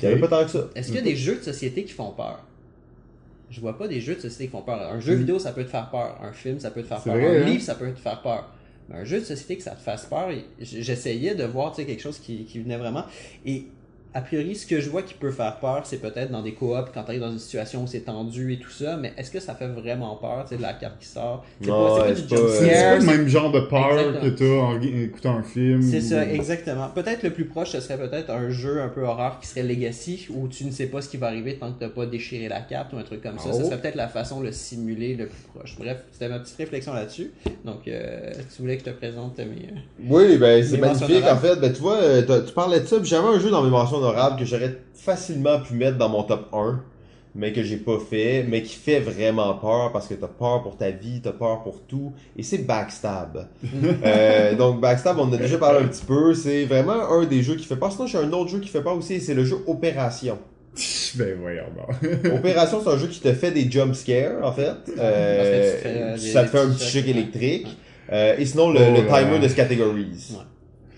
Il 0.00 0.04
y 0.04 0.06
avait 0.12 0.20
pas 0.20 0.28
tant 0.28 0.44
que 0.44 0.50
ça. 0.50 0.60
Est-ce 0.74 0.86
qu'il 0.88 0.96
y 0.96 1.00
a 1.00 1.02
des 1.02 1.16
jeux 1.16 1.36
de 1.36 1.42
société 1.42 1.84
qui 1.84 1.92
font 1.92 2.12
peur? 2.12 2.42
Je 3.50 3.60
vois 3.60 3.76
pas 3.76 3.88
des 3.88 4.00
jeux 4.00 4.14
de 4.14 4.20
société 4.20 4.44
qui 4.46 4.50
font 4.52 4.62
peur. 4.62 4.80
Un 4.92 4.96
Mm. 4.96 5.00
jeu 5.00 5.14
vidéo, 5.14 5.38
ça 5.38 5.52
peut 5.52 5.64
te 5.64 5.70
faire 5.70 5.90
peur. 5.90 6.18
Un 6.22 6.32
film, 6.32 6.58
ça 6.60 6.70
peut 6.70 6.82
te 6.82 6.86
faire 6.86 7.00
peur. 7.02 7.14
vrai, 7.14 7.38
un 7.38 7.42
hein? 7.42 7.44
livre, 7.46 7.62
ça 7.62 7.74
peut 7.74 7.90
te 7.90 7.98
faire 7.98 8.20
peur. 8.22 8.48
Un 8.92 9.04
jeu 9.04 9.20
de 9.20 9.24
société 9.24 9.56
que 9.56 9.62
ça 9.62 9.72
te 9.72 9.80
fasse 9.80 10.06
peur, 10.06 10.30
j'essayais 10.60 11.34
de 11.34 11.44
voir 11.44 11.74
quelque 11.76 12.00
chose 12.00 12.18
qui, 12.18 12.44
qui 12.44 12.60
venait 12.60 12.78
vraiment. 12.78 13.04
Et 13.44 13.66
a 14.14 14.20
priori, 14.22 14.54
ce 14.56 14.66
que 14.66 14.80
je 14.80 14.88
vois 14.88 15.02
qui 15.02 15.14
peut 15.14 15.30
faire 15.30 15.56
peur, 15.60 15.82
c'est 15.84 15.98
peut-être 15.98 16.30
dans 16.30 16.42
des 16.42 16.54
coops, 16.54 16.90
quand 16.94 17.02
tu 17.02 17.08
arrives 17.10 17.20
dans 17.20 17.30
une 17.30 17.38
situation 17.38 17.82
où 17.82 17.86
c'est 17.86 18.00
tendu 18.00 18.52
et 18.54 18.58
tout 18.58 18.70
ça. 18.70 18.96
Mais 18.96 19.12
est-ce 19.16 19.30
que 19.30 19.38
ça 19.40 19.54
fait 19.54 19.68
vraiment 19.68 20.16
peur, 20.16 20.44
tu 20.44 20.50
sais, 20.50 20.56
de 20.56 20.62
la 20.62 20.72
carte 20.72 20.98
qui 20.98 21.06
sort? 21.06 21.44
C'est 21.60 21.68
pas, 21.68 22.12
du 22.12 22.22
pas- 22.22 22.36
jump 22.36 22.48
c'est- 22.58 22.68
pas 22.82 22.96
le 22.98 23.04
même 23.04 23.28
genre 23.28 23.52
de 23.52 23.60
peur 23.60 23.92
Exactement. 23.98 24.20
que 24.22 24.28
t'as 24.30 24.60
en 24.60 24.80
écoutant 24.80 25.36
un 25.36 25.42
film. 25.42 25.82
C'est 25.82 25.98
ou- 25.98 26.08
ça, 26.08 26.24
exactement. 26.26 26.88
Peut-être 26.94 27.22
le 27.22 27.30
plus 27.30 27.44
proche, 27.44 27.70
ce 27.70 27.80
serait 27.80 27.98
peut-être 27.98 28.30
un 28.30 28.48
jeu 28.50 28.80
un 28.80 28.88
peu 28.88 29.02
horreur 29.02 29.38
qui 29.40 29.46
serait 29.46 29.62
Legacy, 29.62 30.26
où 30.30 30.48
tu 30.48 30.64
ne 30.64 30.70
sais 30.70 30.86
pas 30.86 31.02
ce 31.02 31.08
qui 31.08 31.16
va 31.18 31.26
arriver 31.28 31.56
tant 31.56 31.70
que 31.72 31.78
t'as 31.80 31.88
pas 31.90 32.06
déchiré 32.06 32.48
la 32.48 32.60
carte 32.60 32.92
ou 32.94 32.96
un 32.96 33.02
truc 33.02 33.22
comme 33.22 33.38
ça. 33.38 33.50
Oh. 33.52 33.56
Ce 33.58 33.64
serait 33.64 33.78
peut-être 33.80 33.94
la 33.96 34.08
façon 34.08 34.40
de 34.40 34.46
le 34.46 34.52
simuler 34.52 35.14
le 35.16 35.26
plus 35.26 35.42
proche. 35.54 35.76
Bref, 35.78 35.98
c'était 36.12 36.28
ma 36.28 36.38
petite 36.38 36.56
réflexion 36.56 36.94
là-dessus. 36.94 37.30
Donc, 37.64 37.86
euh, 37.86 38.32
tu 38.54 38.62
voulais 38.62 38.76
que 38.78 38.84
je 38.86 38.90
te 38.90 38.96
présente 38.96 39.36
mes... 39.38 39.44
euh, 39.44 39.78
Oui, 40.08 40.38
ben 40.38 40.64
c'est 40.64 40.78
magnifique. 40.78 41.24
En 41.30 41.36
fait, 41.36 41.56
ben 41.56 41.72
tu 41.72 41.80
vois, 41.82 41.96
euh, 41.96 42.42
tu 42.46 42.52
parlais 42.52 42.80
de 42.80 42.86
ça, 42.86 42.96
puis 42.98 43.08
j'avais 43.08 43.28
un 43.28 43.38
jeu 43.38 43.50
dans 43.50 43.62
mes 43.62 43.70
mentions 43.70 43.97
honorables 43.98 44.38
que 44.38 44.44
j'aurais 44.44 44.78
facilement 44.94 45.60
pu 45.60 45.74
mettre 45.74 45.98
dans 45.98 46.08
mon 46.08 46.22
top 46.22 46.48
1, 46.52 46.80
mais 47.34 47.52
que 47.52 47.62
j'ai 47.62 47.76
pas 47.76 47.98
fait, 47.98 48.44
mais 48.48 48.62
qui 48.62 48.74
fait 48.74 49.00
vraiment 49.00 49.54
peur 49.54 49.92
parce 49.92 50.08
que 50.08 50.14
t'as 50.14 50.26
peur 50.26 50.62
pour 50.62 50.76
ta 50.76 50.90
vie, 50.90 51.20
t'as 51.22 51.32
peur 51.32 51.62
pour 51.62 51.82
tout, 51.82 52.12
et 52.36 52.42
c'est 52.42 52.58
Backstab. 52.58 53.48
Euh, 54.04 54.54
donc 54.54 54.80
Backstab, 54.80 55.18
on 55.18 55.24
en 55.24 55.32
a 55.32 55.36
déjà 55.36 55.58
parlé 55.58 55.84
un 55.84 55.88
petit 55.88 56.04
peu, 56.04 56.34
c'est 56.34 56.64
vraiment 56.64 57.10
un 57.10 57.24
des 57.24 57.42
jeux 57.42 57.56
qui 57.56 57.64
fait 57.64 57.76
peur. 57.76 57.92
Sinon, 57.92 58.06
j'ai 58.06 58.18
un 58.18 58.32
autre 58.32 58.50
jeu 58.50 58.60
qui 58.60 58.68
fait 58.68 58.82
peur 58.82 58.96
aussi, 58.96 59.20
c'est 59.20 59.34
le 59.34 59.44
jeu 59.44 59.58
Opération. 59.66 60.38
Ben 61.16 61.36
voyons 61.40 61.64
donc. 61.76 62.32
Opération, 62.32 62.80
c'est 62.82 62.90
un 62.90 62.98
jeu 62.98 63.08
qui 63.08 63.20
te 63.20 63.32
fait 63.32 63.50
des 63.50 63.70
jump 63.70 63.94
scares, 63.94 64.44
en 64.44 64.52
fait. 64.52 64.76
Euh, 64.98 66.16
ça 66.16 66.44
te 66.44 66.48
fait 66.48 66.58
un 66.58 66.68
petit 66.68 66.86
choc 66.86 67.08
électrique. 67.08 67.68
Euh, 68.12 68.36
et 68.38 68.46
sinon, 68.46 68.70
le, 68.70 68.80
Oh 68.80 68.96
le 68.96 69.06
timer 69.06 69.38
de 69.38 69.52
categories. 69.52 70.30
Ouais. 70.30 70.44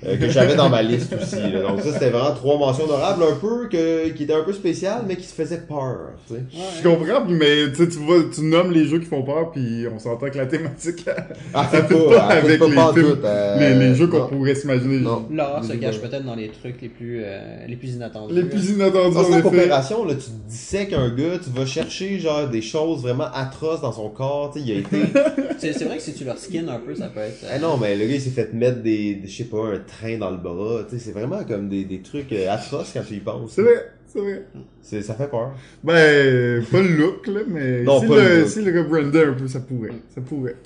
Euh, 0.06 0.16
que 0.16 0.28
j'avais 0.30 0.54
dans 0.56 0.68
ma 0.70 0.82
liste 0.82 1.12
aussi. 1.20 1.36
là. 1.52 1.62
Donc 1.62 1.80
ça, 1.82 1.92
c'était 1.92 2.10
vraiment 2.10 2.34
trois 2.34 2.56
mentions 2.58 2.84
honorables, 2.84 3.22
un 3.22 3.36
peu, 3.36 3.68
que, 3.68 4.08
qui 4.10 4.22
étaient 4.24 4.32
un 4.34 4.42
peu 4.44 4.52
spéciales, 4.52 5.02
mais 5.06 5.16
qui 5.16 5.24
se 5.26 5.34
faisaient 5.34 5.60
peur. 5.68 6.12
tu 6.26 6.34
sais. 6.34 6.40
Je 6.78 6.88
comprends, 6.88 7.24
mais 7.28 7.70
tu 7.70 7.76
sais, 7.76 7.88
tu 7.88 7.98
vois, 7.98 8.16
tu 8.34 8.40
nommes 8.42 8.72
les 8.72 8.86
jeux 8.86 8.98
qui 8.98 9.06
font 9.06 9.22
peur, 9.22 9.50
puis 9.52 9.84
on 9.94 9.98
s'entend 9.98 10.30
que 10.30 10.38
la 10.38 10.46
thématique, 10.46 11.04
Ah, 11.52 11.68
ça 11.70 11.82
fait 11.84 11.94
pas, 11.94 12.16
pas 12.18 12.28
elle 12.36 12.42
fait 12.42 12.48
avec 12.48 12.58
pas 12.60 12.66
les 12.68 12.74
pas 12.74 12.88
en 12.90 12.92
films, 12.94 13.04
tout, 13.16 13.18
euh, 13.26 13.58
les, 13.78 13.88
les 13.88 13.94
jeux 13.94 14.06
qu'on 14.06 14.26
pourrait 14.26 14.54
s'imaginer. 14.54 14.98
Non. 15.00 15.26
L'horreur 15.30 15.64
se 15.64 15.72
cache 15.74 15.98
peut-être 16.00 16.24
dans 16.24 16.34
les 16.36 16.48
trucs 16.48 16.80
les 16.80 16.88
plus, 16.88 17.20
euh, 17.22 17.66
les 17.68 17.76
plus 17.76 17.94
inattendus. 17.94 18.34
Les 18.34 18.44
plus 18.44 18.70
inattendus, 18.70 19.14
Dans 19.14 19.22
effet. 19.30 19.42
coopération, 19.42 20.04
là, 20.06 20.14
tu 20.14 20.30
dissèques 20.48 20.92
un 20.94 21.10
gars, 21.10 21.38
tu 21.42 21.50
vas 21.50 21.66
chercher 21.66 22.18
genre 22.18 22.48
des 22.48 22.62
choses 22.62 23.02
vraiment 23.02 23.26
atroces 23.34 23.82
dans 23.82 23.92
son 23.92 24.08
corps, 24.08 24.50
tu 24.54 24.60
sais, 24.60 24.66
il 24.66 24.72
a 24.76 24.78
été... 24.80 24.96
C'est 25.58 25.74
c'est 25.74 25.84
vrai 25.84 25.96
que 25.98 26.02
si 26.02 26.14
tu 26.14 26.24
leur 26.24 26.38
skins 26.38 26.68
un 26.70 26.78
peu, 26.78 26.94
ça 26.94 27.08
peut 27.08 27.20
être... 27.20 27.44
euh, 27.44 27.48
Ah 27.54 27.58
non, 27.58 27.76
mais 27.76 27.94
le 27.94 28.06
gars, 28.06 28.14
il 28.14 28.20
s'est 28.20 28.30
fait 28.30 28.50
mettre 28.54 28.80
des, 28.82 29.16
des- 29.16 29.28
je 29.28 29.36
sais 29.36 29.44
pas, 29.44 29.58
un 29.58 29.78
train 29.98 30.18
dans 30.18 30.30
le 30.30 30.36
bras, 30.36 30.84
tu 30.88 30.98
sais, 30.98 31.04
c'est 31.04 31.12
vraiment 31.12 31.44
comme 31.44 31.68
des, 31.68 31.84
des 31.84 32.00
trucs 32.00 32.32
euh, 32.32 32.50
atroces 32.50 32.92
quand 32.94 33.02
tu 33.06 33.14
y 33.14 33.20
penses. 33.20 33.52
C'est 33.52 33.62
vrai, 33.62 33.90
c'est 34.06 34.20
vrai. 34.20 34.44
C'est, 34.82 35.02
ça 35.02 35.14
fait 35.14 35.28
peur. 35.28 35.52
Ben, 35.84 36.64
pas 36.70 36.80
le 36.80 36.88
look, 36.96 37.26
là, 37.26 37.40
mais 37.48 37.82
Non, 37.82 38.00
si, 38.00 38.06
pas 38.08 38.16
le, 38.16 38.22
le 38.22 38.38
look. 38.40 38.48
si 38.48 38.62
le 38.62 38.80
rebrander 38.82 39.22
un 39.24 39.32
peu, 39.34 39.48
ça 39.48 39.60
pourrait. 39.60 39.92
Ça 40.14 40.20
pourrait. 40.20 40.56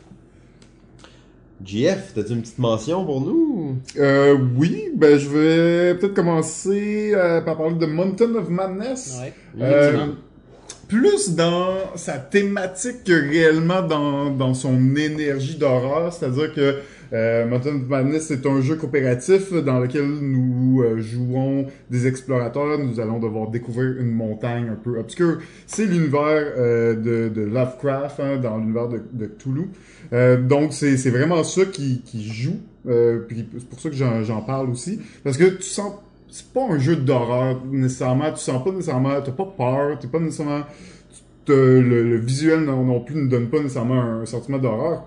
GF, 1.65 2.13
t'as-tu 2.15 2.33
une 2.33 2.43
petite 2.43 2.59
mention 2.59 3.05
pour 3.07 3.21
nous? 3.23 3.77
Euh, 3.97 4.37
oui, 4.57 4.91
ben, 4.95 5.19
je 5.19 5.29
vais 5.29 5.95
peut-être 5.99 6.15
commencer 6.15 7.13
euh, 7.15 7.41
par 7.41 7.57
parler 7.57 7.77
de 7.77 7.87
Mountain 7.87 8.35
of 8.35 8.49
Madness. 8.51 9.19
Ouais. 9.23 9.33
Euh. 9.63 10.07
Plus 10.89 11.35
dans 11.35 11.97
sa 11.97 12.19
thématique 12.19 13.05
que 13.05 13.13
réellement 13.13 13.83
dans, 13.83 14.31
dans 14.31 14.55
son 14.55 14.97
énergie 14.97 15.57
d'horreur. 15.57 16.13
C'est-à-dire 16.13 16.53
que 16.55 16.77
euh, 17.13 17.47
Mountain 17.47 17.81
Madness 17.89 18.27
c'est 18.27 18.47
un 18.47 18.61
jeu 18.61 18.77
coopératif 18.77 19.53
dans 19.53 19.79
lequel 19.79 20.05
nous 20.05 20.83
euh, 20.83 21.01
jouons 21.01 21.67
des 21.91 22.07
explorateurs. 22.07 22.79
Nous 22.79 23.01
allons 23.01 23.21
devoir 23.21 23.51
découvrir 23.51 24.01
une 24.01 24.11
montagne 24.11 24.69
un 24.69 24.77
peu 24.77 24.99
obscure. 24.99 25.39
C'est 25.67 25.87
l'univers 25.87 26.53
euh, 26.57 26.95
de, 26.95 27.43
Lovecraft 27.43 28.21
hein, 28.21 28.37
dans 28.39 28.59
l'univers 28.59 28.89
de, 28.89 29.01
de 29.13 29.27
Cthulhu. 29.27 29.69
Euh, 30.13 30.41
donc 30.41 30.73
c'est 30.73 30.97
vraiment 31.11 31.45
ça 31.45 31.65
qui, 31.67 32.03
joue. 32.15 32.61
C'est 32.87 33.69
pour 33.71 33.81
ça 33.81 33.91
que 33.91 33.97
j'en 33.97 34.43
parle 34.43 34.71
aussi. 34.71 35.01
Parce 35.23 35.37
que 35.37 35.45
tu 35.45 35.63
sens 35.63 35.95
c'est 36.35 36.53
pas 36.53 36.65
un 36.69 36.81
jeu 36.81 36.97
d'horreur 36.97 37.61
nécessairement. 37.65 38.33
Tu 38.33 38.39
sens 38.39 38.65
pas 38.65 38.73
nécessairement, 38.73 39.21
t'as 39.23 39.31
pas 39.31 39.45
peur, 39.57 39.97
t'es 40.01 40.09
pas 40.09 40.19
nécessairement, 40.19 40.65
le, 41.47 41.81
le 41.81 42.17
visuel 42.17 42.65
non 42.65 42.99
plus 42.99 43.15
ne 43.15 43.29
donne 43.29 43.49
pas 43.51 43.59
nécessairement 43.59 44.03
un, 44.03 44.27
sentiment 44.27 44.59
d'horreur. 44.59 45.05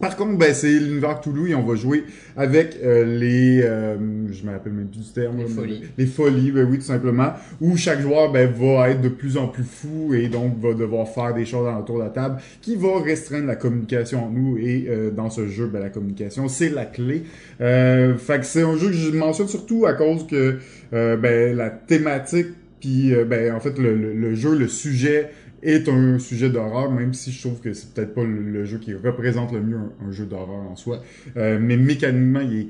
Par 0.00 0.16
contre, 0.16 0.38
ben 0.38 0.54
c'est 0.54 0.70
l'univers 0.78 1.20
Toulouse 1.20 1.50
et 1.50 1.54
on 1.56 1.64
va 1.66 1.74
jouer 1.74 2.04
avec 2.36 2.76
euh, 2.84 3.04
les, 3.18 3.60
euh, 3.64 3.96
je 4.30 4.44
me 4.44 4.52
rappelle 4.52 4.72
même 4.72 4.86
plus 4.86 5.00
du 5.00 5.12
terme, 5.12 5.38
Les 5.38 5.42
là, 5.42 5.48
folies. 5.48 5.82
les 5.98 6.06
folies, 6.06 6.52
ben 6.52 6.68
oui, 6.70 6.78
tout 6.78 6.84
simplement. 6.84 7.32
Où 7.60 7.76
chaque 7.76 8.00
joueur 8.00 8.30
ben 8.30 8.48
va 8.48 8.90
être 8.90 9.00
de 9.00 9.08
plus 9.08 9.36
en 9.36 9.48
plus 9.48 9.64
fou 9.64 10.14
et 10.14 10.28
donc 10.28 10.60
va 10.60 10.72
devoir 10.74 11.08
faire 11.08 11.34
des 11.34 11.44
choses 11.44 11.68
autour 11.78 11.98
de 11.98 12.04
la 12.04 12.10
table 12.10 12.36
qui 12.62 12.76
va 12.76 13.00
restreindre 13.02 13.46
la 13.46 13.56
communication 13.56 14.24
entre 14.26 14.34
nous 14.34 14.56
et 14.58 14.86
euh, 14.88 15.10
dans 15.10 15.30
ce 15.30 15.48
jeu, 15.48 15.66
ben 15.66 15.80
la 15.80 15.90
communication 15.90 16.46
c'est 16.48 16.68
la 16.70 16.84
clé. 16.84 17.24
Euh, 17.60 18.16
fait 18.16 18.38
que 18.38 18.46
c'est 18.46 18.62
un 18.62 18.76
jeu 18.76 18.88
que 18.88 18.92
je 18.94 19.10
mentionne 19.10 19.48
surtout 19.48 19.84
à 19.86 19.94
cause 19.94 20.26
que 20.28 20.58
euh, 20.92 21.16
ben 21.16 21.56
la 21.56 21.70
thématique 21.70 22.46
puis 22.80 23.12
euh, 23.12 23.24
ben 23.24 23.52
en 23.52 23.58
fait 23.58 23.76
le, 23.78 23.96
le, 23.96 24.14
le 24.14 24.34
jeu, 24.36 24.56
le 24.56 24.68
sujet 24.68 25.30
est 25.62 25.88
un 25.88 26.18
sujet 26.18 26.50
d'horreur, 26.50 26.90
même 26.90 27.14
si 27.14 27.32
je 27.32 27.40
trouve 27.40 27.60
que 27.60 27.72
c'est 27.72 27.92
peut-être 27.92 28.14
pas 28.14 28.24
le, 28.24 28.64
jeu 28.64 28.78
qui 28.78 28.94
représente 28.94 29.52
le 29.52 29.60
mieux 29.60 29.78
un, 30.06 30.12
jeu 30.12 30.26
d'horreur 30.26 30.70
en 30.70 30.76
soi. 30.76 31.02
Euh, 31.36 31.58
mais 31.60 31.76
mécaniquement, 31.76 32.40
il 32.40 32.68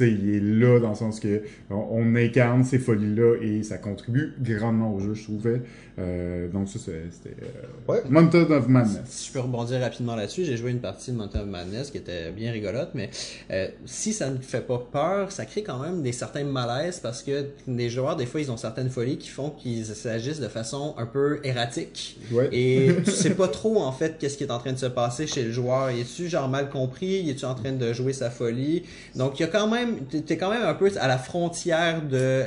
est 0.00 0.40
là 0.40 0.80
dans 0.80 0.90
le 0.90 0.94
sens 0.94 1.20
que 1.20 1.42
on, 1.70 1.86
on 1.90 2.14
incarne 2.16 2.64
ces 2.64 2.78
folies-là 2.78 3.36
et 3.40 3.62
ça 3.62 3.78
contribue 3.78 4.34
grandement 4.40 4.94
au 4.94 5.00
jeu, 5.00 5.14
je 5.14 5.24
trouvais. 5.24 5.62
Euh, 5.98 6.48
donc 6.48 6.68
ça, 6.68 6.78
c'est- 6.84 7.04
c'était 7.10 7.36
euh, 7.42 7.92
Ouais. 7.92 8.02
Mountain 8.08 8.50
of 8.50 8.66
Madness. 8.66 8.98
Si 9.06 9.28
je 9.28 9.32
peux 9.32 9.40
rebondir 9.40 9.80
rapidement 9.80 10.16
là-dessus, 10.16 10.44
j'ai 10.44 10.56
joué 10.56 10.72
une 10.72 10.80
partie 10.80 11.12
de 11.12 11.16
Mountain 11.16 11.42
of 11.42 11.46
Madness 11.46 11.90
qui 11.92 11.98
était 11.98 12.32
bien 12.32 12.50
rigolote, 12.50 12.90
mais 12.94 13.10
euh, 13.52 13.68
si 13.86 14.12
ça 14.12 14.28
ne 14.30 14.38
fait 14.38 14.60
pas 14.66 14.78
peur, 14.90 15.30
ça 15.30 15.44
crée 15.44 15.62
quand 15.62 15.78
même 15.78 16.02
des 16.02 16.10
certains 16.12 16.42
malaises 16.44 16.98
parce 16.98 17.22
que 17.22 17.46
les 17.68 17.90
joueurs, 17.90 18.16
des 18.16 18.26
fois, 18.26 18.40
ils 18.40 18.50
ont 18.50 18.56
certaines 18.56 18.90
folies 18.90 19.18
qui 19.18 19.28
font 19.28 19.50
qu'ils 19.50 19.86
s'agissent 19.86 20.40
de 20.40 20.48
façon 20.48 20.94
un 20.98 21.06
peu 21.06 21.38
erratique. 21.44 22.18
Ouais. 22.32 22.48
Et 22.52 22.88
tu 23.04 23.10
sais 23.12 23.30
pas 23.34 23.46
trop, 23.48 23.78
en 23.80 23.92
fait, 23.92 24.16
qu'est-ce 24.18 24.36
qui 24.36 24.44
est 24.44 24.50
en 24.50 24.58
train 24.58 24.72
de 24.72 24.78
se 24.78 24.86
passer 24.86 25.26
chez 25.28 25.44
le 25.44 25.52
joueur. 25.52 25.90
Y 25.92 26.04
tu 26.04 26.28
genre 26.28 26.48
mal 26.48 26.70
compris? 26.70 27.20
Y 27.22 27.36
tu 27.36 27.44
en 27.44 27.54
train 27.54 27.72
de 27.72 27.92
jouer 27.92 28.12
sa 28.12 28.30
folie? 28.30 28.82
Donc, 29.14 29.38
il 29.38 29.42
y 29.42 29.46
a 29.46 29.48
quand 29.48 29.68
même, 29.68 29.98
t'es 30.06 30.36
quand 30.36 30.50
même 30.50 30.62
un 30.64 30.74
peu 30.74 30.90
à 30.98 31.06
la 31.06 31.18
frontière 31.18 32.02
de 32.02 32.42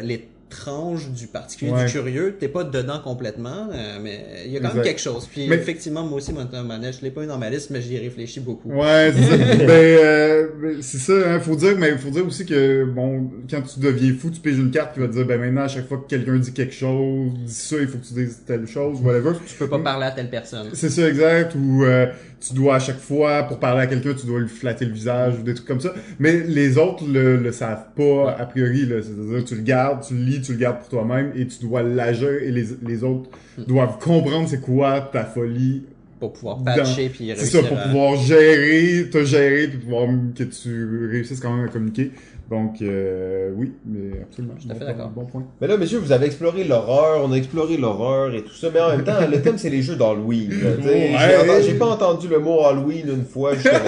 l'étrange, 0.49 1.09
du 1.11 1.27
particulier, 1.27 1.71
Ouais. 1.71 1.85
du 1.85 1.91
curieux. 1.91 2.35
T'es 2.39 2.47
pas 2.47 2.63
dedans 2.63 2.99
complètement, 3.03 3.67
euh, 3.73 3.97
mais 4.01 4.25
il 4.45 4.51
y 4.51 4.57
a 4.57 4.59
quand 4.59 4.67
même 4.69 4.77
Exact. 4.77 4.83
quelque 4.83 5.01
chose. 5.01 5.27
Puis, 5.31 5.47
Mais- 5.47 5.55
effectivement, 5.55 6.03
moi 6.03 6.17
aussi, 6.17 6.31
of 6.31 6.65
Madness, 6.65 6.97
je 6.99 7.03
l'ai 7.05 7.11
pas 7.11 7.23
eu 7.23 7.27
dans 7.27 7.37
ma 7.37 7.49
liste, 7.49 7.69
mais 7.69 7.81
j'y 7.81 7.95
ai 7.95 7.99
réfléchi 7.99 8.39
beaucoup. 8.39 8.69
Ouais, 8.71 9.11
c'est 9.15 9.23
ça. 9.23 9.37
ben, 9.57 9.69
euh, 9.69 10.47
ben, 10.61 10.77
c'est 10.81 10.97
ça, 10.99 11.13
hein, 11.25 11.39
faut 11.39 11.55
dire, 11.55 11.75
mais 11.77 11.97
faut 11.97 12.09
dire 12.09 12.25
aussi 12.25 12.45
que, 12.45 12.85
bon, 12.85 13.29
quand 13.49 13.61
tu 13.61 13.79
deviens 13.79 14.13
fou, 14.13 14.29
tu 14.29 14.39
piges 14.39 14.57
une 14.57 14.71
carte 14.71 14.93
qui 14.93 14.99
va 14.99 15.07
te 15.07 15.13
dire, 15.13 15.25
ben 15.25 15.39
maintenant, 15.39 15.63
à 15.63 15.67
chaque 15.67 15.87
fois 15.87 15.97
que 15.97 16.07
quelqu'un 16.07 16.37
dit 16.37 16.53
quelque 16.53 16.73
chose, 16.73 17.31
dis 17.45 17.53
ça, 17.53 17.75
il 17.79 17.87
faut 17.87 17.97
que 17.97 18.05
tu 18.05 18.13
dises 18.13 18.41
telle 18.45 18.67
chose, 18.67 18.99
whatever. 19.01 19.31
Tu 19.45 19.55
peux 19.55 19.67
pas 19.69 19.79
parler 19.79 20.05
à 20.05 20.11
telle 20.11 20.29
personne. 20.29 20.69
C'est 20.73 20.89
ça, 20.89 21.07
exact, 21.07 21.55
ou 21.55 21.83
euh, 21.83 22.07
tu 22.39 22.53
dois 22.53 22.75
à 22.75 22.79
chaque 22.79 22.99
fois, 22.99 23.43
pour 23.43 23.59
parler 23.59 23.81
à 23.81 23.87
quelqu'un, 23.87 24.13
tu 24.13 24.25
dois 24.27 24.39
lui 24.39 24.47
flatter 24.47 24.85
le 24.85 24.91
visage 24.93 25.35
ou 25.39 25.43
des 25.43 25.53
trucs 25.53 25.67
comme 25.67 25.81
ça. 25.81 25.93
Mais 26.19 26.39
les 26.41 26.77
autres 26.77 27.03
le, 27.11 27.37
le 27.37 27.51
savent 27.51 27.85
pas, 27.95 28.31
a 28.37 28.45
priori. 28.45 28.87
C'est-à-dire, 28.87 29.43
tu 29.45 29.55
le 29.55 29.61
gardes, 29.61 30.03
tu 30.07 30.13
le 30.13 30.21
lis, 30.23 30.41
tu 30.41 30.51
le 30.53 30.57
gardes 30.59 30.79
pour 30.79 30.89
toi-même 30.89 31.31
et 31.35 31.47
tu 31.47 31.59
dois 31.65 31.81
l'agir 31.83 32.29
et 32.29 32.51
les, 32.51 32.65
les 32.85 33.03
autres 33.03 33.29
doivent 33.67 33.97
comprendre 33.99 34.47
c'est 34.47 34.61
quoi 34.61 35.01
ta 35.11 35.23
folie. 35.25 35.83
Pour 36.19 36.33
pouvoir 36.33 36.63
patcher 36.63 37.09
puis 37.09 37.27
C'est 37.35 37.41
réussir 37.41 37.61
ça, 37.61 37.67
pour 37.67 37.77
à- 37.77 37.81
pouvoir 37.83 38.15
gérer, 38.17 39.07
te 39.09 39.23
gérer 39.23 39.67
puis 39.67 39.77
pouvoir 39.77 40.07
que 40.35 40.43
tu 40.43 41.07
réussisses 41.11 41.39
quand 41.39 41.55
même 41.55 41.65
à 41.65 41.69
communiquer. 41.69 42.11
Donc, 42.49 42.81
euh, 42.81 43.51
oui, 43.57 43.73
mais 43.85 44.21
absolument. 44.21 44.53
Tout 44.61 44.69
à 44.71 44.73
fait 44.75 44.79
Bon 44.79 44.85
d'accord. 44.85 45.11
point, 45.11 45.23
Bon 45.23 45.29
point. 45.29 45.43
Mais 45.59 45.67
là, 45.67 45.75
messieurs, 45.75 45.99
vous 45.99 46.13
avez 46.13 46.27
exploré 46.27 46.63
l'horreur, 46.63 47.21
on 47.25 47.31
a 47.33 47.35
exploré 47.35 47.75
l'horreur 47.75 48.33
et 48.33 48.41
tout 48.43 48.53
ça, 48.53 48.69
mais 48.73 48.79
en 48.79 48.89
même 48.89 49.03
temps, 49.03 49.15
le 49.29 49.41
thème, 49.41 49.57
c'est 49.57 49.69
les 49.69 49.81
jeux 49.81 49.97
d'Halloween. 49.97 50.49
Ouais. 50.83 51.61
J'ai 51.65 51.73
pas 51.73 51.87
entendu 51.87 52.29
le 52.29 52.39
mot 52.39 52.61
Halloween 52.63 53.09
une 53.09 53.25
fois 53.25 53.53
jusqu'à. 53.53 53.81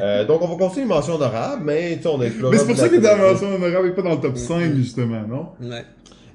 Euh, 0.00 0.24
donc, 0.24 0.42
on 0.42 0.46
va 0.48 0.56
continuer 0.56 0.82
une 0.82 0.88
mention 0.88 1.14
honorable, 1.14 1.62
mais 1.64 1.96
tu 1.96 2.02
sais, 2.02 2.08
on 2.08 2.20
a 2.20 2.24
exploré... 2.24 2.52
Mais 2.56 2.58
c'est 2.62 2.66
pour 2.68 2.76
ça 2.76 2.88
que 2.88 2.94
la 2.96 3.00
dans 3.00 3.22
la 3.22 3.32
mention 3.32 3.54
honorable 3.54 3.88
et 3.88 3.90
pas 3.92 4.02
dans 4.02 4.14
le 4.14 4.20
top 4.20 4.36
5, 4.36 4.74
justement, 4.74 5.22
non? 5.28 5.46
Ouais. 5.60 5.82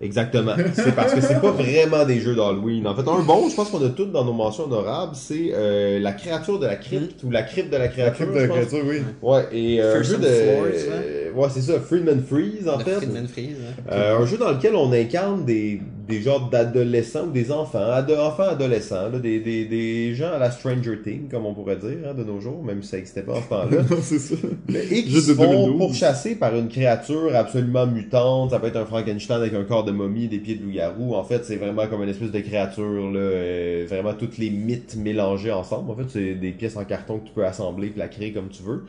Exactement. 0.02 0.54
C'est 0.74 0.94
parce 0.96 1.14
que 1.14 1.22
c'est 1.22 1.40
pas 1.40 1.52
vraiment 1.52 2.06
des 2.06 2.20
jeux 2.20 2.36
d'Halloween. 2.36 2.86
En 2.88 2.96
fait, 2.96 3.08
un 3.08 3.22
bon, 3.24 3.48
je 3.50 3.56
pense 3.56 3.70
qu'on 3.70 3.84
a 3.86 3.90
toutes 3.90 4.12
dans 4.12 4.26
nos 4.26 4.34
mentions 4.34 4.66
honorables, 4.66 5.16
c'est 5.16 5.52
euh, 5.54 6.00
la 6.00 6.12
créature 6.12 6.60
de 6.60 6.66
la 6.66 6.76
crypte 6.76 7.24
ou 7.24 7.32
la 7.32 7.44
crypte 7.44 7.70
de 7.72 7.78
la 7.78 7.84
La 7.86 7.88
créature. 7.88 8.14
crypte 8.16 8.34
de 8.34 8.40
je 8.40 8.46
la 8.46 8.54
créature, 8.54 8.84
oui. 8.86 8.98
Ouais, 9.22 9.48
et 9.54 9.82
euh, 9.82 10.00
un 10.00 10.04
jeu 10.04 10.18
de. 10.18 10.26
Euh, 10.28 11.23
ouais, 11.36 11.48
c'est 11.52 11.62
ça, 11.62 11.80
Freeman 11.80 12.22
Freeze 12.24 12.68
en 12.68 12.78
Le 12.78 12.84
fait. 12.84 12.92
Friedman 12.96 13.28
Freeze. 13.28 13.58
hein. 13.62 13.82
Euh, 13.92 14.18
un 14.20 14.26
jeu 14.26 14.38
dans 14.38 14.52
lequel 14.52 14.76
on 14.76 14.92
incarne 14.92 15.46
des, 15.46 15.82
des 16.08 16.22
genres 16.22 16.50
d'adolescents 16.50 17.26
ou 17.28 17.32
des 17.32 17.52
enfants, 17.52 17.80
ado- 17.92 18.16
enfants 18.18 18.44
adolescents, 18.50 19.10
là, 19.10 19.20
des, 19.20 19.40
des, 19.40 19.66
des 19.66 20.14
gens 20.16 20.32
à 20.34 20.38
la 20.40 20.52
Stranger 20.52 21.00
Things, 21.04 21.30
comme 21.30 21.46
on 21.46 21.54
pourrait 21.54 21.78
dire, 21.78 21.98
hein, 22.10 22.14
de 22.14 22.24
nos 22.24 22.40
jours, 22.40 22.64
même 22.64 22.82
si 22.84 22.90
ça 22.90 22.98
n'existait 22.98 23.24
pas 23.24 23.34
en 23.34 23.42
ce 23.42 23.50
temps-là. 23.50 23.78
non, 23.90 23.98
c'est 24.02 24.20
ça. 24.20 24.36
et 24.70 25.04
qui 25.04 25.22
se 25.22 25.34
font 25.34 25.50
2012. 25.68 25.78
pourchasser 25.78 26.36
par 26.36 26.56
une 26.56 26.68
créature 26.70 27.36
absolument 27.36 27.86
mutante. 27.88 28.52
Ça 28.52 28.60
peut 28.60 28.68
être 28.68 28.78
un 28.78 28.86
Frankenstein 28.86 29.38
avec 29.38 29.54
un 29.54 29.64
corps 29.64 29.84
de 29.86 29.92
momie, 29.92 30.28
des 30.28 30.40
pieds 30.40 30.56
de 30.56 30.64
loup-garou. 30.64 31.16
En 31.16 31.24
fait, 31.24 31.44
c'est 31.46 31.56
vraiment 31.58 31.88
comme 31.88 32.04
une 32.04 32.10
espèce 32.10 32.32
de 32.32 32.40
créature, 32.40 33.12
là, 33.12 33.20
euh, 33.20 33.86
vraiment 33.90 34.14
toutes 34.14 34.38
les 34.38 34.50
mythes 34.50 34.96
mélangés 34.96 35.52
ensemble. 35.52 35.92
En 35.92 35.96
fait, 35.96 36.10
c'est 36.10 36.34
des 36.36 36.52
pièces 36.52 36.78
en 36.78 36.84
carton 36.86 37.20
que 37.20 37.28
tu 37.28 37.34
peux 37.34 37.46
assembler 37.46 37.88
et 37.96 38.00
la 38.00 38.08
créer 38.08 38.32
comme 38.34 38.50
tu 38.50 38.64
veux. 38.64 38.84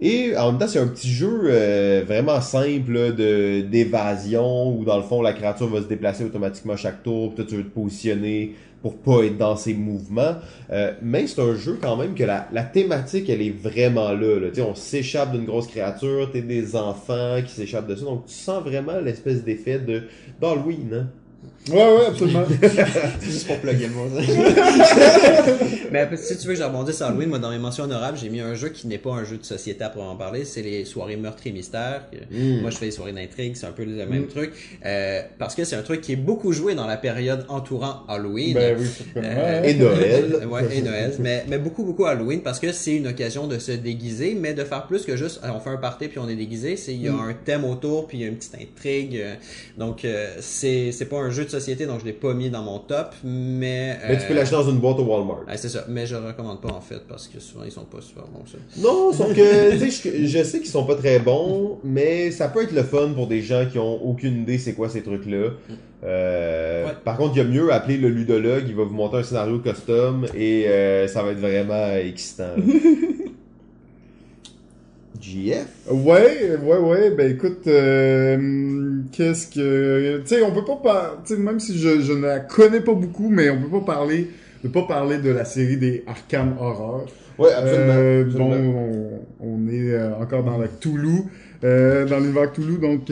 Et 0.00 0.36
en 0.36 0.52
même 0.52 0.60
temps, 0.60 0.68
c'est 0.68 0.78
un 0.78 0.86
petit 0.86 1.10
jeu 1.10 1.42
euh, 1.44 2.02
vraiment 2.06 2.40
simple 2.40 2.92
là, 2.92 3.10
de 3.10 3.60
d'évasion 3.60 4.74
où 4.74 4.84
dans 4.84 4.96
le 4.96 5.02
fond 5.02 5.20
la 5.20 5.32
créature 5.32 5.68
va 5.68 5.82
se 5.82 5.86
déplacer 5.86 6.24
automatiquement 6.24 6.76
chaque 6.76 7.02
tour, 7.02 7.34
toi 7.34 7.44
tu 7.46 7.56
veux 7.56 7.64
te 7.64 7.74
positionner 7.74 8.54
pour 8.82 8.96
pas 8.96 9.24
être 9.24 9.36
dans 9.36 9.56
ses 9.56 9.74
mouvements. 9.74 10.36
Euh, 10.70 10.92
mais 11.02 11.26
c'est 11.26 11.42
un 11.42 11.54
jeu 11.54 11.78
quand 11.80 11.96
même 11.96 12.14
que 12.14 12.24
la, 12.24 12.48
la 12.52 12.62
thématique 12.62 13.28
elle 13.28 13.42
est 13.42 13.50
vraiment 13.50 14.12
là. 14.12 14.38
là. 14.40 14.48
On 14.66 14.74
s'échappe 14.74 15.32
d'une 15.32 15.44
grosse 15.44 15.66
créature, 15.66 16.30
t'es 16.32 16.40
des 16.40 16.76
enfants 16.76 17.36
qui 17.44 17.52
s'échappent 17.52 17.88
de 17.88 17.94
ça, 17.94 18.04
donc 18.04 18.26
tu 18.26 18.34
sens 18.34 18.62
vraiment 18.62 18.98
l'espèce 19.00 19.44
d'effet 19.44 19.78
de 19.80 20.04
d'Halloween. 20.40 20.94
Hein? 20.94 21.08
Ouais, 21.68 21.76
ouais, 21.76 22.06
absolument. 22.08 22.44
C'est 22.62 23.22
juste 23.30 23.46
pour 23.46 23.58
plugger 23.58 23.88
le 23.88 23.92
mot. 23.92 24.06
Mais 25.92 26.08
si 26.16 26.36
tu 26.38 26.46
veux 26.46 26.54
que 26.54 26.58
je 26.58 26.64
rebondisse 26.64 26.96
sur 26.96 27.06
Halloween, 27.06 27.28
moi 27.28 27.38
dans 27.38 27.50
mes 27.50 27.58
mentions 27.58 27.84
honorables, 27.84 28.16
j'ai 28.18 28.28
mis 28.30 28.40
un 28.40 28.54
jeu 28.54 28.70
qui 28.70 28.86
n'est 28.86 28.98
pas 28.98 29.10
un 29.12 29.24
jeu 29.24 29.36
de 29.36 29.44
société 29.44 29.84
à 29.84 29.90
proprement 29.90 30.16
parler, 30.16 30.44
c'est 30.44 30.62
les 30.62 30.84
soirées 30.84 31.16
meurtres 31.16 31.46
et 31.46 31.52
mystères. 31.52 32.04
que- 32.10 32.16
Mm. 32.34 32.60
Moi 32.62 32.70
je 32.70 32.76
fais 32.78 32.86
les 32.86 32.90
soirées 32.92 33.12
d'intrigue, 33.12 33.56
c'est 33.56 33.66
un 33.66 33.72
peu 33.72 33.84
le 33.84 34.06
même 34.06 34.26
truc. 34.28 34.52
Euh, 34.86 35.20
parce 35.38 35.54
que 35.54 35.64
c'est 35.64 35.76
un 35.76 35.82
truc 35.82 36.00
qui 36.00 36.12
est 36.12 36.16
beaucoup 36.16 36.52
joué 36.52 36.74
dans 36.74 36.86
la 36.86 36.96
période 36.96 37.44
entourant 37.48 38.04
Halloween. 38.08 38.54
ben 38.54 38.76
oui. 38.78 38.86
Euh, 39.16 39.62
Et 39.64 39.74
Noël. 39.74 40.46
ouais, 40.50 40.76
et 40.78 40.82
Noël. 40.82 41.14
Mais, 41.18 41.44
mais 41.48 41.58
beaucoup, 41.58 41.84
beaucoup 41.84 42.06
Halloween 42.06 42.40
parce 42.42 42.58
que 42.60 42.72
c'est 42.72 42.94
une 42.96 43.08
occasion 43.08 43.46
de 43.46 43.58
se 43.58 43.72
déguiser, 43.72 44.34
mais 44.38 44.54
de 44.54 44.64
faire 44.64 44.86
plus 44.86 45.04
que 45.04 45.16
juste, 45.16 45.40
euh, 45.44 45.48
on 45.54 45.60
fait 45.60 45.70
un 45.70 45.76
party 45.76 46.08
puis 46.08 46.18
on 46.18 46.28
est 46.28 46.36
déguisé. 46.36 46.76
C'est, 46.76 46.94
il 46.94 47.02
y 47.02 47.08
a 47.08 47.12
Mm. 47.12 47.20
un 47.30 47.34
thème 47.44 47.64
autour 47.64 48.06
puis 48.06 48.18
il 48.18 48.20
y 48.22 48.24
a 48.24 48.28
une 48.28 48.36
petite 48.36 48.54
intrigue. 48.54 49.16
euh, 49.16 49.34
Donc, 49.76 50.04
euh, 50.04 50.30
c'est, 50.40 50.92
c'est 50.92 51.06
pas 51.06 51.18
un 51.18 51.30
jeu 51.30 51.44
de 51.44 51.49
société, 51.50 51.86
donc 51.86 52.00
je 52.00 52.04
l'ai 52.06 52.12
pas 52.12 52.32
mis 52.34 52.50
dans 52.50 52.62
mon 52.62 52.78
top, 52.78 53.14
mais. 53.24 53.96
Mais 54.08 54.18
tu 54.18 54.26
peux 54.26 54.32
euh, 54.32 54.36
l'acheter 54.36 54.56
dans 54.56 54.68
une 54.70 54.78
boîte 54.78 54.98
au 54.98 55.04
Walmart. 55.04 55.46
ouais, 55.46 55.56
c'est 55.56 55.68
ça. 55.68 55.84
Mais 55.88 56.06
je 56.06 56.16
le 56.16 56.26
recommande 56.26 56.60
pas 56.60 56.72
en 56.72 56.80
fait 56.80 57.00
parce 57.08 57.28
que 57.28 57.40
souvent 57.40 57.64
ils 57.64 57.72
sont 57.72 57.84
pas 57.84 58.00
super 58.00 58.24
bons 58.24 58.44
ça. 58.46 58.58
Non, 58.80 59.12
sauf 59.12 59.34
que 59.34 59.42
je, 59.78 60.26
je 60.26 60.42
sais 60.44 60.58
qu'ils 60.60 60.68
sont 60.70 60.84
pas 60.84 60.94
très 60.96 61.18
bons, 61.18 61.78
mais 61.84 62.30
ça 62.30 62.48
peut 62.48 62.62
être 62.62 62.72
le 62.72 62.82
fun 62.82 63.10
pour 63.14 63.26
des 63.26 63.42
gens 63.42 63.66
qui 63.70 63.78
ont 63.78 64.02
aucune 64.04 64.42
idée 64.42 64.58
c'est 64.58 64.74
quoi 64.74 64.88
ces 64.88 65.02
trucs-là. 65.02 65.50
Euh, 66.02 66.86
Ouais. 66.86 66.92
Par 67.04 67.18
contre, 67.18 67.34
il 67.36 67.38
y 67.38 67.40
a 67.42 67.44
mieux 67.44 67.70
appeler 67.72 67.98
le 67.98 68.08
ludologue, 68.08 68.64
il 68.66 68.74
va 68.74 68.84
vous 68.84 68.94
monter 68.94 69.18
un 69.18 69.22
scénario 69.22 69.58
custom 69.58 70.26
et 70.34 70.66
euh, 70.66 71.06
ça 71.08 71.22
va 71.22 71.32
être 71.32 71.38
vraiment 71.40 71.94
excitant. 71.94 72.54
JF? 75.30 75.66
Ouais, 75.90 76.56
ouais, 76.62 76.78
ouais, 76.78 77.10
ben 77.10 77.30
écoute, 77.30 77.66
euh, 77.66 79.00
qu'est-ce 79.12 79.46
que... 79.46 80.18
Tu 80.22 80.26
sais, 80.26 80.42
on 80.42 80.52
peut 80.52 80.64
pas 80.64 80.76
par... 80.76 81.22
Tu 81.24 81.34
sais, 81.34 81.40
même 81.40 81.60
si 81.60 81.78
je, 81.78 82.00
je 82.00 82.12
ne 82.12 82.22
la 82.22 82.40
connais 82.40 82.80
pas 82.80 82.94
beaucoup, 82.94 83.28
mais 83.28 83.50
on 83.50 83.60
peut 83.62 83.80
pas 83.80 83.94
parler... 83.94 84.28
Ne 84.62 84.68
pas 84.68 84.82
parler 84.82 85.18
de 85.18 85.30
la 85.30 85.44
série 85.46 85.78
des 85.78 86.04
Arkham 86.06 86.54
Horror. 86.58 87.06
Ouais, 87.38 87.52
absolument. 87.52 87.94
Euh, 87.96 88.24
absolument. 88.24 88.50
bon, 88.50 89.20
on, 89.40 89.64
on 89.64 89.68
est 89.68 89.92
euh, 89.92 90.14
encore 90.20 90.44
dans 90.44 90.58
la 90.58 90.66
euh, 91.62 92.06
dans 92.06 92.18
l'univers 92.18 92.52
Cthulhu, 92.52 92.78
donc... 92.78 93.10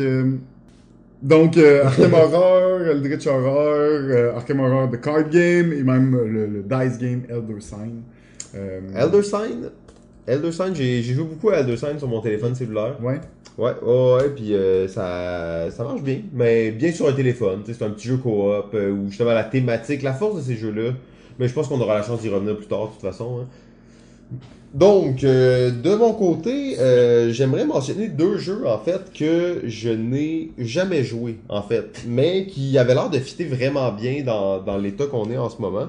Donc, 1.23 1.57
euh, 1.57 1.85
Arkham 1.85 2.15
Horror, 2.15 2.81
Eldritch 2.83 3.27
Horror, 3.27 3.67
euh, 3.77 4.37
Arkham 4.37 4.61
Horror 4.61 4.91
The 4.91 5.01
Card 5.01 5.31
Game 5.31 5.73
et 5.73 5.83
même 5.83 6.17
le, 6.17 6.47
le 6.47 6.63
Dice 6.63 6.99
Game 6.99 7.23
Elder 7.29 7.61
Sign. 7.61 8.03
Euh, 8.55 8.81
Elder 8.95 9.23
Sign, 9.23 9.71
Elder 10.29 10.53
Sign, 10.53 10.75
j'ai 10.75 11.03
joué 11.03 11.25
beaucoup 11.25 11.51
à 11.51 11.57
Elder 11.59 11.77
Sign 11.77 11.99
sur 11.99 12.07
mon 12.09 12.21
téléphone 12.21 12.55
cellulaire. 12.55 12.97
Ouais. 13.03 13.21
Ouais, 13.57 13.73
ouais, 13.83 14.15
ouais, 14.15 14.29
puis 14.37 14.55
euh, 14.55 14.87
ça, 14.87 15.69
ça 15.71 15.83
marche 15.83 16.03
bien, 16.03 16.21
mais 16.33 16.71
bien 16.71 16.93
sur 16.93 17.09
un 17.09 17.13
téléphone. 17.13 17.63
tu 17.65 17.73
sais, 17.73 17.79
C'est 17.79 17.85
un 17.85 17.91
petit 17.91 18.07
jeu 18.09 18.19
coop 18.19 18.73
euh, 18.75 18.91
où 18.93 19.09
justement 19.09 19.33
la 19.33 19.43
thématique, 19.45 20.03
la 20.03 20.13
force 20.13 20.37
de 20.37 20.43
ces 20.43 20.57
jeux-là, 20.57 20.93
mais 21.39 21.49
je 21.49 21.55
pense 21.55 21.67
qu'on 21.67 21.81
aura 21.81 21.95
la 21.95 22.03
chance 22.05 22.21
d'y 22.21 22.29
revenir 22.29 22.57
plus 22.57 22.67
tard 22.69 22.87
de 22.89 22.93
toute 22.93 23.01
façon. 23.01 23.41
hein. 23.41 24.37
Donc, 24.75 25.25
euh, 25.25 25.71
de 25.71 25.95
mon 25.95 26.13
côté, 26.13 26.79
euh, 26.79 27.33
j'aimerais 27.33 27.65
mentionner 27.65 28.09
deux 28.09 28.37
jeux 28.37 28.67
en 28.67 28.79
fait 28.79 29.11
que 29.15 29.63
je 29.65 29.89
n'ai 29.89 30.51
jamais 30.59 31.05
joué 31.05 31.39
en 31.49 31.63
fait, 31.63 32.05
mais 32.07 32.47
qui 32.47 32.77
avaient 32.77 32.93
l'air 32.95 33.09
de 33.09 33.19
fitter 33.19 33.47
vraiment 33.47 33.91
bien 33.93 34.23
dans, 34.25 34.61
dans 34.61 34.77
l'état 34.77 35.07
qu'on 35.07 35.31
est 35.31 35.39
en 35.39 35.49
ce 35.49 35.63
moment. 35.63 35.87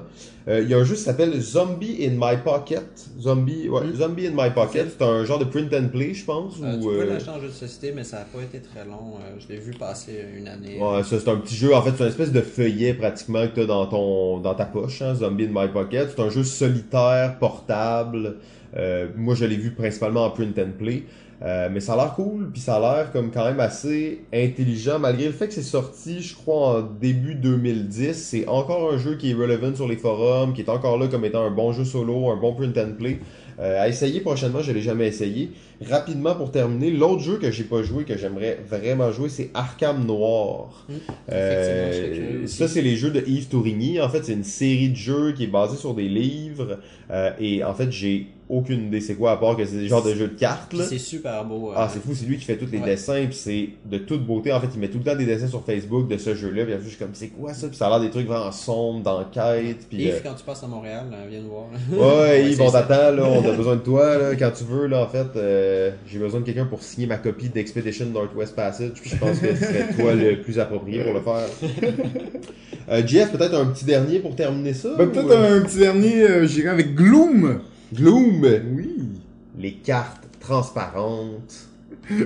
Euh, 0.48 0.62
Il 0.62 0.70
y 0.70 0.74
a 0.74 0.78
un 0.78 0.84
jeu 0.84 0.94
qui 0.94 1.02
s'appelle 1.02 1.38
Zombie 1.38 1.98
in 2.06 2.12
My 2.16 2.38
Pocket. 2.42 2.86
Zombie, 3.20 3.68
ouais, 3.68 3.82
Mm. 3.84 3.94
Zombie 3.96 4.26
in 4.28 4.30
My 4.34 4.48
Pocket. 4.54 4.86
C'est 4.98 5.04
un 5.04 5.24
genre 5.26 5.38
de 5.38 5.44
print 5.44 5.70
and 5.74 5.88
play, 5.92 6.14
je 6.14 6.24
pense. 6.24 6.54
Euh, 6.62 6.76
ou, 6.78 6.80
tu 6.80 6.86
peux 6.88 7.02
euh, 7.02 7.04
l'acheter 7.12 7.30
en 7.30 7.40
jeu 7.40 7.48
de 7.48 7.52
société, 7.52 7.92
mais 7.94 8.02
ça 8.02 8.20
n'a 8.20 8.24
pas 8.24 8.42
été 8.42 8.60
très 8.60 8.86
long. 8.86 9.16
Euh, 9.20 9.36
je 9.38 9.52
l'ai 9.52 9.60
vu 9.60 9.72
passer 9.74 10.24
une 10.38 10.48
année. 10.48 10.78
Ouais, 10.80 11.02
ça 11.02 11.20
c'est 11.20 11.28
un 11.28 11.36
petit 11.36 11.54
jeu. 11.54 11.74
En 11.74 11.82
fait, 11.82 11.90
c'est 11.98 12.04
une 12.04 12.08
espèce 12.08 12.32
de 12.32 12.40
feuillet 12.40 12.94
pratiquement 12.94 13.46
que 13.46 13.56
t'as 13.60 13.66
dans 13.66 13.84
ton 13.86 14.38
dans 14.38 14.54
ta 14.54 14.64
poche, 14.64 15.02
hein, 15.02 15.14
Zombie 15.14 15.44
in 15.44 15.50
My 15.52 15.68
Pocket. 15.68 16.14
C'est 16.16 16.22
un 16.22 16.30
jeu 16.30 16.44
solitaire, 16.44 17.36
portable. 17.38 18.36
Euh, 18.76 19.08
moi, 19.16 19.34
je 19.34 19.44
l'ai 19.44 19.56
vu 19.56 19.72
principalement 19.72 20.24
en 20.24 20.30
print 20.30 20.58
and 20.58 20.72
play. 20.78 21.04
Euh, 21.42 21.70
mais 21.72 21.80
ça 21.80 21.94
a 21.94 21.96
l'air 21.96 22.14
cool, 22.14 22.50
puis 22.52 22.60
ça 22.60 22.76
a 22.76 22.80
l'air 22.80 23.12
comme 23.12 23.30
quand 23.30 23.46
même 23.46 23.60
assez 23.60 24.20
intelligent, 24.32 24.98
malgré 24.98 25.24
le 25.24 25.32
fait 25.32 25.48
que 25.48 25.54
c'est 25.54 25.62
sorti, 25.62 26.20
je 26.20 26.34
crois, 26.34 26.80
en 26.80 26.82
début 26.82 27.34
2010. 27.34 28.12
C'est 28.12 28.46
encore 28.46 28.92
un 28.92 28.98
jeu 28.98 29.16
qui 29.16 29.30
est 29.30 29.34
relevant 29.34 29.74
sur 29.74 29.88
les 29.88 29.96
forums, 29.96 30.52
qui 30.52 30.60
est 30.60 30.68
encore 30.68 30.98
là 30.98 31.06
comme 31.08 31.24
étant 31.24 31.42
un 31.42 31.50
bon 31.50 31.72
jeu 31.72 31.86
solo, 31.86 32.28
un 32.28 32.36
bon 32.36 32.54
print 32.54 32.76
and 32.76 32.92
play. 32.98 33.20
Euh, 33.60 33.78
à 33.78 33.88
essayer 33.88 34.20
prochainement, 34.20 34.62
je 34.62 34.72
l'ai 34.72 34.80
jamais 34.80 35.06
essayé. 35.06 35.50
Rapidement 35.86 36.34
pour 36.34 36.50
terminer, 36.50 36.90
l'autre 36.90 37.20
jeu 37.20 37.36
que 37.36 37.50
j'ai 37.50 37.64
pas 37.64 37.82
joué, 37.82 38.04
que 38.04 38.16
j'aimerais 38.16 38.58
vraiment 38.66 39.12
jouer, 39.12 39.28
c'est 39.28 39.50
Arkham 39.52 40.06
Noir. 40.06 40.86
Hmm. 40.88 40.94
Euh, 41.30 42.46
ça, 42.46 42.68
c'est 42.68 42.80
les 42.80 42.96
jeux 42.96 43.10
de 43.10 43.22
Yves 43.26 43.48
Tourigny. 43.48 44.00
En 44.00 44.08
fait, 44.08 44.24
c'est 44.24 44.32
une 44.32 44.44
série 44.44 44.88
de 44.88 44.96
jeux 44.96 45.32
qui 45.32 45.44
est 45.44 45.48
basée 45.48 45.76
sur 45.76 45.94
des 45.94 46.08
livres. 46.08 46.78
Euh, 47.10 47.32
et 47.38 47.62
en 47.62 47.74
fait, 47.74 47.92
j'ai 47.92 48.28
aucune 48.50 48.86
idée 48.86 49.00
c'est 49.00 49.14
quoi, 49.14 49.32
à 49.32 49.36
part 49.36 49.56
que 49.56 49.64
c'est 49.64 49.76
des 49.76 49.88
genres 49.88 50.02
de 50.02 50.12
jeux 50.14 50.28
de 50.28 50.38
cartes. 50.38 50.72
Là. 50.72 50.84
c'est 50.88 50.98
super 50.98 51.44
beau. 51.44 51.70
euh, 51.70 51.74
Ah, 51.76 51.88
c'est 51.92 52.02
fou, 52.02 52.10
c'est 52.14 52.26
lui 52.26 52.36
qui 52.36 52.44
fait 52.44 52.56
tous 52.56 52.66
les 52.70 52.78
Ouais. 52.78 52.84
dessins, 52.84 53.24
puis 53.26 53.34
c'est 53.36 53.68
de 53.90 53.98
toute 53.98 54.26
beauté. 54.26 54.52
En 54.52 54.60
fait, 54.60 54.66
il 54.74 54.80
met 54.80 54.88
tout 54.88 54.98
le 54.98 55.04
temps 55.04 55.16
des 55.16 55.24
dessins 55.26 55.46
sur 55.48 55.64
Facebook 55.64 56.08
de 56.08 56.16
ce 56.18 56.34
jeu-là, 56.34 56.64
puis 56.64 56.72
après, 56.74 56.84
je 56.84 56.90
suis 56.90 56.98
comme, 56.98 57.10
c'est 57.14 57.28
quoi 57.28 57.54
ça? 57.54 57.68
Puis 57.68 57.76
ça 57.76 57.86
a 57.86 57.90
l'air 57.90 58.00
des 58.00 58.10
trucs 58.10 58.26
vraiment 58.26 58.50
sombres, 58.52 59.02
d'enquête, 59.02 59.86
puis... 59.88 60.02
Yves, 60.02 60.14
euh, 60.14 60.18
quand 60.24 60.34
tu 60.34 60.44
passes 60.44 60.62
à 60.64 60.66
Montréal, 60.66 61.04
là, 61.10 61.18
viens 61.30 61.40
nous 61.40 61.48
voir. 61.50 61.66
Ouais, 62.26 62.44
Yves, 62.46 62.56
c'est 62.56 62.62
on 62.62 62.70
ça. 62.70 62.82
t'attend, 62.82 63.16
là, 63.16 63.24
on 63.24 63.48
a 63.48 63.52
besoin 63.56 63.76
de 63.76 63.80
toi, 63.82 64.16
là, 64.18 64.34
quand 64.38 64.50
tu 64.56 64.64
veux, 64.64 64.86
là, 64.86 65.02
en 65.02 65.06
fait, 65.08 65.26
euh, 65.36 65.90
j'ai 66.06 66.18
besoin 66.18 66.40
de 66.40 66.44
quelqu'un 66.44 66.66
pour 66.66 66.82
signer 66.82 67.06
ma 67.06 67.18
copie 67.18 67.48
d'Expedition 67.48 68.06
Northwest 68.06 68.56
Passage, 68.56 68.92
puis 69.00 69.10
je 69.10 69.16
pense 69.16 69.38
que 69.38 69.54
ce 69.54 69.64
serait 69.64 69.94
toi 69.96 70.14
le 70.14 70.40
plus 70.42 70.58
approprié 70.58 71.02
pour 71.04 71.14
le 71.14 71.20
faire. 71.20 71.46
Euh, 72.88 73.02
Jeff, 73.06 73.30
peut-être 73.30 73.54
un 73.54 73.66
petit 73.66 73.84
dernier 73.84 74.18
pour 74.18 74.34
terminer 74.34 74.74
ça? 74.74 74.88
Ben, 74.98 75.06
ou, 75.06 75.12
peut-être 75.12 75.30
euh, 75.30 75.58
un 75.60 75.62
petit 75.62 75.78
dernier, 75.78 76.22
euh, 76.22 76.46
j'irai 76.46 76.70
avec 76.70 76.96
Gloom. 76.96 77.60
Gloom! 77.94 78.46
Oui. 78.76 78.98
Les 79.58 79.72
cartes 79.72 80.28
transparentes. 80.40 81.66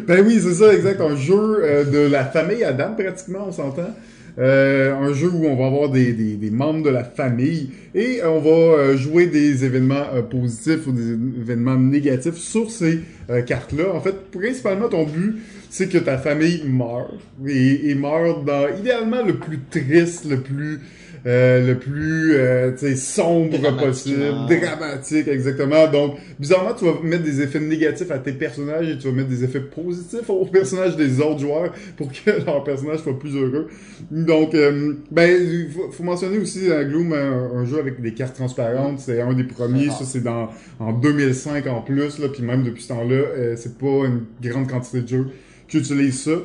Ben 0.07 0.25
oui, 0.27 0.39
c'est 0.41 0.55
ça, 0.55 0.73
exact. 0.73 1.01
Un 1.01 1.17
jeu 1.17 1.63
euh, 1.63 1.85
de 1.85 2.11
la 2.11 2.25
famille 2.25 2.65
Adam, 2.65 2.95
pratiquement, 2.97 3.47
on 3.49 3.53
s'entend. 3.53 3.95
Euh, 4.37 4.93
un 4.95 5.13
jeu 5.13 5.31
où 5.33 5.47
on 5.47 5.57
va 5.57 5.67
avoir 5.67 5.91
des, 5.91 6.13
des, 6.13 6.35
des 6.35 6.51
membres 6.51 6.83
de 6.83 6.91
la 6.91 7.05
famille 7.05 7.71
et 7.95 8.21
on 8.25 8.41
va 8.41 8.51
euh, 8.51 8.97
jouer 8.97 9.27
des 9.27 9.65
événements 9.65 10.07
euh, 10.13 10.23
positifs 10.23 10.89
ou 10.89 10.93
des 10.93 11.13
événements 11.13 11.77
négatifs 11.77 12.35
sur 12.35 12.69
ces 12.71 13.01
euh, 13.31 13.43
cartes-là. 13.43 13.95
En 13.95 14.01
fait, 14.01 14.31
principalement, 14.33 14.89
ton 14.89 15.05
but, 15.05 15.37
c'est 15.71 15.89
que 15.89 15.99
ta 15.99 16.19
famille 16.19 16.63
meurt 16.67 17.15
et, 17.47 17.91
et 17.91 17.95
meurt 17.95 18.45
dans, 18.45 18.67
idéalement, 18.77 19.23
le 19.25 19.37
plus 19.37 19.61
triste, 19.71 20.29
le 20.29 20.41
plus... 20.41 20.81
euh, 21.27 21.67
le 21.67 21.79
plus 21.79 22.35
euh, 22.35 22.73
tu 22.73 22.79
sais, 22.79 22.97
sombre 22.97 23.77
possible, 23.77 24.21
dramatique, 24.49 25.29
exactement. 25.29 25.87
Donc, 25.89 26.17
bizarrement, 26.39 26.75
tu 26.75 26.85
vas 26.85 26.95
mettre 27.03 27.25
des 27.25 27.41
effets 27.41 27.61
négatifs 27.61 28.11
à 28.11 28.19
tes 28.19 28.33
personnages 28.33 28.89
et 28.89 28.99
tu 28.99 29.07
vas 29.07 29.13
mettre 29.13 29.29
des 29.29 29.45
effets 29.45 29.61
positifs 29.61 30.29
aux 30.29 30.45
personnages 30.45 30.97
des 30.97 31.21
autres 31.21 31.41
joueurs 31.41 31.73
pour 31.97 32.11
que 32.13 32.31
leur 32.47 32.63
personnage 32.65 33.01
soit 33.01 33.19
plus 33.19 33.37
heureux. 33.37 33.69
Donc, 34.11 34.55
euh, 34.55 34.95
ben, 35.11 35.31
il 35.31 35.71
faut, 35.71 35.91
faut 35.91 36.03
mentionner 36.03 36.39
aussi 36.39 36.71
euh, 36.71 36.85
Gloom, 36.85 37.13
un, 37.13 37.61
un 37.61 37.65
jeu 37.65 37.79
avec 37.79 38.01
des 38.01 38.15
cartes 38.15 38.37
transparentes. 38.37 39.01
C'est 39.01 39.21
un 39.21 39.33
des 39.33 39.45
premiers. 39.45 39.91
Ça, 39.91 40.05
c'est 40.05 40.23
dans 40.23 40.51
en 40.79 40.93
2005 40.93 41.67
en 41.67 41.83
plus. 41.83 42.19
Là, 42.19 42.29
puis 42.29 42.43
même 42.43 42.63
depuis 42.63 42.83
ce 42.83 42.89
temps-là, 42.89 43.15
euh, 43.15 43.55
c'est 43.57 43.79
pas 43.79 44.07
une 44.07 44.25
grande 44.43 44.69
quantité 44.69 45.01
de 45.01 45.09
jeux 45.09 45.27
qui 45.69 45.79
utilisent 45.79 46.23
ça. 46.23 46.37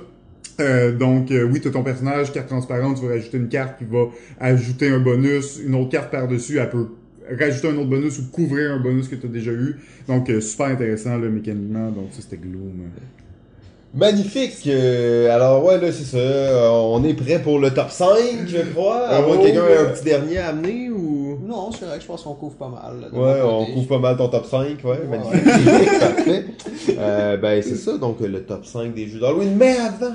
Euh, 0.60 0.92
donc, 0.92 1.32
euh, 1.32 1.44
oui, 1.52 1.62
tu 1.62 1.68
as 1.68 1.72
ton 1.72 1.84
personnage, 1.84 2.32
carte 2.32 2.48
transparente, 2.48 2.98
tu 3.00 3.06
vas 3.08 3.14
rajouter 3.14 3.38
une 3.38 3.50
carte 3.50 3.78
qui 3.78 3.86
va 3.86 4.06
ajouter 4.40 4.90
un 4.90 5.00
bonus, 5.00 5.60
une 5.66 5.76
autre 5.76 5.90
carte 5.90 6.12
par-dessus, 6.12 6.58
elle 6.60 6.70
peut 6.70 6.88
rajouter 7.40 7.70
un 7.70 7.78
autre 7.78 7.90
bonus 7.90 8.20
ou 8.20 8.24
couvrir 8.32 8.72
un 8.74 8.80
bonus 8.80 9.08
que 9.08 9.16
tu 9.16 9.26
as 9.28 9.30
déjà 9.30 9.52
eu. 9.52 9.78
Donc, 10.08 10.30
euh, 10.30 10.42
super 10.42 10.68
intéressant, 10.68 11.18
là, 11.18 11.28
mécaniquement. 11.30 11.90
Donc, 11.92 12.08
ça, 12.12 12.22
c'était 12.22 12.38
Gloom. 12.38 12.90
Magnifique! 13.92 14.68
euh, 14.68 15.34
alors 15.36 15.66
ouais, 15.66 15.80
là, 15.82 15.92
c'est 15.92 16.04
ça. 16.04 16.18
euh, 16.18 16.70
on 16.70 17.04
est 17.04 17.16
prêt 17.16 17.40
pour 17.42 17.58
le 17.58 17.72
top 17.72 17.90
5, 17.90 18.08
je 18.46 18.58
crois. 18.72 19.08
À 19.08 19.22
moins 19.24 19.38
que 19.38 19.44
quelqu'un 19.46 19.66
ait 19.66 19.78
un 19.80 19.86
petit 19.86 20.04
dernier 20.04 20.38
à 20.38 20.50
amener 20.50 20.92
ou... 20.92 21.40
Non, 21.44 21.72
c'est 21.72 21.86
vrai 21.86 21.96
que 21.98 22.04
je 22.04 22.08
pense 22.08 22.22
qu'on 22.22 22.36
couvre 22.36 22.54
pas 22.56 22.68
mal. 22.70 23.02
là, 23.02 23.10
de 23.10 23.16
Ouais, 23.16 23.42
mon 23.42 23.50
on 23.50 23.60
côté. 23.62 23.74
couvre 23.74 23.88
pas 23.88 23.98
mal 24.00 24.18
ton 24.18 24.28
top 24.28 24.46
5, 24.46 24.60
ouais, 24.84 24.92
Ouais. 24.92 24.98
magnifique. 25.10 26.00
Parfait. 26.00 26.46
Euh, 27.00 27.38
ben, 27.38 27.64
c'est 27.64 27.76
ça, 27.78 27.98
donc 27.98 28.20
le 28.20 28.44
top 28.44 28.64
5 28.64 28.94
des 28.94 29.08
jeux 29.08 29.20
d'Halloween. 29.20 29.56
Mais 29.58 29.76
avant, 29.78 30.14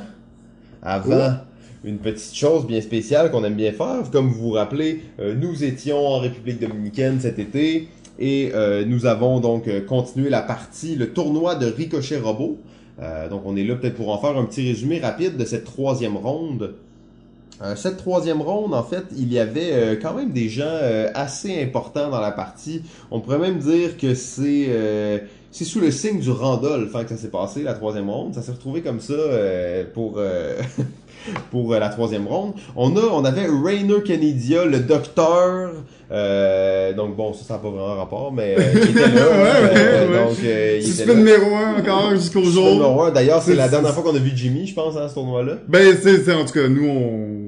avant, 0.85 1.39
une 1.85 1.99
petite 1.99 2.35
chose 2.35 2.67
bien 2.67 2.81
spéciale 2.81 3.31
qu'on 3.31 3.45
aime 3.45 3.55
bien 3.55 3.73
faire. 3.73 4.11
Comme 4.11 4.29
vous 4.29 4.41
vous 4.41 4.51
rappelez, 4.51 5.03
euh, 5.21 5.35
nous 5.35 5.65
étions 5.65 5.99
en 5.99 6.19
République 6.19 6.61
Dominicaine 6.61 7.21
cet 7.21 7.39
été 7.39 7.89
et 8.19 8.53
euh, 8.55 8.85
nous 8.85 9.07
avons 9.07 9.41
donc 9.41 9.69
euh, 9.69 9.81
continué 9.81 10.31
la 10.31 10.43
partie, 10.43 10.95
le 10.97 11.13
tournoi 11.13 11.55
de 11.55 11.67
Ricochet 11.67 12.19
Robot. 12.19 12.59
Donc 13.29 13.43
on 13.45 13.57
est 13.57 13.65
là 13.65 13.75
peut-être 13.75 13.97
pour 13.97 14.11
en 14.11 14.19
faire 14.19 14.39
un 14.39 14.45
petit 14.45 14.65
résumé 14.65 15.01
rapide 15.01 15.37
de 15.37 15.45
cette 15.45 15.65
troisième 15.65 16.17
ronde. 16.17 16.77
Euh, 17.65 17.75
cette 17.77 17.97
troisième 17.97 18.43
ronde, 18.43 18.75
en 18.75 18.83
fait, 18.83 19.05
il 19.17 19.33
y 19.33 19.39
avait 19.39 19.71
euh, 19.73 19.97
quand 20.01 20.13
même 20.15 20.33
des 20.33 20.49
gens 20.49 20.65
euh, 20.67 21.09
assez 21.15 21.63
importants 21.63 22.11
dans 22.11 22.21
la 22.21 22.31
partie. 22.33 22.83
On 23.11 23.21
pourrait 23.21 23.39
même 23.39 23.59
dire 23.59 23.97
que 23.97 24.15
c'est 24.15 24.67
euh, 24.69 25.19
c'est 25.51 25.65
sous 25.65 25.81
le 25.81 25.91
signe 25.91 26.19
du 26.21 26.31
Randolph 26.31 26.95
hein, 26.95 27.05
que 27.05 27.11
ça 27.11 27.17
s'est 27.17 27.29
passé, 27.31 27.63
la 27.63 27.75
troisième 27.75 28.11
ronde. 28.11 28.35
Ça 28.35 28.43
s'est 28.43 28.53
retrouvé 28.53 28.83
comme 28.83 29.01
ça 29.01 29.13
euh, 29.15 29.85
pour 29.95 30.15
euh, 30.19 30.55
pour 31.51 31.73
euh, 31.73 31.79
la 31.79 31.89
troisième 31.89 32.27
ronde. 32.27 32.53
On 32.77 32.97
a 32.97 33.01
on 33.01 33.25
avait 33.25 33.47
Rainer 33.47 34.03
Kennedia, 34.05 34.65
le 34.67 34.81
docteur. 34.81 35.71
euh, 36.11 36.93
donc 36.93 37.17
bon, 37.17 37.33
ça, 37.33 37.45
ça 37.45 37.55
n'a 37.55 37.61
pas 37.61 37.71
vraiment 37.71 37.95
rapport, 37.95 38.33
mais 38.33 38.57
euh, 38.59 38.63
il 38.75 38.91
était 38.91 39.09
là. 39.09 39.09
Ouais, 39.15 39.75
ouais, 39.75 40.09
ouais. 40.09 40.25
Donc 40.25 40.37
il 40.43 40.47
était 40.49 40.81
Suspect 40.83 41.07
là. 41.07 41.15
numéro 41.15 41.55
1 41.55 41.81
encore 41.81 42.11
jusqu'au 42.11 42.43
jour. 42.43 42.73
numéro. 42.73 43.11
D'ailleurs, 43.11 43.41
c'est 43.43 43.55
la 43.55 43.69
dernière 43.69 43.95
fois 43.95 44.03
qu'on 44.03 44.15
a 44.17 44.19
vu 44.19 44.33
Jimmy, 44.35 44.67
je 44.67 44.75
pense, 44.75 44.97
à 44.97 45.09
ce 45.09 45.15
tournoi-là. 45.15 45.55
Ben, 45.69 45.97
c'est, 46.03 46.25
c'est- 46.25 46.35
en 46.35 46.45
tout 46.45 46.53
cas, 46.53 46.69
nous, 46.69 46.87
on, 46.89 47.44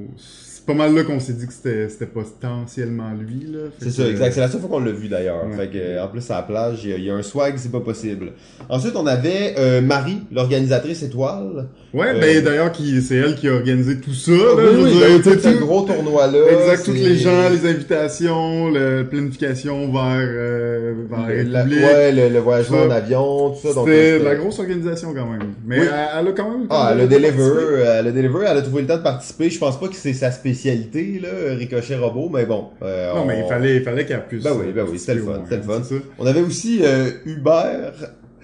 pas 0.67 0.75
mal 0.75 0.95
là 0.95 1.05
qu'on 1.05 1.21
s'est 1.21 1.33
dit 1.35 1.47
que 1.47 1.53
c'était, 1.53 1.89
c'était 1.89 2.07
potentiellement 2.07 3.13
lui, 3.19 3.47
C'est 3.79 3.87
que, 3.87 3.91
ça, 3.93 4.09
exact. 4.09 4.33
C'est 4.33 4.41
la 4.41 4.49
seule 4.49 4.61
fois 4.61 4.69
qu'on 4.71 4.81
l'a 4.81 4.91
vu 4.91 5.09
d'ailleurs. 5.09 5.47
Ouais. 5.47 5.57
Fait 5.57 5.69
que, 5.69 5.79
euh, 5.79 6.05
en 6.05 6.09
plus, 6.09 6.29
à 6.31 6.37
la 6.37 6.43
plage, 6.43 6.81
il 6.85 6.91
y 6.91 6.93
a- 6.93 6.97
il 6.97 7.05
y, 7.05 7.11
a 7.11 7.15
un 7.15 7.23
swag, 7.23 7.55
c'est 7.57 7.71
pas 7.71 7.81
possible. 7.81 8.33
Ensuite, 8.69 8.95
on 8.97 9.07
avait 9.07 9.55
euh, 9.59 9.81
Marie, 9.81 10.19
l'organisatrice 10.33 11.03
étoile. 11.03 11.69
Ouais, 11.95 12.09
Euh, 12.15 12.21
ben, 12.21 12.45
d'ailleurs, 12.45 12.73
c'est 13.03 13.15
elle 13.15 13.37
qui 13.37 13.49
a 13.49 13.53
organisé 13.53 14.01
tout 14.01 14.13
ça, 14.13 14.33
Oui, 14.33 14.39
là. 14.39 14.71
oui, 14.83 14.91
dire, 14.93 15.23
tout 15.23 15.39
ce 15.41 15.57
gros 15.59 15.83
tournoi-là. 15.83 16.39
Exact, 16.51 16.85
tous 16.85 16.93
c'est- 16.93 16.99
les 16.99 17.17
gens, 17.17 17.49
les 17.49 17.67
invitations, 17.71 18.69
la 18.71 19.05
planification 19.05 19.91
vers, 19.93 20.03
euh, 20.21 20.95
vers 21.09 21.27
Le- 21.29 21.43
la 21.51 21.65
ouais, 21.65 22.13
le, 22.13 22.29
le 22.29 22.39
voyage 22.41 22.67
Ça. 22.67 22.75
en 22.75 22.91
avion, 22.91 23.51
tout 23.51 23.69
ça. 23.69 23.81
C'était 23.81 24.19
euh, 24.21 24.25
la 24.25 24.35
grosse 24.35 24.59
organisation 24.59 25.15
quand 25.15 25.27
même. 25.31 25.53
Mais 25.67 25.81
Oui. 25.81 25.87
elle, 25.87 26.21
elle 26.21 26.29
a 26.29 26.33
quand 26.33 26.51
même. 26.51 26.67
Ah, 26.71 26.91
elle 26.93 27.01
a 27.03 27.07
deliver, 27.07 27.83
elle 27.99 28.07
a 28.09 28.11
deliver, 28.13 28.39
elle 28.47 28.57
a 28.59 28.63
trouvé 28.63 28.83
le 28.83 28.89
temps 28.89 28.97
de 28.99 29.03
participer. 29.03 29.49
Je 29.49 29.59
pense 29.59 29.79
pas 29.79 29.89
que 29.89 29.95
c'est 29.97 30.13
sa 30.13 30.31
spécialité, 30.31 30.56
là, 30.65 31.55
Ricochet 31.57 31.97
Robot, 31.97 32.31
mais 32.33 32.47
bon. 32.47 32.67
euh, 32.83 33.13
Non, 33.15 33.23
on- 33.23 33.25
mais 33.27 33.41
il 33.45 33.49
fallait, 33.49 33.77
il 33.77 33.83
fallait 33.83 34.05
qu'elle 34.07 34.27
puisse. 34.27 34.43
Ben 34.45 34.53
oui, 34.53 34.67
ben 34.75 34.83
oui, 34.85 34.91
participer 34.91 34.99
c'était 34.99 35.15
le 35.15 35.23
fun, 35.23 35.41
c'était 35.45 35.57
le 35.57 35.63
fun. 35.63 35.83
On 36.19 36.27
avait 36.27 36.41
aussi 36.41 36.81
euh, 36.83 37.11
Hubert, 37.25 37.93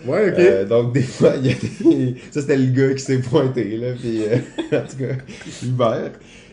Ouais, 0.04 0.30
ok. 0.32 0.38
Euh, 0.38 0.64
donc 0.64 0.92
des 0.92 1.00
fois, 1.02 1.34
il 1.40 1.46
y 1.46 1.50
a 1.50 1.54
des... 1.54 2.16
ça 2.32 2.40
c'était 2.40 2.56
le 2.56 2.66
gars 2.72 2.92
qui 2.94 3.02
s'est 3.04 3.18
pointé 3.18 3.76
là, 3.76 3.92
puis 4.00 4.22
euh, 4.24 4.36
en 4.78 4.80
tout 4.88 4.96
cas 4.98 5.14
Hubert. 5.64 6.10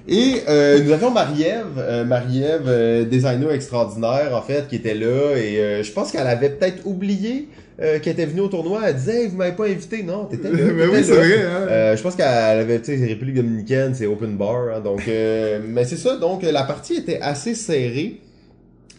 Et 0.07 0.41
euh, 0.47 0.81
nous 0.83 0.91
avions 0.91 1.09
Marie-Ève, 1.11 1.65
euh, 1.77 2.03
Marie-Ève, 2.05 2.63
euh, 2.67 3.05
designer 3.05 3.51
extraordinaire 3.51 4.35
en 4.35 4.41
fait, 4.41 4.67
qui 4.67 4.75
était 4.75 4.93
là 4.93 5.35
et 5.35 5.57
euh, 5.59 5.83
je 5.83 5.91
pense 5.91 6.11
qu'elle 6.11 6.27
avait 6.27 6.49
peut-être 6.49 6.85
oublié 6.85 7.47
euh, 7.81 7.99
qu'elle 7.99 8.13
était 8.13 8.25
venue 8.25 8.41
au 8.41 8.47
tournoi. 8.47 8.81
Elle 8.87 8.95
disait 8.95 9.23
hey, 9.23 9.27
vous 9.27 9.37
m'avez 9.37 9.55
pas 9.55 9.67
invité, 9.67 10.03
non, 10.03 10.25
t'étais 10.25 10.51
là. 10.51 10.57
Mais 10.75 10.87
oui, 10.87 11.03
c'est 11.03 11.15
vrai, 11.15 11.41
hein. 11.41 11.67
Euh, 11.69 11.97
je 11.97 12.01
pense 12.03 12.15
qu'elle 12.15 12.25
avait, 12.25 12.81
tu 12.81 12.97
sais, 12.97 13.05
République 13.05 13.35
dominicaine, 13.35 13.93
c'est 13.95 14.05
open 14.05 14.37
bar, 14.37 14.75
hein, 14.75 14.79
donc, 14.79 15.07
euh, 15.07 15.59
mais 15.67 15.85
c'est 15.85 15.97
ça, 15.97 16.17
donc 16.17 16.43
la 16.43 16.63
partie 16.63 16.95
était 16.95 17.19
assez 17.21 17.55
serrée. 17.55 18.21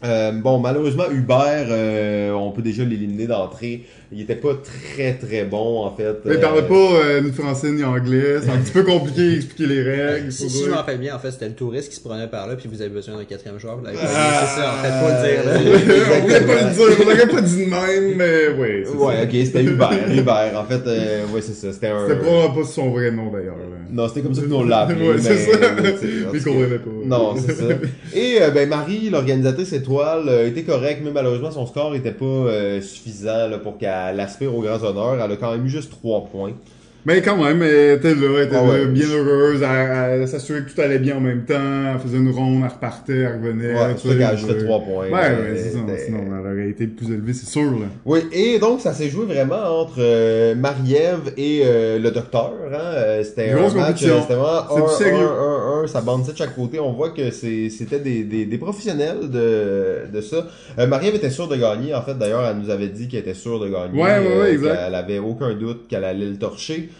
Euh, 0.02 0.32
bon, 0.32 0.58
malheureusement, 0.58 1.10
Hubert, 1.10 1.66
euh, 1.68 2.32
on 2.32 2.52
peut 2.52 2.62
déjà 2.62 2.84
l'éliminer 2.84 3.26
d'entrée. 3.26 3.84
Il 4.12 4.22
était 4.22 4.34
pas 4.34 4.54
très 4.54 5.14
très 5.14 5.44
bon 5.44 5.84
en 5.84 5.94
fait. 5.94 6.16
Mais 6.24 6.34
il 6.34 6.38
Euh, 6.38 6.40
parlait 6.40 6.62
pas 6.62 6.74
euh, 6.74 7.20
ni 7.20 7.30
français 7.30 7.70
ni 7.70 7.84
anglais. 7.84 8.38
C'est 8.42 8.50
un 8.50 8.58
petit 8.58 8.72
peu 8.72 8.82
compliqué 8.82 9.30
d'expliquer 9.34 9.66
les 9.66 9.82
règles. 9.82 10.32
Si, 10.32 10.48
je 10.48 10.68
m'en 10.68 10.76
rappelle 10.76 10.98
bien, 10.98 11.14
en 11.14 11.18
fait, 11.20 11.30
c'était 11.30 11.46
le 11.48 11.54
touriste 11.54 11.90
qui 11.90 11.96
se 11.96 12.00
prenait 12.00 12.26
par 12.26 12.48
là, 12.48 12.56
puis 12.56 12.68
vous 12.68 12.80
avez 12.82 12.90
besoin 12.90 13.16
d'un 13.16 13.24
quatrième 13.24 13.58
joueur. 13.60 13.76
Vous 13.78 13.84
l'avez 13.84 13.96
pas 13.96 14.02
dit. 14.02 14.10
Ah. 14.12 14.46
c'est 14.46 14.60
ça, 14.60 14.74
en 14.74 14.82
fait, 14.82 14.92
faut 14.98 15.06
le 15.06 15.28
dire. 15.28 15.44
là. 15.46 16.16
on 16.16 16.22
voulait 16.22 16.40
pas 16.40 16.62
le 16.64 16.74
dire, 16.74 16.96
on 17.00 17.04
l'aurait 17.04 17.28
pas 17.28 17.40
dit 17.40 17.64
de 17.64 17.70
même, 17.70 18.16
mais 18.16 18.48
ouais. 18.60 18.84
Ouais, 18.88 19.16
ça. 19.16 19.22
ok, 19.22 19.30
c'était 19.32 19.62
Hubert. 19.64 19.90
Hubert, 20.10 20.52
en 20.58 20.64
fait, 20.64 20.82
euh, 20.86 21.26
ouais, 21.32 21.40
c'est 21.40 21.54
ça. 21.54 21.72
C'était 21.72 21.88
un. 21.88 22.08
C'était 22.08 22.18
probablement 22.20 22.54
pas 22.62 22.68
son 22.68 22.90
vrai 22.90 23.12
nom 23.12 23.30
d'ailleurs. 23.30 23.56
là. 23.58 23.76
Non, 23.92 24.08
c'était 24.08 24.22
comme 24.22 24.34
ça 24.34 24.42
que 24.42 24.46
nous 24.46 24.56
on 24.56 24.64
l'a 24.64 24.80
appelé. 24.80 25.08
Ouais, 25.08 25.18
c'est 25.18 25.36
ça. 25.36 25.58
mais, 25.82 26.40
qu'on 26.40 26.52
pas. 26.60 27.06
Non, 27.06 27.34
c'est 27.36 27.54
ça. 27.54 27.64
Et 28.14 28.38
euh, 28.40 28.50
ben 28.50 28.68
Marie, 28.68 29.10
l'organisatrice 29.10 29.72
étoile, 29.72 30.28
euh, 30.28 30.46
était 30.46 30.62
correcte, 30.62 31.00
mais 31.04 31.10
malheureusement 31.10 31.50
son 31.50 31.66
score 31.66 31.94
était 31.94 32.12
pas 32.12 32.24
euh, 32.24 32.80
suffisant 32.80 33.48
là, 33.48 33.58
pour 33.58 33.78
qu'elle 33.78 33.90
aspire 34.20 34.54
aux 34.54 34.62
grands 34.62 34.82
honneurs. 34.82 35.18
Elle 35.24 35.32
a 35.32 35.36
quand 35.36 35.52
même 35.52 35.66
eu 35.66 35.68
juste 35.68 35.90
3 35.90 36.28
points. 36.32 36.52
Mais 37.06 37.22
quand 37.22 37.42
même, 37.42 37.62
elle 37.62 37.96
était 37.96 38.14
là, 38.14 38.26
elle 38.36 38.46
était 38.48 38.56
Ah 38.56 38.62
ouais. 38.62 38.80
là, 38.80 38.84
bien 38.84 39.06
heureuse, 39.08 39.62
elle, 39.62 40.20
elle 40.20 40.28
s'assurait 40.28 40.60
que 40.64 40.70
tout 40.70 40.78
allait 40.82 40.98
bien 40.98 41.16
en 41.16 41.20
même 41.20 41.46
temps, 41.46 41.54
elle 41.94 41.98
faisait 41.98 42.18
une 42.18 42.28
ronde, 42.30 42.60
elle 42.62 42.70
repartait, 42.70 43.20
elle 43.20 43.36
revenait. 43.42 43.72
Ouais, 43.72 43.94
tu 43.94 44.00
c'est 44.02 44.08
ça 44.08 44.14
qu'elle 44.16 44.22
a 44.22 44.30
sais, 44.32 44.36
juste 44.36 44.48
fait 44.52 44.58
euh, 44.58 44.64
3 44.66 44.80
points. 44.80 45.04
Ouais, 45.06 45.10
ouais, 45.10 45.52
c'est 45.56 45.70
ça. 45.70 45.78
C'était- 45.78 46.04
Sinon, 46.04 46.18
elle 46.44 46.52
aurait 46.52 46.68
été 46.68 46.86
plus 46.86 47.06
élevée, 47.10 47.32
c'est 47.32 47.46
sûr, 47.48 47.70
là. 47.70 47.86
Oui, 48.04 48.20
et 48.32 48.58
donc 48.58 48.82
ça 48.82 48.92
s'est 48.92 49.08
joué 49.08 49.24
vraiment 49.24 49.80
entre 49.80 49.94
euh, 49.98 50.54
Marie-Ève 50.54 51.32
et 51.38 51.62
euh, 51.64 51.98
le 51.98 52.10
docteur. 52.10 52.52
Hein? 52.70 52.76
Euh, 52.78 53.22
C'était 53.24 53.52
un 53.52 53.62
match, 53.74 54.00
c'était 54.00 54.34
vraiment 54.34 54.66
C'est 54.68 54.76
du 54.76 54.82
1, 54.82 54.88
sérieux. 54.88 55.26
1, 55.26 55.30
1, 55.30 55.69
1, 55.84 55.86
ça 55.86 56.00
bandait 56.00 56.32
de 56.32 56.36
chaque 56.36 56.54
côté. 56.54 56.80
On 56.80 56.92
voit 56.92 57.10
que 57.10 57.30
c'était 57.30 58.00
des, 58.00 58.24
des, 58.24 58.46
des 58.46 58.58
professionnels 58.58 59.30
de, 59.30 60.06
de 60.12 60.20
ça. 60.20 60.46
Euh, 60.78 60.86
Marie-Ève 60.86 61.16
était 61.16 61.30
sûre 61.30 61.48
de 61.48 61.56
gagner. 61.56 61.94
En 61.94 62.02
fait, 62.02 62.14
d'ailleurs, 62.14 62.44
elle 62.44 62.58
nous 62.58 62.70
avait 62.70 62.88
dit 62.88 63.08
qu'elle 63.08 63.20
était 63.20 63.34
sûre 63.34 63.58
de 63.60 63.68
gagner. 63.68 64.00
Ouais, 64.00 64.18
ouais, 64.18 64.40
ouais, 64.40 64.52
exact. 64.52 64.78
Elle 64.86 64.94
avait 64.94 65.18
aucun 65.18 65.54
doute 65.54 65.88
qu'elle 65.88 66.04
allait 66.04 66.26
le 66.26 66.38
torcher. 66.38 66.90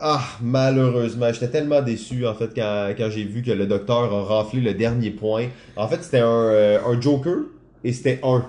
Ah, 0.00 0.22
malheureusement, 0.40 1.32
j'étais 1.32 1.48
tellement 1.48 1.82
déçu 1.82 2.24
en 2.24 2.34
fait 2.34 2.50
quand, 2.54 2.90
quand 2.96 3.10
j'ai 3.10 3.24
vu 3.24 3.42
que 3.42 3.50
le 3.50 3.66
docteur 3.66 4.12
a 4.14 4.22
raflé 4.22 4.60
le 4.60 4.72
dernier 4.74 5.10
point. 5.10 5.46
En 5.76 5.88
fait, 5.88 6.02
c'était 6.02 6.20
un, 6.20 6.26
euh, 6.26 6.78
un 6.86 7.00
Joker 7.00 7.38
et 7.82 7.92
c'était 7.92 8.20
un. 8.22 8.44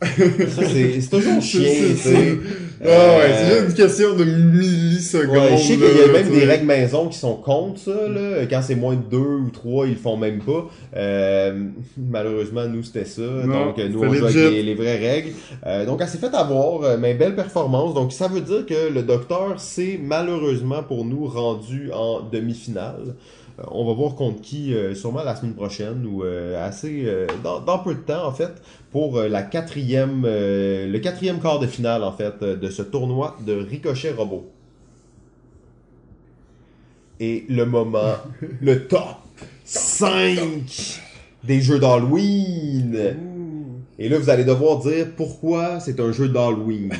C'est 0.06 1.10
toujours 1.10 1.40
chien, 1.40 1.70
tu 1.90 1.96
sais. 1.96 2.38
Ah 2.82 2.86
ouais, 2.86 2.92
Euh, 2.92 3.34
c'est 3.38 3.54
juste 3.54 3.68
une 3.68 3.74
question 3.74 4.16
de 4.16 4.24
millisecondes. 4.24 5.36
Ouais, 5.36 5.56
je 5.56 5.62
sais 5.62 5.76
qu'il 5.76 5.96
y 5.96 6.02
a 6.02 6.12
même 6.12 6.30
des 6.30 6.44
règles 6.44 6.66
maison 6.66 7.08
qui 7.08 7.18
sont 7.18 7.34
contre 7.36 7.80
ça, 7.80 8.08
là. 8.08 8.44
Quand 8.48 8.60
c'est 8.62 8.74
moins 8.74 8.94
de 8.94 9.02
deux 9.10 9.18
ou 9.18 9.50
trois, 9.50 9.86
ils 9.86 9.92
le 9.92 9.96
font 9.98 10.16
même 10.16 10.40
pas. 10.40 10.68
Euh, 10.96 11.64
malheureusement, 11.96 12.66
nous, 12.66 12.82
c'était 12.82 13.04
ça. 13.04 13.22
Non, 13.22 13.66
donc, 13.66 13.78
nous, 13.78 14.00
on 14.02 14.12
joue 14.12 14.26
avec 14.26 14.64
les 14.64 14.74
vraies 14.74 14.98
règles. 14.98 15.30
Euh, 15.66 15.86
donc, 15.86 16.00
elle 16.02 16.08
s'est 16.08 16.18
fait 16.18 16.34
avoir, 16.34 16.82
euh, 16.82 16.96
mais 16.98 17.14
belle 17.14 17.34
performance. 17.34 17.94
Donc, 17.94 18.12
ça 18.12 18.28
veut 18.28 18.40
dire 18.40 18.66
que 18.66 18.92
le 18.92 19.02
docteur 19.02 19.58
s'est 19.58 19.98
malheureusement 20.02 20.82
pour 20.82 21.04
nous 21.04 21.26
rendu 21.26 21.90
en 21.92 22.20
demi-finale. 22.20 23.14
On 23.64 23.86
va 23.86 23.94
voir 23.94 24.14
contre 24.16 24.42
qui, 24.42 24.74
euh, 24.74 24.94
sûrement 24.94 25.22
la 25.22 25.34
semaine 25.34 25.54
prochaine 25.54 26.04
ou 26.06 26.24
euh, 26.24 26.62
assez 26.62 27.04
euh, 27.06 27.26
dans, 27.42 27.60
dans 27.60 27.78
peu 27.78 27.94
de 27.94 28.00
temps 28.00 28.26
en 28.26 28.32
fait, 28.32 28.52
pour 28.90 29.20
la 29.20 29.42
quatrième, 29.42 30.22
le 30.24 30.98
quatrième 30.98 31.40
quart 31.40 31.58
de 31.58 31.66
finale 31.66 32.04
en 32.04 32.12
fait 32.12 32.42
de 32.42 32.70
ce 32.70 32.82
tournoi 32.82 33.36
de 33.46 33.54
Ricochet 33.54 34.12
Robot. 34.12 34.50
Et 37.18 37.46
le 37.48 37.64
moment, 37.64 38.16
le 38.60 38.86
top 38.88 39.16
5 39.64 41.00
des 41.44 41.60
jeux 41.60 41.78
d'Halloween. 41.78 43.16
Et 43.98 44.10
là, 44.10 44.18
vous 44.18 44.28
allez 44.28 44.44
devoir 44.44 44.80
dire 44.80 45.06
pourquoi 45.16 45.80
c'est 45.80 45.98
un 46.00 46.12
jeu 46.12 46.28
d'Halloween. 46.28 46.92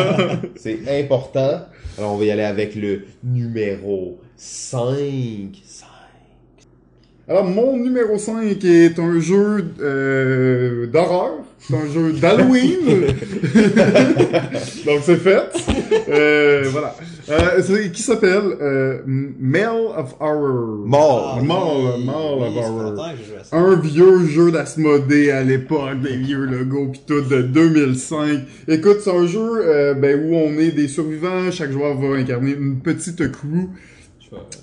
c'est 0.56 1.00
important. 1.00 1.62
Alors, 1.98 2.12
on 2.12 2.16
va 2.16 2.24
y 2.24 2.30
aller 2.30 2.44
avec 2.44 2.76
le 2.76 3.04
numéro 3.24 4.20
5. 4.36 5.50
5. 7.26 7.32
Alors, 7.32 7.44
mon 7.44 7.76
numéro 7.76 8.18
5 8.18 8.64
est 8.64 8.98
un 8.98 9.20
jeu 9.20 9.64
euh, 9.80 10.86
d'horreur. 10.86 11.32
C'est 11.58 11.74
un 11.74 11.86
jeu 11.92 12.12
d'Halloween. 12.12 12.76
Donc, 14.86 15.00
c'est 15.02 15.16
fait. 15.16 15.42
Euh, 16.08 16.64
voilà. 16.70 16.94
Euh, 17.28 17.60
c'est- 17.62 17.90
qui 17.90 18.02
s'appelle 18.02 18.42
euh, 18.60 18.98
Mail 19.06 19.88
of 19.96 20.14
Horror. 20.20 20.84
Mall, 20.86 21.40
oui, 21.40 21.46
Mall 21.46 21.58
oui, 22.38 22.58
of 22.58 22.64
Horror. 22.68 23.06
Un 23.52 23.74
vieux 23.80 24.26
jeu 24.26 24.52
d'Asmodée 24.52 25.32
à 25.32 25.42
l'époque, 25.42 26.00
des 26.02 26.16
vieux 26.16 26.44
logos 26.44 26.90
pis 26.92 27.02
tout 27.06 27.22
de 27.22 27.42
2005. 27.42 28.40
Écoute, 28.68 28.98
c'est 29.02 29.10
un 29.10 29.26
jeu 29.26 29.40
euh, 29.64 29.94
ben, 29.94 30.20
où 30.24 30.36
on 30.36 30.52
est 30.60 30.70
des 30.70 30.86
survivants, 30.86 31.50
chaque 31.50 31.72
joueur 31.72 31.96
va 31.98 32.16
incarner 32.16 32.52
une 32.52 32.78
petite 32.78 33.32
crew 33.32 33.70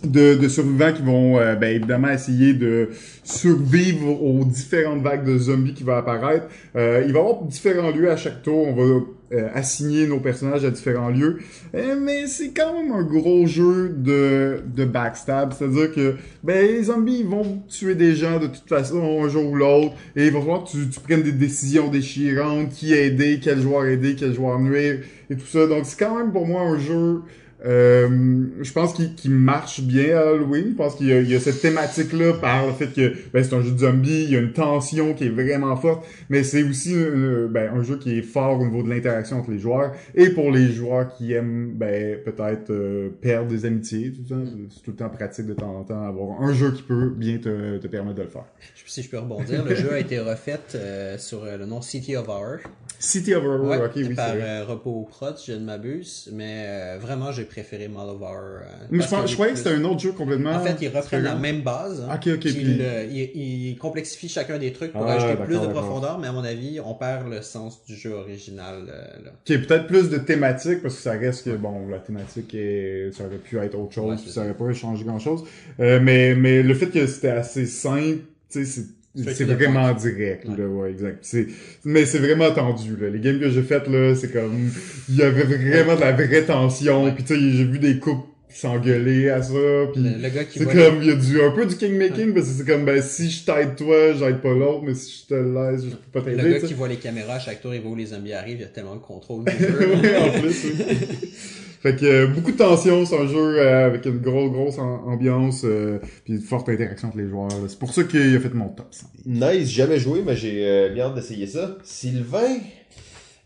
de, 0.03 0.36
de 0.36 0.47
survivants 0.47 0.93
qui 0.93 1.01
vont 1.01 1.39
euh, 1.39 1.55
ben, 1.55 1.76
évidemment 1.76 2.09
essayer 2.09 2.53
de 2.53 2.89
survivre 3.24 4.22
aux 4.22 4.43
différentes 4.43 5.01
vagues 5.01 5.26
de 5.26 5.38
zombies 5.38 5.74
qui 5.74 5.84
vont 5.84 5.95
apparaître. 5.95 6.47
Euh, 6.76 7.03
il 7.05 7.14
va 7.14 7.20
y 7.20 7.22
avoir 7.22 7.43
différents 7.43 7.91
lieux 7.91 8.11
à 8.11 8.18
chaque 8.18 8.43
tour. 8.43 8.68
On 8.68 8.74
va 8.74 9.05
euh, 9.34 9.47
assigner 9.53 10.05
nos 10.07 10.20
personnages 10.20 10.66
à 10.66 10.70
différents 10.70 11.09
lieux. 11.09 11.39
Euh, 11.74 11.95
mais 11.99 12.28
c'est 12.28 12.49
quand 12.49 12.74
même 12.74 12.91
un 12.91 13.03
gros 13.03 13.47
jeu 13.47 13.89
de, 13.89 14.61
de 14.76 14.86
backstab. 14.86 15.53
C'est-à-dire 15.53 15.93
que 15.93 16.16
ben, 16.43 16.66
les 16.66 16.84
zombies 16.84 17.24
vont 17.24 17.64
tuer 17.68 17.95
des 17.95 18.16
gens 18.16 18.39
de 18.39 18.47
toute 18.47 18.68
façon 18.68 19.24
un 19.24 19.30
jour 19.30 19.49
ou 19.49 19.55
l'autre. 19.55 19.93
Et 20.16 20.28
il 20.28 20.32
va 20.32 20.39
falloir 20.39 20.64
que 20.66 20.72
tu, 20.72 20.89
tu 20.89 20.99
prennes 20.99 21.24
des 21.24 21.32
décisions 21.32 21.89
déchirantes. 21.89 22.70
Qui 22.70 22.93
aider, 22.93 23.39
quel 23.41 23.61
joueur 23.61 23.86
aider, 23.86 24.16
quel 24.16 24.34
joueur 24.34 24.59
nuire 24.59 24.99
et 25.30 25.36
tout 25.36 25.45
ça. 25.45 25.66
Donc 25.68 25.86
c'est 25.86 25.97
quand 25.97 26.18
même 26.18 26.32
pour 26.32 26.45
moi 26.45 26.61
un 26.61 26.78
jeu 26.78 27.22
euh, 27.66 28.45
je 28.61 28.72
pense 28.74 28.93
qu'il 28.93 29.14
qu'il 29.16 29.32
marche 29.32 29.82
bien 29.82 30.18
à 30.18 30.30
Halloween. 30.30 30.70
Je 30.70 30.76
pense 30.76 30.95
qu'il 30.95 31.07
y, 31.07 31.30
y 31.32 31.36
a 31.36 31.39
cette 31.39 31.61
thématique-là 31.61 32.34
par 32.34 32.68
le 32.68 32.74
fait 32.74 32.93
que 32.93 33.14
ben, 33.34 33.43
c'est 33.43 33.53
un 33.55 33.61
jeu 33.61 33.72
de 33.72 33.80
zombies, 33.80 34.24
il 34.24 34.32
y 34.32 34.36
a 34.36 34.39
une 34.39 34.53
tension 34.53 35.14
qui 35.14 35.26
est 35.26 35.30
vraiment 35.30 35.76
forte, 35.76 36.05
mais 36.30 36.43
c'est 36.43 36.64
aussi 36.64 36.93
euh, 36.95 37.47
ben, 37.49 37.72
un 37.74 37.84
jeu 37.84 37.97
qui 37.97 38.18
est 38.18 38.22
fort 38.22 38.59
au 38.59 38.66
niveau 38.66 38.84
de 38.84 38.89
l'interaction 38.89 39.39
entre 39.39 39.51
les 39.51 39.59
joueurs 39.59 39.93
et 40.16 40.30
pour 40.30 40.51
les 40.51 40.72
joueurs 40.72 41.14
qui 41.16 41.34
aiment 41.34 41.72
ben, 41.74 42.18
peut-être 42.24 42.72
euh, 42.72 43.09
perdre 43.22 43.49
des 43.49 43.66
amitiés. 43.66 44.11
Tout 44.11 44.28
ça, 44.28 44.36
c'est 44.70 44.82
tout 44.84 44.91
le 44.91 44.97
temps 44.97 45.09
pratique 45.09 45.45
de 45.45 45.53
temps 45.53 45.76
en 45.78 45.84
temps 45.84 46.05
avoir 46.05 46.41
un 46.41 46.53
jeu 46.53 46.72
qui 46.72 46.84
peut 46.84 47.09
bien 47.09 47.38
te, 47.38 47.78
te 47.78 47.88
permettre 47.88 48.18
de 48.18 48.24
le 48.24 48.30
faire. 48.30 48.45
Si 48.86 49.01
je 49.01 49.09
peux 49.09 49.18
rebondir, 49.18 49.64
le 49.66 49.76
jeu 49.76 49.93
a 49.93 49.99
été 49.99 50.20
refait 50.20 50.59
euh, 50.76 51.18
sur 51.18 51.43
euh, 51.43 51.57
le 51.57 51.66
nom 51.66 51.82
City 51.82 52.16
of 52.16 52.28
Horror. 52.28 52.59
City 52.99 53.34
of 53.34 53.43
Horror, 53.43 53.66
Ouais, 53.66 53.78
ok, 53.78 53.91
oui, 53.95 54.14
par 54.14 54.34
euh, 54.36 54.66
Repos 54.66 55.07
Prod, 55.09 55.36
je 55.45 55.53
ne 55.53 55.66
m'abuse. 55.66 56.30
Mais 56.32 56.66
euh, 56.68 56.97
vraiment, 56.99 57.32
j'ai 57.32 57.45
préféré 57.54 57.88
Mall 57.88 58.10
of 58.10 58.22
Horror. 58.22 58.34
euh, 58.62 58.86
Mais 58.91 59.04
je, 59.04 59.08
pense- 59.10 59.30
je 59.30 59.34
croyais 59.36 59.54
que 59.54 59.58
c'était 59.60 59.70
un 59.76 59.84
autre 59.84 59.99
jeu 59.99 60.12
complètement. 60.12 60.51
En 60.51 60.60
fait, 60.64 60.76
ils 60.82 60.88
reprennent 60.89 61.24
la 61.24 61.36
même 61.36 61.62
base. 61.62 62.01
hein, 62.01 62.16
Ok, 62.16 62.28
ok, 62.34 62.39
puis 62.39 62.51
puis- 62.51 62.62
ils, 62.62 62.78
le- 62.80 63.06
ils- 63.12 63.70
ils 63.70 63.78
complexifient 63.78 64.30
chacun 64.30 64.58
des 64.58 64.74
trucs 64.74 64.91
pour 64.91 65.06
Ah, 65.06 65.14
ajouter 65.14 65.43
plus 65.43 65.60
de 65.60 65.68
profondeur, 65.68 66.18
mais 66.20 66.28
à 66.28 66.32
mon 66.32 66.43
avis, 66.43 66.80
on 66.84 66.93
perd 66.95 67.30
le 67.30 67.41
sens 67.41 67.84
du 67.86 67.95
jeu 67.95 68.12
original. 68.14 68.84
euh, 68.89 69.26
là. 69.26 69.32
qui 69.45 69.54
est 69.54 69.60
peut-être 69.60 69.88
plus 69.88 70.10
de 70.10 70.18
thématique 70.18 70.82
parce 70.82 70.95
que 70.95 71.01
ça 71.01 71.12
reste 71.12 71.45
que 71.45 71.56
bon 71.56 71.88
la 71.88 71.99
thématique 71.99 72.54
est, 72.56 73.12
ça 73.16 73.26
aurait 73.26 73.38
pu 73.38 73.58
être 73.60 73.76
autre 73.76 73.93
chose 73.93 74.10
Ouais, 74.10 74.16
puis 74.22 74.32
ça 74.32 74.41
aurait 74.41 74.54
pas 74.54 74.72
changé 74.74 75.04
grand 75.06 75.20
chose 75.20 75.43
euh, 75.80 75.99
mais 76.01 76.34
mais 76.36 76.64
le 76.64 76.74
fait 76.74 76.88
que 76.88 77.06
c'était 77.08 77.30
assez 77.30 77.66
simple 77.66 78.20
tu 78.49 78.64
sais 78.64 78.66
c'est 78.66 78.86
C'est 79.16 79.43
vraiment 79.45 79.93
direct 79.93 80.45
Ouais. 80.47 80.57
là 80.57 80.68
ouais 80.68 80.89
exact 80.91 81.20
c'est 81.22 81.45
mais 81.86 82.03
c'est 82.05 82.18
vraiment 82.18 82.49
tendu 82.51 82.95
là 82.99 83.09
les 83.09 83.20
games 83.20 83.39
que 83.39 83.49
j'ai 83.49 83.61
faites 83.61 83.88
là 83.88 84.16
c'est 84.16 84.32
comme 84.34 84.70
il 85.07 85.16
y 85.16 85.22
avait 85.22 85.43
vraiment 85.43 85.95
de 85.95 86.01
la 86.01 86.14
vraie 86.14 86.43
tension 86.43 87.03
Ouais. 87.05 87.11
puis 87.14 87.24
tu 87.24 87.36
sais 87.36 87.39
j'ai 87.39 87.64
vu 87.66 87.78
des 87.78 87.99
couples 87.99 88.28
s'engueuler 88.49 89.30
à 89.30 89.41
ça 89.43 89.53
puis 89.93 90.01
Le, 90.03 90.22
le 90.22 90.30
gars 90.30 90.43
qui 90.45 90.59
c'est 90.59 90.66
comme 90.66 91.01
il 91.01 91.07
y 91.07 91.11
a 91.11 91.16
du 91.16 91.41
un 91.41 91.51
peu 91.51 91.66
du 91.68 91.76
king 91.76 91.95
making 91.97 92.34
parce 92.34 92.47
que 92.47 92.53
c'est 92.53 92.66
comme 92.66 92.86
ben 92.86 93.01
si 93.03 93.30
je 93.30 93.45
t'aide 93.45 93.76
toi 93.76 94.14
j'aide 94.14 94.41
pas 94.41 94.53
l'autre 94.53 94.84
mais 94.86 94.93
si 94.95 95.24
je 95.24 95.28
te 95.28 95.34
laisse 95.36 95.86
je 95.86 95.95
peux 96.11 96.22
pas 96.22 96.30
le 96.32 96.36
t'aider 96.38 96.49
gars 96.49 96.55
tu 96.55 96.61
sais. 96.61 96.68
qui 96.68 96.74
voit 96.74 96.88
les 96.88 96.97
caméras 96.97 97.36
à 97.36 97.39
chaque 97.39 97.61
tour, 97.61 97.74
il 97.76 97.82
voit 97.82 97.91
où 97.91 97.95
les 97.95 98.07
zombies 98.07 98.34
arrivent, 98.34 98.57
il 98.57 98.61
y 98.61 98.66
a 98.66 98.68
tellement 98.68 98.95
de 98.95 99.01
contrôle 99.01 99.45
du 99.45 99.51
jeu. 99.59 99.89
Oui, 100.01 100.09
en 100.18 100.39
plus, 100.39 100.66
oui. 100.66 100.86
Fait 101.84 101.95
que 101.97 102.05
euh, 102.05 102.27
beaucoup 102.27 102.51
de 102.53 102.57
tension, 102.57 103.05
c'est 103.05 103.17
un 103.17 103.27
jeu 103.27 103.59
euh, 103.59 103.86
avec 103.86 104.05
une 104.05 104.17
grosse 104.19 104.51
grosse 104.51 104.79
am- 104.79 105.01
ambiance 105.05 105.63
euh, 105.65 105.99
puis 106.23 106.34
une 106.36 106.41
forte 106.41 106.69
interaction 106.69 107.09
entre 107.09 107.17
les 107.17 107.27
joueurs. 107.29 107.49
là. 107.49 107.55
C'est 107.67 107.77
pour 107.77 107.93
ça 107.93 108.03
qu'il 108.05 108.36
a 108.36 108.39
fait 108.39 108.53
mon 108.53 108.69
top 108.69 108.88
5. 108.91 109.07
Nice, 109.25 109.69
jamais 109.69 109.99
joué, 109.99 110.23
mais 110.25 110.36
j'ai 110.36 110.65
euh, 110.65 110.89
bien 110.93 111.07
hâte 111.07 111.15
d'essayer 111.15 111.45
ça. 111.45 111.77
Sylvain, 111.84 112.57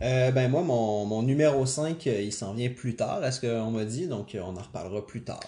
Euh, 0.04 0.30
ben 0.30 0.48
moi, 0.52 0.62
mon, 0.62 1.06
mon 1.08 1.24
numéro 1.24 1.66
5, 1.66 2.06
euh, 2.06 2.22
il 2.22 2.32
s'en 2.32 2.54
vient 2.54 2.70
plus 2.70 2.96
tard, 2.96 3.20
à 3.24 3.32
ce 3.32 3.42
qu'on 3.42 3.72
m'a 3.72 3.84
dit, 3.84 4.06
donc 4.06 4.38
on 4.40 4.56
en 4.56 4.62
reparlera 4.62 5.04
plus 5.08 5.22
tard. 5.22 5.40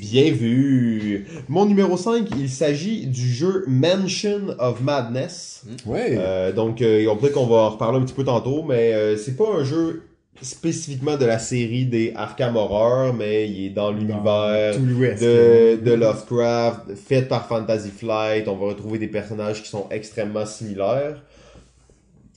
Bien 0.00 0.32
vu. 0.32 1.24
Mon 1.48 1.66
numéro 1.66 1.96
5, 1.96 2.26
il 2.36 2.48
s'agit 2.50 3.06
du 3.06 3.28
jeu 3.32 3.62
Mansion 3.68 4.56
of 4.58 4.80
Madness. 4.80 5.62
Ouais. 5.86 6.16
Euh, 6.18 6.50
donc, 6.52 6.82
euh, 6.82 7.06
on 7.08 7.16
peut 7.16 7.28
qu'on 7.28 7.46
va 7.46 7.56
en 7.58 7.70
reparler 7.70 7.98
un 8.00 8.02
petit 8.02 8.14
peu 8.14 8.24
tantôt, 8.24 8.64
mais 8.64 8.92
euh, 8.92 9.16
c'est 9.16 9.36
pas 9.36 9.46
un 9.56 9.62
jeu 9.62 10.02
spécifiquement 10.40 11.16
de 11.16 11.24
la 11.24 11.38
série 11.38 11.84
des 11.86 12.12
Arkham 12.16 12.56
Horror, 12.56 13.12
mais 13.14 13.48
il 13.48 13.66
est 13.66 13.70
dans 13.70 13.90
l'univers 13.92 14.74
de, 15.20 15.76
de 15.84 15.92
Lovecraft, 15.92 16.94
fait 16.96 17.22
par 17.22 17.46
Fantasy 17.46 17.90
Flight. 17.90 18.48
On 18.48 18.56
va 18.56 18.66
retrouver 18.68 18.98
des 18.98 19.08
personnages 19.08 19.62
qui 19.62 19.68
sont 19.68 19.86
extrêmement 19.90 20.46
similaires. 20.46 21.22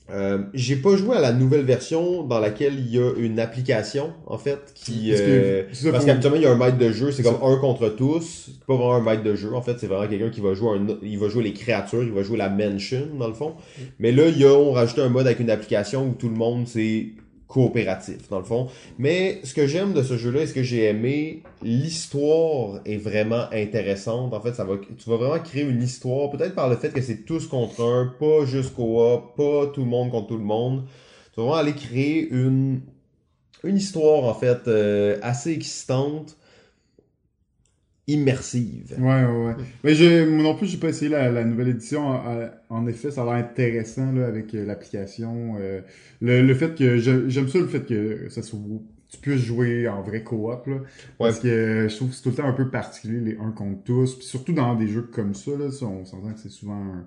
Euh, 0.08 0.38
j'ai 0.54 0.76
pas 0.76 0.94
joué 0.96 1.16
à 1.16 1.20
la 1.20 1.32
nouvelle 1.32 1.64
version 1.64 2.22
dans 2.22 2.38
laquelle 2.38 2.74
il 2.78 2.94
y 2.94 2.96
a 2.96 3.10
une 3.18 3.40
application 3.40 4.12
en 4.28 4.38
fait 4.38 4.60
qui 4.72 5.08
Parce 5.08 5.20
que- 5.20 5.26
euh, 5.26 5.62
ça, 5.72 5.90
parce 5.90 6.04
qu'habituellement 6.04 6.36
il 6.38 6.44
y 6.44 6.46
a 6.46 6.52
un 6.52 6.56
maître 6.56 6.78
de 6.78 6.92
jeu 6.92 7.10
c'est 7.10 7.24
comme 7.24 7.42
un 7.42 7.56
contre 7.56 7.88
tous. 7.88 8.44
C'est 8.46 8.64
pas 8.66 8.76
vraiment 8.76 8.94
un 8.94 9.00
maître 9.02 9.24
de 9.24 9.34
jeu 9.34 9.52
en 9.52 9.62
fait 9.62 9.80
c'est 9.80 9.88
vraiment 9.88 10.06
quelqu'un 10.08 10.30
qui 10.30 10.40
va 10.40 10.54
jouer 10.54 10.78
un, 10.78 10.86
il 11.02 11.18
va 11.18 11.28
jouer 11.28 11.42
les 11.42 11.52
créatures 11.52 12.04
il 12.04 12.12
va 12.12 12.22
jouer 12.22 12.36
la 12.38 12.48
mansion 12.48 13.08
dans 13.18 13.26
le 13.26 13.34
fond. 13.34 13.54
Mais 13.98 14.12
là 14.12 14.28
il 14.28 14.38
y 14.38 14.44
a 14.44 14.52
on 14.52 14.70
rajouté 14.70 15.00
un 15.00 15.08
mode 15.08 15.26
avec 15.26 15.40
une 15.40 15.50
application 15.50 16.06
où 16.06 16.12
tout 16.14 16.28
le 16.28 16.36
monde 16.36 16.68
c'est 16.68 17.06
coopératif 17.48 18.28
dans 18.28 18.38
le 18.38 18.44
fond. 18.44 18.68
Mais 18.98 19.40
ce 19.44 19.54
que 19.54 19.66
j'aime 19.66 19.92
de 19.92 20.02
ce 20.02 20.16
jeu 20.16 20.30
là 20.30 20.42
et 20.42 20.46
ce 20.46 20.54
que 20.54 20.62
j'ai 20.62 20.84
aimé 20.84 21.42
l'histoire 21.62 22.80
est 22.84 22.96
vraiment 22.96 23.44
intéressante. 23.52 24.34
En 24.34 24.40
fait 24.40 24.54
ça 24.54 24.64
va 24.64 24.74
tu 24.76 25.10
vas 25.10 25.16
vraiment 25.16 25.42
créer 25.42 25.62
une 25.62 25.82
histoire 25.82 26.30
peut-être 26.30 26.54
par 26.54 26.68
le 26.68 26.76
fait 26.76 26.90
que 26.90 27.00
c'est 27.00 27.24
tous 27.24 27.46
contre 27.46 27.82
un 27.82 28.12
pas 28.18 28.44
juste 28.44 28.74
coop 28.74 29.36
pas 29.36 29.66
tout 29.72 29.82
le 29.82 29.86
monde 29.86 30.10
contre 30.10 30.28
tout 30.28 30.38
le 30.38 30.44
monde. 30.44 30.84
Tu 31.32 31.40
vas 31.40 31.46
vraiment 31.46 31.56
aller 31.56 31.74
créer 31.74 32.28
une 32.28 32.80
une 33.64 33.76
histoire 33.76 34.24
en 34.24 34.34
fait 34.34 34.68
euh, 34.68 35.18
assez 35.22 35.52
excitante 35.52 36.36
immersive 38.06 38.94
Ouais, 38.98 39.24
ouais, 39.24 39.46
ouais. 39.46 39.54
Mais 39.84 39.94
je, 39.94 40.24
moi 40.28 40.42
non 40.42 40.54
plus, 40.54 40.66
j'ai 40.66 40.78
pas 40.78 40.88
essayé 40.88 41.10
la, 41.10 41.30
la 41.30 41.44
nouvelle 41.44 41.68
édition. 41.68 42.06
En, 42.06 42.48
en 42.70 42.86
effet, 42.86 43.10
ça 43.10 43.22
a 43.22 43.24
l'air 43.24 43.34
intéressant 43.34 44.12
là, 44.12 44.26
avec 44.26 44.54
euh, 44.54 44.64
l'application. 44.64 45.56
euh, 45.58 45.80
le, 46.20 46.42
le 46.42 46.54
fait 46.54 46.74
que 46.76 46.98
j'aime 46.98 47.48
ça, 47.48 47.58
le 47.58 47.66
fait 47.66 47.84
que 47.86 48.28
ça 48.30 48.42
soit 48.42 48.58
tu 49.08 49.18
puisses 49.18 49.40
jouer 49.42 49.86
en 49.88 50.02
vrai 50.02 50.24
coop 50.24 50.66
là, 50.66 50.78
parce 51.18 51.38
que 51.38 51.86
je 51.88 51.94
trouve 51.96 52.08
que 52.10 52.14
c'est 52.16 52.22
tout 52.22 52.30
le 52.30 52.34
temps 52.36 52.48
un 52.48 52.52
peu 52.52 52.70
particulier 52.70 53.20
les 53.20 53.38
un 53.38 53.52
contre 53.52 53.82
tous, 53.84 54.16
puis 54.18 54.26
surtout 54.26 54.52
dans 54.52 54.74
des 54.74 54.88
jeux 54.88 55.02
comme 55.02 55.32
ça 55.32 55.52
là, 55.56 55.70
ça, 55.70 55.86
on 55.86 56.04
s'entend 56.04 56.32
que 56.32 56.40
c'est 56.40 56.48
souvent 56.48 56.74
un, 56.74 57.06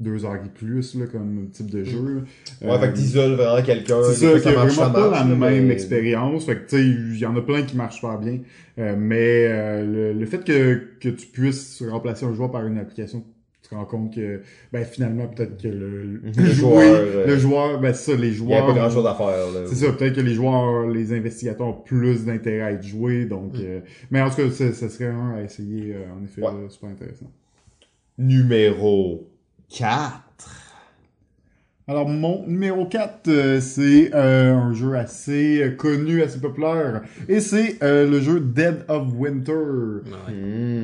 deux 0.00 0.24
heures 0.24 0.36
et 0.36 0.48
plus 0.48 0.94
là, 0.94 1.06
comme 1.10 1.48
type 1.50 1.70
de 1.70 1.82
jeu. 1.82 2.24
ouais 2.62 2.68
Euh, 2.70 2.78
fait 2.78 2.88
que 2.90 2.94
t'isoles 2.94 3.32
vraiment 3.32 3.62
quelqu'un 3.64 3.96
c'est 4.04 4.14
ça, 4.38 4.50
vraiment 4.50 4.68
ça 4.70 4.90
pas 4.90 5.10
marche, 5.10 5.18
la 5.28 5.34
même 5.34 5.66
mais- 5.66 5.72
expérience. 5.72 6.46
Fait 6.46 6.56
que, 6.56 6.68
tu 6.70 6.76
sais, 6.76 6.84
il 6.84 7.18
y 7.18 7.26
en 7.26 7.36
a 7.36 7.42
plein 7.42 7.62
qui 7.62 7.76
marchent 7.76 7.96
super 7.96 8.18
bien. 8.18 8.38
Euh, 8.78 8.94
mais 8.96 9.46
euh, 9.48 9.84
le, 9.84 10.12
le 10.20 10.26
fait 10.26 10.44
que, 10.44 10.80
que 11.00 11.08
tu 11.08 11.26
puisses 11.26 11.82
remplacer 11.90 12.24
un 12.26 12.32
joueur 12.32 12.52
par 12.52 12.64
une 12.64 12.78
application, 12.78 13.24
tu 13.60 13.70
te 13.70 13.74
rends 13.74 13.84
compte 13.86 14.14
que, 14.14 14.40
ben, 14.72 14.84
finalement, 14.84 15.26
peut-être 15.26 15.60
que 15.60 15.66
le, 15.66 16.04
le, 16.22 16.32
jouer- 16.32 16.44
joueur, 16.52 16.78
euh, 16.84 17.26
le 17.26 17.36
joueur, 17.36 17.80
ben, 17.80 17.92
c'est 17.92 18.12
ça, 18.12 18.16
les 18.16 18.28
il 18.28 18.30
y 18.30 18.34
a 18.34 18.58
joueurs. 18.60 18.66
pas 18.68 18.72
grand 18.74 18.90
chose 18.90 19.04
à 19.06 19.14
faire 19.14 19.26
là. 19.26 19.66
C'est 19.66 19.74
ça, 19.74 19.92
peut-être 19.92 20.14
que 20.14 20.20
les 20.20 20.34
joueurs, 20.34 20.86
les 20.88 21.12
investigateurs 21.12 21.66
ont 21.66 21.72
plus 21.72 22.24
d'intérêt 22.24 22.60
à 22.60 22.70
être 22.70 22.86
joués, 22.86 23.24
donc, 23.24 23.56
euh, 23.56 23.80
mais 24.12 24.20
en 24.22 24.30
tout 24.30 24.36
cas, 24.36 24.50
ça, 24.52 24.72
ça 24.72 24.88
serait 24.88 25.10
un 25.10 25.34
à 25.38 25.42
essayer, 25.42 25.92
euh, 25.96 26.04
en 26.18 26.24
effet, 26.24 26.40
Ouais. 26.40 26.52
là, 26.62 26.68
super 26.70 26.90
intéressant. 26.90 27.26
numéro 28.16 29.28
4 29.70 30.22
Alors, 31.86 32.08
mon 32.08 32.44
numéro 32.46 32.84
4, 32.86 33.58
c'est 33.60 34.10
euh, 34.14 34.54
un 34.54 34.74
jeu 34.74 34.94
assez 34.94 35.62
euh, 35.62 35.70
connu, 35.70 36.22
assez 36.22 36.38
populaire, 36.38 37.02
et 37.28 37.40
c'est 37.40 37.76
euh, 37.82 38.08
le 38.08 38.20
jeu 38.20 38.40
Dead 38.40 38.84
of 38.88 39.08
Winter. 39.14 39.52
Ouais. 39.52 40.34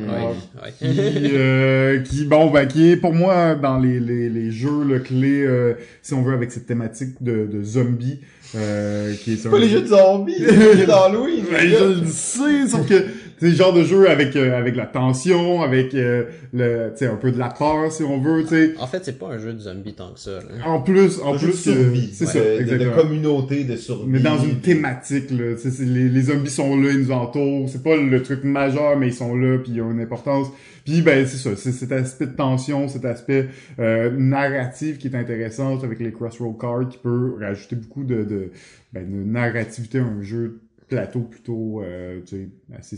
Ouais, 0.06 0.72
qui, 0.78 0.84
ouais. 0.86 1.30
euh, 1.34 2.00
qui 2.02 2.24
bon 2.24 2.50
ben 2.50 2.66
qui 2.66 2.90
est 2.90 2.96
pour 2.96 3.12
moi 3.14 3.54
dans 3.54 3.78
les 3.78 4.00
les, 4.00 4.28
les 4.30 4.50
jeux 4.50 4.84
le 4.84 4.98
clé 5.00 5.44
euh, 5.44 5.74
si 6.02 6.14
on 6.14 6.22
veut 6.22 6.34
avec 6.34 6.52
cette 6.52 6.66
thématique 6.66 7.22
de, 7.22 7.46
de 7.46 7.62
zombies 7.62 8.20
euh, 8.54 9.14
qui 9.16 9.32
est 9.32 9.36
C'est 9.36 9.50
pas 9.50 9.58
les 9.58 9.68
jeux 9.68 9.80
de 9.82 9.86
zombies, 9.88 10.36
c'est 10.38 10.56
les 10.56 10.76
jeux 10.78 10.86
d'Halloween. 10.86 11.44
Ben, 11.50 11.68
je 11.68 12.00
le 12.00 12.06
sais 12.06 12.68
sauf 12.68 12.86
que 12.88 13.04
c'est 13.38 13.48
le 13.50 13.54
genre 13.54 13.72
de 13.72 13.82
jeu 13.84 14.08
avec 14.08 14.34
euh, 14.36 14.56
avec 14.58 14.76
la 14.76 14.86
tension 14.86 15.62
avec 15.62 15.94
euh, 15.94 16.24
le 16.52 16.90
tu 16.92 16.98
sais 16.98 17.06
un 17.06 17.16
peu 17.16 17.32
de 17.32 17.38
la 17.38 17.48
peur 17.48 17.90
si 17.92 18.02
on 18.02 18.18
veut 18.20 18.42
tu 18.42 18.48
sais 18.50 18.74
En 18.78 18.86
fait, 18.86 19.04
c'est 19.04 19.18
pas 19.18 19.28
un 19.28 19.38
jeu 19.38 19.52
de 19.52 19.58
zombie 19.58 19.94
tant 19.94 20.12
que 20.12 20.20
ça. 20.20 20.30
là. 20.32 20.66
en 20.68 20.80
plus 20.80 21.20
en 21.20 21.34
Un 21.34 21.38
jeu 21.38 21.48
de 21.48 21.52
plus 21.52 21.64
que- 21.64 21.72
survie, 21.72 22.10
c'est 22.12 22.26
ouais, 22.26 22.64
ça 22.66 22.76
de- 22.78 22.84
de, 22.84 22.90
communauté 22.90 23.64
de 23.64 23.76
survie. 23.76 24.04
mais 24.08 24.20
dans 24.20 24.38
une 24.38 24.60
thématique 24.60 25.30
là, 25.30 25.54
tu 25.54 25.58
sais, 25.62 25.70
c'est- 25.70 25.84
les, 25.84 26.08
les 26.08 26.22
zombies 26.22 26.50
sont 26.50 26.76
là, 26.80 26.90
ils 26.92 27.00
nous 27.00 27.10
entourent, 27.12 27.68
c'est 27.68 27.82
pas 27.82 27.96
le 27.96 28.22
truc 28.22 28.44
majeur 28.44 28.96
mais 28.98 29.08
ils 29.08 29.14
sont 29.14 29.34
là 29.34 29.58
puis 29.58 29.72
ils 29.74 29.82
ont 29.82 29.90
une 29.90 30.00
importance. 30.00 30.48
Puis 30.84 31.00
ben 31.00 31.26
c'est 31.26 31.38
ça, 31.38 31.56
c'est 31.56 31.72
cet 31.72 31.92
aspect 31.92 32.26
de 32.26 32.32
tension, 32.36 32.88
cet 32.88 33.06
aspect 33.06 33.48
euh, 33.78 34.10
narratif 34.38 34.98
qui 34.98 35.08
est 35.08 35.16
intéressant 35.16 35.82
avec 35.82 35.98
les 35.98 36.12
crossroad 36.12 36.58
cards 36.60 36.88
qui 36.90 36.98
peut 36.98 37.36
rajouter 37.40 37.76
beaucoup 37.76 38.04
de 38.04 38.22
de, 38.24 38.50
ben, 38.92 39.02
de 39.10 39.24
narrativité 39.24 39.98
à 39.98 40.02
un 40.04 40.20
jeu 40.22 40.42
de 40.48 40.60
plateau 40.94 41.20
plutôt 41.20 41.82
euh, 41.82 42.20
assez 42.78 42.96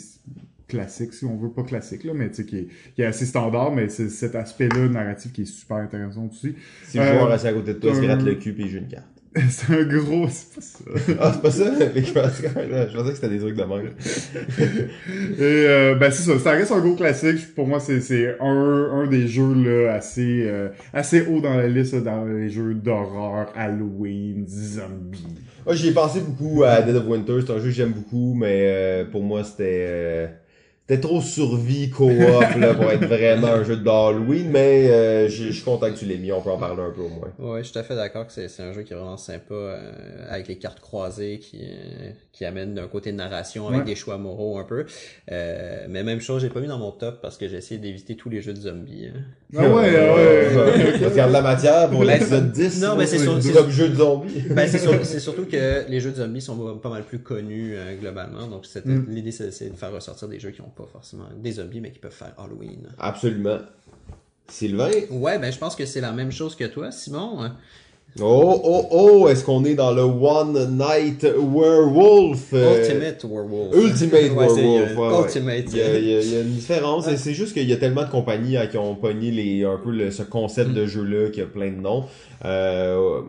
classique 0.69 1.13
si 1.15 1.25
on 1.25 1.37
veut 1.37 1.51
pas 1.51 1.63
classique 1.63 2.05
là 2.05 2.13
mais 2.13 2.31
qui 2.31 2.41
est, 2.57 2.69
qui 2.95 3.03
est 3.03 3.05
assez 3.07 3.25
standard 3.25 3.71
mais 3.73 3.89
c'est 3.89 4.09
cet 4.09 4.35
aspect 4.35 4.69
là 4.69 4.89
narratif 4.89 5.33
qui 5.33 5.43
est 5.43 5.45
super 5.45 5.77
intéressant 5.79 6.27
aussi 6.27 6.55
Si 6.85 6.99
le 6.99 7.05
Euh, 7.05 7.13
joueur 7.13 7.31
assis 7.31 7.47
à 7.47 7.53
côté 7.53 7.75
de 7.75 7.79
toi 7.79 7.95
se 7.95 8.01
euh, 8.01 8.03
gratte 8.03 8.23
le 8.23 8.35
cul 8.35 8.51
et 8.59 8.63
il 8.63 8.69
joue 8.69 8.79
une 8.79 8.89
carte. 8.89 9.16
c'est 9.51 9.75
un 9.75 9.85
gros 9.85 10.29
c'est 10.29 10.55
pas 10.55 10.61
ça 10.61 10.79
Ah, 11.21 11.33
c'est 11.35 11.43
pas 11.43 11.51
ça? 11.51 11.65
Je 11.95 12.13
pensais 12.13 13.11
que 13.11 13.15
c'était 13.15 13.29
des 13.29 13.39
trucs 13.39 13.57
de 13.57 13.65
même. 13.65 13.91
Et 15.39 15.43
euh, 15.43 15.95
ben 15.95 16.11
c'est 16.11 16.23
ça, 16.23 16.39
ça 16.39 16.51
reste 16.53 16.73
un 16.73 16.81
gros 16.81 16.95
classique. 16.95 17.55
Pour 17.55 17.67
moi, 17.67 17.81
c'est 17.81 18.01
c'est 18.01 18.37
un, 18.41 18.91
un 18.93 19.07
des 19.07 19.29
jeux 19.29 19.53
là 19.55 19.95
assez 19.95 20.45
euh, 20.47 20.69
assez 20.93 21.27
haut 21.27 21.41
dans 21.41 21.55
la 21.55 21.69
liste 21.69 21.95
là, 21.95 22.01
dans 22.01 22.25
les 22.25 22.49
jeux 22.49 22.75
d'horreur, 22.75 23.53
Halloween, 23.55 24.47
zombies. 24.49 25.27
Moi, 25.67 25.75
j'y 25.75 25.89
ai 25.89 25.93
pensé 25.93 26.21
beaucoup 26.21 26.63
à 26.63 26.81
Dead 26.81 26.97
of 26.97 27.07
Winter. 27.07 27.39
C'est 27.45 27.53
un 27.53 27.59
jeu 27.59 27.65
que 27.65 27.71
j'aime 27.71 27.93
beaucoup, 27.93 28.35
mais 28.35 28.61
euh, 28.63 29.05
pour 29.05 29.23
moi, 29.23 29.43
c'était... 29.43 30.31
C'était 30.89 31.01
trop 31.01 31.21
survie 31.21 31.91
coop 31.91 32.13
là 32.17 32.75
pour 32.75 32.85
être 32.93 33.07
vraiment 33.07 33.49
un 33.49 33.65
jeu 33.65 33.77
d'Halloween, 33.77 34.51
mais 34.53 34.89
euh, 34.89 35.29
je 35.29 35.47
je 35.47 35.51
suis 35.51 35.65
content 35.65 35.91
que 35.93 35.99
tu 35.99 36.05
l'aies 36.05 36.17
mis, 36.17 36.31
on 36.31 36.41
peut 36.41 36.51
en 36.51 36.59
parler 36.59 36.81
un 36.81 36.91
peu 36.93 37.01
au 37.03 37.09
moins. 37.09 37.29
Ouais, 37.41 37.59
je 37.59 37.65
suis 37.65 37.73
tout 37.73 37.81
à 37.81 37.83
fait 37.83 37.97
d'accord 37.97 38.25
que 38.27 38.33
c'est 38.33 38.47
c'est 38.49 38.63
un 38.63 38.73
jeu 38.73 38.83
qui 38.83 38.93
est 38.93 38.97
vraiment 38.97 39.17
sympa 39.17 39.53
euh, 39.55 39.91
avec 40.29 40.47
les 40.47 40.59
cartes 40.59 40.79
croisées 40.79 41.41
qui 41.41 41.59
euh, 41.63 42.11
qui 42.33 42.45
amène 42.45 42.75
d'un 42.75 42.87
côté 42.87 43.11
de 43.11 43.17
narration 43.17 43.67
avec 43.67 43.81
Ouais. 43.81 43.85
des 43.87 43.97
choix 43.97 44.17
moraux 44.17 44.59
un 44.59 44.65
peu. 44.65 44.85
Euh, 45.33 45.87
mais 45.89 46.05
même 46.05 46.21
chose, 46.21 46.41
j'ai 46.43 46.51
pas 46.51 46.61
mis 46.61 46.69
dans 46.69 46.79
mon 46.79 46.93
top 46.93 47.21
parce 47.21 47.37
que 47.37 47.49
j'ai 47.49 47.57
essayé 47.57 47.81
d'éviter 47.81 48.15
tous 48.15 48.29
les 48.29 48.41
jeux 48.41 48.53
de 48.55 48.61
zombies. 48.61 49.09
hein. 49.13 49.21
Ah 49.57 49.69
ouais, 49.69 49.93
ah 49.97 50.15
ouais. 50.15 50.49
Parce 51.01 51.13
qu'il 51.13 51.17
y 51.17 51.21
a 51.21 51.29
de 51.29 51.33
la 51.33 51.41
matière 51.43 51.89
pour 51.91 52.01
Ben, 52.01 52.15
l'épisode 52.15 52.51
10. 52.53 52.83
non, 52.83 52.97
mais 52.97 53.07
c'est 53.07 53.19
sur- 53.19 53.41
c'est- 53.43 53.53
Top 53.53 53.71
jeu 53.71 53.89
de 53.89 53.95
zombies. 53.97 54.43
Ben, 54.51 54.69
c'est 54.69 54.79
sur- 54.79 55.05
c'est 55.05 55.21
surtout 55.21 55.47
que 55.47 55.89
les 55.89 56.01
jeux 56.01 56.11
de 56.11 56.17
zombies 56.17 56.41
sont 56.41 56.77
pas 56.79 56.89
mal 56.91 57.05
plus 57.05 57.21
connus 57.21 57.75
euh, 57.77 57.95
globalement. 58.01 58.47
Donc 58.49 58.67
c'était- 58.67 58.89
Mm. 58.89 59.07
l'idée 59.09 59.31
c'est 59.33 59.51
c'est 59.53 59.71
de 59.71 59.77
faire 59.77 59.93
ressortir 59.93 60.29
des 60.29 60.39
jeux 60.41 60.51
qui 60.51 60.61
ont 60.61 60.73
pas 60.77 60.87
forcément 60.93 61.27
des 61.37 61.53
zombies 61.53 61.81
mais 61.81 61.91
qui 61.91 61.99
peuvent 61.99 62.13
faire 62.13 62.35
Halloween. 62.39 62.89
Absolument. 62.99 63.59
Sylvain? 64.49 64.91
Ouais, 65.11 65.39
ben 65.39 65.53
je 65.53 65.59
pense 65.59 65.75
que 65.75 65.87
c'est 65.87 66.01
la 66.01 66.13
même 66.13 66.31
chose 66.31 66.55
que 66.55 66.65
toi, 66.65 66.93
Simon. 66.93 67.51
Oh, 68.21 68.61
oh, 68.65 68.87
oh, 68.91 69.29
est-ce 69.29 69.45
qu'on 69.45 69.65
est 69.67 69.75
dans 69.75 69.93
le 69.93 70.01
One 70.03 70.79
Night 70.79 71.23
Werewolf? 71.25 72.53
euh, 72.55 72.79
Ultimate 72.81 73.25
Werewolf. 73.25 73.75
Ultimate 73.77 74.23
Ouais, 74.37 74.47
Werewolf, 74.47 74.97
ouais, 74.97 75.09
ouais. 75.09 75.23
Ultimate. 75.25 75.65
Il 75.73 75.77
y, 75.77 75.83
a, 75.83 75.99
il 75.99 76.09
y 76.09 76.15
a- 76.17 76.21
il 76.21 76.33
y 76.33 76.37
a 76.37 76.41
une 76.41 76.53
différence, 76.55 77.09
et 77.09 77.17
c'est 77.19 77.35
juste 77.35 77.53
qu'il 77.53 77.69
y 77.69 77.73
a 77.73 77.77
tellement 77.77 78.05
de 78.05 78.11
compagnies 78.11 78.57
hein, 78.57 78.69
qui 78.69 78.79
ont 78.79 78.95
pogné 78.95 79.31
les, 79.31 79.65
un 79.65 79.77
peu 79.77 79.91
le, 79.91 80.11
ce 80.11 80.23
concept 80.23 80.71
Mm. 80.71 80.75
de 80.75 80.87
jeu-là, 80.87 81.31
qui 81.31 81.41
a 81.43 81.47
plein 81.47 81.71
de 81.71 81.77
noms. 81.81 82.05
Euh, 82.45 83.21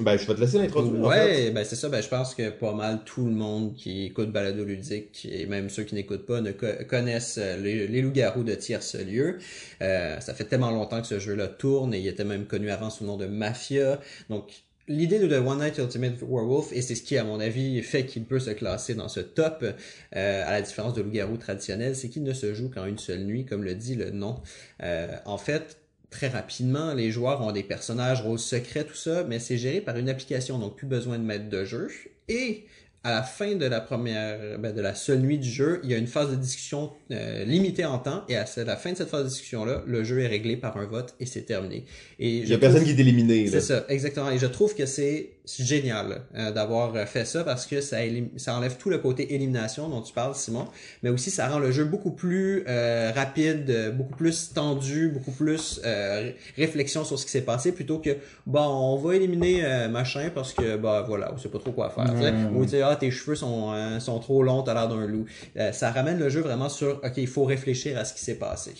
ben, 0.00 0.16
je 0.16 0.26
vais 0.26 0.34
te 0.34 0.40
laisser 0.40 0.58
l'introduire. 0.58 1.04
en 1.06 1.10
fait. 1.10 1.18
Ouais, 1.46 1.50
ben 1.50 1.64
c'est 1.64 1.74
ça, 1.76 1.88
ben 1.88 2.00
je 2.02 2.08
pense 2.08 2.34
que 2.34 2.48
pas 2.50 2.72
mal 2.72 3.00
tout 3.04 3.24
le 3.24 3.32
monde 3.32 3.74
qui 3.74 4.06
écoute 4.06 4.30
Balado 4.32 4.64
Ludique, 4.64 5.28
et 5.30 5.46
même 5.46 5.68
ceux 5.68 5.82
qui 5.82 5.94
n'écoutent 5.94 6.26
pas, 6.26 6.40
ne 6.40 6.52
co- 6.52 6.66
connaissent 6.88 7.38
euh, 7.40 7.56
les, 7.58 7.86
les 7.88 8.02
loups-garous 8.02 8.44
de 8.44 8.54
tierce 8.54 8.96
lieu. 8.96 9.38
Euh, 9.82 10.18
ça 10.20 10.32
fait 10.34 10.44
tellement 10.44 10.70
longtemps 10.70 11.00
que 11.00 11.06
ce 11.08 11.18
jeu-là 11.18 11.48
tourne, 11.48 11.92
et 11.94 11.98
il 11.98 12.06
était 12.06 12.24
même 12.24 12.44
connu 12.44 12.70
avant 12.70 12.90
sous 12.90 13.04
le 13.04 13.10
nom 13.10 13.16
de 13.16 13.26
Mafia. 13.26 14.00
Donc, 14.32 14.64
l'idée 14.88 15.18
de 15.18 15.28
The 15.28 15.46
One 15.46 15.58
Night 15.58 15.76
Ultimate 15.76 16.14
Werewolf, 16.22 16.72
et 16.72 16.80
c'est 16.80 16.94
ce 16.94 17.02
qui, 17.02 17.18
à 17.18 17.24
mon 17.24 17.38
avis, 17.38 17.82
fait 17.82 18.06
qu'il 18.06 18.24
peut 18.24 18.40
se 18.40 18.50
classer 18.50 18.94
dans 18.94 19.08
ce 19.08 19.20
top, 19.20 19.62
euh, 19.62 20.44
à 20.46 20.50
la 20.52 20.62
différence 20.62 20.94
de 20.94 21.02
loup-garou 21.02 21.36
traditionnel, 21.36 21.94
c'est 21.94 22.08
qu'il 22.08 22.22
ne 22.22 22.32
se 22.32 22.54
joue 22.54 22.70
qu'en 22.70 22.86
une 22.86 22.98
seule 22.98 23.24
nuit, 23.24 23.44
comme 23.44 23.62
le 23.62 23.74
dit 23.74 23.94
le 23.94 24.10
nom. 24.10 24.40
Euh, 24.82 25.14
en 25.26 25.36
fait, 25.36 25.76
très 26.08 26.28
rapidement, 26.28 26.94
les 26.94 27.10
joueurs 27.10 27.42
ont 27.42 27.52
des 27.52 27.62
personnages, 27.62 28.22
rôles 28.22 28.38
secrets, 28.38 28.84
tout 28.84 28.94
ça, 28.94 29.24
mais 29.24 29.38
c'est 29.38 29.58
géré 29.58 29.82
par 29.82 29.98
une 29.98 30.08
application, 30.08 30.58
donc 30.58 30.76
plus 30.76 30.86
besoin 30.86 31.18
de 31.18 31.24
maître 31.24 31.50
de 31.50 31.64
jeu. 31.66 31.88
Et 32.28 32.64
à 33.04 33.10
la 33.10 33.22
fin 33.22 33.56
de 33.56 33.66
la 33.66 33.80
première, 33.80 34.58
ben, 34.58 34.72
de 34.74 34.80
la 34.80 34.94
seule 34.94 35.18
nuit 35.18 35.38
du 35.38 35.50
jeu, 35.50 35.80
il 35.82 35.90
y 35.90 35.94
a 35.94 35.98
une 35.98 36.06
phase 36.06 36.30
de 36.30 36.36
discussion 36.36 36.92
euh, 37.10 37.44
limitée 37.44 37.84
en 37.84 37.98
temps, 37.98 38.22
et 38.28 38.36
à 38.36 38.44
la 38.64 38.76
fin 38.76 38.92
de 38.92 38.96
cette 38.96 39.08
phase 39.08 39.24
de 39.24 39.28
discussion-là, 39.28 39.82
le 39.86 40.04
jeu 40.04 40.20
est 40.20 40.28
réglé 40.28 40.56
par 40.56 40.76
un 40.76 40.86
vote 40.86 41.14
et 41.18 41.26
c'est 41.26 41.42
terminé. 41.42 41.84
Et 42.20 42.38
Il 42.38 42.48
y 42.48 42.54
a 42.54 42.58
personne 42.58 42.84
qui 42.84 42.90
est 42.90 42.98
éliminé. 43.00 43.44
là. 43.44 43.50
c'est 43.50 43.60
ça, 43.60 43.84
exactement. 43.88 44.30
Et 44.30 44.38
je 44.38 44.46
trouve 44.46 44.74
que 44.76 44.86
c'est 44.86 45.30
génial 45.46 46.22
euh, 46.36 46.52
d'avoir 46.52 46.96
fait 47.08 47.24
ça 47.24 47.42
parce 47.42 47.66
que 47.66 47.80
ça, 47.80 47.98
élim- 48.04 48.36
ça 48.38 48.56
enlève 48.56 48.76
tout 48.76 48.90
le 48.90 48.98
côté 48.98 49.34
élimination 49.34 49.88
dont 49.88 50.00
tu 50.00 50.12
parles, 50.12 50.34
Simon, 50.36 50.66
mais 51.02 51.10
aussi 51.10 51.30
ça 51.30 51.48
rend 51.48 51.58
le 51.58 51.72
jeu 51.72 51.84
beaucoup 51.84 52.12
plus 52.12 52.64
euh, 52.68 53.10
rapide, 53.14 53.68
euh, 53.70 53.90
beaucoup 53.90 54.14
plus 54.16 54.52
tendu, 54.54 55.08
beaucoup 55.08 55.32
plus 55.32 55.80
euh, 55.84 56.20
ré- 56.22 56.36
réflexion 56.56 57.04
sur 57.04 57.18
ce 57.18 57.24
qui 57.24 57.32
s'est 57.32 57.42
passé 57.42 57.72
plutôt 57.72 57.98
que 57.98 58.10
bon, 58.46 58.60
on 58.64 58.96
va 58.98 59.16
éliminer 59.16 59.64
euh, 59.64 59.88
machin 59.88 60.30
parce 60.34 60.52
que 60.52 60.76
bah 60.76 61.04
voilà, 61.06 61.32
on 61.34 61.38
sait 61.38 61.48
pas 61.48 61.58
trop 61.58 61.72
quoi 61.72 61.90
faire. 61.90 62.14
ouais, 62.20 62.32
Ou 62.54 62.64
tu 62.64 62.70
sais, 62.70 62.82
ah 62.82 62.94
tes 62.96 63.10
cheveux 63.10 63.34
sont 63.34 63.72
euh, 63.72 63.98
sont 63.98 64.18
trop 64.20 64.42
longs, 64.44 64.62
t'as 64.62 64.74
l'air 64.74 64.88
d'un 64.88 65.06
loup. 65.06 65.24
Euh, 65.56 65.72
ça 65.72 65.90
ramène 65.90 66.18
le 66.18 66.28
jeu 66.28 66.40
vraiment 66.40 66.68
sur 66.68 67.00
ok, 67.04 67.12
il 67.16 67.26
faut 67.26 67.44
réfléchir 67.44 67.98
à 67.98 68.04
ce 68.04 68.14
qui 68.14 68.20
s'est 68.20 68.36
passé. 68.38 68.72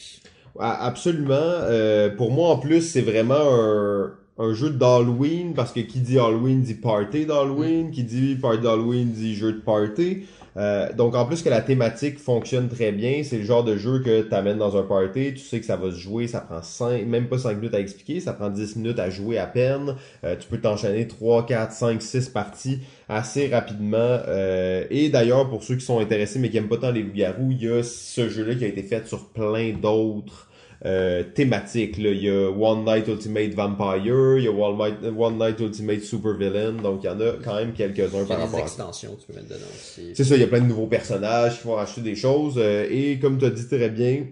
Absolument. 0.58 1.32
Euh, 1.34 2.10
pour 2.10 2.30
moi, 2.30 2.50
en 2.50 2.58
plus, 2.58 2.82
c'est 2.82 3.00
vraiment 3.00 3.34
un, 3.54 4.12
un 4.38 4.54
jeu 4.54 4.70
d'Halloween, 4.70 5.52
parce 5.54 5.72
que 5.72 5.80
qui 5.80 6.00
dit 6.00 6.18
Halloween 6.18 6.62
dit 6.62 6.74
party 6.74 7.26
d'Halloween, 7.26 7.90
qui 7.90 8.02
dit 8.02 8.34
party 8.36 8.62
d'Halloween 8.62 9.10
dit 9.10 9.34
jeu 9.34 9.52
de 9.52 9.60
party. 9.60 10.24
Euh, 10.56 10.92
donc 10.92 11.14
en 11.14 11.24
plus 11.24 11.42
que 11.42 11.48
la 11.48 11.62
thématique 11.62 12.18
fonctionne 12.18 12.68
très 12.68 12.92
bien, 12.92 13.22
c'est 13.24 13.38
le 13.38 13.44
genre 13.44 13.64
de 13.64 13.76
jeu 13.76 14.00
que 14.00 14.22
t'amènes 14.22 14.58
dans 14.58 14.76
un 14.76 14.82
party, 14.82 15.34
tu 15.34 15.38
sais 15.38 15.60
que 15.60 15.66
ça 15.66 15.76
va 15.76 15.90
se 15.90 15.96
jouer, 15.96 16.28
ça 16.28 16.40
prend 16.40 16.62
5, 16.62 17.06
même 17.06 17.28
pas 17.28 17.38
5 17.38 17.56
minutes 17.56 17.74
à 17.74 17.80
expliquer, 17.80 18.20
ça 18.20 18.32
prend 18.32 18.50
10 18.50 18.76
minutes 18.76 18.98
à 18.98 19.08
jouer 19.08 19.38
à 19.38 19.46
peine. 19.46 19.96
Euh, 20.24 20.36
tu 20.38 20.48
peux 20.48 20.58
t'enchaîner 20.58 21.06
3, 21.06 21.46
4, 21.46 21.72
5, 21.72 22.02
6 22.02 22.28
parties 22.30 22.80
assez 23.08 23.48
rapidement. 23.48 23.96
Euh, 23.98 24.84
et 24.90 25.08
d'ailleurs, 25.08 25.48
pour 25.48 25.62
ceux 25.62 25.76
qui 25.76 25.84
sont 25.84 26.00
intéressés 26.00 26.38
mais 26.38 26.50
qui 26.50 26.58
aiment 26.58 26.68
pas 26.68 26.78
tant 26.78 26.90
les 26.90 27.02
loups-garous, 27.02 27.52
il 27.52 27.62
y 27.62 27.68
a 27.68 27.82
ce 27.82 28.28
jeu-là 28.28 28.54
qui 28.54 28.64
a 28.64 28.68
été 28.68 28.82
fait 28.82 29.06
sur 29.06 29.28
plein 29.28 29.72
d'autres 29.72 30.48
euh, 30.84 31.22
thématiques. 31.22 31.98
Là. 31.98 32.10
Il 32.10 32.22
y 32.22 32.30
a 32.30 32.50
One 32.50 32.84
Night 32.84 33.06
Ultimate 33.08 33.54
Vampire, 33.54 34.38
il 34.38 34.44
y 34.44 34.48
a 34.48 34.50
One 34.50 34.78
Night, 34.78 34.94
One 35.16 35.38
Night 35.38 35.60
Ultimate 35.60 36.00
Super 36.00 36.34
Villain, 36.34 36.72
donc 36.72 37.00
il 37.02 37.06
y 37.06 37.10
en 37.10 37.20
a 37.20 37.32
quand 37.42 37.54
même 37.54 37.72
quelques-uns 37.72 38.18
Il 38.18 38.24
y 38.24 38.26
par 38.26 38.36
a 38.36 38.40
des 38.40 38.44
rapport 38.44 38.60
extensions 38.60 39.14
que 39.14 39.20
tu 39.20 39.26
peux 39.28 39.34
mettre 39.34 39.48
dedans 39.48 39.70
aussi. 39.74 40.12
C'est 40.14 40.24
ça, 40.24 40.34
il 40.34 40.40
y 40.40 40.44
a 40.44 40.48
plein 40.48 40.60
de 40.60 40.66
nouveaux 40.66 40.86
personnages 40.86 41.56
qui 41.56 41.62
font 41.62 41.76
acheter 41.76 42.00
des 42.00 42.16
choses. 42.16 42.54
euh, 42.58 42.86
et 42.90 43.18
comme 43.18 43.38
tu 43.38 43.44
as 43.44 43.50
dit 43.50 43.66
très 43.66 43.90
bien, 43.90 44.24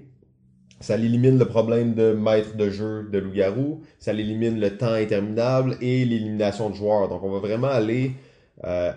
ça 0.80 0.96
élimine 0.96 1.38
le 1.38 1.44
problème 1.44 1.94
de 1.94 2.12
maître 2.12 2.56
de 2.56 2.70
jeu 2.70 3.08
de 3.12 3.18
loup-garou, 3.18 3.82
ça 3.98 4.12
élimine 4.12 4.58
le 4.58 4.76
temps 4.76 4.94
interminable 4.94 5.76
et 5.80 6.04
l'élimination 6.04 6.70
de 6.70 6.74
joueurs. 6.74 7.08
Donc 7.08 7.22
on 7.22 7.30
va 7.30 7.38
vraiment 7.38 7.68
aller 7.68 8.12
euh, 8.64 8.92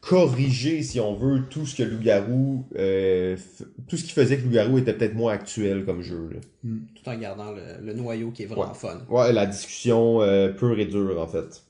corriger, 0.00 0.82
si 0.82 0.98
on 1.00 1.14
veut, 1.14 1.42
tout 1.50 1.66
ce 1.66 1.76
que 1.76 1.82
loup-garou, 1.82 2.64
euh, 2.76 3.36
tout 3.88 3.96
ce 3.96 4.04
qui 4.04 4.12
faisait 4.12 4.38
que 4.38 4.44
loup-garou 4.44 4.78
était 4.78 4.94
peut-être 4.94 5.14
moins 5.14 5.32
actuel 5.34 5.84
comme 5.84 6.00
jeu. 6.02 6.30
là. 6.32 6.40
tout 6.94 7.08
en 7.08 7.16
gardant 7.18 7.52
le, 7.52 7.62
le 7.84 7.92
noyau 7.92 8.30
qui 8.30 8.44
est 8.44 8.46
vraiment 8.46 8.68
Ouais. 8.68 8.74
fun. 8.74 9.00
Ouais, 9.10 9.32
la 9.32 9.46
discussion 9.46 10.22
euh, 10.22 10.48
pure 10.52 10.78
et 10.78 10.86
dure 10.86 11.20
en 11.20 11.26
fait. 11.26 11.62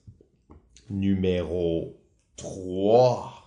Numéro 0.91 1.97
3. 2.37 3.40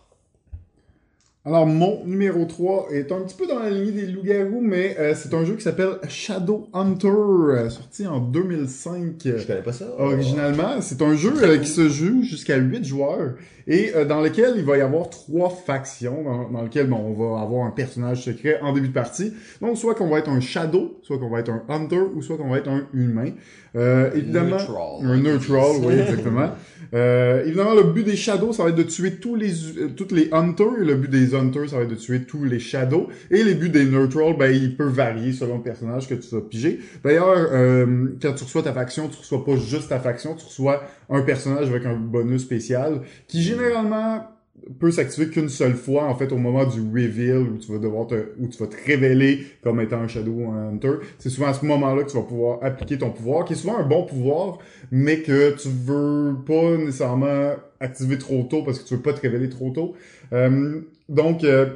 Alors, 1.46 1.68
mon 1.68 2.06
numéro 2.06 2.46
3 2.46 2.88
est 2.92 3.12
un 3.12 3.20
petit 3.20 3.36
peu 3.36 3.46
dans 3.46 3.60
la 3.60 3.70
lignée 3.70 3.92
des 3.92 4.08
loups-garous, 4.08 4.62
mais 4.62 4.96
euh, 4.98 5.14
c'est 5.14 5.34
un 5.34 5.44
jeu 5.44 5.56
qui 5.56 5.62
s'appelle 5.62 5.98
Shadow 6.08 6.70
Hunter, 6.72 7.10
euh, 7.10 7.70
sorti 7.70 8.08
en 8.08 8.20
2005. 8.22 9.16
Je 9.26 9.46
connais 9.46 9.62
pas 9.62 9.74
ça. 9.74 9.88
Originalement, 10.00 10.80
c'est 10.80 11.02
un 11.02 11.16
jeu 11.16 11.34
euh, 11.44 11.58
qui 11.58 11.68
se 11.68 11.90
joue 11.90 12.24
jusqu'à 12.24 12.56
8 12.56 12.86
joueurs 12.86 13.34
et 13.68 13.92
euh, 13.96 14.06
dans 14.06 14.22
lequel 14.22 14.56
il 14.58 14.64
va 14.64 14.78
y 14.78 14.82
avoir 14.82 15.10
trois 15.10 15.50
factions 15.50 16.24
dans, 16.24 16.50
dans 16.50 16.62
lequel 16.64 16.88
bon, 16.88 16.98
on 16.98 17.14
va 17.14 17.42
avoir 17.42 17.66
un 17.66 17.72
personnage 17.72 18.24
secret 18.24 18.60
en 18.62 18.74
début 18.74 18.90
de 18.90 18.94
partie. 18.94 19.34
Donc 19.62 19.78
soit 19.78 19.96
qu'on 19.96 20.10
va 20.10 20.20
être 20.20 20.30
un 20.30 20.40
shadow, 20.40 21.00
soit 21.02 21.18
qu'on 21.18 21.30
va 21.30 21.40
être 21.40 21.50
un 21.50 21.64
hunter 21.70 22.02
ou 22.16 22.22
soit 22.22 22.38
qu'on 22.38 22.50
va 22.50 22.58
être 22.58 22.70
un 22.70 22.88
humain. 22.94 23.32
Euh, 23.76 24.12
évidemment, 24.14 24.58
Neutral. 24.58 25.06
un 25.06 25.18
neutral, 25.18 25.72
oui, 25.84 25.94
exactement. 25.94 26.50
Euh, 26.94 27.46
évidemment, 27.46 27.74
le 27.74 27.84
but 27.84 28.04
des 28.04 28.16
shadows, 28.16 28.54
ça 28.54 28.64
va 28.64 28.70
être 28.70 28.76
de 28.76 28.84
tuer 28.84 29.16
tous 29.16 29.36
les 29.36 29.78
euh, 29.78 29.90
toutes 29.96 30.12
les 30.12 30.30
hunters. 30.32 30.80
Et 30.82 30.86
le 30.86 30.96
but 30.96 31.10
des 31.10 31.36
hunters, 31.36 31.70
ça 31.70 31.78
va 31.78 31.84
être 31.84 31.90
de 31.90 31.96
tuer 31.96 32.24
tous 32.24 32.44
les 32.44 32.60
shadows. 32.60 33.08
Et 33.32 33.44
les 33.44 33.56
buts 33.56 33.70
des 33.70 33.86
neutrals, 33.86 34.38
ben, 34.38 34.54
il 34.54 34.76
peut 34.76 34.88
varier 34.88 35.34
selon 35.34 35.58
le 35.58 35.64
personnage 35.64 36.08
que 36.08 36.16
tu 36.16 36.34
vas 36.34 36.42
piger. 36.42 36.80
D'ailleurs, 37.04 37.50
euh, 37.52 38.08
quand 38.22 38.34
tu 38.34 38.44
reçois 38.44 38.64
ta 38.64 38.74
faction, 38.74 39.10
tu 39.10 39.18
reçois 39.18 39.46
pas 39.46 39.56
juste 39.56 39.90
ta 39.90 40.00
faction, 40.00 40.36
tu 40.36 40.46
reçois 40.46 40.84
un 41.10 41.22
personnage 41.22 41.70
avec 41.70 41.86
un 41.86 41.96
bonus 41.96 42.42
spécial 42.42 43.02
qui 43.28 43.42
généralement 43.42 44.33
peut 44.80 44.92
s'activer 44.92 45.28
qu'une 45.30 45.50
seule 45.50 45.76
fois, 45.76 46.06
en 46.06 46.16
fait, 46.16 46.32
au 46.32 46.38
moment 46.38 46.66
du 46.66 46.82
reveal 46.82 47.40
où 47.40 47.58
tu 47.58 47.72
vas 47.72 47.80
devoir 47.80 48.08
te, 48.08 48.16
où 48.40 48.48
tu 48.48 48.58
vas 48.58 48.68
te 48.68 48.76
révéler 48.86 49.46
comme 49.62 49.82
étant 49.82 50.02
un 50.02 50.08
Shadow 50.08 50.50
Hunter. 50.52 50.94
C'est 51.20 51.30
souvent 51.30 51.48
à 51.48 51.54
ce 51.54 51.66
moment-là 51.66 52.04
que 52.04 52.12
tu 52.12 52.18
vas 52.18 52.24
pouvoir 52.24 52.60
appliquer 52.62 52.98
ton 52.98 53.10
pouvoir, 53.12 53.46
qui 53.46 53.54
est 53.54 53.58
souvent 53.58 53.78
un 53.78 53.88
bon 53.88 54.06
pouvoir, 54.06 54.60
mais 54.92 55.20
que 55.20 55.56
tu 55.56 55.70
veux 55.70 56.36
pas 56.46 56.78
nécessairement 56.78 57.54
activer 57.80 58.18
trop 58.18 58.44
tôt 58.44 58.64
parce 58.64 58.80
que 58.80 58.88
tu 58.88 58.96
veux 58.96 59.02
pas 59.02 59.14
te 59.14 59.22
révéler 59.22 59.50
trop 59.50 59.70
tôt. 59.72 59.94
Euh, 60.32 60.82
donc, 61.10 61.44
euh, 61.44 61.68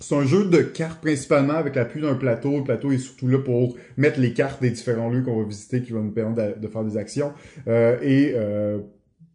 c'est 0.00 0.14
un 0.14 0.24
jeu 0.24 0.44
de 0.44 0.58
cartes 0.58 1.00
principalement 1.00 1.54
avec 1.54 1.74
l'appui 1.74 2.00
d'un 2.00 2.14
plateau. 2.14 2.58
Le 2.58 2.64
plateau 2.64 2.92
est 2.92 2.98
surtout 2.98 3.26
là 3.28 3.38
pour 3.38 3.76
mettre 3.96 4.20
les 4.20 4.32
cartes 4.32 4.62
des 4.62 4.70
différents 4.70 5.10
lieux 5.10 5.22
qu'on 5.22 5.40
va 5.40 5.48
visiter 5.48 5.82
qui 5.82 5.92
vont 5.92 6.02
nous 6.02 6.12
permettre 6.12 6.56
de, 6.56 6.60
de 6.60 6.68
faire 6.68 6.84
des 6.84 6.96
actions 6.96 7.32
euh, 7.66 7.98
et 8.02 8.32
euh, 8.36 8.78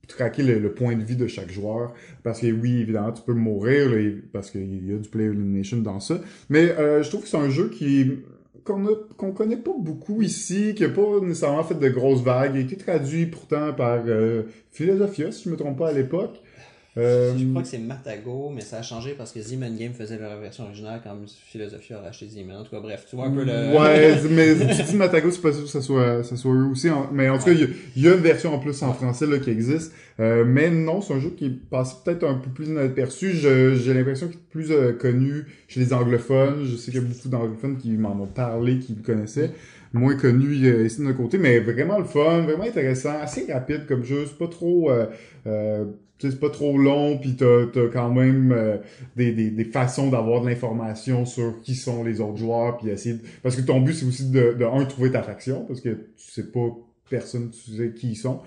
traquer 0.07 0.43
le, 0.43 0.59
le 0.59 0.73
point 0.73 0.95
de 0.95 1.03
vie 1.03 1.15
de 1.15 1.27
chaque 1.27 1.51
joueur. 1.51 1.93
Parce 2.23 2.39
que 2.41 2.47
oui, 2.51 2.81
évidemment, 2.81 3.11
tu 3.11 3.21
peux 3.23 3.33
mourir 3.33 3.89
là, 3.89 4.11
parce 4.31 4.51
qu'il 4.51 4.89
y 4.89 4.93
a 4.93 4.97
du 4.97 5.09
player 5.09 5.29
elimination 5.29 5.77
dans 5.77 5.99
ça. 5.99 6.19
Mais 6.49 6.71
euh, 6.71 7.03
je 7.03 7.09
trouve 7.09 7.23
que 7.23 7.27
c'est 7.27 7.37
un 7.37 7.49
jeu 7.49 7.69
qui 7.69 8.11
qu'on 8.63 8.85
qu'on 9.17 9.31
connaît 9.31 9.57
pas 9.57 9.75
beaucoup 9.77 10.21
ici, 10.21 10.73
qui 10.75 10.85
a 10.85 10.89
pas 10.89 11.19
nécessairement 11.21 11.63
fait 11.63 11.77
de 11.77 11.89
grosses 11.89 12.21
vagues, 12.21 12.51
il 12.55 12.57
a 12.59 12.61
été 12.61 12.77
traduit 12.77 13.25
pourtant 13.25 13.73
par 13.73 14.03
euh, 14.07 14.43
Philosophia, 14.71 15.31
si 15.31 15.45
je 15.45 15.49
me 15.49 15.57
trompe 15.57 15.77
pas 15.77 15.89
à 15.89 15.93
l'époque. 15.93 16.41
Euh, 16.95 17.33
Je 17.35 17.45
crois 17.47 17.63
que 17.63 17.67
c'est 17.67 17.79
Matago, 17.79 18.51
mais 18.53 18.61
ça 18.61 18.77
a 18.77 18.81
changé 18.83 19.15
parce 19.17 19.31
que 19.31 19.41
Zeman 19.41 19.75
Game 19.75 19.93
faisait 19.93 20.19
leur 20.19 20.39
version 20.39 20.65
originale 20.65 21.01
quand 21.03 21.15
Philosophie 21.27 21.93
a 21.93 21.99
racheté 22.01 22.27
Zeman. 22.27 22.57
En 22.57 22.63
tout 22.63 22.69
cas, 22.69 22.79
bref, 22.81 23.05
tu 23.09 23.15
vois 23.15 23.25
un 23.25 23.31
peu 23.31 23.43
le... 23.43 23.51
Ouais, 23.75 24.15
mais 24.29 24.53
tu 24.75 24.83
dis 24.83 24.95
Matago, 24.95 25.31
c'est 25.31 25.41
pas 25.41 25.51
sûr 25.53 25.63
que 25.63 25.69
ça 25.69 25.81
soit, 25.81 26.23
ça 26.23 26.35
soit 26.35 26.53
eux 26.53 26.65
aussi. 26.65 26.91
en- 26.91 27.09
mais 27.11 27.29
en 27.29 27.39
tout 27.39 27.45
cas, 27.45 27.51
il 27.53 27.61
y 27.61 27.63
a- 27.63 27.67
il 27.95 28.01
y, 28.03 28.07
a 28.07 28.13
une 28.13 28.21
version 28.21 28.53
en 28.53 28.59
plus 28.59 28.79
en 28.83 28.93
français 28.93 29.25
là, 29.25 29.39
qui 29.39 29.49
existe. 29.49 29.91
Euh, 30.19 30.45
mais 30.45 30.69
non, 30.69 31.01
c'est 31.01 31.15
un 31.15 31.19
jeu 31.19 31.31
qui 31.35 31.49
passe 31.49 31.95
peut-être 32.03 32.23
un 32.25 32.35
peu 32.35 32.51
plus 32.51 32.67
inaperçu. 32.67 33.31
J'ai 33.33 33.93
l'impression 33.95 34.27
qu'il 34.27 34.37
est 34.37 34.49
plus 34.51 34.71
euh, 34.71 34.93
connu 34.93 35.45
chez 35.67 35.79
les 35.79 35.93
anglophones. 35.93 36.63
Je 36.63 36.75
sais 36.75 36.91
qu'il 36.91 37.01
y 37.01 37.03
a 37.03 37.07
beaucoup 37.07 37.27
d'anglophones 37.29 37.77
qui 37.77 37.89
m'en 37.93 38.11
ont 38.21 38.27
parlé, 38.27 38.77
qui 38.77 38.93
le 38.93 39.01
connaissaient. 39.01 39.49
Moins 39.93 40.15
connu 40.15 40.53
ici 40.85 40.99
de 40.99 41.03
notre 41.05 41.17
côté, 41.17 41.39
mais 41.39 41.59
vraiment 41.59 41.97
le 41.97 42.05
fun, 42.05 42.41
vraiment 42.41 42.63
intéressant, 42.65 43.13
assez 43.21 43.51
rapide 43.51 43.85
comme 43.87 44.03
jeu. 44.03 44.25
C'est 44.27 44.37
pas 44.37 44.47
trop... 44.47 44.91
C'est 46.31 46.39
pas 46.39 46.49
trop 46.49 46.77
long, 46.77 47.17
puis 47.17 47.35
t'as 47.35 47.63
as 47.63 47.87
quand 47.91 48.09
même 48.09 48.51
euh, 48.51 48.77
des, 49.15 49.31
des, 49.31 49.51
des 49.51 49.65
façons 49.65 50.09
d'avoir 50.09 50.41
de 50.41 50.49
l'information 50.49 51.25
sur 51.25 51.61
qui 51.61 51.75
sont 51.75 52.03
les 52.03 52.21
autres 52.21 52.37
joueurs, 52.37 52.77
puis 52.77 52.89
essayer 52.89 53.15
de... 53.15 53.21
Parce 53.41 53.55
que 53.55 53.61
ton 53.61 53.81
but, 53.81 53.93
c'est 53.93 54.05
aussi 54.05 54.29
de, 54.29 54.53
de, 54.53 54.65
un, 54.65 54.85
trouver 54.85 55.11
ta 55.11 55.23
faction, 55.23 55.65
parce 55.65 55.81
que 55.81 55.89
tu 55.89 56.31
sais 56.31 56.51
pas 56.51 56.67
personne, 57.09 57.51
tu 57.51 57.77
sais 57.77 57.93
qui 57.93 58.11
ils 58.11 58.15
sont, 58.15 58.39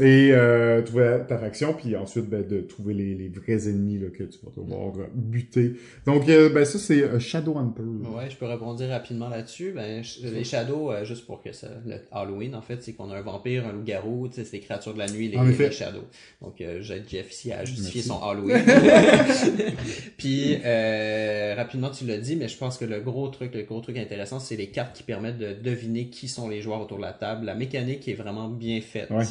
et 0.00 0.30
euh, 0.32 0.82
trouver 0.82 1.20
ta 1.28 1.38
faction, 1.38 1.72
puis 1.72 1.96
ensuite, 1.96 2.26
ben, 2.26 2.46
de 2.46 2.60
trouver 2.60 2.94
les, 2.94 3.14
les 3.14 3.28
vrais 3.28 3.68
ennemis 3.68 3.98
là, 3.98 4.08
que 4.08 4.24
tu 4.24 4.38
vas 4.42 4.50
devoir 4.56 4.94
euh, 4.98 5.06
buter. 5.14 5.74
Donc, 6.06 6.28
euh, 6.28 6.48
ben 6.48 6.64
ça, 6.64 6.78
c'est 6.78 7.02
euh, 7.02 7.18
Shadowhunter. 7.18 7.82
Ouais, 7.82 8.30
je 8.30 8.36
peux 8.36 8.46
répondre 8.46 8.84
rapidement 8.86 9.28
là-dessus. 9.28 9.72
Ben, 9.74 10.02
les 10.22 10.44
Shadows, 10.44 10.92
euh, 10.92 11.04
juste 11.04 11.26
pour 11.26 11.42
que 11.42 11.52
ça, 11.52 11.68
le 11.86 11.96
Halloween, 12.12 12.54
en 12.54 12.62
fait, 12.62 12.82
c'est 12.82 12.92
qu'on 12.92 13.10
a 13.10 13.16
un 13.16 13.22
vampire, 13.22 13.66
un 13.66 13.72
loup-garou, 13.72 14.28
c'est 14.32 14.50
des 14.50 14.60
créatures 14.60 14.94
de 14.94 14.98
la 14.98 15.08
nuit, 15.08 15.28
les, 15.28 15.36
En 15.36 15.44
les 15.44 15.70
Shadows. 15.70 16.06
Donc, 16.42 16.62
j'aide 16.80 17.04
Jeff 17.08 17.30
ici 17.32 17.52
à 17.52 17.64
justifier 17.64 18.02
Merci. 18.06 18.08
son 18.08 18.22
Halloween. 18.22 18.62
Puis, 20.16 20.58
euh, 20.64 21.54
rapidement, 21.56 21.90
tu 21.90 22.04
l'as 22.04 22.18
dit, 22.18 22.36
mais 22.36 22.48
je 22.48 22.56
pense 22.56 22.78
que 22.78 22.84
le 22.84 23.00
gros 23.00 23.28
truc, 23.28 23.54
le 23.54 23.62
gros 23.62 23.80
truc 23.80 23.96
intéressant, 23.98 24.38
c'est 24.40 24.56
les 24.56 24.68
cartes 24.68 24.96
qui 24.96 25.02
permettent 25.02 25.38
de 25.38 25.52
deviner 25.52 26.08
qui 26.08 26.28
sont 26.28 26.48
les 26.48 26.60
joueurs 26.60 26.80
autour 26.80 26.98
de 26.98 27.02
la 27.02 27.12
table. 27.12 27.46
La 27.46 27.54
mécanique 27.54 28.06
est 28.08 28.14
vraiment 28.14 28.48
bien 28.48 28.80
faite. 28.80 29.10
Ouais. 29.10 29.24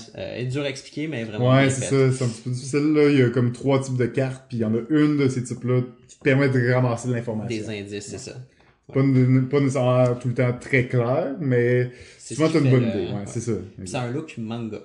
À 0.65 0.69
expliquer, 0.69 1.07
mais 1.07 1.23
vraiment 1.23 1.51
Ouais, 1.53 1.69
c'est 1.69 1.81
ça, 1.85 2.11
c'est 2.11 2.23
un 2.23 2.27
petit 2.27 2.41
peu 2.41 2.49
difficile, 2.51 2.93
là. 2.93 3.09
Il 3.09 3.17
y 3.17 3.21
a 3.23 3.29
comme 3.29 3.51
trois 3.51 3.79
types 3.81 3.97
de 3.97 4.05
cartes, 4.05 4.45
puis 4.49 4.57
il 4.57 4.61
y 4.61 4.65
en 4.65 4.73
a 4.75 4.79
une 4.89 5.17
de 5.17 5.27
ces 5.29 5.43
types-là 5.43 5.81
qui 6.07 6.17
te 6.17 6.23
permet 6.23 6.49
de 6.49 6.71
ramasser 6.73 7.07
de 7.09 7.13
l'information. 7.13 7.47
Des 7.67 7.69
indices, 7.81 8.05
c'est 8.07 8.17
ça. 8.19 8.33
Pas, 8.93 9.03
ne- 9.03 9.41
pas 9.41 9.59
nécessairement 9.59 10.15
tout 10.15 10.29
le 10.29 10.33
temps 10.33 10.53
très 10.59 10.87
clair, 10.87 11.35
mais 11.41 11.91
C'est 12.17 12.35
souvent 12.35 12.49
t'as 12.49 12.59
une 12.59 12.71
bonne 12.71 12.83
le- 12.83 12.89
idée. 12.89 12.97
Ouais, 13.11 13.13
ouais. 13.19 13.23
c'est 13.25 13.41
ça. 13.41 13.51
C'est 13.85 13.97
un 13.97 14.11
look 14.11 14.35
manga. 14.37 14.79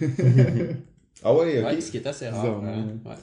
Ah 1.26 1.32
ouais, 1.34 1.58
ok. 1.60 1.64
Ouais, 1.66 1.80
ce 1.80 1.90
qui 1.90 1.96
est 1.96 2.06
assez 2.06 2.28
rare. 2.28 2.42
Bizarre, 2.60 2.64
hein. 2.74 2.86
ouais. 3.06 3.14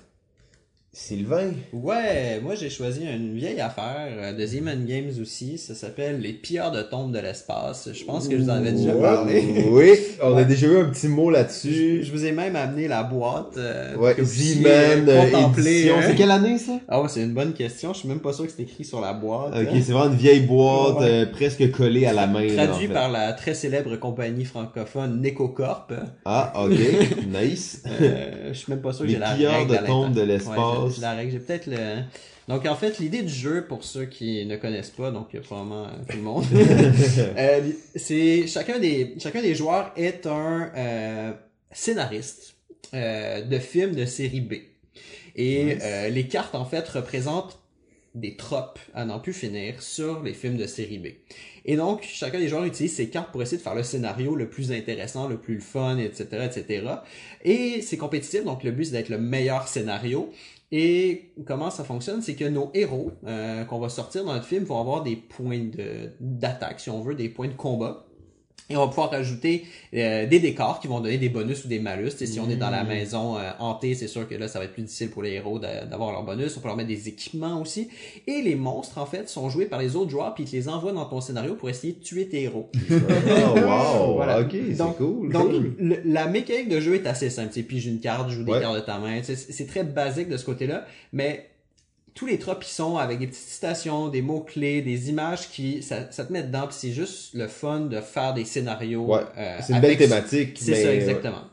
Sylvain? 0.93 1.51
Ouais, 1.71 2.41
moi 2.43 2.53
j'ai 2.55 2.69
choisi 2.69 3.03
une 3.05 3.33
vieille 3.33 3.61
affaire 3.61 4.07
euh, 4.09 4.33
de 4.33 4.45
Zeman 4.45 4.85
Games 4.85 5.09
aussi. 5.21 5.57
Ça 5.57 5.73
s'appelle 5.73 6.19
Les 6.19 6.33
pilleurs 6.33 6.71
de 6.73 6.81
tombes 6.81 7.13
de 7.13 7.19
l'espace. 7.19 7.87
Je 7.93 8.03
pense 8.03 8.27
que 8.27 8.37
je 8.37 8.43
vous 8.43 8.49
en 8.49 8.55
avais 8.55 8.73
déjà 8.73 8.91
parlé. 8.95 9.41
Oui, 9.71 9.93
on 10.21 10.35
a 10.35 10.43
déjà 10.43 10.67
eu 10.67 10.79
un 10.79 10.89
petit 10.89 11.07
mot 11.07 11.29
là-dessus. 11.29 12.03
je 12.03 12.11
vous 12.11 12.25
ai 12.25 12.33
même 12.33 12.57
amené 12.57 12.89
la 12.89 13.03
boîte. 13.03 13.55
euh, 13.55 13.95
Ouais, 13.95 14.15
Z-Man 14.21 15.07
euh, 15.07 15.47
édition. 15.55 15.95
hein. 15.97 16.01
C'est 16.07 16.15
quelle 16.15 16.29
année 16.31 16.57
ça? 16.57 16.73
Ah 16.89 17.01
ouais, 17.01 17.07
c'est 17.07 17.23
une 17.23 17.33
bonne 17.33 17.53
question. 17.53 17.93
Je 17.93 17.99
suis 17.99 18.09
même 18.09 18.19
pas 18.19 18.33
sûr 18.33 18.45
que 18.45 18.51
c'est 18.51 18.63
écrit 18.63 18.83
sur 18.83 18.99
la 18.99 19.13
boîte. 19.13 19.53
Ok, 19.55 19.67
hein. 19.71 19.81
c'est 19.81 19.93
vraiment 19.93 20.11
une 20.11 20.19
vieille 20.19 20.41
boîte 20.41 20.97
Ouais. 20.97 21.05
euh, 21.09 21.25
presque 21.31 21.71
collée 21.71 22.05
à 22.05 22.11
la 22.11 22.27
main. 22.27 22.43
là, 22.47 22.65
Traduit 22.67 22.87
en 22.87 22.89
fait. 22.89 22.93
par 22.93 23.09
la 23.09 23.31
très 23.31 23.53
célèbre 23.53 23.95
compagnie 23.95 24.43
francophone 24.43 25.21
Necocorp. 25.21 25.87
Ah, 26.25 26.51
ok, 26.65 26.71
nice. 27.41 27.81
Euh, 27.87 28.49
je 28.51 28.57
suis 28.57 28.69
même 28.73 28.81
pas 28.81 28.91
sûr 28.91 29.03
que 29.05 29.07
Les 29.07 29.13
j'ai 29.13 29.19
la 29.19 29.31
pilleurs 29.35 29.53
règle 29.53 29.71
de 29.71 29.85
tombes 29.87 30.13
de 30.13 30.21
l'espace. 30.21 30.79
La 31.01 31.13
règle. 31.13 31.31
J'ai 31.31 31.39
peut-être 31.39 31.67
le. 31.67 32.01
Donc 32.47 32.65
en 32.65 32.75
fait, 32.75 32.99
l'idée 32.99 33.21
du 33.21 33.33
jeu, 33.33 33.65
pour 33.65 33.83
ceux 33.83 34.05
qui 34.05 34.45
ne 34.45 34.57
connaissent 34.57 34.89
pas, 34.89 35.11
donc 35.11 35.27
il 35.31 35.37
y 35.37 35.39
a 35.39 35.41
probablement 35.41 35.85
euh, 35.85 35.89
tout 36.09 36.17
le 36.17 36.23
monde, 36.23 36.45
euh, 36.53 37.61
c'est 37.95 38.47
chacun 38.47 38.79
des 38.79 39.15
chacun 39.19 39.41
des 39.41 39.55
joueurs 39.55 39.91
est 39.95 40.25
un 40.25 40.71
euh, 40.75 41.31
scénariste 41.71 42.55
euh, 42.93 43.41
de 43.41 43.59
films 43.59 43.95
de 43.95 44.05
série 44.05 44.41
B. 44.41 44.53
Et 45.35 45.63
Nice. 45.63 45.83
les 46.11 46.27
cartes 46.27 46.55
en 46.55 46.65
fait 46.65 46.85
représentent 46.89 47.61
des 48.15 48.35
tropes 48.35 48.79
à 48.93 49.05
n'en 49.05 49.19
plus 49.19 49.31
finir 49.31 49.81
sur 49.81 50.21
les 50.21 50.33
films 50.33 50.57
de 50.57 50.67
série 50.67 50.99
B. 50.99 51.07
Et 51.63 51.75
donc, 51.75 52.03
chacun 52.03 52.39
des 52.39 52.47
joueurs 52.47 52.65
utilise 52.65 52.95
ces 52.95 53.09
cartes 53.09 53.31
pour 53.31 53.41
essayer 53.41 53.57
de 53.57 53.61
faire 53.61 53.75
le 53.75 53.83
scénario 53.83 54.35
le 54.35 54.49
plus 54.49 54.71
intéressant, 54.71 55.27
le 55.27 55.37
plus 55.37 55.61
fun, 55.61 55.97
etc., 55.97 56.25
etc. 56.45 56.85
Et 57.43 57.81
c'est 57.81 57.97
compétitif, 57.97 58.43
donc 58.43 58.63
le 58.63 58.71
but 58.71 58.85
c'est 58.85 58.91
d'être 58.91 59.09
le 59.09 59.19
meilleur 59.19 59.67
scénario. 59.67 60.31
Et 60.71 61.33
comment 61.45 61.69
ça 61.69 61.83
fonctionne, 61.83 62.21
c'est 62.21 62.35
que 62.35 62.45
nos 62.45 62.71
héros 62.73 63.11
euh, 63.25 63.65
qu'on 63.65 63.79
va 63.79 63.89
sortir 63.89 64.23
dans 64.23 64.33
notre 64.33 64.45
film 64.45 64.63
vont 64.63 64.79
avoir 64.79 65.03
des 65.03 65.17
points 65.17 65.65
de 65.65 66.11
d'attaque, 66.21 66.79
si 66.79 66.89
on 66.89 67.01
veut, 67.01 67.15
des 67.15 67.27
points 67.27 67.49
de 67.49 67.53
combat. 67.53 68.05
Et 68.69 68.77
on 68.77 68.81
va 68.81 68.87
pouvoir 68.87 69.11
rajouter 69.11 69.65
euh, 69.93 70.25
des 70.27 70.39
décors 70.39 70.79
qui 70.79 70.87
vont 70.87 71.01
donner 71.01 71.17
des 71.17 71.27
bonus 71.27 71.65
ou 71.65 71.67
des 71.67 71.79
malus. 71.79 72.11
Tu 72.11 72.17
sais, 72.19 72.25
si 72.25 72.39
on 72.39 72.49
est 72.49 72.55
dans 72.55 72.69
la 72.69 72.83
Mm. 72.85 72.87
maison 72.87 73.37
euh, 73.37 73.49
hantée, 73.59 73.95
c'est 73.95 74.07
sûr 74.07 74.27
que 74.29 74.35
là, 74.35 74.47
ça 74.47 74.59
va 74.59 74.65
être 74.65 74.71
plus 74.73 74.83
difficile 74.83 75.09
pour 75.09 75.23
les 75.23 75.31
héros 75.31 75.59
d'a- 75.59 75.83
d'avoir 75.85 76.11
leur 76.13 76.23
bonus. 76.23 76.55
On 76.55 76.61
peut 76.61 76.67
leur 76.69 76.77
mettre 76.77 76.87
des 76.87 77.09
équipements 77.09 77.59
aussi. 77.61 77.89
Et 78.27 78.41
les 78.41 78.55
monstres, 78.55 78.97
en 78.97 79.05
fait, 79.05 79.27
sont 79.27 79.49
joués 79.49 79.65
par 79.65 79.79
les 79.81 79.97
autres 79.97 80.09
joueurs, 80.11 80.33
puis 80.33 80.45
ils 80.45 80.49
te 80.49 80.55
les 80.55 80.69
envoient 80.69 80.93
dans 80.93 81.03
ton 81.05 81.19
scénario 81.19 81.55
pour 81.55 81.69
essayer 81.69 81.93
de 81.93 81.99
tuer 81.99 82.27
tes 82.29 82.43
héros. 82.43 82.69
Oh, 82.89 83.59
wow, 83.59 84.13
Voilà. 84.15 84.39
ok, 84.41 84.51
c'est 84.51 84.77
Donc- 84.77 84.97
cool. 84.97 85.31
Donc, 85.33 85.49
cool. 85.51 85.75
le- 85.79 86.01
la 86.05 86.27
mécanique 86.27 86.69
de 86.69 86.79
jeu 86.79 86.95
est 86.95 87.07
assez 87.07 87.29
simple. 87.29 87.49
Tu 87.49 87.55
sais, 87.55 87.63
pige 87.63 87.87
une 87.87 87.99
carte, 87.99 88.29
joue 88.29 88.43
des 88.43 88.53
Ouais. 88.53 88.61
cartes 88.61 88.75
de 88.75 88.79
ta 88.81 88.99
main. 88.99 89.17
Tu 89.19 89.25
sais, 89.25 89.35
C'est 89.35 89.51
c'est 89.51 89.65
très 89.65 89.83
basique 89.83 90.29
de 90.29 90.37
ce 90.37 90.45
côté-là, 90.45 90.85
mais 91.11 91.47
tous 92.13 92.25
les 92.25 92.37
sont 92.69 92.97
avec 92.97 93.19
des 93.19 93.27
petites 93.27 93.47
citations, 93.47 94.09
des 94.09 94.21
mots-clés, 94.21 94.81
des 94.81 95.09
images 95.09 95.49
qui, 95.49 95.81
ça, 95.81 96.11
ça 96.11 96.25
te 96.25 96.33
met 96.33 96.43
dedans, 96.43 96.67
puis 96.67 96.75
c'est 96.77 96.91
juste 96.91 97.33
le 97.33 97.47
fun 97.47 97.81
de 97.81 98.01
faire 98.01 98.33
des 98.33 98.45
scénarios. 98.45 99.05
Ouais, 99.05 99.21
euh, 99.37 99.57
C'est 99.61 99.73
une 99.73 99.79
belle 99.79 99.97
thématique. 99.97 100.57
C'est 100.59 100.71
mais, 100.71 100.83
ça, 100.83 100.89
ouais. 100.89 100.95
exactement. 100.95 101.43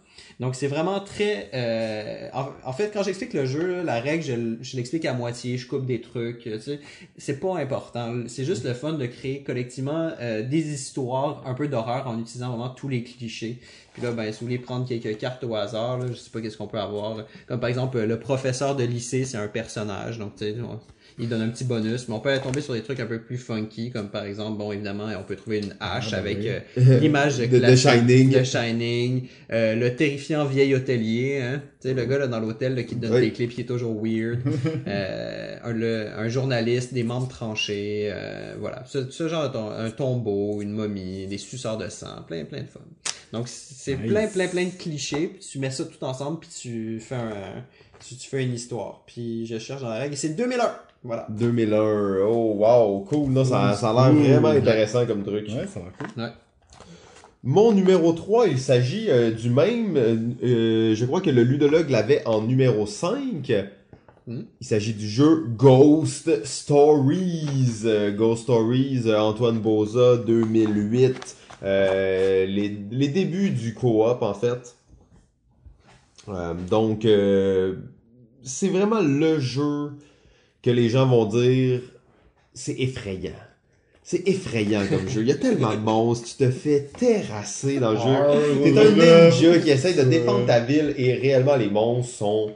Donc 0.40 0.54
c'est 0.54 0.68
vraiment 0.68 1.00
très... 1.00 1.50
euh, 1.52 2.28
en, 2.32 2.46
en 2.64 2.72
fait, 2.72 2.92
quand 2.92 3.02
j'explique 3.02 3.34
le 3.34 3.44
jeu, 3.44 3.82
la 3.82 4.00
règle, 4.00 4.22
je, 4.22 4.34
je 4.62 4.76
l'explique 4.76 5.04
à 5.04 5.12
moitié, 5.12 5.58
je 5.58 5.66
coupe 5.66 5.84
des 5.84 6.00
trucs, 6.00 6.40
tu 6.40 6.60
sais, 6.60 6.78
c'est 7.16 7.40
pas 7.40 7.58
important. 7.58 8.14
C'est 8.28 8.44
juste 8.44 8.64
le 8.64 8.72
fun 8.72 8.92
de 8.92 9.06
créer 9.06 9.42
collectivement 9.42 10.12
euh, 10.20 10.42
des 10.42 10.72
histoires 10.72 11.42
un 11.44 11.54
peu 11.54 11.66
d'horreur 11.66 12.06
en 12.06 12.20
utilisant 12.20 12.50
vraiment 12.50 12.68
tous 12.70 12.88
les 12.88 13.02
clichés. 13.02 13.58
Puis 13.94 14.02
là, 14.02 14.12
ben, 14.12 14.32
si 14.32 14.40
vous 14.40 14.46
voulez 14.46 14.58
prendre 14.58 14.86
quelques 14.86 15.18
cartes 15.18 15.42
au 15.42 15.56
hasard, 15.56 15.98
là, 15.98 16.06
je 16.08 16.14
sais 16.14 16.30
pas 16.30 16.40
qu'est-ce 16.40 16.56
qu'on 16.56 16.68
peut 16.68 16.78
avoir. 16.78 17.24
Comme 17.48 17.58
par 17.58 17.68
exemple, 17.68 17.98
le 17.98 18.20
professeur 18.20 18.76
de 18.76 18.84
lycée, 18.84 19.24
c'est 19.24 19.38
un 19.38 19.48
personnage, 19.48 20.18
donc 20.20 20.36
tu 20.36 20.44
sais, 20.44 20.56
il 21.18 21.28
donne 21.28 21.42
un 21.42 21.48
petit 21.48 21.64
bonus, 21.64 22.08
mais 22.08 22.14
on 22.14 22.20
peut 22.20 22.36
tomber 22.42 22.60
sur 22.60 22.74
des 22.74 22.82
trucs 22.82 23.00
un 23.00 23.06
peu 23.06 23.20
plus 23.20 23.38
funky, 23.38 23.90
comme 23.90 24.08
par 24.08 24.24
exemple, 24.24 24.56
bon, 24.58 24.72
évidemment, 24.72 25.08
on 25.18 25.22
peut 25.24 25.36
trouver 25.36 25.58
une 25.58 25.74
hache 25.80 26.10
Ah, 26.12 26.16
ben 26.16 26.18
avec 26.20 26.38
oui. 26.38 26.48
euh, 26.48 26.98
l'image 27.00 27.38
De- 27.38 27.58
de 27.58 27.76
Shining. 27.76 28.30
de 28.30 28.42
Shining, 28.44 29.26
euh, 29.52 29.74
le 29.74 29.96
terrifiant 29.96 30.44
vieil 30.44 30.74
hôtelier, 30.74 31.40
hein, 31.42 31.62
tu 31.80 31.88
sais, 31.88 31.94
le 31.94 32.04
gars 32.04 32.18
là 32.18 32.26
dans 32.28 32.40
l'hôtel 32.40 32.84
qui 32.86 32.94
te 32.96 33.00
donne 33.00 33.14
Oui. 33.14 33.20
des 33.20 33.32
clips 33.32 33.54
qui 33.54 33.62
est 33.62 33.64
toujours 33.64 33.94
weird, 34.02 34.38
euh, 34.86 35.56
un, 35.64 35.72
le- 35.72 36.08
un 36.16 36.28
journaliste, 36.28 36.94
des 36.94 37.02
membres 37.04 37.28
tranchés, 37.28 38.08
euh, 38.12 38.54
voilà, 38.58 38.84
ce, 38.86 39.10
ce 39.10 39.28
genre 39.28 39.48
de 39.48 39.52
tom- 39.52 39.72
un 39.76 39.90
tombeau, 39.90 40.62
une 40.62 40.70
momie, 40.72 41.26
des 41.26 41.38
suceurs 41.38 41.78
de 41.78 41.88
sang, 41.88 42.22
plein 42.26 42.44
plein 42.44 42.62
de 42.62 42.68
fun. 42.68 42.80
Donc 43.32 43.46
c'est 43.48 43.96
Nice. 43.98 44.10
plein 44.10 44.26
plein 44.26 44.48
plein 44.48 44.64
de 44.64 44.70
clichés, 44.70 45.28
puis 45.28 45.40
tu 45.40 45.58
mets 45.58 45.70
ça 45.70 45.84
tout 45.84 46.02
ensemble, 46.04 46.40
puis 46.40 46.48
tu 46.60 46.98
fais 47.00 47.14
un, 47.16 47.64
tu, 48.06 48.14
tu 48.16 48.28
fais 48.28 48.42
une 48.42 48.54
histoire. 48.54 49.02
Puis 49.06 49.44
je 49.46 49.58
cherche 49.58 49.82
dans 49.82 49.90
la 49.90 49.98
règle, 49.98 50.14
et 50.14 50.16
c'est 50.16 50.30
2001, 50.30 50.72
voilà. 51.04 51.26
2001. 51.30 52.26
Oh, 52.26 52.54
wow, 52.58 53.00
cool. 53.08 53.30
Non, 53.30 53.44
ça, 53.44 53.74
ça 53.74 53.90
a 53.90 54.10
l'air 54.10 54.38
vraiment 54.38 54.48
intéressant 54.48 55.06
comme 55.06 55.22
truc. 55.22 55.48
Ouais, 55.48 55.66
ça 55.66 55.80
va 55.80 55.86
cool. 55.98 56.32
Mon 57.44 57.72
numéro 57.72 58.12
3, 58.12 58.48
il 58.48 58.58
s'agit 58.58 59.10
euh, 59.10 59.30
du 59.30 59.48
même. 59.48 59.96
euh, 59.96 60.16
euh, 60.42 60.94
je 60.94 61.04
crois 61.04 61.20
que 61.20 61.30
le 61.30 61.42
ludologue 61.44 61.88
l'avait 61.88 62.26
en 62.26 62.42
numéro 62.42 62.84
5. 62.84 63.52
Hmm. 64.26 64.42
Il 64.60 64.66
s'agit 64.66 64.92
du 64.92 65.08
jeu 65.08 65.44
Ghost 65.56 66.44
Stories. 66.44 67.82
Euh, 67.84 68.10
Ghost 68.12 68.42
Stories, 68.42 69.04
Antoine 69.14 69.58
Boza, 69.60 70.16
2008. 70.16 71.36
Euh, 71.62 72.44
les, 72.46 72.76
les 72.90 73.08
débuts 73.08 73.50
du 73.50 73.72
co-op, 73.72 74.22
en 74.22 74.34
fait. 74.34 74.76
Euh, 76.28 76.54
donc, 76.68 77.04
euh, 77.04 77.76
c'est 78.42 78.68
vraiment 78.68 79.00
le 79.00 79.38
jeu 79.38 79.92
que 80.62 80.70
les 80.70 80.88
gens 80.88 81.06
vont 81.06 81.26
dire 81.26 81.80
c'est 82.54 82.78
effrayant. 82.78 83.32
C'est 84.02 84.26
effrayant 84.26 84.86
comme 84.88 85.08
jeu. 85.08 85.20
Il 85.20 85.28
y 85.28 85.32
a 85.32 85.36
tellement 85.36 85.74
de 85.74 85.80
monstres, 85.80 86.28
tu 86.28 86.44
te 86.44 86.50
fais 86.50 86.88
terrasser 86.98 87.78
dans 87.78 87.92
le 87.92 87.98
jeu. 87.98 88.64
T'es 88.64 88.78
un 88.78 88.90
ninja 88.92 89.58
qui 89.58 89.70
essaie 89.70 89.92
de 89.92 90.02
défendre 90.02 90.46
ta 90.46 90.60
ville 90.60 90.94
et 90.96 91.14
réellement 91.14 91.56
les 91.56 91.68
monstres 91.68 92.14
sont 92.14 92.52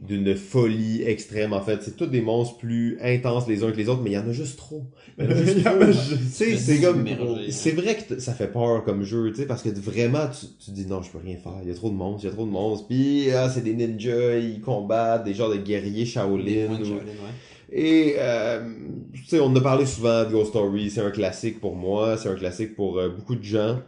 d'une 0.00 0.34
folie 0.34 1.02
extrême 1.02 1.52
en 1.52 1.60
fait. 1.60 1.82
C'est 1.82 1.96
tous 1.96 2.06
des 2.06 2.20
monstres 2.20 2.58
plus 2.58 2.98
intenses 3.00 3.46
les 3.46 3.62
uns 3.62 3.70
que 3.70 3.76
les 3.76 3.88
autres, 3.88 4.02
mais 4.02 4.10
il 4.10 4.14
y 4.14 4.18
en 4.18 4.28
a 4.28 4.32
juste 4.32 4.58
trop. 4.58 4.82
C'est 6.30 6.80
comme, 6.80 7.06
c'est 7.50 7.70
vrai 7.72 7.96
que 7.96 8.18
ça 8.18 8.32
fait 8.34 8.48
peur 8.48 8.84
comme 8.84 9.02
jeu, 9.04 9.30
tu 9.30 9.36
sais, 9.42 9.46
parce 9.46 9.62
que 9.62 9.68
vraiment 9.68 10.26
tu, 10.28 10.46
tu 10.64 10.70
dis 10.72 10.86
non, 10.86 11.02
je 11.02 11.10
peux 11.10 11.18
rien 11.18 11.36
faire. 11.36 11.54
Il 11.62 11.68
y 11.68 11.72
a 11.72 11.74
trop 11.74 11.90
de 11.90 11.94
monstres, 11.94 12.24
il 12.24 12.26
y 12.28 12.30
a 12.30 12.34
trop 12.34 12.44
de 12.46 12.50
monstres. 12.50 12.86
Puis 12.88 13.30
ah, 13.30 13.48
c'est 13.48 13.62
des 13.62 13.74
ninjas, 13.74 14.38
ils 14.38 14.60
combattent 14.60 15.24
des 15.24 15.34
genres 15.34 15.50
de 15.50 15.56
guerriers 15.56 16.04
Shaolin. 16.06 16.66
points 16.66 16.78
de 16.78 16.82
ou- 16.82 16.86
Shaolin, 16.86 17.04
ouais. 17.04 17.78
et, 17.78 18.14
euh, 18.18 18.68
tu 19.12 19.24
sais, 19.26 19.40
on 19.40 19.46
en 19.46 19.56
a 19.56 19.60
parlé 19.60 19.86
souvent 19.86 20.24
de 20.24 20.30
Ghost 20.30 20.50
Story, 20.50 20.90
c'est 20.90 21.00
un 21.02 21.10
classique 21.12 21.60
pour 21.60 21.76
moi, 21.76 22.16
c'est 22.16 22.28
un 22.28 22.34
classique 22.34 22.74
pour 22.74 22.98
euh, 22.98 23.08
beaucoup 23.10 23.36
de 23.36 23.44
gens. 23.44 23.80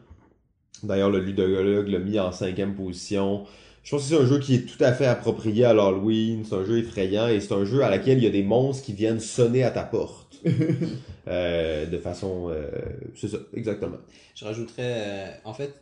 D'ailleurs, 0.82 1.10
le 1.10 1.20
ludologue 1.20 1.88
l'a 1.88 1.98
mis 1.98 2.18
en 2.20 2.30
cinquième 2.32 2.74
position. 2.74 3.44
Je 3.86 3.92
pense 3.92 4.02
que 4.02 4.16
c'est 4.16 4.20
un 4.20 4.26
jeu 4.26 4.40
qui 4.40 4.56
est 4.56 4.62
tout 4.62 4.82
à 4.82 4.92
fait 4.92 5.06
approprié 5.06 5.64
à 5.64 5.72
l'Halloween, 5.72 6.44
c'est 6.44 6.56
un 6.56 6.64
jeu 6.64 6.78
effrayant 6.78 7.28
et 7.28 7.40
c'est 7.40 7.54
un 7.54 7.64
jeu 7.64 7.84
à 7.84 7.88
laquelle 7.88 8.18
il 8.18 8.24
y 8.24 8.26
a 8.26 8.30
des 8.30 8.42
monstres 8.42 8.84
qui 8.84 8.92
viennent 8.92 9.20
sonner 9.20 9.62
à 9.62 9.70
ta 9.70 9.84
porte. 9.84 10.42
Euh, 11.28 11.86
de 11.86 11.98
façon... 11.98 12.50
euh, 12.50 12.70
c'est 13.16 13.26
ça, 13.26 13.38
exactement. 13.52 13.96
Je 14.36 14.44
rajouterais, 14.44 14.76
euh, 14.78 15.30
en 15.42 15.52
fait, 15.52 15.74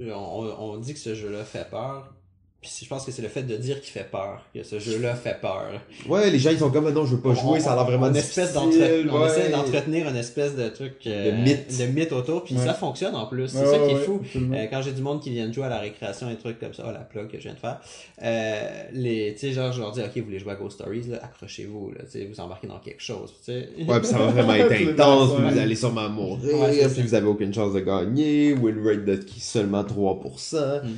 on, 0.00 0.78
dit 0.78 0.94
que 0.94 0.98
ce 0.98 1.14
jeu-là 1.14 1.44
fait 1.44 1.68
peur. 1.68 2.15
Puis 2.62 2.72
je 2.82 2.88
pense 2.88 3.04
que 3.04 3.12
c'est 3.12 3.22
le 3.22 3.28
fait 3.28 3.42
de 3.44 3.56
dire 3.56 3.80
qu'il 3.80 3.92
fait 3.92 4.08
peur, 4.10 4.42
que 4.52 4.64
ce 4.64 4.80
jeu-là 4.80 5.14
fait 5.14 5.38
peur. 5.40 5.66
Ouais, 6.08 6.30
les 6.30 6.38
gens 6.40 6.50
ils 6.50 6.58
sont 6.58 6.70
comme, 6.70 6.86
Ah 6.88 6.90
non, 6.90 7.04
je 7.06 7.14
veux 7.14 7.20
pas 7.20 7.32
jouer, 7.34 7.60
ça 7.60 7.72
a 7.74 7.76
l'air 7.76 7.84
vraiment 7.84 8.06
on, 8.06 8.14
espèce 8.14 8.54
difficile. 8.54 9.08
on 9.12 9.20
ouais. 9.20 9.26
essaie 9.28 9.50
d'entretenir 9.50 10.08
une 10.08 10.16
espèce 10.16 10.56
de 10.56 10.68
truc 10.70 10.94
euh, 11.06 11.30
De 11.30 11.36
mythe. 11.42 11.78
de 11.78 11.84
mythe 11.86 12.10
autour, 12.12 12.42
puis 12.42 12.56
Ouais. 12.56 12.64
ça 12.64 12.74
fonctionne 12.74 13.14
en 13.14 13.26
plus. 13.26 13.48
C'est 13.48 13.58
Ouais, 13.58 13.66
ça 13.66 13.78
qui 13.78 13.90
est 13.90 13.94
ouais, 13.94 14.00
fou. 14.00 14.20
Euh, 14.34 14.66
quand 14.70 14.82
j'ai 14.82 14.92
du 14.92 15.02
monde 15.02 15.20
qui 15.22 15.30
vient 15.30 15.46
de 15.46 15.52
jouer 15.52 15.66
à 15.66 15.68
la 15.68 15.78
récréation, 15.78 16.28
des 16.28 16.36
trucs 16.36 16.58
comme 16.58 16.74
ça, 16.74 16.84
oh, 16.88 16.92
la 16.92 17.00
plug 17.00 17.28
que 17.28 17.36
je 17.38 17.42
viens 17.44 17.54
de 17.54 17.58
faire, 17.58 17.78
euh, 18.22 18.82
les, 18.92 19.34
tu 19.34 19.40
sais, 19.46 19.52
genre, 19.52 19.70
je 19.70 19.80
leur 19.80 19.92
dis, 19.92 20.00
ok, 20.00 20.10
vous 20.16 20.24
voulez 20.24 20.38
jouer 20.40 20.52
à 20.52 20.56
Ghost 20.56 20.80
Stories, 20.80 21.04
là, 21.08 21.18
accrochez-vous, 21.22 21.92
là, 21.92 22.00
tu 22.10 22.18
sais, 22.18 22.24
vous 22.24 22.40
embarquez 22.40 22.66
dans 22.66 22.80
quelque 22.80 23.02
chose, 23.02 23.32
tu 23.44 23.52
sais. 23.52 23.68
Ouais, 23.86 23.98
puis 24.00 24.08
ça 24.08 24.18
va 24.18 24.26
vraiment 24.26 24.54
être 24.54 24.72
intense, 24.72 25.30
vous 25.38 25.58
allez 25.58 25.76
sûrement 25.76 26.08
mourir, 26.08 26.88
puis 26.92 27.02
vous 27.02 27.14
avez 27.14 27.26
aucune 27.28 27.54
chance 27.54 27.74
de 27.74 27.80
gagner, 27.80 28.54
win 28.54 28.84
rate 28.84 29.04
de 29.04 29.16
qui 29.16 29.38
seulement 29.38 29.84
3%. 29.84 30.56
Mm. 30.82 30.88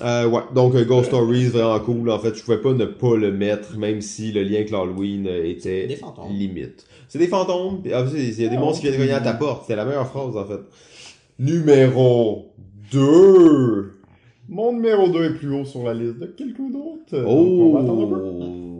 Euh, 0.00 0.26
ouais, 0.26 0.40
donc 0.54 0.74
euh, 0.74 0.84
Ghost 0.84 1.08
Stories, 1.08 1.48
vraiment 1.48 1.78
cool. 1.80 2.10
En 2.10 2.18
fait, 2.18 2.34
je 2.34 2.42
pouvais 2.42 2.56
pas 2.62 2.72
ne 2.72 2.86
pas 2.86 3.14
le 3.16 3.30
mettre, 3.30 3.76
même 3.76 4.00
si 4.00 4.32
le 4.32 4.42
lien 4.42 4.56
avec 4.56 4.70
l'Halloween 4.70 5.26
euh, 5.26 5.44
était 5.46 5.86
Des 5.86 5.96
fantômes. 5.96 6.32
limite. 6.32 6.86
C'est 7.08 7.18
des 7.18 7.26
fantômes, 7.28 7.82
ah, 7.92 8.04
il 8.14 8.40
y 8.40 8.46
a 8.46 8.48
des 8.48 8.56
Ah, 8.56 8.60
monstres 8.60 8.80
qui 8.80 8.86
viennent 8.88 8.94
ok. 8.94 9.00
cogner 9.06 9.12
à 9.12 9.20
ta 9.20 9.34
porte. 9.34 9.64
C'est 9.66 9.76
la 9.76 9.84
meilleure 9.84 10.08
phrase, 10.08 10.34
en 10.36 10.46
fait. 10.46 10.60
Numéro 11.38 12.46
2. 12.90 13.92
Mon 14.48 14.72
numéro 14.72 15.08
2 15.08 15.24
est 15.24 15.34
plus 15.34 15.52
haut 15.54 15.64
sur 15.64 15.82
la 15.84 15.92
liste 15.94 16.18
de 16.18 16.26
quelqu'un 16.26 16.70
d'autre. 16.70 17.22
Donc, 17.22 17.26
on 17.60 17.72
va 17.74 17.80
attendre 17.80 18.06
un 18.06 18.08
peu. 18.08 18.71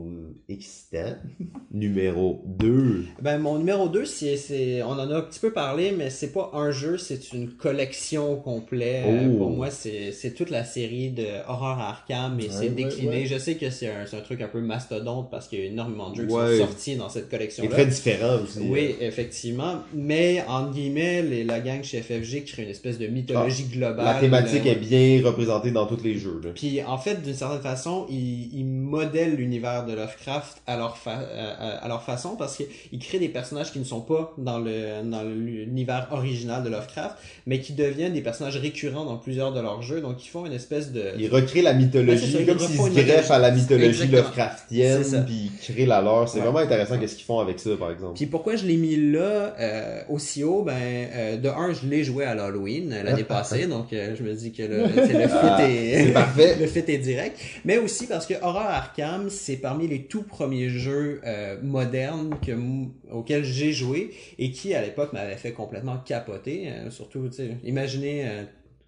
Excitant. 0.53 1.17
Numéro 1.73 2.43
2. 2.47 3.05
Ben, 3.23 3.39
mon 3.39 3.59
numéro 3.59 3.89
2, 3.89 4.05
c'est, 4.05 4.37
c'est, 4.37 4.83
on 4.83 4.91
en 4.91 5.11
a 5.11 5.17
un 5.17 5.21
petit 5.23 5.41
peu 5.41 5.53
parlé, 5.53 5.93
mais 5.97 6.11
c'est 6.11 6.33
pas 6.33 6.51
un 6.55 6.71
jeu, 6.71 6.99
c'est 6.99 7.33
une 7.33 7.49
collection 7.51 8.37
complète. 8.37 9.05
Euh, 9.07 9.29
Oh. 9.33 9.39
Pour 9.39 9.51
moi, 9.51 9.71
c'est, 9.71 10.13
c'est 10.13 10.33
toute 10.33 10.51
la 10.51 10.65
série 10.65 11.11
de 11.11 11.25
Horror 11.49 11.79
Arkham, 11.79 12.39
et 12.41 12.49
c'est 12.51 12.65
ouais, 12.65 12.69
décliné. 12.71 13.09
ouais. 13.21 13.27
Je 13.27 13.39
sais 13.39 13.55
que 13.55 13.71
c'est 13.71 13.89
un, 13.89 14.05
c'est 14.07 14.17
un 14.17 14.21
truc 14.21 14.41
un 14.43 14.49
peu 14.49 14.61
mastodonte 14.61 15.31
parce 15.31 15.49
qu'il 15.49 15.61
y 15.61 15.63
a 15.63 15.67
énormément 15.67 16.11
de 16.11 16.17
jeux 16.17 16.27
qui 16.27 16.33
sont 16.33 16.57
sortis 16.59 16.97
dans 16.97 17.09
cette 17.09 17.25
C'est 17.25 17.31
collection-là. 17.31 17.71
très 17.71 17.87
différent 17.87 18.37
aussi. 18.43 18.61
Oui, 18.61 18.97
effectivement. 19.01 19.77
Mais, 19.95 20.43
entre 20.49 20.73
guillemets, 20.73 21.23
les, 21.23 21.45
la 21.45 21.61
gang 21.61 21.83
chez 21.83 22.03
FFG 22.03 22.45
crée 22.45 22.63
une 22.65 22.69
espèce 22.71 22.99
de 22.99 23.07
mythologie 23.07 23.65
globale. 23.65 24.05
La 24.05 24.15
thématique 24.21 24.65
là. 24.65 24.73
est 24.73 24.77
bien 24.77 25.23
représentée 25.25 25.71
dans 25.71 25.87
tous 25.87 26.03
les 26.03 26.19
jeux. 26.19 26.41
là. 26.45 26.51
Puis 26.55 26.83
en 26.83 26.99
fait, 26.99 27.23
d'une 27.23 27.35
certaine 27.35 27.61
façon, 27.63 28.07
ils, 28.11 28.51
ils 28.55 28.65
modèlent 28.67 29.37
l'univers 29.37 29.87
de 29.87 29.93
Lovecraft 29.95 30.42
à 30.67 30.77
leur, 30.77 30.97
fa- 30.97 31.21
euh, 31.21 31.77
à 31.81 31.89
leur 31.89 32.03
façon 32.03 32.37
parce 32.37 32.57
qu'ils 32.57 32.99
créent 32.99 33.19
des 33.19 33.29
personnages 33.29 33.73
qui 33.73 33.79
ne 33.79 33.85
sont 33.85 34.01
pas 34.01 34.33
dans 34.39 34.59
le 34.59 35.03
dans 35.05 35.23
l'univers 35.23 36.09
original 36.11 36.63
de 36.63 36.69
Lovecraft, 36.69 37.17
mais 37.47 37.61
qui 37.61 37.73
deviennent 37.73 38.13
des 38.15 38.21
personnages 38.21 38.57
récurrents 38.57 39.05
dans 39.05 39.17
plusieurs 39.17 39.53
de 39.53 39.61
leurs 39.61 39.83
jeux. 39.83 40.01
Donc 40.01 40.25
ils 40.25 40.29
font 40.29 40.47
une 40.47 40.53
espèce 40.53 40.93
de 40.93 41.13
Ils 41.19 41.29
recréent 41.29 41.63
la 41.63 41.73
Ouais, 41.73 41.79
mythologie 41.79 42.33
ça, 42.33 42.43
comme 42.45 42.59
s'ils 42.59 42.77
se 42.79 42.91
greffent 43.07 43.31
à 43.31 43.39
la 43.39 43.51
mythologie 43.51 43.87
Exactement. 44.05 44.23
Lovecraftienne, 44.23 45.25
puis 45.27 45.51
ils 45.53 45.75
créent 45.75 45.87
la 45.87 46.01
leur. 46.01 46.29
C'est 46.29 46.39
Ouais. 46.39 46.45
vraiment 46.45 46.59
intéressant 46.59 46.99
qu'est-ce 46.99 47.17
qu'ils 47.17 47.25
font 47.25 47.39
avec 47.41 47.59
ça, 47.61 47.71
par 47.79 47.91
exemple. 47.91 48.15
Puis 48.17 48.27
pourquoi 48.27 48.57
je 48.57 48.67
l'ai 48.67 48.77
mis 48.77 48.97
là 48.97 49.55
euh, 49.59 50.03
aussi 50.09 50.45
haut? 50.45 50.63
Ben 50.63 50.73
euh, 50.77 51.37
de 51.37 51.49
un, 51.49 51.73
je 51.73 51.87
l'ai 51.87 52.05
joué 52.05 52.25
à 52.25 52.35
l'Halloween 52.35 52.93
euh, 52.93 53.03
l'année 53.03 53.25
passée, 53.39 53.67
donc 53.67 53.93
euh, 53.93 54.15
je 54.19 54.23
me 54.23 54.33
dis 54.35 54.53
que 54.53 54.63
le, 54.63 54.79
le 54.87 54.89
fit 55.07 55.13
Ah, 55.43 55.67
est 55.69 56.05
c'est 56.07 56.13
parfait. 56.13 56.57
le 56.61 56.67
fit 56.67 56.85
est 56.87 56.99
direct. 56.99 57.39
Mais 57.65 57.79
aussi 57.79 58.07
parce 58.07 58.27
que 58.27 58.35
Horror 58.43 58.63
Arkham, 58.63 59.29
c'est 59.31 59.57
parmi 59.57 59.87
les 59.89 60.03
tout 60.05 60.23
premiers 60.33 60.71
jeux 60.71 61.21
euh, 61.25 61.61
modernes 61.63 62.35
que 62.45 63.43
j'ai 63.43 63.73
joué 63.73 64.11
et 64.39 64.51
qui 64.51 64.75
à 64.75 64.83
l'époque 64.83 65.13
m'avait 65.13 65.37
fait 65.37 65.53
complètement 65.53 65.99
capoter. 65.99 66.73
euh, 66.73 66.91
surtout, 66.91 67.31
imaginez. 67.63 68.27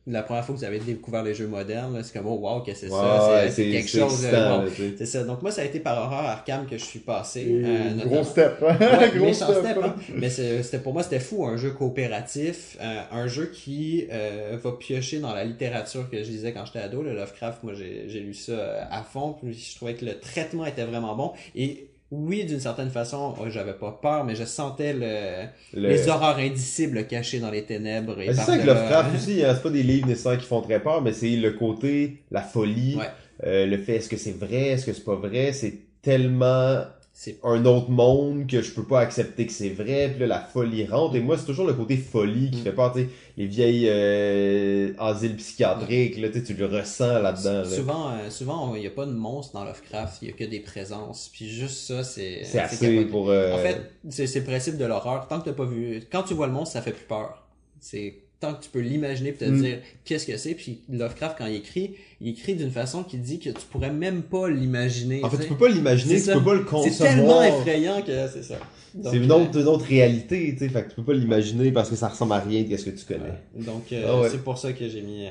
La 0.06 0.22
première 0.22 0.44
fois 0.44 0.55
que 0.55 0.59
vous 0.60 0.64
avez 0.66 0.78
découvert 0.81 1.22
les 1.22 1.35
jeux 1.35 1.47
modernes, 1.47 1.98
c'est 2.02 2.12
comme 2.12 2.26
oh 2.26 2.35
wow 2.39 2.60
que 2.60 2.74
c'est 2.74 2.90
ça, 2.90 3.40
c'est- 3.51 3.70
quelque 3.70 3.89
chose. 3.89 4.26
euh, 4.26 4.59
bon, 4.66 4.70
c'est 4.98 5.06
ça. 5.06 5.24
Donc 5.24 5.40
moi 5.40 5.51
ça 5.51 5.62
a 5.62 5.64
été 5.64 5.81
par 5.81 5.97
Horror 5.97 6.26
Arkham 6.28 6.66
que 6.66 6.76
je 6.76 6.85
suis 6.85 6.98
passé. 6.98 7.62
Euh, 7.64 8.05
gros 8.05 8.22
step. 8.22 8.62
hein? 8.62 8.76
Ouais, 8.98 9.10
gros 9.16 9.24
méchant 9.26 9.47
step. 9.47 9.59
step, 9.64 9.78
hein. 9.82 9.94
Mais 10.14 10.28
c'est- 10.28 10.62
c'était 10.62 10.81
pour 10.81 10.93
moi 10.93 11.02
c'était 11.02 11.20
fou, 11.20 11.47
un 11.47 11.56
jeu 11.56 11.70
coopératif, 11.70 12.76
euh, 12.82 13.01
un 13.12 13.26
jeu 13.28 13.47
qui 13.47 14.06
euh, 14.12 14.59
va 14.62 14.72
piocher 14.72 15.20
dans 15.20 15.32
la 15.35 15.44
littérature 15.44 16.09
que 16.10 16.22
je 16.22 16.31
lisais 16.31 16.52
quand 16.52 16.66
j'étais 16.66 16.81
ado, 16.81 17.02
le 17.02 17.14
Lovecraft. 17.14 17.62
Moi 17.62 17.72
j'ai 17.74 18.20
lu 18.20 18.35
ça 18.35 18.86
à 18.90 19.02
fond, 19.02 19.36
puis 19.43 19.55
je 19.55 19.76
trouvais 19.76 19.94
que 19.94 20.05
le 20.05 20.18
traitement 20.18 20.66
était 20.66 20.85
vraiment 20.85 21.14
bon 21.16 21.32
et 21.56 21.89
oui, 22.26 22.44
d'une 22.44 22.60
certaine 22.60 22.90
façon, 22.90 23.34
oh, 23.40 23.44
j'avais 23.48 23.72
pas 23.74 23.98
peur, 24.00 24.24
mais 24.24 24.34
je 24.34 24.44
sentais 24.44 24.92
le, 24.92 25.46
Le- 25.80 25.88
les 25.88 26.08
horreurs 26.08 26.38
indicibles 26.38 27.06
cachées 27.06 27.40
dans 27.40 27.50
les 27.50 27.64
ténèbres. 27.64 28.20
Et 28.20 28.26
c'est 28.28 28.34
ça 28.34 28.58
que 28.58 28.64
par-delà- 28.64 28.74
Lovecraft 28.74 29.14
aussi, 29.16 29.44
hein, 29.44 29.52
c'est 29.54 29.62
pas 29.62 29.70
des 29.70 29.82
livres 29.82 30.06
nécessaires 30.08 30.38
qui 30.38 30.46
font 30.46 30.60
très 30.62 30.80
peur, 30.80 31.02
mais 31.02 31.12
c'est 31.12 31.30
le 31.36 31.52
côté, 31.52 32.22
la 32.30 32.42
folie, 32.42 32.96
Ouais. 32.96 33.04
euh, 33.44 33.66
le 33.66 33.78
fait 33.78 33.96
est-ce 33.96 34.08
que 34.08 34.16
c'est 34.16 34.36
vrai, 34.38 34.68
est-ce 34.68 34.86
que 34.86 34.92
c'est 34.92 35.04
pas 35.04 35.16
vrai, 35.16 35.52
c'est 35.52 35.74
tellement 36.02 36.82
C'est 37.16 37.38
un 37.44 37.64
autre 37.64 37.90
monde 37.90 38.48
que 38.48 38.60
je 38.60 38.72
peux 38.72 38.82
pas 38.84 38.98
accepter 38.98 39.46
que 39.46 39.52
c'est 39.52 39.68
vrai, 39.68 40.08
puis 40.10 40.18
là 40.20 40.26
la 40.26 40.40
folie 40.40 40.84
rentre, 40.84 41.14
et 41.14 41.20
moi 41.20 41.38
c'est 41.38 41.46
toujours 41.46 41.64
le 41.66 41.72
côté 41.72 41.96
folie 41.96 42.50
qui 42.50 42.58
Mm. 42.58 42.64
fait 42.64 42.72
peur, 42.72 42.92
tu 42.92 43.02
sais, 43.02 43.08
les 43.36 43.46
vieilles 43.46 43.86
euh, 43.88 44.92
asiles 44.98 45.36
psychiatriques, 45.36 46.18
là, 46.18 46.28
tu 46.28 46.54
le 46.54 46.66
ressens 46.66 47.20
là-dedans. 47.20 47.58
là. 47.58 47.64
Souvent, 47.64 48.10
euh, 48.10 48.30
souvent, 48.30 48.74
il 48.74 48.80
n'y 48.80 48.86
a 48.86 48.90
pas 48.90 49.06
de 49.06 49.12
monstre 49.12 49.54
dans 49.54 49.64
Lovecraft, 49.64 50.22
il 50.22 50.28
y 50.28 50.30
a 50.32 50.34
que 50.34 50.44
des 50.44 50.60
présences. 50.60 51.30
Puis 51.32 51.48
juste 51.48 51.86
ça, 51.86 52.02
c'est 52.02 52.40
C'est 52.44 52.58
assez 52.58 53.04
pour... 53.06 53.30
euh, 53.30 53.52
En 53.54 53.58
fait, 53.58 53.92
c'est 54.08 54.26
c'est 54.26 54.40
le 54.40 54.46
principe 54.46 54.76
de 54.76 54.84
l'horreur. 54.84 55.28
Tant 55.28 55.38
que 55.40 55.44
t'as 55.46 55.52
pas 55.52 55.64
vu, 55.66 56.02
quand 56.10 56.24
tu 56.24 56.34
vois 56.34 56.46
le 56.48 56.52
monstre, 56.52 56.72
ça 56.74 56.82
fait 56.82 56.92
plus 56.92 57.06
peur. 57.06 57.46
C'est 57.80 58.16
tant 58.40 58.54
que 58.54 58.62
tu 58.64 58.70
peux 58.70 58.80
l'imaginer 58.80 59.32
puis 59.32 59.46
te 59.46 59.50
Mm. 59.52 59.62
dire 59.62 59.78
qu'est-ce 60.04 60.26
que 60.26 60.36
c'est. 60.36 60.54
Puis 60.54 60.80
Lovecraft 60.90 61.36
quand 61.38 61.46
il 61.46 61.56
écrit, 61.56 61.94
il 62.24 62.30
écrit 62.30 62.55
d'une 62.55 62.70
façon 62.70 63.02
qui 63.05 63.18
dit 63.18 63.38
que 63.38 63.51
tu 63.51 63.66
pourrais 63.70 63.92
même 63.92 64.22
pas 64.22 64.48
l'imaginer. 64.48 65.22
En 65.22 65.28
fait, 65.30 65.42
tu 65.42 65.48
peux 65.51 65.56
pas 65.56 65.68
l'imaginer, 65.68 66.14
C'est 66.18 66.20
tu 66.20 66.26
ça. 66.30 66.34
peux 66.38 66.44
pas 66.44 66.55
le 66.55 66.60
c'est 66.60 66.66
concevoir. 66.70 67.09
tellement 67.14 67.42
effrayant 67.44 68.01
que 68.02 68.12
c'est 68.32 68.42
ça. 68.42 68.55
C'est 69.02 69.16
une 69.16 69.30
euh, 69.30 69.34
autre, 69.34 69.59
une 69.59 69.66
autre 69.66 69.84
réalité, 69.86 70.55
tu 70.56 70.59
sais, 70.64 70.68
fait 70.68 70.84
que 70.84 70.90
tu 70.90 70.94
peux 70.94 71.02
pas 71.02 71.12
l'imaginer 71.14 71.72
parce 71.72 71.90
que 71.90 71.96
ça 71.96 72.09
ressemble 72.09 72.32
à 72.32 72.38
rien 72.38 72.62
de 72.62 72.76
ce 72.76 72.84
que 72.84 72.90
tu 72.90 73.05
connais. 73.05 73.24
ouais. 73.56 73.64
Donc 73.64 73.92
euh, 73.92 74.05
Ah 74.09 74.20
ouais. 74.20 74.28
c'est 74.30 74.42
pour 74.44 74.56
ça 74.56 74.72
que 74.72 74.88
j'ai 74.88 75.02
mis 75.02 75.26
euh, 75.26 75.30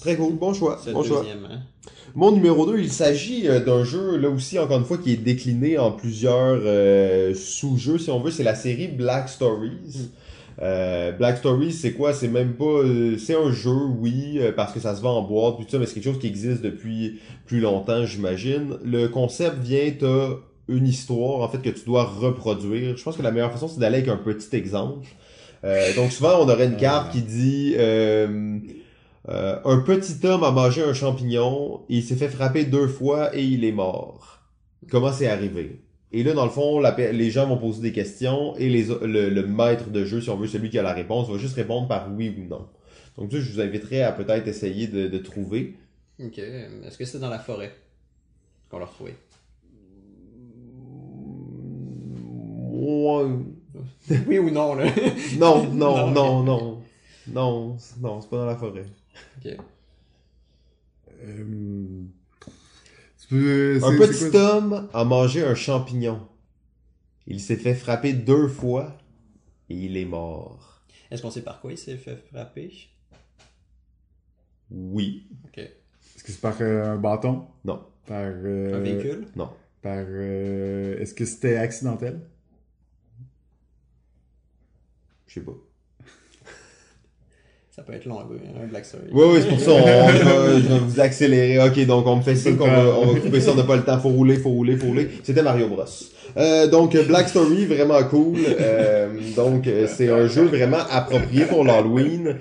Très 0.00 0.16
cool, 0.16 0.34
bon 0.34 0.52
choix, 0.52 0.80
bon 0.92 1.02
choix. 1.04 1.24
hein. 1.24 1.60
Mon 2.16 2.32
numéro 2.32 2.66
2, 2.66 2.78
il 2.80 2.90
s'agit 2.92 3.48
euh, 3.48 3.60
d'un 3.64 3.84
jeu, 3.84 4.16
là 4.16 4.28
aussi, 4.28 4.58
encore 4.58 4.78
une 4.78 4.84
fois, 4.84 4.98
qui 4.98 5.12
est 5.12 5.16
décliné 5.16 5.78
en 5.78 5.92
plusieurs 5.92 6.60
sous-jeux, 7.36 7.98
si 7.98 8.10
on 8.10 8.20
veut. 8.20 8.30
C'est 8.32 8.42
la 8.42 8.54
série 8.56 8.88
Black 8.88 9.28
Stories. 9.28 10.10
Euh, 10.62 11.12
Black 11.12 11.38
Stories, 11.38 11.72
c'est 11.72 11.92
quoi? 11.92 12.12
C'est 12.12 12.28
même 12.28 12.54
pas... 12.54 12.64
euh, 12.64 13.18
c'est 13.18 13.34
un 13.34 13.50
jeu, 13.50 13.70
oui, 13.70 14.38
euh, 14.38 14.52
parce 14.52 14.72
que 14.72 14.80
ça 14.80 14.94
se 14.94 15.02
vend 15.02 15.18
en 15.18 15.22
boîte, 15.22 15.56
tout 15.56 15.64
ça, 15.68 15.78
mais 15.78 15.86
c'est 15.86 15.94
quelque 15.94 16.04
chose 16.04 16.18
qui 16.18 16.28
existe 16.28 16.62
depuis 16.62 17.20
plus 17.46 17.60
longtemps, 17.60 18.04
j'imagine. 18.06 18.76
Le 18.84 19.08
concept 19.08 19.58
vient, 19.58 19.90
t'as 19.98 20.36
une 20.68 20.86
histoire, 20.86 21.40
en 21.40 21.48
fait, 21.48 21.58
que 21.58 21.70
tu 21.70 21.84
dois 21.84 22.04
reproduire. 22.04 22.96
Je 22.96 23.02
pense 23.02 23.16
que 23.16 23.22
la 23.22 23.30
meilleure 23.32 23.52
façon, 23.52 23.68
c'est 23.68 23.80
d'aller 23.80 23.98
avec 23.98 24.08
un 24.08 24.16
petit 24.16 24.54
exemple. 24.56 25.08
Euh, 25.64 25.94
donc 25.94 26.12
souvent, 26.12 26.38
on 26.40 26.48
aurait 26.48 26.66
une 26.66 26.76
carte 26.76 27.12
qui 27.12 27.22
dit... 27.22 27.74
euh, 27.76 28.58
euh, 29.28 29.58
un 29.64 29.78
petit 29.78 30.26
homme 30.26 30.44
a 30.44 30.50
mangé 30.50 30.82
un 30.82 30.92
champignon, 30.92 31.80
il 31.88 32.02
s'est 32.02 32.16
fait 32.16 32.28
frapper 32.28 32.64
deux 32.66 32.88
fois 32.88 33.34
et 33.34 33.42
il 33.42 33.64
est 33.64 33.72
mort. 33.72 34.42
Comment 34.90 35.12
c'est 35.12 35.28
arrivé? 35.28 35.83
Et 36.16 36.22
là, 36.22 36.32
dans 36.32 36.44
le 36.44 36.50
fond, 36.50 36.78
la 36.78 36.94
les 37.12 37.30
gens 37.30 37.48
vont 37.48 37.58
poser 37.58 37.82
des 37.82 37.92
questions 37.92 38.54
et 38.56 38.68
les, 38.68 38.84
le, 38.84 39.28
le 39.30 39.46
maître 39.46 39.90
de 39.90 40.04
jeu, 40.04 40.20
si 40.20 40.30
on 40.30 40.36
veut, 40.36 40.46
celui 40.46 40.70
qui 40.70 40.78
a 40.78 40.82
la 40.82 40.92
réponse, 40.92 41.28
va 41.28 41.38
juste 41.38 41.56
répondre 41.56 41.88
par 41.88 42.08
oui 42.14 42.32
ou 42.38 42.44
non. 42.48 42.68
Donc, 43.18 43.32
ça, 43.32 43.40
je 43.40 43.50
vous 43.52 43.60
inviterai 43.60 44.02
à 44.02 44.12
peut-être 44.12 44.46
essayer 44.46 44.86
de, 44.86 45.08
de 45.08 45.18
trouver. 45.18 45.74
Ok. 46.22 46.38
Est-ce 46.38 46.96
que 46.96 47.04
c'est 47.04 47.18
dans 47.18 47.30
la 47.30 47.40
forêt 47.40 47.72
qu'on 48.70 48.78
l'a 48.78 48.86
retrouvé? 48.86 49.14
Ouais. 52.70 53.28
oui 54.28 54.38
ou 54.38 54.50
non 54.50 54.74
là? 54.76 54.86
Non, 55.38 55.64
non, 55.72 56.10
Non, 56.12 56.42
non, 56.44 56.44
non. 56.44 56.80
Non, 57.26 57.76
c'est 57.78 58.00
pas 58.30 58.36
dans 58.36 58.46
la 58.46 58.56
forêt. 58.56 58.84
ok. 59.44 59.56
Euh, 61.24 62.04
Un 63.34 63.90
c'est- 63.90 63.98
petit 64.30 64.36
homme 64.36 64.88
a 64.94 65.04
mangé 65.04 65.44
un 65.44 65.54
champignon. 65.54 66.26
Il 67.26 67.40
s'est 67.40 67.56
fait 67.56 67.74
frapper 67.74 68.12
deux 68.12 68.48
fois 68.48 68.96
et 69.70 69.74
il 69.76 69.96
est 69.96 70.04
mort. 70.04 70.82
Est-ce 71.10 71.22
qu'on 71.22 71.30
sait 71.30 71.42
par 71.42 71.60
quoi 71.60 71.72
il 71.72 71.78
s'est 71.78 71.96
fait 71.96 72.16
frapper? 72.16 72.72
Oui. 74.70 75.26
Ok. 75.46 75.58
Est-ce 75.58 76.22
que 76.24 76.32
c'est 76.32 76.40
par 76.40 76.56
euh, 76.60 76.84
un 76.92 76.96
bâton? 76.96 77.46
Non. 77.64 77.84
Par... 78.06 78.20
euh, 78.24 78.74
Un 78.76 78.80
véhicule? 78.80 79.26
Non. 79.36 79.50
Par... 79.82 79.96
euh, 80.06 80.98
Est-ce 81.00 81.14
que 81.14 81.24
c'était 81.24 81.56
accidentel? 81.56 82.20
Je 85.26 85.34
sais 85.34 85.40
pas. 85.40 85.52
Ça 87.74 87.82
peut 87.82 87.92
être 87.92 88.04
long 88.04 88.20
un 88.20 88.24
peu, 88.24 88.36
un 88.62 88.68
Black 88.68 88.84
Story. 88.84 89.02
Oui, 89.10 89.24
oui, 89.32 89.38
c'est 89.42 89.48
pour 89.48 89.58
ça, 89.58 89.72
on, 89.72 89.84
vais, 89.84 90.60
je 90.60 90.68
vais 90.68 90.78
vous 90.78 91.00
accélérer. 91.00 91.58
Ok, 91.58 91.84
donc 91.86 92.06
on 92.06 92.16
me 92.18 92.22
fait 92.22 92.36
signe 92.36 92.56
qu'on 92.56 92.68
va, 92.68 92.84
on 92.96 93.06
va 93.12 93.18
couper 93.18 93.40
ça, 93.40 93.50
on 93.50 93.56
n'a 93.56 93.64
pas 93.64 93.74
le 93.74 93.82
temps. 93.82 93.98
Faut 93.98 94.10
rouler, 94.10 94.36
faut 94.36 94.50
rouler, 94.50 94.76
faut 94.76 94.86
rouler. 94.86 95.10
C'était 95.24 95.42
Mario 95.42 95.66
Bros. 95.66 95.82
Euh, 96.36 96.66
donc 96.66 96.96
Black 97.06 97.28
Story, 97.28 97.66
vraiment 97.66 98.02
cool. 98.04 98.38
Euh, 98.60 99.08
donc 99.36 99.66
euh, 99.66 99.86
c'est 99.88 100.08
un 100.08 100.26
jeu 100.26 100.44
vraiment 100.44 100.82
approprié 100.90 101.44
pour 101.44 101.64
l'Halloween 101.64 102.36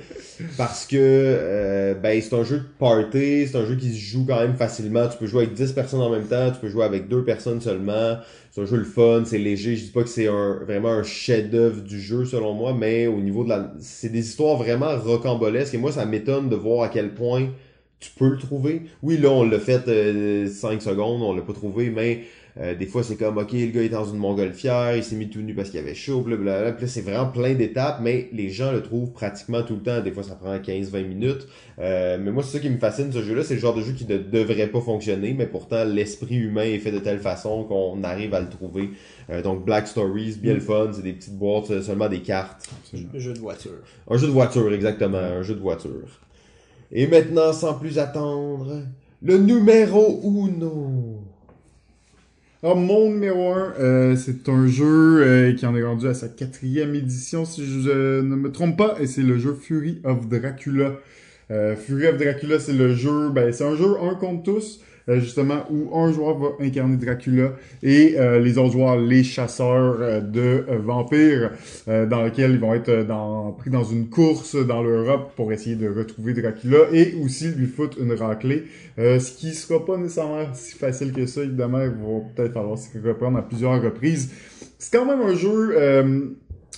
parce 0.57 0.85
que 0.85 0.97
euh, 0.99 1.93
ben 1.93 2.19
c'est 2.21 2.35
un 2.35 2.43
jeu 2.43 2.57
de 2.57 2.65
party, 2.79 3.47
c'est 3.47 3.57
un 3.57 3.65
jeu 3.65 3.75
qui 3.75 3.93
se 3.93 3.99
joue 3.99 4.25
quand 4.27 4.39
même 4.39 4.55
facilement. 4.55 5.07
Tu 5.07 5.17
peux 5.17 5.27
jouer 5.27 5.43
avec 5.43 5.53
10 5.53 5.73
personnes 5.73 6.01
en 6.01 6.09
même 6.09 6.25
temps, 6.25 6.51
tu 6.51 6.59
peux 6.59 6.69
jouer 6.69 6.85
avec 6.85 7.07
deux 7.07 7.23
personnes 7.23 7.61
seulement. 7.61 8.17
C'est 8.51 8.61
un 8.61 8.65
jeu 8.65 8.77
le 8.77 8.83
fun, 8.83 9.23
c'est 9.25 9.37
léger. 9.37 9.75
Je 9.75 9.85
dis 9.85 9.91
pas 9.91 10.03
que 10.03 10.09
c'est 10.09 10.27
un 10.27 10.59
vraiment 10.65 10.91
un 10.91 11.03
chef-d'œuvre 11.03 11.81
du 11.81 11.99
jeu 11.99 12.25
selon 12.25 12.53
moi, 12.53 12.73
mais 12.73 13.07
au 13.07 13.19
niveau 13.19 13.43
de 13.43 13.49
la, 13.49 13.71
c'est 13.79 14.11
des 14.11 14.27
histoires 14.27 14.57
vraiment 14.57 14.95
rocambolesques 14.97 15.73
et 15.73 15.77
moi 15.77 15.91
ça 15.91 16.05
m'étonne 16.05 16.49
de 16.49 16.55
voir 16.55 16.83
à 16.83 16.89
quel 16.89 17.13
point 17.13 17.49
tu 17.99 18.11
peux 18.17 18.29
le 18.29 18.37
trouver. 18.37 18.83
Oui, 19.01 19.17
là 19.17 19.29
on 19.29 19.43
l'a 19.43 19.59
fait 19.59 20.47
5 20.47 20.81
secondes, 20.81 21.21
on 21.21 21.33
l'a 21.33 21.41
pas 21.41 21.53
trouvé, 21.53 21.89
mais 21.89 22.23
euh, 22.59 22.75
des 22.75 22.85
fois 22.85 23.03
c'est 23.03 23.15
comme 23.15 23.37
ok 23.37 23.51
le 23.51 23.67
gars 23.67 23.81
est 23.81 23.89
dans 23.89 24.05
une 24.05 24.17
montgolfière, 24.17 24.95
il 24.95 25.03
s'est 25.03 25.15
mis 25.15 25.29
tout 25.29 25.41
nu 25.41 25.55
parce 25.55 25.69
qu'il 25.69 25.79
avait 25.79 25.95
chaud, 25.95 26.21
blablabla. 26.21 26.73
Puis 26.73 26.85
là 26.85 26.91
c'est 26.91 27.01
vraiment 27.01 27.29
plein 27.29 27.53
d'étapes, 27.55 27.99
mais 28.01 28.29
les 28.31 28.49
gens 28.49 28.71
le 28.71 28.83
trouvent 28.83 29.11
pratiquement 29.11 29.63
tout 29.63 29.75
le 29.75 29.81
temps. 29.81 30.01
Des 30.01 30.11
fois 30.11 30.23
ça 30.23 30.35
prend 30.35 30.55
15-20 30.55 31.05
minutes. 31.05 31.47
Euh, 31.79 32.17
mais 32.21 32.31
moi 32.31 32.43
c'est 32.43 32.57
ça 32.57 32.59
qui 32.59 32.69
me 32.69 32.77
fascine 32.77 33.11
ce 33.11 33.23
jeu-là, 33.23 33.43
c'est 33.43 33.55
le 33.55 33.59
genre 33.59 33.75
de 33.75 33.81
jeu 33.81 33.93
qui 33.93 34.05
ne 34.05 34.17
devrait 34.17 34.67
pas 34.67 34.81
fonctionner, 34.81 35.33
mais 35.33 35.47
pourtant 35.47 35.83
l'esprit 35.83 36.35
humain 36.35 36.63
est 36.63 36.79
fait 36.79 36.91
de 36.91 36.99
telle 36.99 37.19
façon 37.19 37.63
qu'on 37.63 38.03
arrive 38.03 38.33
à 38.33 38.39
le 38.39 38.49
trouver. 38.49 38.91
Euh, 39.29 39.41
donc 39.41 39.65
Black 39.65 39.87
Stories, 39.87 40.37
bien 40.39 40.53
le 40.53 40.59
fun, 40.59 40.89
c'est 40.93 41.01
des 41.01 41.13
petites 41.13 41.37
boîtes, 41.37 41.65
c'est 41.67 41.81
seulement 41.81 42.09
des 42.09 42.21
cartes. 42.21 42.69
Absolument. 42.83 43.11
Jeu 43.15 43.33
de 43.33 43.39
voiture. 43.39 43.71
Un 44.09 44.17
jeu 44.17 44.27
de 44.27 44.31
voiture, 44.31 44.71
exactement, 44.73 45.17
un 45.17 45.41
jeu 45.41 45.55
de 45.55 45.59
voiture. 45.59 46.19
Et 46.91 47.07
maintenant, 47.07 47.51
sans 47.53 47.73
plus 47.73 47.97
attendre, 47.97 48.83
le 49.23 49.37
numéro 49.39 50.21
uno. 50.23 51.22
Alors, 52.63 52.77
mon 52.77 53.09
numéro 53.11 53.51
1, 53.51 54.15
c'est 54.15 54.47
un 54.47 54.67
jeu 54.67 55.53
qui 55.57 55.65
en 55.65 55.75
est 55.75 55.83
rendu 55.83 56.07
à 56.07 56.13
sa 56.13 56.29
quatrième 56.29 56.95
édition, 56.95 57.43
si 57.43 57.65
je 57.65 58.21
ne 58.21 58.35
me 58.37 58.53
trompe 58.53 58.77
pas, 58.77 58.95
et 59.01 59.05
c'est 59.05 59.21
le 59.21 59.37
jeu 59.37 59.53
Fury 59.53 59.99
of 60.05 60.29
Dracula. 60.29 60.93
Fury 61.49 62.07
of 62.07 62.15
Dracula, 62.17 62.59
c'est 62.59 62.71
le 62.71 62.95
jeu, 62.95 63.31
ben, 63.31 63.51
c'est 63.51 63.65
un 63.65 63.75
jeu 63.75 63.97
un 64.01 64.15
contre 64.15 64.43
tous, 64.43 64.81
euh, 65.09 65.19
justement 65.19 65.65
où 65.69 65.97
un 65.97 66.11
joueur 66.13 66.37
va 66.37 66.47
incarner 66.61 66.95
Dracula 66.95 67.53
et 67.81 68.15
euh, 68.17 68.39
les 68.39 68.57
autres 68.57 68.71
joueurs 68.71 68.97
les 68.97 69.23
chasseurs 69.23 69.97
euh, 69.99 70.21
de 70.21 70.65
vampires 70.77 71.51
dans 71.87 72.23
lequel 72.23 72.51
ils 72.51 72.59
vont 72.59 72.73
être 72.73 73.03
dans, 73.05 73.51
pris 73.51 73.69
dans 73.69 73.83
une 73.83 74.09
course 74.09 74.55
dans 74.55 74.81
l'Europe 74.81 75.33
pour 75.35 75.51
essayer 75.51 75.75
de 75.75 75.89
retrouver 75.89 76.33
Dracula 76.33 76.77
et 76.91 77.15
aussi 77.23 77.49
lui 77.49 77.67
foutre 77.67 77.97
une 77.99 78.13
raclée. 78.13 78.63
Ce 78.97 79.31
qui 79.37 79.53
sera 79.53 79.83
pas 79.85 79.97
nécessairement 79.97 80.45
si 80.53 80.77
facile 80.77 81.11
que 81.11 81.25
ça 81.25 81.41
évidemment 81.41 81.81
il 81.81 81.89
va 81.89 82.19
peut-être 82.35 82.53
falloir 82.53 82.77
se 82.77 82.87
reprendre 83.05 83.37
à 83.37 83.41
plusieurs 83.41 83.81
reprises. 83.81 84.31
C'est 84.77 84.97
quand 84.97 85.05
même 85.05 85.21
un 85.21 85.35
jeu 85.35 86.35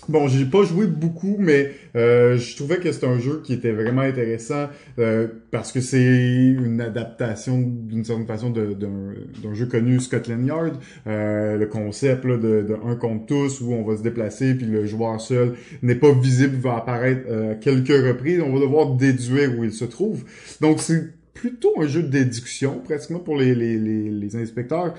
Bon, 0.08 0.28
j'ai 0.28 0.46
pas 0.46 0.64
joué 0.64 0.86
beaucoup, 0.86 1.38
mais 1.40 1.72
euh, 1.96 2.38
je 2.38 2.56
trouvais 2.56 2.78
que 2.78 2.92
c'était 2.92 3.08
un 3.08 3.18
jeu 3.18 3.42
qui 3.44 3.54
était 3.54 3.72
vraiment 3.72 4.02
intéressant 4.02 4.68
euh, 5.00 5.28
parce 5.50 5.72
que 5.72 5.82
c'est 5.82 6.04
une 6.04 6.80
adaptation 6.80 7.60
d'une 7.60 8.04
certaine 8.04 8.28
façon 8.28 8.52
d'un 8.52 9.54
jeu 9.54 9.66
connu 9.66 10.00
Scotland 10.00 10.46
Yard. 10.46 10.78
Euh, 11.08 11.58
le 11.58 11.66
concept 11.66 12.24
là, 12.26 12.38
de, 12.38 12.78
un 12.86 12.96
contre 12.96 13.26
tous 13.26 13.62
où 13.62 13.74
on 13.74 13.84
va 13.84 13.98
se 13.98 14.04
déplacer 14.04 14.54
puis 14.54 14.68
le 14.68 14.86
joueur 14.86 15.20
seul 15.20 15.54
n'est 15.82 15.96
pas 15.96 16.12
visible, 16.12 16.56
va 16.58 16.78
apparaître 16.78 17.24
euh, 17.28 17.56
quelques 17.60 17.88
reprises. 17.88 18.42
On 18.46 18.54
va 18.54 18.60
devoir 18.60 18.96
déduire 18.96 19.58
où 19.58 19.64
il 19.64 19.74
se 19.74 19.86
trouve. 19.86 20.24
Donc 20.62 20.82
c'est 20.82 21.04
plutôt 21.34 21.82
un 21.82 21.88
jeu 21.88 22.04
de 22.04 22.10
déduction 22.10 22.80
pratiquement 22.80 23.20
pour 23.20 23.38
les, 23.38 23.56
les, 23.56 23.78
les, 23.78 24.10
les 24.10 24.36
inspecteurs. 24.36 24.94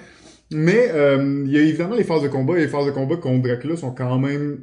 Mais 0.51 0.91
euh, 0.93 1.45
il 1.45 1.53
y 1.53 1.59
a 1.59 1.63
évidemment 1.63 1.97
les 1.97 2.05
phases 2.05 2.23
de 2.23 2.29
combat 2.29 2.57
et 2.57 2.63
les 2.63 2.69
phases 2.69 2.87
de 2.87 2.93
combat 2.93 3.17
contre 3.17 3.43
Dracula 3.43 3.77
sont 3.77 3.93
quand 3.93 4.19
même 4.19 4.59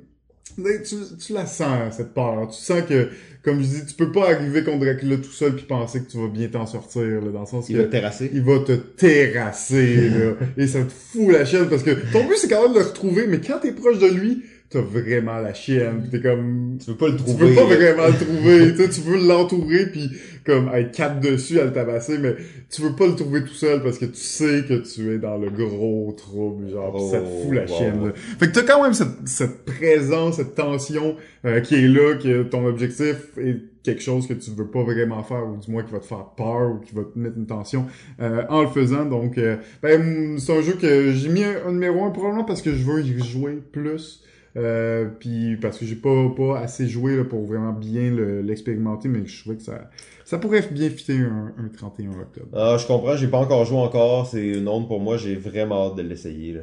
tu, 0.56 0.96
tu 1.20 1.34
la 1.34 1.46
sens, 1.46 1.96
cette 1.96 2.14
peur. 2.14 2.48
Tu 2.50 2.62
sens 2.62 2.82
que, 2.88 3.10
comme 3.44 3.62
je 3.62 3.68
dis, 3.68 3.86
tu 3.86 3.94
peux 3.96 4.12
pas 4.12 4.32
arriver 4.32 4.64
contre 4.64 4.80
Dracula 4.80 5.18
tout 5.18 5.32
seul 5.32 5.56
puis 5.56 5.66
penser 5.66 6.04
que 6.04 6.12
tu 6.12 6.18
vas 6.18 6.28
bien 6.28 6.48
t'en 6.48 6.66
sortir, 6.66 7.04
là, 7.04 7.32
dans 7.32 7.42
le 7.42 7.46
sens 7.46 7.70
il 7.70 7.78
va 7.78 7.84
te 7.84 7.92
terrasser. 7.92 8.30
Il 8.34 8.44
va 8.44 8.60
te 8.60 8.74
terrasser, 8.74 10.10
là. 10.10 10.34
et 10.58 10.68
ça 10.68 10.84
te 10.84 10.92
fout 10.92 11.32
la 11.32 11.46
chaîne 11.46 11.68
parce 11.70 11.84
que 11.84 11.92
ton 12.12 12.26
but, 12.28 12.38
c'est 12.38 12.50
quand 12.50 12.64
même 12.64 12.74
de 12.74 12.80
le 12.80 12.86
retrouver, 12.86 13.28
mais 13.28 13.40
quand 13.40 13.60
t'es 13.60 13.72
proche 13.72 14.00
de 14.00 14.08
lui, 14.08 14.44
t'as 14.74 14.82
vraiment 14.82 15.40
la 15.40 15.54
chienne. 15.54 16.08
T'es 16.12 16.20
comme... 16.20 16.78
Tu 16.84 16.92
veux 16.92 16.98
pas 16.98 17.08
le 17.08 17.16
trouver. 17.16 17.38
Tu 17.38 17.44
veux 17.46 17.56
pas 17.56 17.66
vraiment 17.66 18.08
le 18.08 18.26
trouver. 18.26 18.76
tu, 18.76 18.90
tu 18.90 19.02
veux 19.02 19.26
l'entourer 19.28 19.86
puis 19.92 20.10
comme 20.46 20.70
être 20.74 20.92
quatre 20.92 21.22
dessus 21.22 21.60
à 21.60 21.64
le 21.66 21.72
tabasser, 21.72 22.18
mais 22.18 22.36
tu 22.70 22.82
veux 22.82 22.94
pas 22.96 23.08
le 23.08 23.16
trouver 23.16 23.44
tout 23.44 23.54
seul 23.54 23.82
parce 23.82 23.98
que 23.98 24.06
tu 24.06 24.20
sais 24.20 24.64
que 24.68 24.74
tu 24.74 25.14
es 25.14 25.18
dans 25.18 25.38
le 25.38 25.50
gros 25.50 26.14
trouble, 26.18 26.70
genre, 26.70 26.94
pis 26.94 27.10
ça 27.12 27.22
te 27.22 27.26
fout 27.44 27.54
la 27.54 27.64
Oh, 27.64 27.68
chienne. 27.78 28.06
là. 28.08 28.12
Fait 28.14 28.48
que 28.48 28.52
t'as 28.60 28.64
quand 28.64 28.84
même 28.84 28.94
cette, 28.94 29.26
cette 29.26 29.64
présence, 29.64 30.36
cette 30.36 30.56
tension 30.56 31.16
euh, 31.46 31.62
qui 31.62 31.76
est 31.76 31.88
là, 31.88 32.16
que 32.16 32.44
ton 32.44 32.66
objectif 32.66 33.16
est 33.38 33.56
quelque 33.84 34.02
chose 34.02 34.28
que 34.28 34.34
tu 34.34 34.52
veux 34.52 34.68
pas 34.68 34.84
vraiment 34.84 35.24
faire, 35.24 35.46
ou 35.48 35.58
du 35.58 35.72
moins 35.72 35.84
qui 35.84 35.94
va 35.94 36.00
te 36.00 36.06
faire 36.06 36.26
peur, 36.36 36.72
ou 36.72 36.80
qui 36.80 36.94
va 36.94 37.04
te 37.04 37.18
mettre 37.18 37.38
une 37.38 37.46
tension 37.48 37.86
euh, 38.22 38.44
en 38.50 38.64
le 38.64 38.68
faisant. 38.70 39.06
Donc, 39.06 39.38
euh, 39.38 39.56
ben, 39.82 40.38
c'est 40.40 40.58
un 40.58 40.62
jeu 40.62 40.74
que 40.74 41.14
j'ai 41.14 41.30
mis 41.30 41.44
un, 41.44 41.68
un 41.68 41.72
numéro 41.72 42.04
un 42.04 42.10
probablement 42.12 42.44
parce 42.44 42.62
que 42.62 42.72
je 42.74 42.84
veux 42.84 43.02
y 43.02 43.18
jouer 43.24 43.60
plus. 43.72 44.24
Euh, 44.56 45.06
puis 45.20 45.58
parce 45.58 45.80
que 45.80 45.86
j'ai 45.86 45.96
pas 45.96 46.30
pas 46.36 46.60
assez 46.60 46.88
joué 46.88 47.16
là, 47.18 47.24
pour 47.26 47.44
vraiment 47.46 47.74
bien 47.74 48.12
le- 48.12 48.42
l'expérimenter, 48.42 49.08
mais 49.10 49.26
je 49.26 49.40
trouvais 49.42 49.58
que 49.58 49.64
ça 49.64 49.90
ça 50.26 50.38
pourrait 50.38 50.62
bien 50.72 50.90
fitter 50.90 51.18
un, 51.20 51.54
un 51.58 51.68
31 51.70 52.12
octobre. 52.20 52.50
Ah, 52.54 52.78
je 52.80 52.86
comprends, 52.86 53.16
j'ai 53.18 53.28
pas 53.28 53.40
encore 53.40 53.66
joué 53.66 53.78
encore, 53.80 54.28
c'est 54.28 54.46
une 54.48 54.68
onde 54.68 54.88
pour 54.88 55.00
moi, 55.00 55.18
j'ai 55.18 55.36
vraiment 55.36 55.88
hâte 55.88 55.96
de 55.96 56.04
l'essayer. 56.04 56.60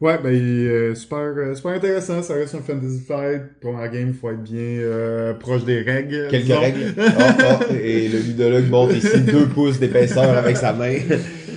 Ouais, 0.00 0.16
ben 0.22 0.32
euh, 0.32 0.94
super 0.94 1.18
euh, 1.18 1.54
super 1.56 1.72
intéressant, 1.72 2.22
ça 2.22 2.34
reste 2.34 2.54
un 2.54 2.60
fantasy 2.60 3.00
fight. 3.06 3.42
Première 3.60 3.90
game, 3.90 4.12
faut 4.14 4.30
être 4.30 4.42
bien 4.44 4.60
euh, 4.60 5.34
proche 5.34 5.64
des 5.64 5.80
règles. 5.82 6.28
Quelques 6.30 6.44
disons. 6.44 6.60
règles. 6.60 6.94
Ah, 6.98 7.36
ah, 7.40 7.60
et 7.82 8.06
le 8.08 8.20
ludologue 8.20 8.68
montre 8.70 8.94
ici 8.94 9.20
deux 9.22 9.46
pouces 9.48 9.80
d'épaisseur 9.80 10.36
avec 10.38 10.56
sa 10.56 10.72
main. 10.72 10.98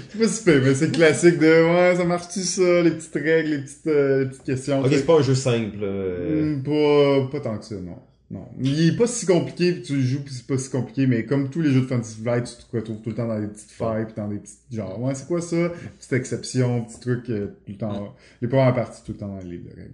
C'est 0.10 0.20
pas 0.20 0.28
si 0.28 0.44
pire, 0.44 0.62
mais 0.64 0.74
c'est 0.74 0.92
classique 0.92 1.38
de 1.38 1.46
ouais, 1.92 1.96
ça 1.96 2.04
marche-tu 2.04 2.40
ça, 2.40 2.82
les 2.82 2.92
petites 2.92 3.14
règles, 3.14 3.50
les 3.52 3.58
petites 3.60 3.88
euh, 3.88 4.20
les 4.24 4.30
petites 4.30 4.44
questions. 4.44 4.80
Ok, 4.82 4.88
c'est 4.92 5.06
pas 5.06 5.20
un 5.20 5.22
jeu 5.22 5.36
simple. 5.36 5.78
euh. 5.84 6.56
Hmm, 6.56 6.64
pas, 6.64 7.30
pas 7.32 7.40
tant 7.44 7.58
que 7.60 7.66
ça, 7.66 7.76
non. 7.76 7.98
Non. 8.32 8.48
Il 8.62 8.88
est 8.88 8.96
pas 8.96 9.08
si 9.08 9.26
compliqué, 9.26 9.74
puis 9.74 9.82
tu 9.82 9.96
le 9.98 10.02
joues, 10.02 10.22
puis 10.24 10.34
c'est 10.34 10.48
pas 10.48 10.58
si 10.58 10.70
compliqué, 10.70 11.06
mais 11.06 11.26
comme 11.26 11.50
tous 11.50 11.60
les 11.60 11.72
jeux 11.72 11.82
de 11.82 11.86
Fantasy 11.86 12.22
Flight, 12.22 12.46
tu 12.46 12.66
te 12.66 12.78
retrouves 12.78 13.02
tout 13.02 13.10
le 13.10 13.16
temps 13.16 13.28
dans 13.28 13.40
des 13.40 13.48
petites 13.48 13.72
failles, 13.72 14.06
puis 14.06 14.14
dans 14.16 14.30
des 14.30 14.38
petites... 14.38 14.60
Genre, 14.72 15.02
ouais, 15.02 15.14
c'est 15.16 15.28
quoi 15.28 15.42
ça? 15.42 15.70
Petite 15.98 16.14
exception, 16.14 16.86
petit 16.86 17.00
truc, 17.02 17.30
euh, 17.30 17.48
tout 17.66 17.74
le 17.74 17.78
temps... 17.78 18.16
Les 18.42 18.48
premières 18.48 18.74
parties, 18.74 19.04
tout 19.04 19.12
le 19.12 19.18
temps 19.18 19.28
dans 19.28 19.40
les 19.40 19.58
livres 19.58 19.70
de 19.70 19.76
règles. 19.76 19.94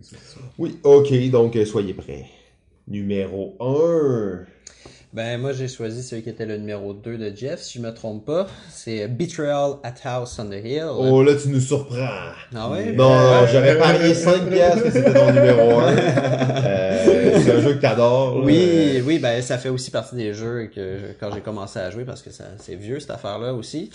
Oui, 0.59 0.77
ok, 0.83 1.29
donc 1.31 1.55
euh, 1.55 1.65
soyez 1.65 1.95
prêts. 1.95 2.25
Numéro 2.87 3.57
1. 3.59 4.45
Ben, 5.17 5.41
moi, 5.41 5.51
j'ai 5.51 5.67
choisi 5.67 6.03
celui 6.03 6.21
qui 6.21 6.29
était 6.29 6.45
le 6.45 6.57
numéro 6.57 6.93
2 6.93 7.17
de 7.17 7.35
Jeff, 7.35 7.59
si 7.59 7.79
je 7.79 7.83
me 7.83 7.91
trompe 7.91 8.23
pas. 8.25 8.45
C'est 8.71 9.07
Betrayal 9.07 9.77
at 9.81 9.95
House 10.03 10.37
on 10.39 10.45
the 10.45 10.63
Hill. 10.63 10.85
Oh 10.95 11.23
là, 11.23 11.31
tu 11.41 11.49
nous 11.49 11.59
surprends. 11.59 11.97
Ah 12.55 12.69
ouais? 12.69 12.91
Non, 12.91 13.09
Ben, 13.17 13.47
j'aurais 13.51 13.79
parié 13.79 14.13
5 14.13 14.47
piastres 14.47 14.83
que 14.83 14.91
c'était 14.91 15.13
ton 15.13 15.31
numéro 15.31 15.79
1. 15.79 15.95
Euh, 16.67 17.39
c'est 17.43 17.51
un 17.51 17.61
jeu 17.61 17.73
que 17.75 17.81
t'adores. 17.81 18.41
Oui, 18.43 19.01
oui, 19.05 19.19
ben 19.19 19.41
ça 19.41 19.57
fait 19.57 19.69
aussi 19.69 19.91
partie 19.91 20.15
des 20.15 20.33
jeux 20.33 20.69
que 20.73 20.97
je- 20.97 21.13
quand 21.19 21.33
j'ai 21.33 21.39
commencé 21.41 21.79
à 21.79 21.89
jouer 21.91 22.03
parce 22.03 22.21
que 22.21 22.29
ça 22.31 22.43
c'est 22.59 22.75
vieux 22.75 22.99
cette 22.99 23.11
affaire-là 23.11 23.53
aussi. 23.53 23.89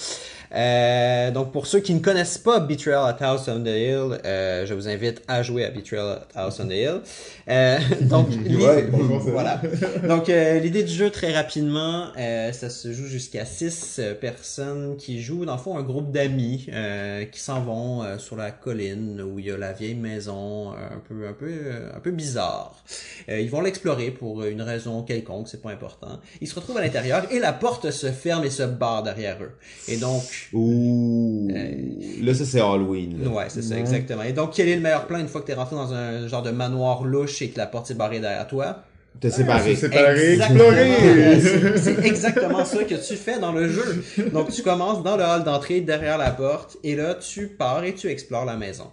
Euh, 0.55 1.31
donc 1.31 1.53
pour 1.53 1.67
ceux 1.67 1.81
qui 1.81 1.93
ne 1.95 1.99
connaissent 2.01 2.39
pas 2.39 2.61
Betrayal 2.61 3.03
at 3.09 3.17
House 3.25 3.49
on 3.49 3.61
the 3.63 3.67
Hill, 3.69 4.19
euh, 4.25 4.65
je 4.67 4.75
vous 4.75 4.89
invite 4.89 5.23
à 5.29 5.43
jouer 5.43 5.65
à 5.65 5.71
Betrayal 5.71 6.21
at 6.35 6.41
House 6.45 6.61
on 6.61 6.69
the 6.69 6.73
Hill. 6.73 7.01
Euh, 7.49 7.79
donc 8.03 8.29
Ouais, 8.31 8.83
bon 8.85 8.99
voilà. 9.19 9.61
Donc 10.09 10.29
euh, 10.29 10.59
l'idée 10.61 10.85
du 10.85 10.93
jeu 10.93 11.11
très 11.13 11.33
rapidement, 11.33 12.07
euh, 12.19 12.51
ça 12.53 12.71
se 12.71 12.93
joue 12.93 13.07
jusqu'à 13.07 13.45
six 13.45 13.99
euh, 14.01 14.15
personnes 14.15 14.97
qui 14.97 15.23
jouent 15.23 15.45
dans 15.45 15.55
le 15.55 15.61
fond 15.61 15.77
un 15.79 15.83
groupe 15.83 16.11
d'amis 16.11 16.67
euh, 16.73 17.25
qui 17.27 17.39
s'en 17.41 17.61
vont 17.61 18.03
euh, 18.03 18.19
sur 18.19 18.37
la 18.37 18.51
colline 18.51 19.21
où 19.23 19.39
il 19.39 19.47
y 19.47 19.51
a 19.51 19.57
la 19.57 19.73
vieille 19.73 19.95
maison 19.95 20.73
euh, 20.73 20.77
un 20.77 20.99
peu 21.07 21.29
un 21.29 21.33
peu 21.33 21.47
euh, 21.49 21.91
un 21.97 22.01
peu 22.01 22.11
bizarre. 22.11 22.83
Euh, 23.29 23.41
ils 23.41 23.51
vont 23.51 23.61
l'explorer 23.61 24.11
pour 24.11 24.45
une 24.45 24.63
raison 24.63 25.03
quelconque, 25.03 25.49
c'est 25.49 25.63
pas 25.63 25.71
important. 25.71 26.19
Ils 26.41 26.49
se 26.49 26.55
retrouvent 26.55 26.79
à 26.79 26.83
l'intérieur 26.83 27.31
et 27.31 27.39
la 27.39 27.53
porte 27.53 27.91
se 27.91 28.11
ferme 28.11 28.45
et 28.45 28.51
se 28.51 28.63
barre 28.65 29.03
derrière 29.03 29.37
eux. 29.43 29.53
Et 29.89 29.99
donc 29.99 30.23
Ouh. 30.53 31.49
Euh, 31.55 31.73
Là, 32.23 32.35
ça, 32.35 32.45
c'est 32.45 32.61
Halloween. 32.61 33.23
là. 33.23 33.29
Ouais, 33.31 33.45
c'est 33.49 33.63
ça, 33.63 33.79
exactement. 33.79 34.23
Et 34.23 34.33
donc, 34.33 34.53
quel 34.55 34.69
est 34.69 34.77
le 34.77 34.81
meilleur 34.81 35.07
plan 35.07 35.19
une 35.19 35.29
fois 35.29 35.41
que 35.41 35.47
t'es 35.47 35.55
rentré 35.55 35.75
dans 35.77 35.93
un 35.93 36.27
genre 36.29 36.43
de 36.43 36.51
manoir 36.51 37.05
louche 37.05 37.43
et 37.43 37.51
que 37.51 37.59
la 37.59 37.67
porte 37.67 37.91
est 37.91 37.95
barrée 37.95 38.21
derrière 38.21 38.47
toi? 38.47 38.83
T'es 39.21 39.31
séparé. 39.31 39.75
C'est 39.77 39.89
séparé, 39.89 40.33
Exactement. 40.33 40.65
explorer! 40.65 41.41
C'est 41.41 41.79
c'est 41.79 42.05
exactement 42.07 42.65
ça 42.65 42.83
que 42.85 42.95
tu 42.95 43.15
fais 43.15 43.39
dans 43.39 43.53
le 43.53 43.69
jeu. 43.69 44.03
Donc, 44.33 44.51
tu 44.51 44.63
commences 44.63 45.03
dans 45.03 45.17
le 45.17 45.23
hall 45.23 45.45
d'entrée, 45.45 45.81
derrière 45.81 46.19
la 46.19 46.31
porte, 46.31 46.77
et 46.83 46.97
là, 46.97 47.15
tu 47.15 47.47
pars 47.47 47.85
et 47.85 47.95
tu 47.95 48.09
explores 48.09 48.45
la 48.45 48.57
maison. 48.57 48.91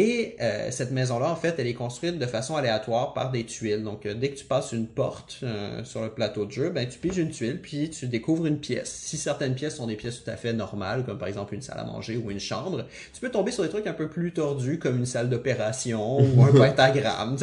Et 0.00 0.36
euh, 0.40 0.70
cette 0.70 0.92
maison-là, 0.92 1.28
en 1.28 1.34
fait, 1.34 1.56
elle 1.58 1.66
est 1.66 1.74
construite 1.74 2.20
de 2.20 2.26
façon 2.26 2.54
aléatoire 2.54 3.14
par 3.14 3.32
des 3.32 3.42
tuiles. 3.42 3.82
Donc, 3.82 4.06
euh, 4.06 4.14
dès 4.14 4.28
que 4.30 4.36
tu 4.38 4.44
passes 4.44 4.70
une 4.70 4.86
porte 4.86 5.40
euh, 5.42 5.82
sur 5.82 6.02
le 6.02 6.10
plateau 6.10 6.44
de 6.44 6.52
jeu, 6.52 6.70
ben, 6.70 6.86
tu 6.88 7.00
piges 7.00 7.16
une 7.18 7.30
tuile, 7.30 7.60
puis 7.60 7.90
tu 7.90 8.06
découvres 8.06 8.46
une 8.46 8.60
pièce. 8.60 8.92
Si 8.92 9.16
certaines 9.16 9.56
pièces 9.56 9.74
sont 9.74 9.88
des 9.88 9.96
pièces 9.96 10.22
tout 10.22 10.30
à 10.30 10.36
fait 10.36 10.52
normales, 10.52 11.04
comme 11.04 11.18
par 11.18 11.26
exemple 11.26 11.52
une 11.54 11.62
salle 11.62 11.80
à 11.80 11.84
manger 11.84 12.16
ou 12.16 12.30
une 12.30 12.38
chambre, 12.38 12.84
tu 13.12 13.20
peux 13.20 13.30
tomber 13.30 13.50
sur 13.50 13.64
des 13.64 13.70
trucs 13.70 13.88
un 13.88 13.92
peu 13.92 14.08
plus 14.08 14.32
tordus, 14.32 14.78
comme 14.78 14.98
une 14.98 15.06
salle 15.06 15.28
d'opération 15.30 16.18
ou 16.20 16.44
un 16.44 16.52
pentagramme. 16.52 17.36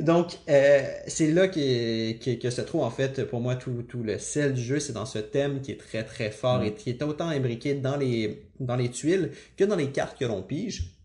Donc, 0.00 0.38
euh, 0.48 0.80
c'est 1.06 1.30
là 1.30 1.46
qu'est- 1.46 2.18
qu'est- 2.20 2.38
que 2.38 2.50
se 2.50 2.62
trouve 2.62 2.82
en 2.82 2.90
fait 2.90 3.22
pour 3.24 3.40
moi 3.40 3.54
tout, 3.54 3.84
tout 3.88 4.02
le 4.02 4.18
sel 4.18 4.54
du 4.54 4.62
jeu, 4.62 4.80
c'est 4.80 4.92
dans 4.92 5.06
ce 5.06 5.18
thème 5.18 5.60
qui 5.60 5.70
est 5.70 5.76
très 5.78 6.02
très 6.02 6.30
fort 6.32 6.64
et 6.64 6.74
qui 6.74 6.90
est 6.90 7.02
autant 7.02 7.28
imbriqué 7.28 7.74
dans 7.74 7.96
les, 7.96 8.42
dans 8.58 8.76
les 8.76 8.90
tuiles 8.90 9.30
que 9.56 9.62
dans 9.64 9.76
les 9.76 9.90
cartes 9.90 10.18
que 10.18 10.24
l'on 10.24 10.42
pige 10.42 10.95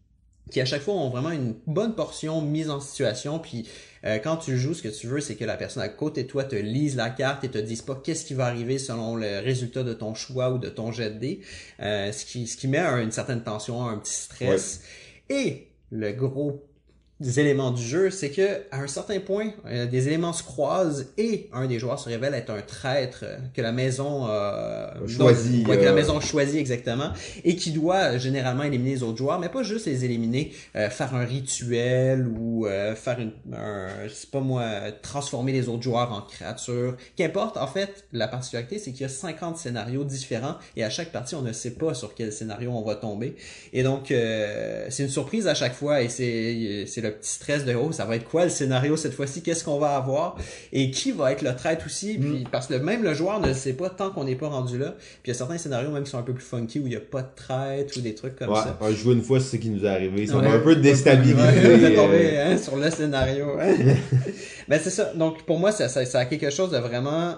qui 0.52 0.62
à 0.62 0.66
chaque 0.66 0.82
fois 0.82 0.94
ont 0.94 1.10
vraiment 1.10 1.32
une 1.32 1.56
bonne 1.66 1.96
portion 1.96 2.42
mise 2.42 2.70
en 2.70 2.80
situation 2.80 3.40
puis 3.40 3.68
euh, 4.06 4.18
quand 4.20 4.38
tu 4.38 4.58
joues 4.58 4.74
ce 4.74 4.84
que 4.84 4.90
tu 4.90 5.08
veux 5.08 5.20
c'est 5.22 5.36
que 5.36 5.46
la 5.46 5.58
personne 5.58 5.82
à 5.84 5.90
côté 5.90 6.24
de 6.24 6.28
toi 6.28 6.44
te 6.44 6.56
lise 6.56 6.96
la 6.96 7.10
carte 7.10 7.44
et 7.44 7.50
te 7.50 7.58
dise 7.58 7.82
pas 7.82 7.96
qu'est-ce 8.04 8.26
qui 8.26 8.34
va 8.36 8.46
arriver 8.46 8.78
selon 8.78 9.16
le 9.16 9.40
résultat 9.40 9.84
de 9.84 9.94
ton 9.94 10.14
choix 10.14 10.52
ou 10.52 10.58
de 10.60 10.70
ton 10.70 10.92
jet 10.92 11.10
de 11.12 11.20
dés 11.20 11.42
euh, 11.80 12.12
ce 12.12 12.26
qui 12.26 12.46
ce 12.48 12.58
qui 12.58 12.68
met 12.68 12.78
un- 12.80 13.02
une 13.02 13.12
certaine 13.12 13.44
tension 13.44 13.84
un 13.88 13.98
petit 13.98 14.14
stress. 14.14 14.82
Et 15.30 15.68
le 15.92 16.12
gros 16.14 16.64
des 17.22 17.40
éléments 17.40 17.72
du 17.72 17.84
jeu, 17.84 18.10
c'est 18.10 18.32
que 18.32 18.64
à 18.72 18.80
un 18.80 18.88
certain 18.88 19.20
point, 19.20 19.52
euh, 19.68 19.86
des 19.86 20.08
éléments 20.08 20.34
se 20.34 20.42
croisent 20.44 21.06
et 21.18 21.50
un 21.54 21.68
des 21.68 21.78
joueurs 21.78 22.00
se 22.00 22.10
révèle 22.10 22.34
être 22.34 22.50
un 22.50 22.62
traître 22.62 23.20
euh, 23.24 23.38
que 23.54 23.62
la 23.62 23.72
maison 23.72 24.28
euh, 24.28 24.88
choisit, 25.08 25.68
ouais, 25.68 25.78
que 25.78 25.84
la 25.84 25.92
euh, 25.92 25.96
maison 25.96 26.20
choisit 26.20 26.60
exactement 26.60 27.12
et 27.44 27.56
qui 27.56 27.72
doit 27.72 28.18
généralement 28.18 28.64
éliminer 28.64 28.96
les 28.96 29.04
autres 29.04 29.20
joueurs, 29.20 29.40
mais 29.40 29.50
pas 29.50 29.62
juste 29.62 29.86
les 29.86 30.04
éliminer, 30.04 30.52
euh, 30.76 30.90
faire 30.90 31.14
un 31.14 31.24
rituel 31.24 32.28
ou 32.28 32.66
euh, 32.66 32.96
faire 32.96 33.20
une, 33.20 33.34
un, 33.54 34.08
je 34.08 34.14
sais 34.14 34.28
pas 34.28 34.40
moi, 34.40 34.64
transformer 35.04 35.52
les 35.52 35.70
autres 35.70 35.84
joueurs 35.84 36.12
en 36.12 36.22
créatures. 36.22 36.98
Qu'importe, 37.16 37.58
en 37.58 37.68
fait, 37.68 38.06
la 38.14 38.28
particularité 38.28 38.80
c'est 38.80 38.92
qu'il 38.92 39.02
y 39.02 39.06
a 39.06 39.10
50 39.10 39.58
scénarios 39.58 40.04
différents 40.04 40.56
et 40.76 40.84
à 40.84 40.90
chaque 40.90 41.12
partie 41.12 41.36
on 41.36 41.44
ne 41.44 41.54
sait 41.54 41.76
pas 41.76 41.94
sur 41.94 42.16
quel 42.16 42.34
scénario 42.34 42.72
on 42.72 42.82
va 42.82 42.96
tomber 42.96 43.36
et 43.74 43.84
donc 43.84 44.10
euh, 44.10 44.88
c'est 44.90 45.04
une 45.04 45.10
surprise 45.10 45.48
à 45.48 45.54
chaque 45.54 45.74
fois 45.74 46.02
et 46.02 46.10
c'est 46.10 46.86
c'est 46.88 47.02
le 47.02 47.11
petit 47.12 47.32
stress 47.32 47.66
de 47.66 47.74
oh 47.76 47.92
ça 47.92 48.06
va 48.06 48.16
être 48.16 48.28
quoi 48.28 48.44
le 48.46 48.50
scénario 48.50 48.98
cette 48.98 49.14
fois-ci? 49.14 49.42
Qu'est-ce 49.44 49.64
qu'on 49.64 49.78
va 49.80 49.96
avoir? 49.96 50.38
Et 50.74 50.92
qui 50.92 51.12
va 51.12 51.32
être 51.32 51.42
le 51.42 51.56
traître 51.56 51.86
aussi? 51.86 52.18
Puis 52.18 52.46
parce 52.52 52.68
que 52.68 52.74
même 52.76 53.04
le 53.04 53.14
joueur 53.14 53.40
ne 53.40 53.48
le 53.48 53.54
sait 53.54 53.74
pas 53.74 53.90
tant 53.90 54.12
qu'on 54.12 54.24
n'est 54.24 54.36
pas 54.36 54.48
rendu 54.50 54.78
là 54.78 54.96
puis 55.24 55.26
il 55.26 55.28
y 55.30 55.32
a 55.32 55.34
certains 55.36 55.58
scénarios 55.58 55.92
même 55.92 56.04
qui 56.04 56.10
sont 56.12 56.18
un 56.20 56.24
peu 56.24 56.34
plus 56.34 56.44
funky 56.46 56.80
où 56.80 56.88
il 56.88 56.94
y 56.94 56.96
a 56.96 57.00
pas 57.00 57.22
de 57.22 57.30
traître 57.36 57.98
ou 57.98 58.02
des 58.02 58.16
trucs 58.16 58.36
comme 58.36 58.50
Ouais, 58.50 58.56
ça 58.56 58.78
ouais, 58.82 58.94
jouer 58.94 59.14
une 59.14 59.22
fois, 59.24 59.40
c'est 59.40 59.58
ce 59.58 59.62
qui 59.62 59.70
nous 59.70 59.86
est 59.86 59.90
arrivé. 59.90 60.28
Ça 60.28 60.38
Ouais. 60.38 60.44
m'a 60.48 60.54
un 60.56 60.60
peu 60.60 60.76
déstabilisé. 60.76 61.36
Ouais, 61.36 61.96
tombé, 61.96 62.38
euh, 62.38 62.54
hein, 62.54 62.58
sur 62.58 62.76
le 62.78 62.90
scénario. 62.90 63.48
hein. 63.60 63.76
ben 64.68 64.80
c'est 64.84 64.90
ça. 64.90 65.14
Donc 65.16 65.44
pour 65.46 65.60
moi, 65.60 65.72
ça, 65.72 65.90
ça, 65.90 66.06
ça 66.06 66.20
a 66.20 66.26
quelque 66.26 66.50
chose 66.50 66.72
de 66.72 66.78
vraiment 66.78 67.36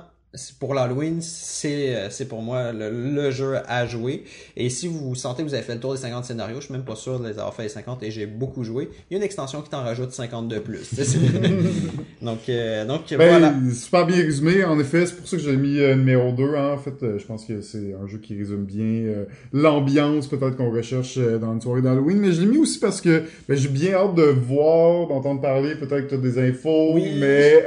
pour 0.59 0.73
l'Halloween, 0.73 1.19
c'est 1.21 1.95
euh, 1.95 2.09
c'est 2.09 2.27
pour 2.27 2.41
moi 2.41 2.71
le, 2.71 2.89
le 2.89 3.29
jeu 3.31 3.57
à 3.67 3.85
jouer. 3.85 4.23
Et 4.57 4.69
si 4.69 4.87
vous 4.87 5.13
sentez 5.15 5.43
que 5.43 5.47
vous 5.47 5.53
avez 5.53 5.63
fait 5.63 5.75
le 5.75 5.79
tour 5.79 5.93
des 5.93 5.99
50 5.99 6.25
scénarios, 6.25 6.55
je 6.59 6.65
suis 6.65 6.73
même 6.73 6.83
pas 6.85 6.95
sûr 6.95 7.19
de 7.19 7.25
les 7.27 7.37
avoir 7.37 7.53
fait 7.53 7.63
les 7.63 7.69
50 7.69 8.01
et 8.03 8.09
j'ai 8.11 8.25
beaucoup 8.25 8.63
joué. 8.63 8.89
Il 9.09 9.13
y 9.13 9.15
a 9.15 9.17
une 9.17 9.23
extension 9.23 9.61
qui 9.61 9.69
t'en 9.69 9.83
rajoute 9.83 10.11
50 10.11 10.47
de 10.47 10.57
plus. 10.59 10.89
donc 12.21 12.39
euh, 12.49 12.85
donc 12.85 13.01
Ben, 13.11 13.17
voilà. 13.29 13.53
super 13.73 14.05
bien 14.07 14.17
résumé. 14.17 14.63
En 14.63 14.79
effet, 14.79 15.05
c'est 15.05 15.15
pour 15.15 15.27
ça 15.27 15.37
que 15.37 15.43
j'ai 15.43 15.55
mis 15.55 15.77
euh, 15.79 15.95
numéro 15.95 16.31
2. 16.31 16.43
Hein. 16.55 16.71
En 16.73 16.77
fait, 16.77 17.03
euh, 17.03 17.19
je 17.19 17.25
pense 17.25 17.45
que 17.45 17.61
c'est 17.61 17.93
un 18.01 18.07
jeu 18.07 18.17
qui 18.17 18.37
résume 18.37 18.63
bien 18.65 18.83
euh, 18.85 19.25
l'ambiance 19.51 20.27
peut-être 20.27 20.55
qu'on 20.57 20.71
recherche 20.71 21.17
dans 21.17 21.53
une 21.53 21.61
soirée 21.61 21.81
d'Halloween. 21.81 22.17
Mais 22.17 22.31
je 22.31 22.41
l'ai 22.41 22.47
mis 22.47 22.57
aussi 22.57 22.79
parce 22.79 23.01
que 23.01 23.23
ben, 23.47 23.55
j'ai 23.55 23.69
bien 23.69 23.93
hâte 23.93 24.15
de 24.15 24.23
voir, 24.23 25.07
d'entendre 25.09 25.41
parler. 25.41 25.75
Peut-être 25.75 26.05
que 26.07 26.09
tu 26.09 26.15
as 26.15 26.17
des 26.17 26.39
infos, 26.39 26.93
Oui. 26.95 27.17
mais 27.19 27.63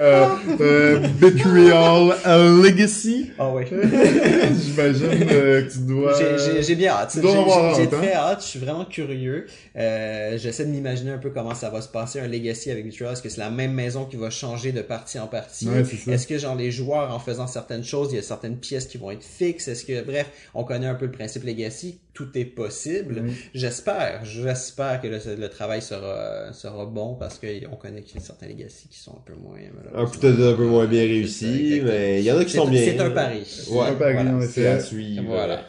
Betrayal 1.20 2.16
euh, 2.26 2.55
Legacy, 2.62 3.30
Ah 3.38 3.50
ouais. 3.50 3.66
j'imagine 4.60 5.06
euh, 5.30 5.62
que 5.62 5.72
tu 5.72 5.78
dois... 5.80 6.14
J'ai- 6.18 6.38
J'ai 6.38 6.62
j'ai 6.62 6.74
bien 6.74 6.92
hâte. 6.92 7.12
J'ai 7.20 7.26
hâte, 7.28 7.92
hein? 7.92 7.96
très 7.98 8.12
hâte. 8.12 8.42
Je 8.42 8.46
suis 8.46 8.58
vraiment 8.58 8.84
curieux. 8.84 9.46
Euh, 9.76 10.38
J'essaie 10.38 10.64
de 10.64 10.70
m'imaginer 10.70 11.10
un 11.12 11.18
peu 11.18 11.30
comment 11.30 11.54
ça 11.54 11.70
va 11.70 11.80
se 11.80 11.88
passer 11.88 12.20
un 12.20 12.28
Legacy 12.28 12.70
avec 12.70 12.84
Betrayal. 12.86 13.12
Est-ce 13.12 13.22
que 13.22 13.28
c'est 13.28 13.40
la 13.40 13.50
même 13.50 13.72
maison 13.72 14.04
qui 14.04 14.16
va 14.16 14.30
changer 14.30 14.72
de 14.72 14.82
partie 14.82 15.18
en 15.18 15.26
partie? 15.26 15.68
Ouais. 15.68 15.82
Est-ce 16.12 16.26
que 16.26 16.38
genre 16.38 16.54
les 16.56 16.70
joueurs 16.70 17.12
en 17.14 17.18
faisant 17.18 17.46
certaines 17.46 17.84
choses, 17.84 18.08
il 18.12 18.16
y 18.16 18.18
a 18.18 18.22
certaines 18.22 18.56
pièces 18.56 18.86
qui 18.86 18.98
vont 18.98 19.10
être 19.10 19.24
fixes? 19.24 19.68
Est-ce 19.68 19.84
que 19.84 20.02
bref, 20.04 20.26
on 20.54 20.64
connaît 20.64 20.86
un 20.86 20.94
peu 20.94 21.06
le 21.06 21.12
principe 21.12 21.44
Legacy. 21.44 21.98
Tout 22.16 22.36
est 22.38 22.46
possible. 22.46 23.24
J'espère, 23.54 24.24
j'espère 24.24 25.02
que 25.02 25.06
le, 25.06 25.18
le 25.38 25.48
travail 25.50 25.82
sera 25.82 26.50
sera 26.52 26.86
bon 26.86 27.14
parce 27.14 27.38
qu'on 27.38 27.76
connaît 27.76 28.00
qu'il 28.02 28.18
y 28.18 28.22
a 28.22 28.24
certains 28.24 28.48
Legacy 28.48 28.88
qui 28.88 28.98
sont 28.98 29.12
un 29.12 29.22
peu 29.26 29.34
moins. 29.34 29.56
un 29.58 29.70
malheureusement. 29.76 30.18
peut-être 30.18 30.40
un 30.40 30.56
peu 30.56 30.64
moins 30.64 30.86
bien 30.86 31.02
C'est 31.02 31.06
ça, 31.08 31.12
réussi, 31.12 31.46
exactement. 31.74 31.92
mais 31.92 32.20
il 32.20 32.24
y 32.24 32.32
en 32.32 32.38
a 32.38 32.44
qui 32.44 32.50
C'est- 32.52 32.56
sont 32.58 32.68
bien. 32.68 32.80
C'est 32.84 33.00
un 33.00 33.10
pari. 33.10 33.42
Ouais, 33.70 33.80
un 33.80 33.94
pari, 33.94 34.14
voilà, 35.26 35.60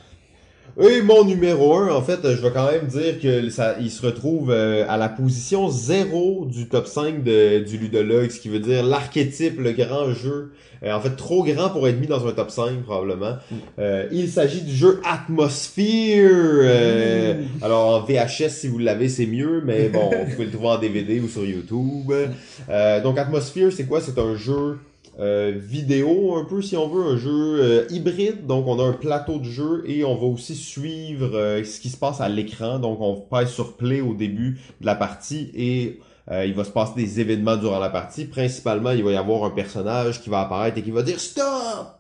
Et 0.80 1.02
mon 1.02 1.24
numéro 1.24 1.76
1, 1.76 1.90
en 1.92 2.02
fait, 2.04 2.20
je 2.24 2.40
vais 2.42 2.52
quand 2.52 2.72
même 2.72 2.86
dire 2.86 3.20
que 3.20 3.50
ça, 3.50 3.78
il 3.80 3.90
se 3.90 4.06
retrouve 4.06 4.52
euh, 4.52 4.86
à 4.88 4.98
la 4.98 5.10
position 5.10 5.70
0 5.70 6.46
du 6.46 6.68
top 6.68 6.86
5 6.86 7.24
de, 7.24 7.60
du 7.60 7.80
ludologue, 7.80 8.30
ce 8.30 8.40
qui 8.40 8.50
veut 8.50 8.60
dire 8.60 8.84
l'archétype, 8.86 9.60
le 9.60 9.72
grand 9.72 10.14
jeu. 10.14 10.52
Euh, 10.84 10.94
en 10.94 11.02
fait, 11.02 11.16
trop 11.16 11.44
grand 11.44 11.70
pour 11.70 11.88
être 11.88 12.00
mis 12.00 12.06
dans 12.06 12.28
un 12.28 12.32
top 12.32 12.52
5, 12.52 12.84
probablement. 12.84 13.38
Euh, 13.80 14.06
il 14.12 14.30
s'agit 14.30 14.62
du 14.62 14.76
jeu 14.76 15.02
Atmosphere. 15.04 16.30
euh, 16.30 17.42
Alors, 17.64 17.96
en 17.96 18.02
VHS, 18.02 18.50
si 18.50 18.68
vous 18.68 18.78
l'avez, 18.78 19.10
c'est 19.10 19.26
mieux, 19.26 19.64
mais 19.66 19.90
bon, 19.90 20.12
vous 20.28 20.32
pouvez 20.34 20.46
le 20.46 20.52
trouver 20.52 20.68
en 20.70 20.78
DVD 20.78 21.20
ou 21.20 21.28
sur 21.28 21.44
YouTube. 21.44 22.12
Euh, 22.70 23.02
donc, 23.02 23.18
Atmosphere, 23.18 23.72
c'est 23.72 23.86
quoi? 23.86 24.00
C'est 24.00 24.20
un 24.20 24.36
jeu 24.36 24.78
euh, 25.20 25.54
vidéo 25.56 26.36
un 26.36 26.46
peu 26.46 26.62
si 26.62 26.78
on 26.78 26.88
veut, 26.88 27.04
un 27.04 27.18
jeu 27.18 27.60
euh, 27.62 27.86
hybride. 27.90 28.46
Donc 28.46 28.68
on 28.68 28.80
a 28.80 28.84
un 28.84 28.94
plateau 28.94 29.40
de 29.40 29.46
jeu 29.46 29.84
et 29.86 30.04
on 30.04 30.16
va 30.16 30.28
aussi 30.28 30.56
suivre 30.56 31.36
euh, 31.36 31.64
ce 31.64 31.80
qui 31.80 31.90
se 31.90 31.98
passe 31.98 32.22
à 32.22 32.30
l'écran. 32.30 32.80
Donc 32.80 33.02
on 33.02 33.16
pèse 33.16 33.50
sur 33.50 33.78
play 33.78 34.02
au 34.02 34.14
début 34.14 34.60
de 34.80 34.86
la 34.86 34.96
partie 34.96 35.52
et 35.56 36.00
euh, 36.30 36.46
il 36.46 36.54
va 36.54 36.64
se 36.64 36.72
passer 36.72 36.94
des 36.96 37.20
événements 37.20 37.58
durant 37.58 37.80
la 37.80 37.90
partie. 37.90 38.26
Principalement, 38.26 38.92
il 38.92 39.04
va 39.04 39.12
y 39.12 39.16
avoir 39.16 39.44
un 39.44 39.50
personnage 39.50 40.22
qui 40.22 40.30
va 40.30 40.42
apparaître 40.42 40.78
et 40.78 40.84
qui 40.84 40.92
va 40.92 41.04
dire 41.04 41.20
stop 41.20 41.98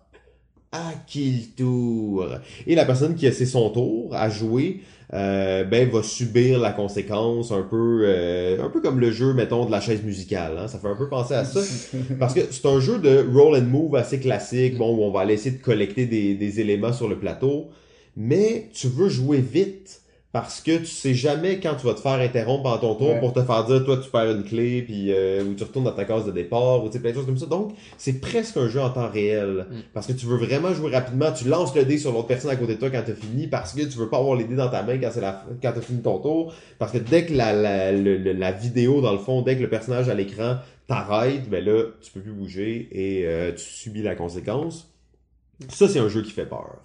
à 0.71 0.91
qui 1.07 1.31
le 1.31 1.63
tour 1.63 2.27
Et 2.65 2.75
la 2.75 2.85
personne 2.85 3.15
qui 3.15 3.25
a 3.25 3.31
son 3.31 3.69
tour 3.69 4.13
à 4.13 4.29
jouer, 4.29 4.81
euh, 5.13 5.63
ben 5.63 5.89
va 5.89 6.03
subir 6.03 6.59
la 6.59 6.71
conséquence 6.71 7.53
un 7.53 7.61
peu 7.61 8.01
euh, 8.03 8.61
un 8.61 8.69
peu 8.69 8.81
comme 8.81 8.99
le 8.99 9.09
jeu 9.09 9.33
mettons 9.33 9.65
de 9.65 9.71
la 9.71 9.79
chaise 9.79 10.03
musicale 10.03 10.57
hein. 10.59 10.67
ça 10.67 10.79
fait 10.79 10.89
un 10.89 10.97
peu 10.97 11.07
penser 11.07 11.33
à 11.33 11.45
ça. 11.45 11.61
Parce 12.19 12.33
que 12.33 12.41
c'est 12.51 12.65
un 12.65 12.81
jeu 12.81 12.99
de 12.99 13.25
roll 13.33 13.57
and 13.57 13.67
move 13.67 13.95
assez 13.95 14.19
classique 14.19 14.77
bon 14.77 14.97
où 14.97 15.03
on 15.03 15.11
va 15.11 15.21
aller 15.21 15.35
essayer 15.35 15.57
de 15.57 15.61
collecter 15.61 16.07
des, 16.07 16.35
des 16.35 16.59
éléments 16.59 16.91
sur 16.91 17.07
le 17.07 17.17
plateau. 17.17 17.69
Mais 18.17 18.69
tu 18.73 18.87
veux 18.87 19.07
jouer 19.09 19.37
vite 19.37 20.01
parce 20.39 20.61
que 20.61 20.77
tu 20.77 20.85
sais 20.85 21.15
jamais 21.15 21.59
quand 21.59 21.73
tu 21.79 21.87
vas 21.87 21.95
te 21.95 21.99
faire 21.99 22.19
interrompre 22.19 22.61
pendant 22.63 22.77
ton 22.77 22.93
tour 22.95 23.09
Ouais. 23.13 23.19
pour 23.19 23.33
te 23.33 23.41
faire 23.41 23.63
dire 23.65 23.83
toi 23.83 23.97
tu 23.97 24.07
perds 24.11 24.29
une 24.29 24.43
clé 24.43 24.83
puis 24.83 25.11
euh, 25.11 25.43
ou 25.43 25.55
tu 25.55 25.63
retournes 25.63 25.85
dans 25.85 25.93
ta 25.93 26.05
case 26.05 26.25
de 26.27 26.31
départ 26.31 26.83
ou 26.83 26.87
tu 26.89 26.93
sais 26.93 26.99
plein 26.99 27.09
de 27.09 27.15
choses 27.15 27.25
comme 27.25 27.39
ça. 27.39 27.47
Donc 27.47 27.73
c'est 27.97 28.21
presque 28.21 28.55
un 28.57 28.67
jeu 28.67 28.79
en 28.79 28.91
temps 28.91 29.09
réel. 29.09 29.65
Mm. 29.71 29.75
parce 29.95 30.05
que 30.05 30.13
tu 30.13 30.27
veux 30.27 30.37
vraiment 30.37 30.73
jouer 30.75 30.91
rapidement 30.91 31.31
tu 31.31 31.47
lances 31.47 31.73
le 31.75 31.85
dé 31.85 31.97
sur 31.97 32.11
l'autre 32.11 32.27
personne 32.27 32.51
à 32.51 32.55
côté 32.55 32.75
de 32.75 32.79
toi 32.79 32.91
quand 32.91 33.01
t'as 33.03 33.13
fini 33.15 33.47
parce 33.47 33.73
que 33.73 33.81
tu 33.81 33.97
veux 33.97 34.09
pas 34.09 34.19
avoir 34.19 34.35
les 34.37 34.43
dés 34.43 34.55
dans 34.55 34.69
ta 34.69 34.83
main 34.83 34.99
quand 34.99 35.09
c'est 35.11 35.21
la 35.21 35.43
quand 35.59 35.71
t'as 35.73 35.81
fini 35.81 36.03
ton 36.03 36.19
tour. 36.19 36.53
Parce 36.77 36.91
que 36.91 36.99
dès 36.99 37.25
que 37.25 37.33
la, 37.33 37.51
la, 37.53 37.91
le- 37.91 38.17
le- 38.17 38.33
la 38.33 38.51
vidéo 38.51 39.01
dans 39.01 39.13
le 39.13 39.19
fond 39.19 39.41
dès 39.41 39.55
que 39.57 39.61
le 39.63 39.69
personnage 39.69 40.07
à 40.07 40.13
l'écran 40.13 40.57
t'arrête 40.87 41.49
ben 41.49 41.65
là 41.65 41.83
tu 42.01 42.11
peux 42.11 42.19
plus 42.21 42.31
bouger 42.33 42.89
et 42.91 43.25
euh, 43.25 43.51
tu 43.53 43.63
subis 43.63 44.03
la 44.03 44.13
conséquence. 44.13 44.93
Ça 45.69 45.87
c'est 45.87 45.99
un 45.99 46.09
jeu 46.09 46.21
qui 46.21 46.31
fait 46.31 46.45
peur 46.45 46.75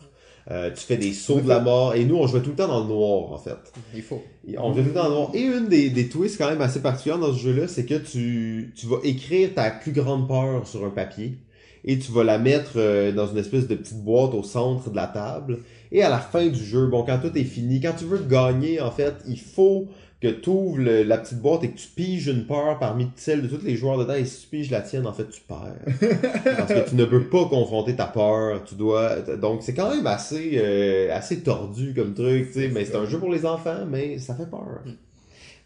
Euh, 0.50 0.70
tu 0.70 0.80
fais 0.84 0.96
des 0.96 1.12
sauts 1.12 1.40
de 1.40 1.48
la 1.48 1.60
mort 1.60 1.94
et 1.94 2.04
nous 2.04 2.16
on 2.16 2.26
jouait 2.26 2.42
tout 2.42 2.50
le 2.50 2.56
temps 2.56 2.66
dans 2.66 2.80
le 2.80 2.88
noir 2.88 3.32
en 3.32 3.38
fait 3.38 3.56
Il 3.94 4.02
faut. 4.02 4.20
et 4.48 4.58
On 4.58 4.72
jouait 4.72 4.82
tout 4.82 4.88
le 4.88 4.94
temps 4.94 5.04
dans 5.04 5.08
le 5.08 5.14
noir. 5.14 5.30
Et 5.34 5.42
une 5.42 5.68
des, 5.68 5.88
des 5.88 6.08
twists 6.08 6.36
quand 6.36 6.50
même 6.50 6.60
assez 6.60 6.82
particulières 6.82 7.20
dans 7.20 7.32
ce 7.32 7.38
jeu-là, 7.38 7.68
c'est 7.68 7.86
que 7.86 7.94
tu, 7.94 8.72
tu 8.74 8.86
vas 8.86 8.96
écrire 9.04 9.54
ta 9.54 9.70
plus 9.70 9.92
grande 9.92 10.26
peur 10.26 10.66
sur 10.66 10.84
un 10.84 10.90
papier 10.90 11.38
et 11.84 11.98
tu 11.98 12.12
vas 12.12 12.24
la 12.24 12.38
mettre 12.38 12.72
euh, 12.76 13.12
dans 13.12 13.26
une 13.26 13.38
espèce 13.38 13.66
de 13.66 13.74
petite 13.74 14.02
boîte 14.02 14.34
au 14.34 14.42
centre 14.42 14.90
de 14.90 14.96
la 14.96 15.06
table. 15.06 15.60
Et 15.90 16.02
à 16.02 16.08
la 16.08 16.18
fin 16.18 16.46
du 16.46 16.62
jeu, 16.64 16.86
bon, 16.86 17.04
quand 17.04 17.18
tout 17.18 17.36
est 17.36 17.44
fini, 17.44 17.80
quand 17.80 17.94
tu 17.96 18.04
veux 18.04 18.18
gagner, 18.18 18.80
en 18.80 18.90
fait, 18.90 19.14
il 19.28 19.38
faut 19.38 19.88
que 20.22 20.28
tu 20.28 20.48
ouvres 20.50 20.78
le- 20.78 21.02
la 21.02 21.18
petite 21.18 21.40
boîte 21.40 21.64
et 21.64 21.70
que 21.70 21.76
tu 21.78 21.88
piges 21.88 22.28
une 22.28 22.46
peur 22.46 22.78
parmi 22.78 23.08
celles 23.16 23.42
de 23.42 23.48
tous 23.48 23.64
les 23.64 23.76
joueurs 23.76 23.98
dedans. 23.98 24.14
Et 24.14 24.24
si 24.24 24.42
tu 24.42 24.46
piges 24.48 24.70
la 24.70 24.80
tienne, 24.80 25.06
en 25.06 25.12
fait, 25.12 25.28
tu 25.28 25.40
perds. 25.46 25.74
Parce 26.56 26.72
que 26.72 26.88
tu 26.88 26.94
ne 26.94 27.04
peux 27.04 27.24
pas 27.24 27.44
confronter 27.46 27.96
ta 27.96 28.06
peur. 28.06 28.62
Tu 28.64 28.74
dois. 28.76 29.16
Donc 29.40 29.62
c'est 29.62 29.74
quand 29.74 29.90
même 29.94 30.06
assez 30.06 30.52
euh, 30.56 31.08
assez 31.12 31.40
tordu 31.40 31.92
comme 31.94 32.14
truc, 32.14 32.46
tu 32.52 32.60
sais. 32.60 32.68
Mais 32.68 32.84
c'est 32.84 32.96
un 32.96 33.06
jeu 33.06 33.18
pour 33.18 33.32
les 33.32 33.44
enfants, 33.44 33.84
mais 33.88 34.18
ça 34.18 34.34
fait 34.34 34.48
peur. 34.48 34.82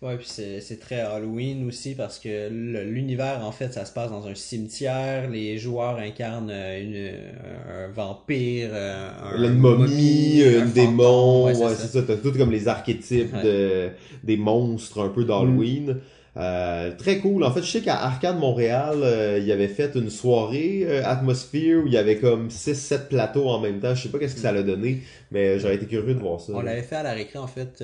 Ouais, 0.02 0.16
puis 0.18 0.26
c'est 0.28 0.60
c'est 0.60 0.78
très 0.78 1.00
Halloween 1.00 1.66
aussi 1.66 1.94
parce 1.94 2.18
que 2.18 2.48
l'univers, 2.50 3.40
en 3.42 3.50
fait, 3.50 3.72
ça 3.72 3.86
se 3.86 3.92
passe 3.92 4.10
dans 4.10 4.26
un 4.26 4.34
cimetière. 4.34 5.30
Les 5.30 5.56
joueurs 5.58 5.96
incarnent 5.96 6.50
euh, 6.52 6.82
une, 6.82 7.86
un 7.86 7.88
vampire, 7.88 8.68
euh, 8.72 9.08
un, 9.34 9.42
une 9.42 9.58
momie, 9.58 10.42
un 10.44 10.66
démon, 10.66 11.46
ouais, 11.46 11.54
c'est 11.54 11.88
ça. 11.88 12.02
T'as 12.02 12.16
tout 12.16 12.32
comme 12.32 12.50
les 12.52 12.68
archétypes 12.68 13.32
Ouais. 13.32 13.42
de 13.42 13.88
des 14.22 14.36
monstres 14.36 15.00
un 15.02 15.08
peu 15.08 15.24
d'Halloween. 15.24 15.96
Euh, 16.38 16.94
très 16.98 17.18
cool. 17.20 17.44
En 17.44 17.50
fait, 17.50 17.62
je 17.62 17.70
sais 17.70 17.80
qu'à 17.80 17.96
Arcade 17.96 18.38
Montréal, 18.38 18.98
euh, 19.02 19.38
il 19.40 19.46
y 19.46 19.52
avait 19.52 19.68
fait 19.68 19.94
une 19.94 20.10
soirée 20.10 20.82
euh, 20.86 21.00
Atmosphere 21.06 21.76
où 21.82 21.86
il 21.86 21.94
y 21.94 21.96
avait 21.96 22.18
comme 22.18 22.48
6-7 22.50 23.08
plateaux 23.08 23.48
en 23.48 23.58
même 23.58 23.80
temps. 23.80 23.94
Je 23.94 24.02
sais 24.02 24.08
pas 24.10 24.18
qu'est-ce 24.18 24.34
que 24.34 24.40
ça 24.42 24.52
l'a 24.52 24.62
donné, 24.62 25.00
mais 25.30 25.58
j'aurais 25.58 25.76
été 25.76 25.86
curieux 25.86 26.12
de 26.12 26.20
voir 26.20 26.38
ça. 26.38 26.52
On 26.54 26.60
l'avait 26.60 26.82
fait 26.82 26.96
à 26.96 27.02
la 27.04 27.14
récré, 27.14 27.38
en 27.38 27.46
fait. 27.46 27.82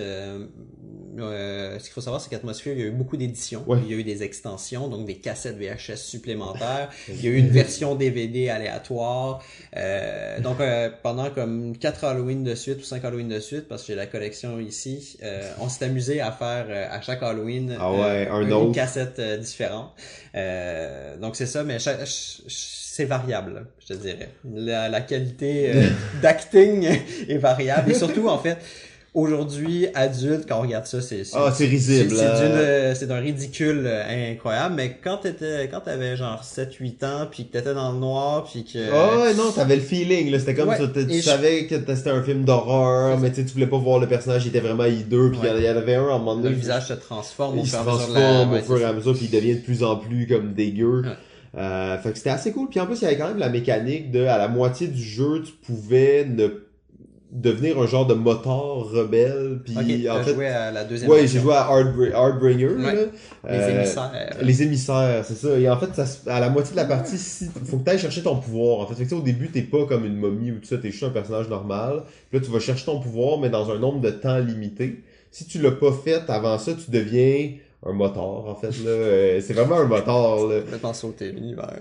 Euh, 1.19 1.23
euh, 1.23 1.79
ce 1.79 1.85
qu'il 1.85 1.93
faut 1.93 2.01
savoir, 2.01 2.21
c'est 2.21 2.31
qu'Atmosphere, 2.31 2.73
il 2.73 2.79
y 2.79 2.83
a 2.83 2.87
eu 2.87 2.91
beaucoup 2.91 3.17
d'éditions. 3.17 3.65
Ouais. 3.67 3.79
Il 3.85 3.91
y 3.91 3.95
a 3.95 3.99
eu 3.99 4.05
des 4.05 4.23
extensions, 4.23 4.89
donc 4.89 5.07
des 5.07 5.17
cassettes 5.17 5.57
VHS 5.59 5.97
supplémentaires. 5.97 6.89
il 7.09 7.25
y 7.25 7.29
a 7.29 7.31
eu 7.31 7.37
une 7.37 7.49
version 7.49 7.95
DVD 7.95 8.49
aléatoire. 8.49 9.43
Euh, 9.77 10.41
donc, 10.41 10.61
euh, 10.61 10.91
pendant 11.03 11.31
comme 11.31 11.77
quatre 11.77 12.05
Halloween 12.05 12.45
de 12.45 12.55
suite 12.55 12.79
ou 12.81 12.85
cinq 12.85 13.05
Halloween 13.05 13.29
de 13.29 13.41
suite, 13.41 13.69
parce 13.69 13.83
que 13.83 13.89
j'ai 13.89 13.95
la 13.95 14.07
collection 14.07 14.59
ici, 14.61 15.19
euh, 15.23 15.53
on 15.61 15.69
s'est 15.69 15.85
amusé 15.85 16.21
à 16.21 16.33
faire 16.33 16.67
euh, 16.69 16.87
à 16.91 17.01
chaque 17.01 17.23
Halloween 17.23 17.77
Ah 17.79 17.93
ouais, 17.93 18.29
un 18.31 18.41
une 18.43 18.53
autre. 18.53 18.73
cassette 18.73 19.19
euh, 19.19 19.37
différente. 19.37 19.93
Euh, 20.35 21.17
donc, 21.19 21.37
c'est 21.37 21.47
ça, 21.47 21.63
mais 21.65 21.79
c'est 21.79 23.05
variable, 23.05 23.67
je 23.81 23.95
te 23.95 23.99
dirais. 23.99 24.31
La, 24.55 24.89
la 24.89 25.01
qualité 25.01 25.73
euh, 25.75 25.89
d'acting 26.23 26.89
est 27.29 27.39
variable. 27.39 27.91
Et 27.91 27.95
surtout, 27.95 28.29
en 28.29 28.39
fait, 28.39 28.59
aujourd'hui, 29.15 29.89
adulte, 29.95 30.45
quand 30.49 30.59
on 30.59 30.63
regarde 30.63 30.87
ça, 30.87 31.01
c'est 31.03 31.25
c'est 31.25 31.37
Ah, 31.37 31.53
c'est 31.55 31.67
risible. 31.67 32.17
c'est- 32.17 32.23
euh, 32.25 32.95
c'est 32.95 33.07
d'un 33.07 33.21
ridicule 33.21 33.83
euh, 33.85 34.33
incroyable, 34.33 34.75
mais 34.77 34.97
quand 35.03 35.19
t'étais, 35.19 35.69
quand 35.71 35.81
t'avais 35.81 36.17
genre 36.17 36.43
7-8 36.43 37.05
ans, 37.05 37.27
puis 37.31 37.47
que 37.47 37.53
t'étais 37.53 37.75
dans 37.75 37.93
le 37.93 37.99
noir, 37.99 38.45
puis 38.51 38.65
que... 38.65 38.79
Ah 38.93 39.19
ouais, 39.19 39.35
non, 39.35 39.51
t'avais 39.53 39.77
le 39.77 39.83
feeling, 39.83 40.31
là. 40.31 40.39
C'était 40.39 40.55
comme 40.55 40.71
Ouais, 40.71 40.79
ça. 40.79 40.89
Tu 40.95 41.13
je- 41.17 41.21
savais 41.21 41.67
que 41.67 41.75
c'était 41.95 42.11
un 42.11 42.23
film 42.23 42.45
d'horreur, 42.45 43.19
mais 43.19 43.31
tu 43.33 43.43
voulais 43.45 43.67
pas 43.67 43.79
voir 43.79 43.99
le 43.99 44.09
personnage, 44.09 44.45
il 44.47 44.49
était 44.49 44.61
vraiment 44.61 44.87
hideux, 44.87 45.31
puis 45.31 45.41
en- 45.51 45.57
il 45.57 45.63
y 45.65 45.69
en 45.71 45.77
avait 45.77 45.95
un 45.97 46.05
en 46.09 46.19
moment 46.19 46.35
le 46.37 46.43
donné. 46.45 46.55
visage 46.55 46.89
se 46.89 46.95
transforme 46.95 47.59
au 47.59 47.63
il 47.63 47.69
se 47.69 47.77
fur 47.77 47.79
et 47.79 47.83
à 47.83 47.85
mesure 47.93 48.07
de 48.09 48.13
transforme 48.15 48.53
ouais, 48.53 48.61
au 48.61 48.65
fur 48.65 48.79
et 48.81 48.85
à 48.85 48.93
mesure, 48.93 49.15
puis 49.15 49.25
il 49.27 49.31
devient 49.31 49.55
de 49.57 49.61
plus 49.61 49.83
en 49.85 49.97
plus 49.97 50.27
comme 50.27 50.55
dégueu. 50.55 51.03
Ouais. 51.03 51.09
Euh, 51.59 51.99
fait 51.99 52.13
que 52.13 52.17
c'était 52.17 52.31
assez 52.31 52.51
cool. 52.51 52.71
Puis 52.71 52.81
en 52.81 52.87
plus, 52.87 52.97
il 53.01 53.03
y 53.03 53.07
avait 53.09 53.19
quand 53.19 53.29
même 53.29 53.37
la 53.39 53.51
mécanique 53.51 54.11
de, 54.11 54.25
à 54.25 54.39
la 54.39 54.49
moitié 54.49 54.87
du 54.89 55.03
jeu, 55.03 55.43
tu 55.45 55.53
pouvais 55.53 56.25
ne 56.25 56.47
devenir 57.35 57.79
un 57.81 57.87
genre 57.87 58.07
de 58.07 58.13
moteur 58.13 58.91
rebelle. 58.91 59.61
Puis 59.65 60.07
en 60.09 60.23
fait, 60.23 60.35
joué 60.35 60.49
à 60.49 60.71
la 60.71 60.85
deuxième 60.85 61.11
ouais, 61.11 61.27
j'ai 61.27 61.41
joué 61.41 61.55
à 61.55 61.63
Hardbr- 61.63 62.13
Hardbringer. 62.13 62.67
Ouais. 62.77 62.95
là. 62.95 63.03
Les 63.51 63.57
Euh, 63.59 63.79
émissaires. 63.81 64.37
Les 64.43 64.63
émissaires, 64.63 65.25
c'est 65.27 65.35
ça. 65.37 65.59
Et 65.59 65.69
en 65.69 65.79
fait, 65.79 65.95
ça, 65.95 66.05
à 66.31 66.41
la 66.41 66.51
moitié 66.51 66.73
de 66.73 66.77
la 66.77 66.85
partie, 66.85 67.17
si, 67.17 67.47
faut 67.65 67.79
que 67.79 67.85
tu 67.85 67.91
ailles 67.91 67.99
chercher 67.99 68.23
ton 68.23 68.37
pouvoir. 68.37 68.81
En 68.81 68.87
fait, 68.87 68.95
fait 68.95 69.05
que, 69.05 69.09
tu 69.09 69.15
sais, 69.15 69.21
au 69.21 69.25
début, 69.25 69.49
t'es 69.49 69.63
pas 69.63 69.87
comme 69.87 70.05
une 70.05 70.17
momie 70.17 70.53
ou 70.53 70.57
tout 70.57 70.67
ça, 70.67 70.77
t'es 70.77 70.91
juste 70.91 71.05
un 71.05 71.11
personnage 71.11 71.49
normal. 71.49 72.03
Puis 72.31 72.39
là, 72.39 72.45
tu 72.45 72.53
vas 72.53 72.61
chercher 72.61 72.85
ton 72.85 73.01
pouvoir, 73.01 73.39
mais 73.39 73.49
dans 73.49 73.71
un 73.71 73.79
nombre 73.79 74.01
de 74.03 74.11
temps 74.11 74.39
limité. 74.39 75.03
Si 75.31 75.47
tu 75.47 75.59
l'as 75.63 75.71
pas 75.73 75.93
fait 75.93 76.23
avant 76.29 76.59
ça, 76.59 76.73
tu 76.75 76.91
deviens 76.91 77.53
un 77.87 77.93
moteur, 77.95 78.47
en 78.47 78.55
fait. 78.55 78.69
là. 78.85 78.91
Euh, 78.91 79.41
c'est 79.41 79.55
vraiment 79.55 79.77
un 79.79 79.87
moteur. 79.87 80.47
Là. 80.49 80.61
Complètement 80.61 80.93
sauté 80.93 81.33
l'univers. 81.33 81.73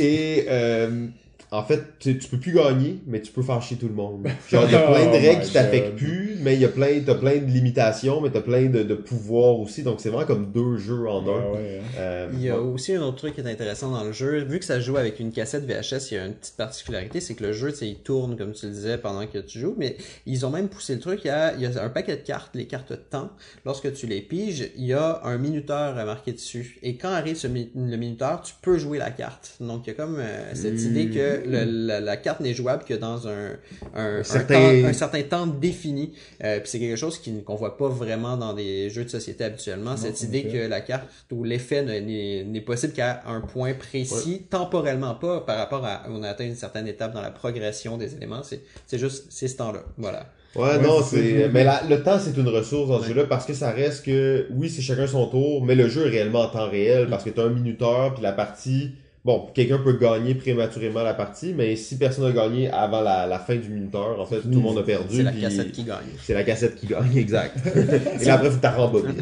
Et 0.00 0.46
euh, 0.48 1.06
en 1.54 1.62
fait, 1.64 1.82
tu, 1.98 2.18
tu 2.18 2.28
peux 2.28 2.38
plus 2.38 2.52
gagner, 2.52 3.00
mais 3.06 3.20
tu 3.22 3.32
peux 3.32 3.42
faire 3.42 3.60
chier 3.62 3.76
tout 3.76 3.88
le 3.88 3.94
monde. 3.94 4.26
Genre, 4.50 4.64
il 4.66 4.72
y 4.72 4.74
a 4.74 4.80
plein 4.80 5.04
de 5.06 5.10
Oh 5.10 5.12
règles 5.12 5.42
qui 5.42 5.52
t'affectent 5.52 5.96
plus, 5.96 6.36
mais 6.40 6.54
il 6.54 6.60
y 6.60 6.64
a 6.64 6.68
plein, 6.68 7.00
t'as 7.04 7.14
plein 7.14 7.36
de 7.36 7.46
limitations, 7.46 8.20
mais 8.20 8.30
t'as 8.30 8.40
plein 8.40 8.66
de, 8.68 8.82
de 8.82 8.94
pouvoirs 8.94 9.58
aussi. 9.60 9.82
Donc, 9.82 10.00
c'est 10.00 10.08
vraiment 10.10 10.26
comme 10.26 10.50
deux 10.52 10.76
jeux 10.78 11.08
en 11.08 11.22
un. 11.26 11.42
Ah 11.44 11.52
ouais, 11.52 11.80
hein. 11.80 11.84
Euh, 11.98 12.30
Il 12.34 12.42
y 12.42 12.50
a 12.50 12.60
ouais. 12.60 12.66
aussi 12.72 12.94
un 12.94 13.02
autre 13.02 13.16
truc 13.18 13.34
qui 13.34 13.40
est 13.40 13.46
intéressant 13.50 13.90
dans 13.90 14.04
le 14.04 14.12
jeu. 14.12 14.42
Vu 14.44 14.58
que 14.58 14.64
ça 14.64 14.76
se 14.76 14.80
joue 14.80 14.96
avec 14.96 15.20
une 15.20 15.32
cassette 15.32 15.64
VHS, 15.64 16.10
il 16.10 16.14
y 16.14 16.18
a 16.18 16.26
une 16.26 16.34
petite 16.34 16.56
particularité, 16.56 17.20
c'est 17.20 17.34
que 17.34 17.44
le 17.44 17.52
jeu, 17.52 17.70
tu 17.70 17.78
sais, 17.78 17.88
il 17.88 17.96
tourne, 17.96 18.36
comme 18.36 18.52
tu 18.52 18.66
le 18.66 18.72
disais, 18.72 18.98
pendant 18.98 19.26
que 19.26 19.38
tu 19.38 19.60
joues, 19.60 19.74
mais 19.78 19.96
ils 20.26 20.44
ont 20.44 20.50
même 20.50 20.68
poussé 20.68 20.94
le 20.94 21.00
truc. 21.00 21.20
Il 21.24 21.28
y 21.28 21.30
a, 21.30 21.54
il 21.54 21.60
y 21.62 21.66
a 21.66 21.82
un 21.82 21.88
paquet 21.88 22.16
de 22.16 22.22
cartes, 22.22 22.54
les 22.54 22.66
cartes 22.66 22.92
temps. 23.10 23.30
Lorsque 23.64 23.92
tu 23.92 24.06
les 24.06 24.20
piges, 24.20 24.70
il 24.76 24.84
y 24.86 24.92
a 24.92 25.20
un 25.24 25.38
minuteur 25.38 25.94
marqué 26.04 26.32
dessus. 26.32 26.78
Et 26.82 26.96
quand 26.96 27.10
arrive 27.10 27.36
ce 27.36 27.46
le 27.46 27.96
minuteur, 27.96 28.42
tu 28.42 28.54
peux 28.60 28.76
jouer 28.78 28.98
la 28.98 29.10
carte. 29.10 29.56
Donc, 29.60 29.86
il 29.86 29.90
y 29.90 29.92
a 29.92 29.94
comme 29.94 30.16
euh, 30.18 30.54
cette 30.54 30.74
Mmh. 30.74 30.86
idée 30.86 31.10
que 31.10 31.43
le- 31.46 31.86
la, 31.86 32.00
la 32.00 32.16
carte 32.16 32.40
n'est 32.40 32.54
jouable 32.54 32.84
que 32.84 32.94
dans 32.94 33.28
un, 33.28 33.50
un, 33.94 34.18
un 34.18 34.22
certain- 34.22 34.54
temps, 34.82 34.88
un 34.88 34.92
certain 34.92 35.22
temps 35.22 35.46
défini. 35.46 36.12
Euh, 36.42 36.60
puis 36.60 36.68
c'est 36.68 36.78
quelque 36.78 36.96
chose 36.96 37.18
qui- 37.18 37.42
qu'on 37.42 37.54
voit 37.54 37.76
pas 37.76 37.88
vraiment 37.88 38.36
dans 38.36 38.52
des 38.52 38.90
jeux 38.90 39.04
de 39.04 39.10
société 39.10 39.44
habituellement. 39.44 39.96
cette 39.96 40.20
idée 40.22 40.44
que 40.44 40.66
la 40.68 40.80
carte 40.80 41.04
ou 41.32 41.44
l'effet 41.44 41.82
ne- 41.82 41.98
n'est 42.00 42.44
n'est 42.44 42.60
possible 42.60 42.92
qu'à 42.92 43.22
un 43.26 43.40
point 43.40 43.74
précis, 43.74 44.42
temporellement 44.50 45.14
pas 45.14 45.40
par 45.40 45.56
rapport 45.58 45.84
à 45.84 46.02
on 46.10 46.22
a 46.22 46.28
atteint 46.30 46.44
une 46.46 46.54
certaine 46.56 46.86
étape 46.88 47.12
dans 47.14 47.22
la 47.22 47.30
progression 47.30 47.96
des 47.96 48.14
éléments. 48.14 48.42
C'est 48.42 48.60
c'est 48.86 48.98
juste 48.98 49.26
c'est 49.30 49.48
ce 49.48 49.56
temps-là. 49.56 49.82
Voilà. 49.98 50.26
Ouais, 50.56 50.62
Ouais, 50.62 50.78
non, 50.80 51.02
c'est. 51.02 51.48
Mais 51.52 51.64
la- 51.64 51.82
le 51.88 52.00
temps, 52.04 52.16
c'est 52.20 52.36
une 52.40 52.48
ressource 52.48 52.88
dans 52.88 52.98
ce 52.98 53.02
Ouais. 53.02 53.08
jeu-là 53.08 53.24
parce 53.24 53.44
que 53.44 53.54
ça 53.54 53.72
reste 53.72 54.04
que, 54.04 54.46
oui, 54.52 54.70
c'est 54.70 54.82
chacun 54.82 55.08
son 55.08 55.26
tour, 55.26 55.64
mais 55.64 55.74
le 55.74 55.88
jeu 55.88 56.06
est 56.06 56.10
réellement 56.10 56.42
en 56.42 56.48
temps 56.48 56.70
réel 56.70 57.08
parce 57.10 57.24
que 57.24 57.30
t'as 57.30 57.42
un 57.42 57.48
minuteur, 57.50 58.14
puis 58.14 58.22
la 58.22 58.30
partie. 58.30 58.92
Bon, 59.24 59.46
quelqu'un 59.54 59.78
peut 59.78 59.94
gagner 59.94 60.34
prématurément 60.34 61.02
la 61.02 61.14
partie, 61.14 61.54
mais 61.56 61.76
si 61.76 61.96
personne 61.96 62.24
n'a 62.24 62.32
gagné 62.32 62.68
avant 62.68 63.00
la, 63.00 63.26
la 63.26 63.38
fin 63.38 63.56
du 63.56 63.70
minuteur, 63.70 64.20
en 64.20 64.26
fait, 64.26 64.40
tout 64.40 64.50
le 64.50 64.58
monde 64.58 64.76
a 64.76 64.82
perdu. 64.82 65.16
C'est 65.16 65.22
la 65.22 65.32
cassette 65.32 65.72
qui 65.72 65.82
gagne. 65.82 66.12
C'est 66.22 66.34
la 66.34 66.44
cassette 66.44 66.74
qui 66.74 66.86
gagne, 66.86 67.10
exact. 67.16 67.56
Et 68.20 68.24
là, 68.26 68.34
après, 68.34 68.50
t'as 68.60 68.72
rembobines. 68.72 69.14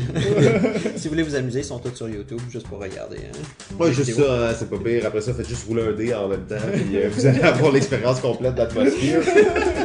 si 0.96 1.04
vous 1.04 1.10
voulez 1.10 1.22
vous 1.22 1.36
amuser, 1.36 1.60
ils 1.60 1.64
sont 1.64 1.78
tous 1.78 1.94
sur 1.94 2.08
YouTube 2.08 2.40
juste 2.50 2.66
pour 2.66 2.80
regarder. 2.80 3.18
Hein. 3.18 3.76
Ouais, 3.78 3.92
juste 3.92 4.10
vidéos. 4.10 4.26
ça, 4.26 4.48
hein, 4.48 4.54
c'est 4.58 4.68
pas 4.68 4.78
pire. 4.78 5.06
Après 5.06 5.20
ça, 5.20 5.34
faites 5.34 5.48
juste 5.48 5.68
rouler 5.68 5.82
un 5.82 5.92
dé 5.92 6.12
en 6.12 6.26
même 6.26 6.46
temps, 6.46 6.56
puis 6.72 6.96
euh, 6.96 7.08
vous 7.08 7.24
allez 7.24 7.40
avoir 7.40 7.70
l'expérience 7.70 8.18
complète 8.18 8.56
d'atmosphère. 8.56 9.20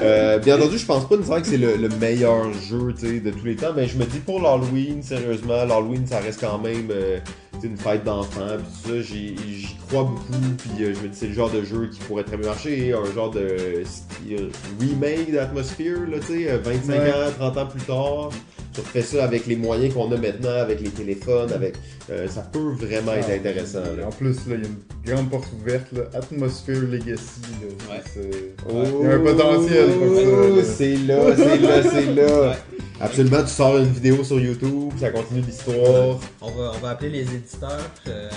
Euh, 0.01 0.39
bien 0.39 0.57
entendu, 0.57 0.79
je 0.79 0.85
pense 0.87 1.07
pas 1.07 1.15
nécessairement 1.15 1.41
que 1.43 1.47
c'est 1.47 1.57
le, 1.57 1.75
le 1.75 1.89
meilleur 1.89 2.51
jeu 2.53 2.91
tu 2.99 3.05
sais, 3.05 3.19
de 3.19 3.29
tous 3.29 3.45
les 3.45 3.55
temps, 3.55 3.73
mais 3.75 3.87
je 3.87 3.95
me 3.95 4.05
dis 4.05 4.17
pour 4.17 4.41
l'Halloween, 4.41 5.03
sérieusement, 5.03 5.63
l'Halloween, 5.63 6.07
ça 6.07 6.19
reste 6.19 6.41
quand 6.41 6.57
même 6.57 6.89
euh, 6.89 7.19
une 7.63 7.77
fête 7.77 8.03
d'enfants, 8.03 8.57
puis 8.57 8.65
tout 8.83 8.89
ça, 8.89 9.01
j'y 9.01 9.75
crois 9.87 10.03
beaucoup, 10.03 10.41
puis 10.57 10.83
euh, 10.85 10.93
je 10.93 10.99
me 11.01 11.07
dis 11.09 11.17
c'est 11.17 11.27
le 11.27 11.33
genre 11.33 11.49
de 11.51 11.63
jeu 11.63 11.89
qui 11.91 11.99
pourrait 12.01 12.23
très 12.23 12.37
bien 12.37 12.47
marcher, 12.49 12.93
un 12.93 13.11
genre 13.13 13.31
de 13.31 13.39
euh, 13.39 14.49
remake 14.79 15.31
d'atmosphère, 15.31 15.99
là, 16.09 16.17
tu 16.19 16.27
sais, 16.43 16.51
euh, 16.51 16.57
25 16.63 16.93
Ouais. 17.01 17.09
ans, 17.11 17.31
30 17.39 17.57
ans 17.57 17.65
plus 17.65 17.81
tard. 17.81 18.29
Tu 18.73 18.81
refais 18.81 19.01
ça 19.01 19.23
avec 19.23 19.47
les 19.47 19.55
moyens 19.55 19.93
qu'on 19.93 20.11
a 20.11 20.17
maintenant, 20.17 20.49
avec 20.59 20.81
les 20.81 20.89
téléphones, 20.89 21.51
avec 21.51 21.73
euh, 22.09 22.27
ça 22.27 22.41
peut 22.41 22.71
vraiment 22.73 23.13
être 23.13 23.27
Ah, 23.29 23.33
intéressant. 23.33 23.79
là. 23.97 24.07
En 24.07 24.11
plus, 24.11 24.35
là, 24.47 24.55
il 24.55 24.61
y 24.61 24.65
a 24.65 24.67
une 24.67 25.13
grande 25.15 25.29
porte 25.29 25.47
ouverte, 25.59 25.91
là. 25.91 26.03
Atmosphere 26.13 26.81
Legacy, 26.81 27.41
là. 27.61 27.93
Ouais. 27.93 28.01
C'est- 28.13 28.53
Oh, 28.69 28.83
Il 29.01 29.07
y 29.07 29.11
a 29.11 29.15
un 29.15 29.19
potentiel 29.19 29.89
pour 29.91 30.15
ça, 30.15 30.55
là. 30.55 30.63
C'est 30.63 30.97
là, 30.97 31.35
c'est 31.35 31.57
là, 31.61 31.83
c'est 31.83 32.13
là. 32.15 32.55
Absolument, 32.99 33.43
tu 33.43 33.49
sors 33.49 33.77
une 33.77 33.91
vidéo 33.91 34.23
sur 34.23 34.39
YouTube, 34.39 34.89
ça 34.99 35.11
continue 35.11 35.41
l'histoire. 35.41 36.17
On 36.41 36.49
va, 36.49 36.71
on 36.75 36.79
va 36.79 36.89
appeler 36.89 37.11
les 37.11 37.21
éditeurs 37.35 37.79
euh, 38.07 38.27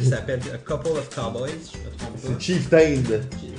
qui 0.00 0.06
s'appellent 0.06 0.40
A 0.52 0.58
Couple 0.58 0.88
of 0.98 1.08
Cowboys, 1.14 1.50
je 1.72 1.78
me 1.78 1.96
trompe 1.96 2.16
C'est. 2.20 2.40
Chieftain. 2.40 2.96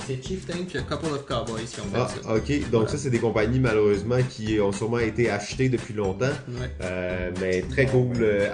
C'est 0.06 0.22
Chieftain 0.22 0.66
puis 0.68 0.80
A 0.80 0.82
Couple 0.82 1.14
of 1.14 1.26
Cowboys 1.26 1.64
qui 1.64 1.80
ont 1.80 1.84
fait 1.86 1.96
Ah, 1.96 2.10
ça. 2.10 2.36
ok. 2.36 2.50
Donc 2.60 2.72
Voilà. 2.72 2.88
ça, 2.90 2.98
c'est 2.98 3.10
des 3.10 3.20
compagnies 3.20 3.62
malheureusement 3.62 4.18
qui 4.30 4.60
ont 4.60 4.74
sûrement 4.74 5.00
été 5.00 5.30
achetées 5.30 5.70
depuis 5.70 5.94
longtemps. 5.94 6.26
Ouais. 6.50 6.70
Euh, 6.82 7.32
mais 7.40 7.62
très 7.62 7.86
cool, 7.86 8.18
euh, 8.20 8.50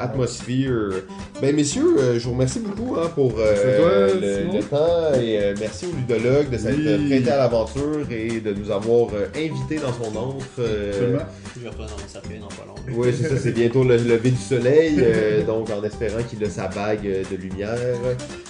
Ben 1.41 1.55
messieurs, 1.55 1.95
euh, 1.99 2.19
je 2.19 2.25
vous 2.25 2.31
remercie 2.33 2.59
beaucoup 2.59 2.95
hein, 2.97 3.09
pour 3.15 3.33
euh, 3.37 3.77
toi, 3.77 4.13
le, 4.19 4.59
temps 4.63 5.19
et 5.21 5.39
euh, 5.39 5.55
merci 5.59 5.85
au 5.87 5.95
ludologue 5.95 6.49
de 6.49 6.57
s'être 6.57 6.77
Oui. 6.77 7.07
prêté 7.09 7.31
à 7.31 7.37
l'aventure 7.37 8.05
et 8.11 8.39
de 8.41 8.53
nous 8.53 8.69
avoir 8.71 9.07
euh, 9.13 9.27
invités 9.35 9.77
dans 9.77 9.93
son 9.93 10.15
antre. 10.17 10.45
euh. 10.59 11.17
Je 11.55 11.61
vais 11.63 11.69
retourner 11.69 11.89
dans 11.91 11.97
mon 12.01 12.07
cercueil 12.07 12.39
dans 12.39 12.47
pas 12.47 12.65
long. 12.67 12.75
Oui, 12.95 13.13
c'est 13.19 13.29
ça, 13.29 13.37
c'est 13.37 13.51
bientôt 13.51 13.83
le 13.83 13.97
lever 13.97 14.31
du 14.31 14.37
soleil, 14.37 14.95
euh, 14.99 15.43
donc 15.47 15.69
en 15.69 15.83
espérant 15.83 16.23
qu'il 16.23 16.43
a 16.43 16.49
sa 16.49 16.67
bague 16.67 17.03
de 17.03 17.35
lumière. 17.35 17.75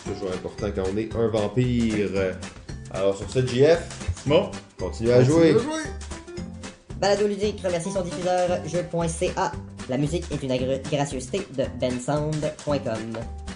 C'est 0.06 0.14
toujours 0.14 0.30
important 0.34 0.68
quand 0.76 0.84
on 0.94 0.98
est 0.98 1.10
un 1.16 1.28
vampire. 1.28 2.10
Alors 2.92 3.16
sur 3.16 3.30
ce, 3.30 3.40
JF, 3.46 3.80
Bon. 4.26 4.50
continue 4.80 5.12
à 5.12 5.24
jouer. 5.24 5.56
Balado 7.00 7.28
Ludique 7.28 7.62
remercie 7.64 7.92
son 7.92 8.02
diffuseur 8.02 8.50
jeu.ca. 8.68 9.52
La 9.90 9.98
musique 9.98 10.26
est 10.32 10.44
une 10.44 10.52
gracieuseté 10.92 11.42
de 11.58 11.66
bensound.com. 11.80 13.49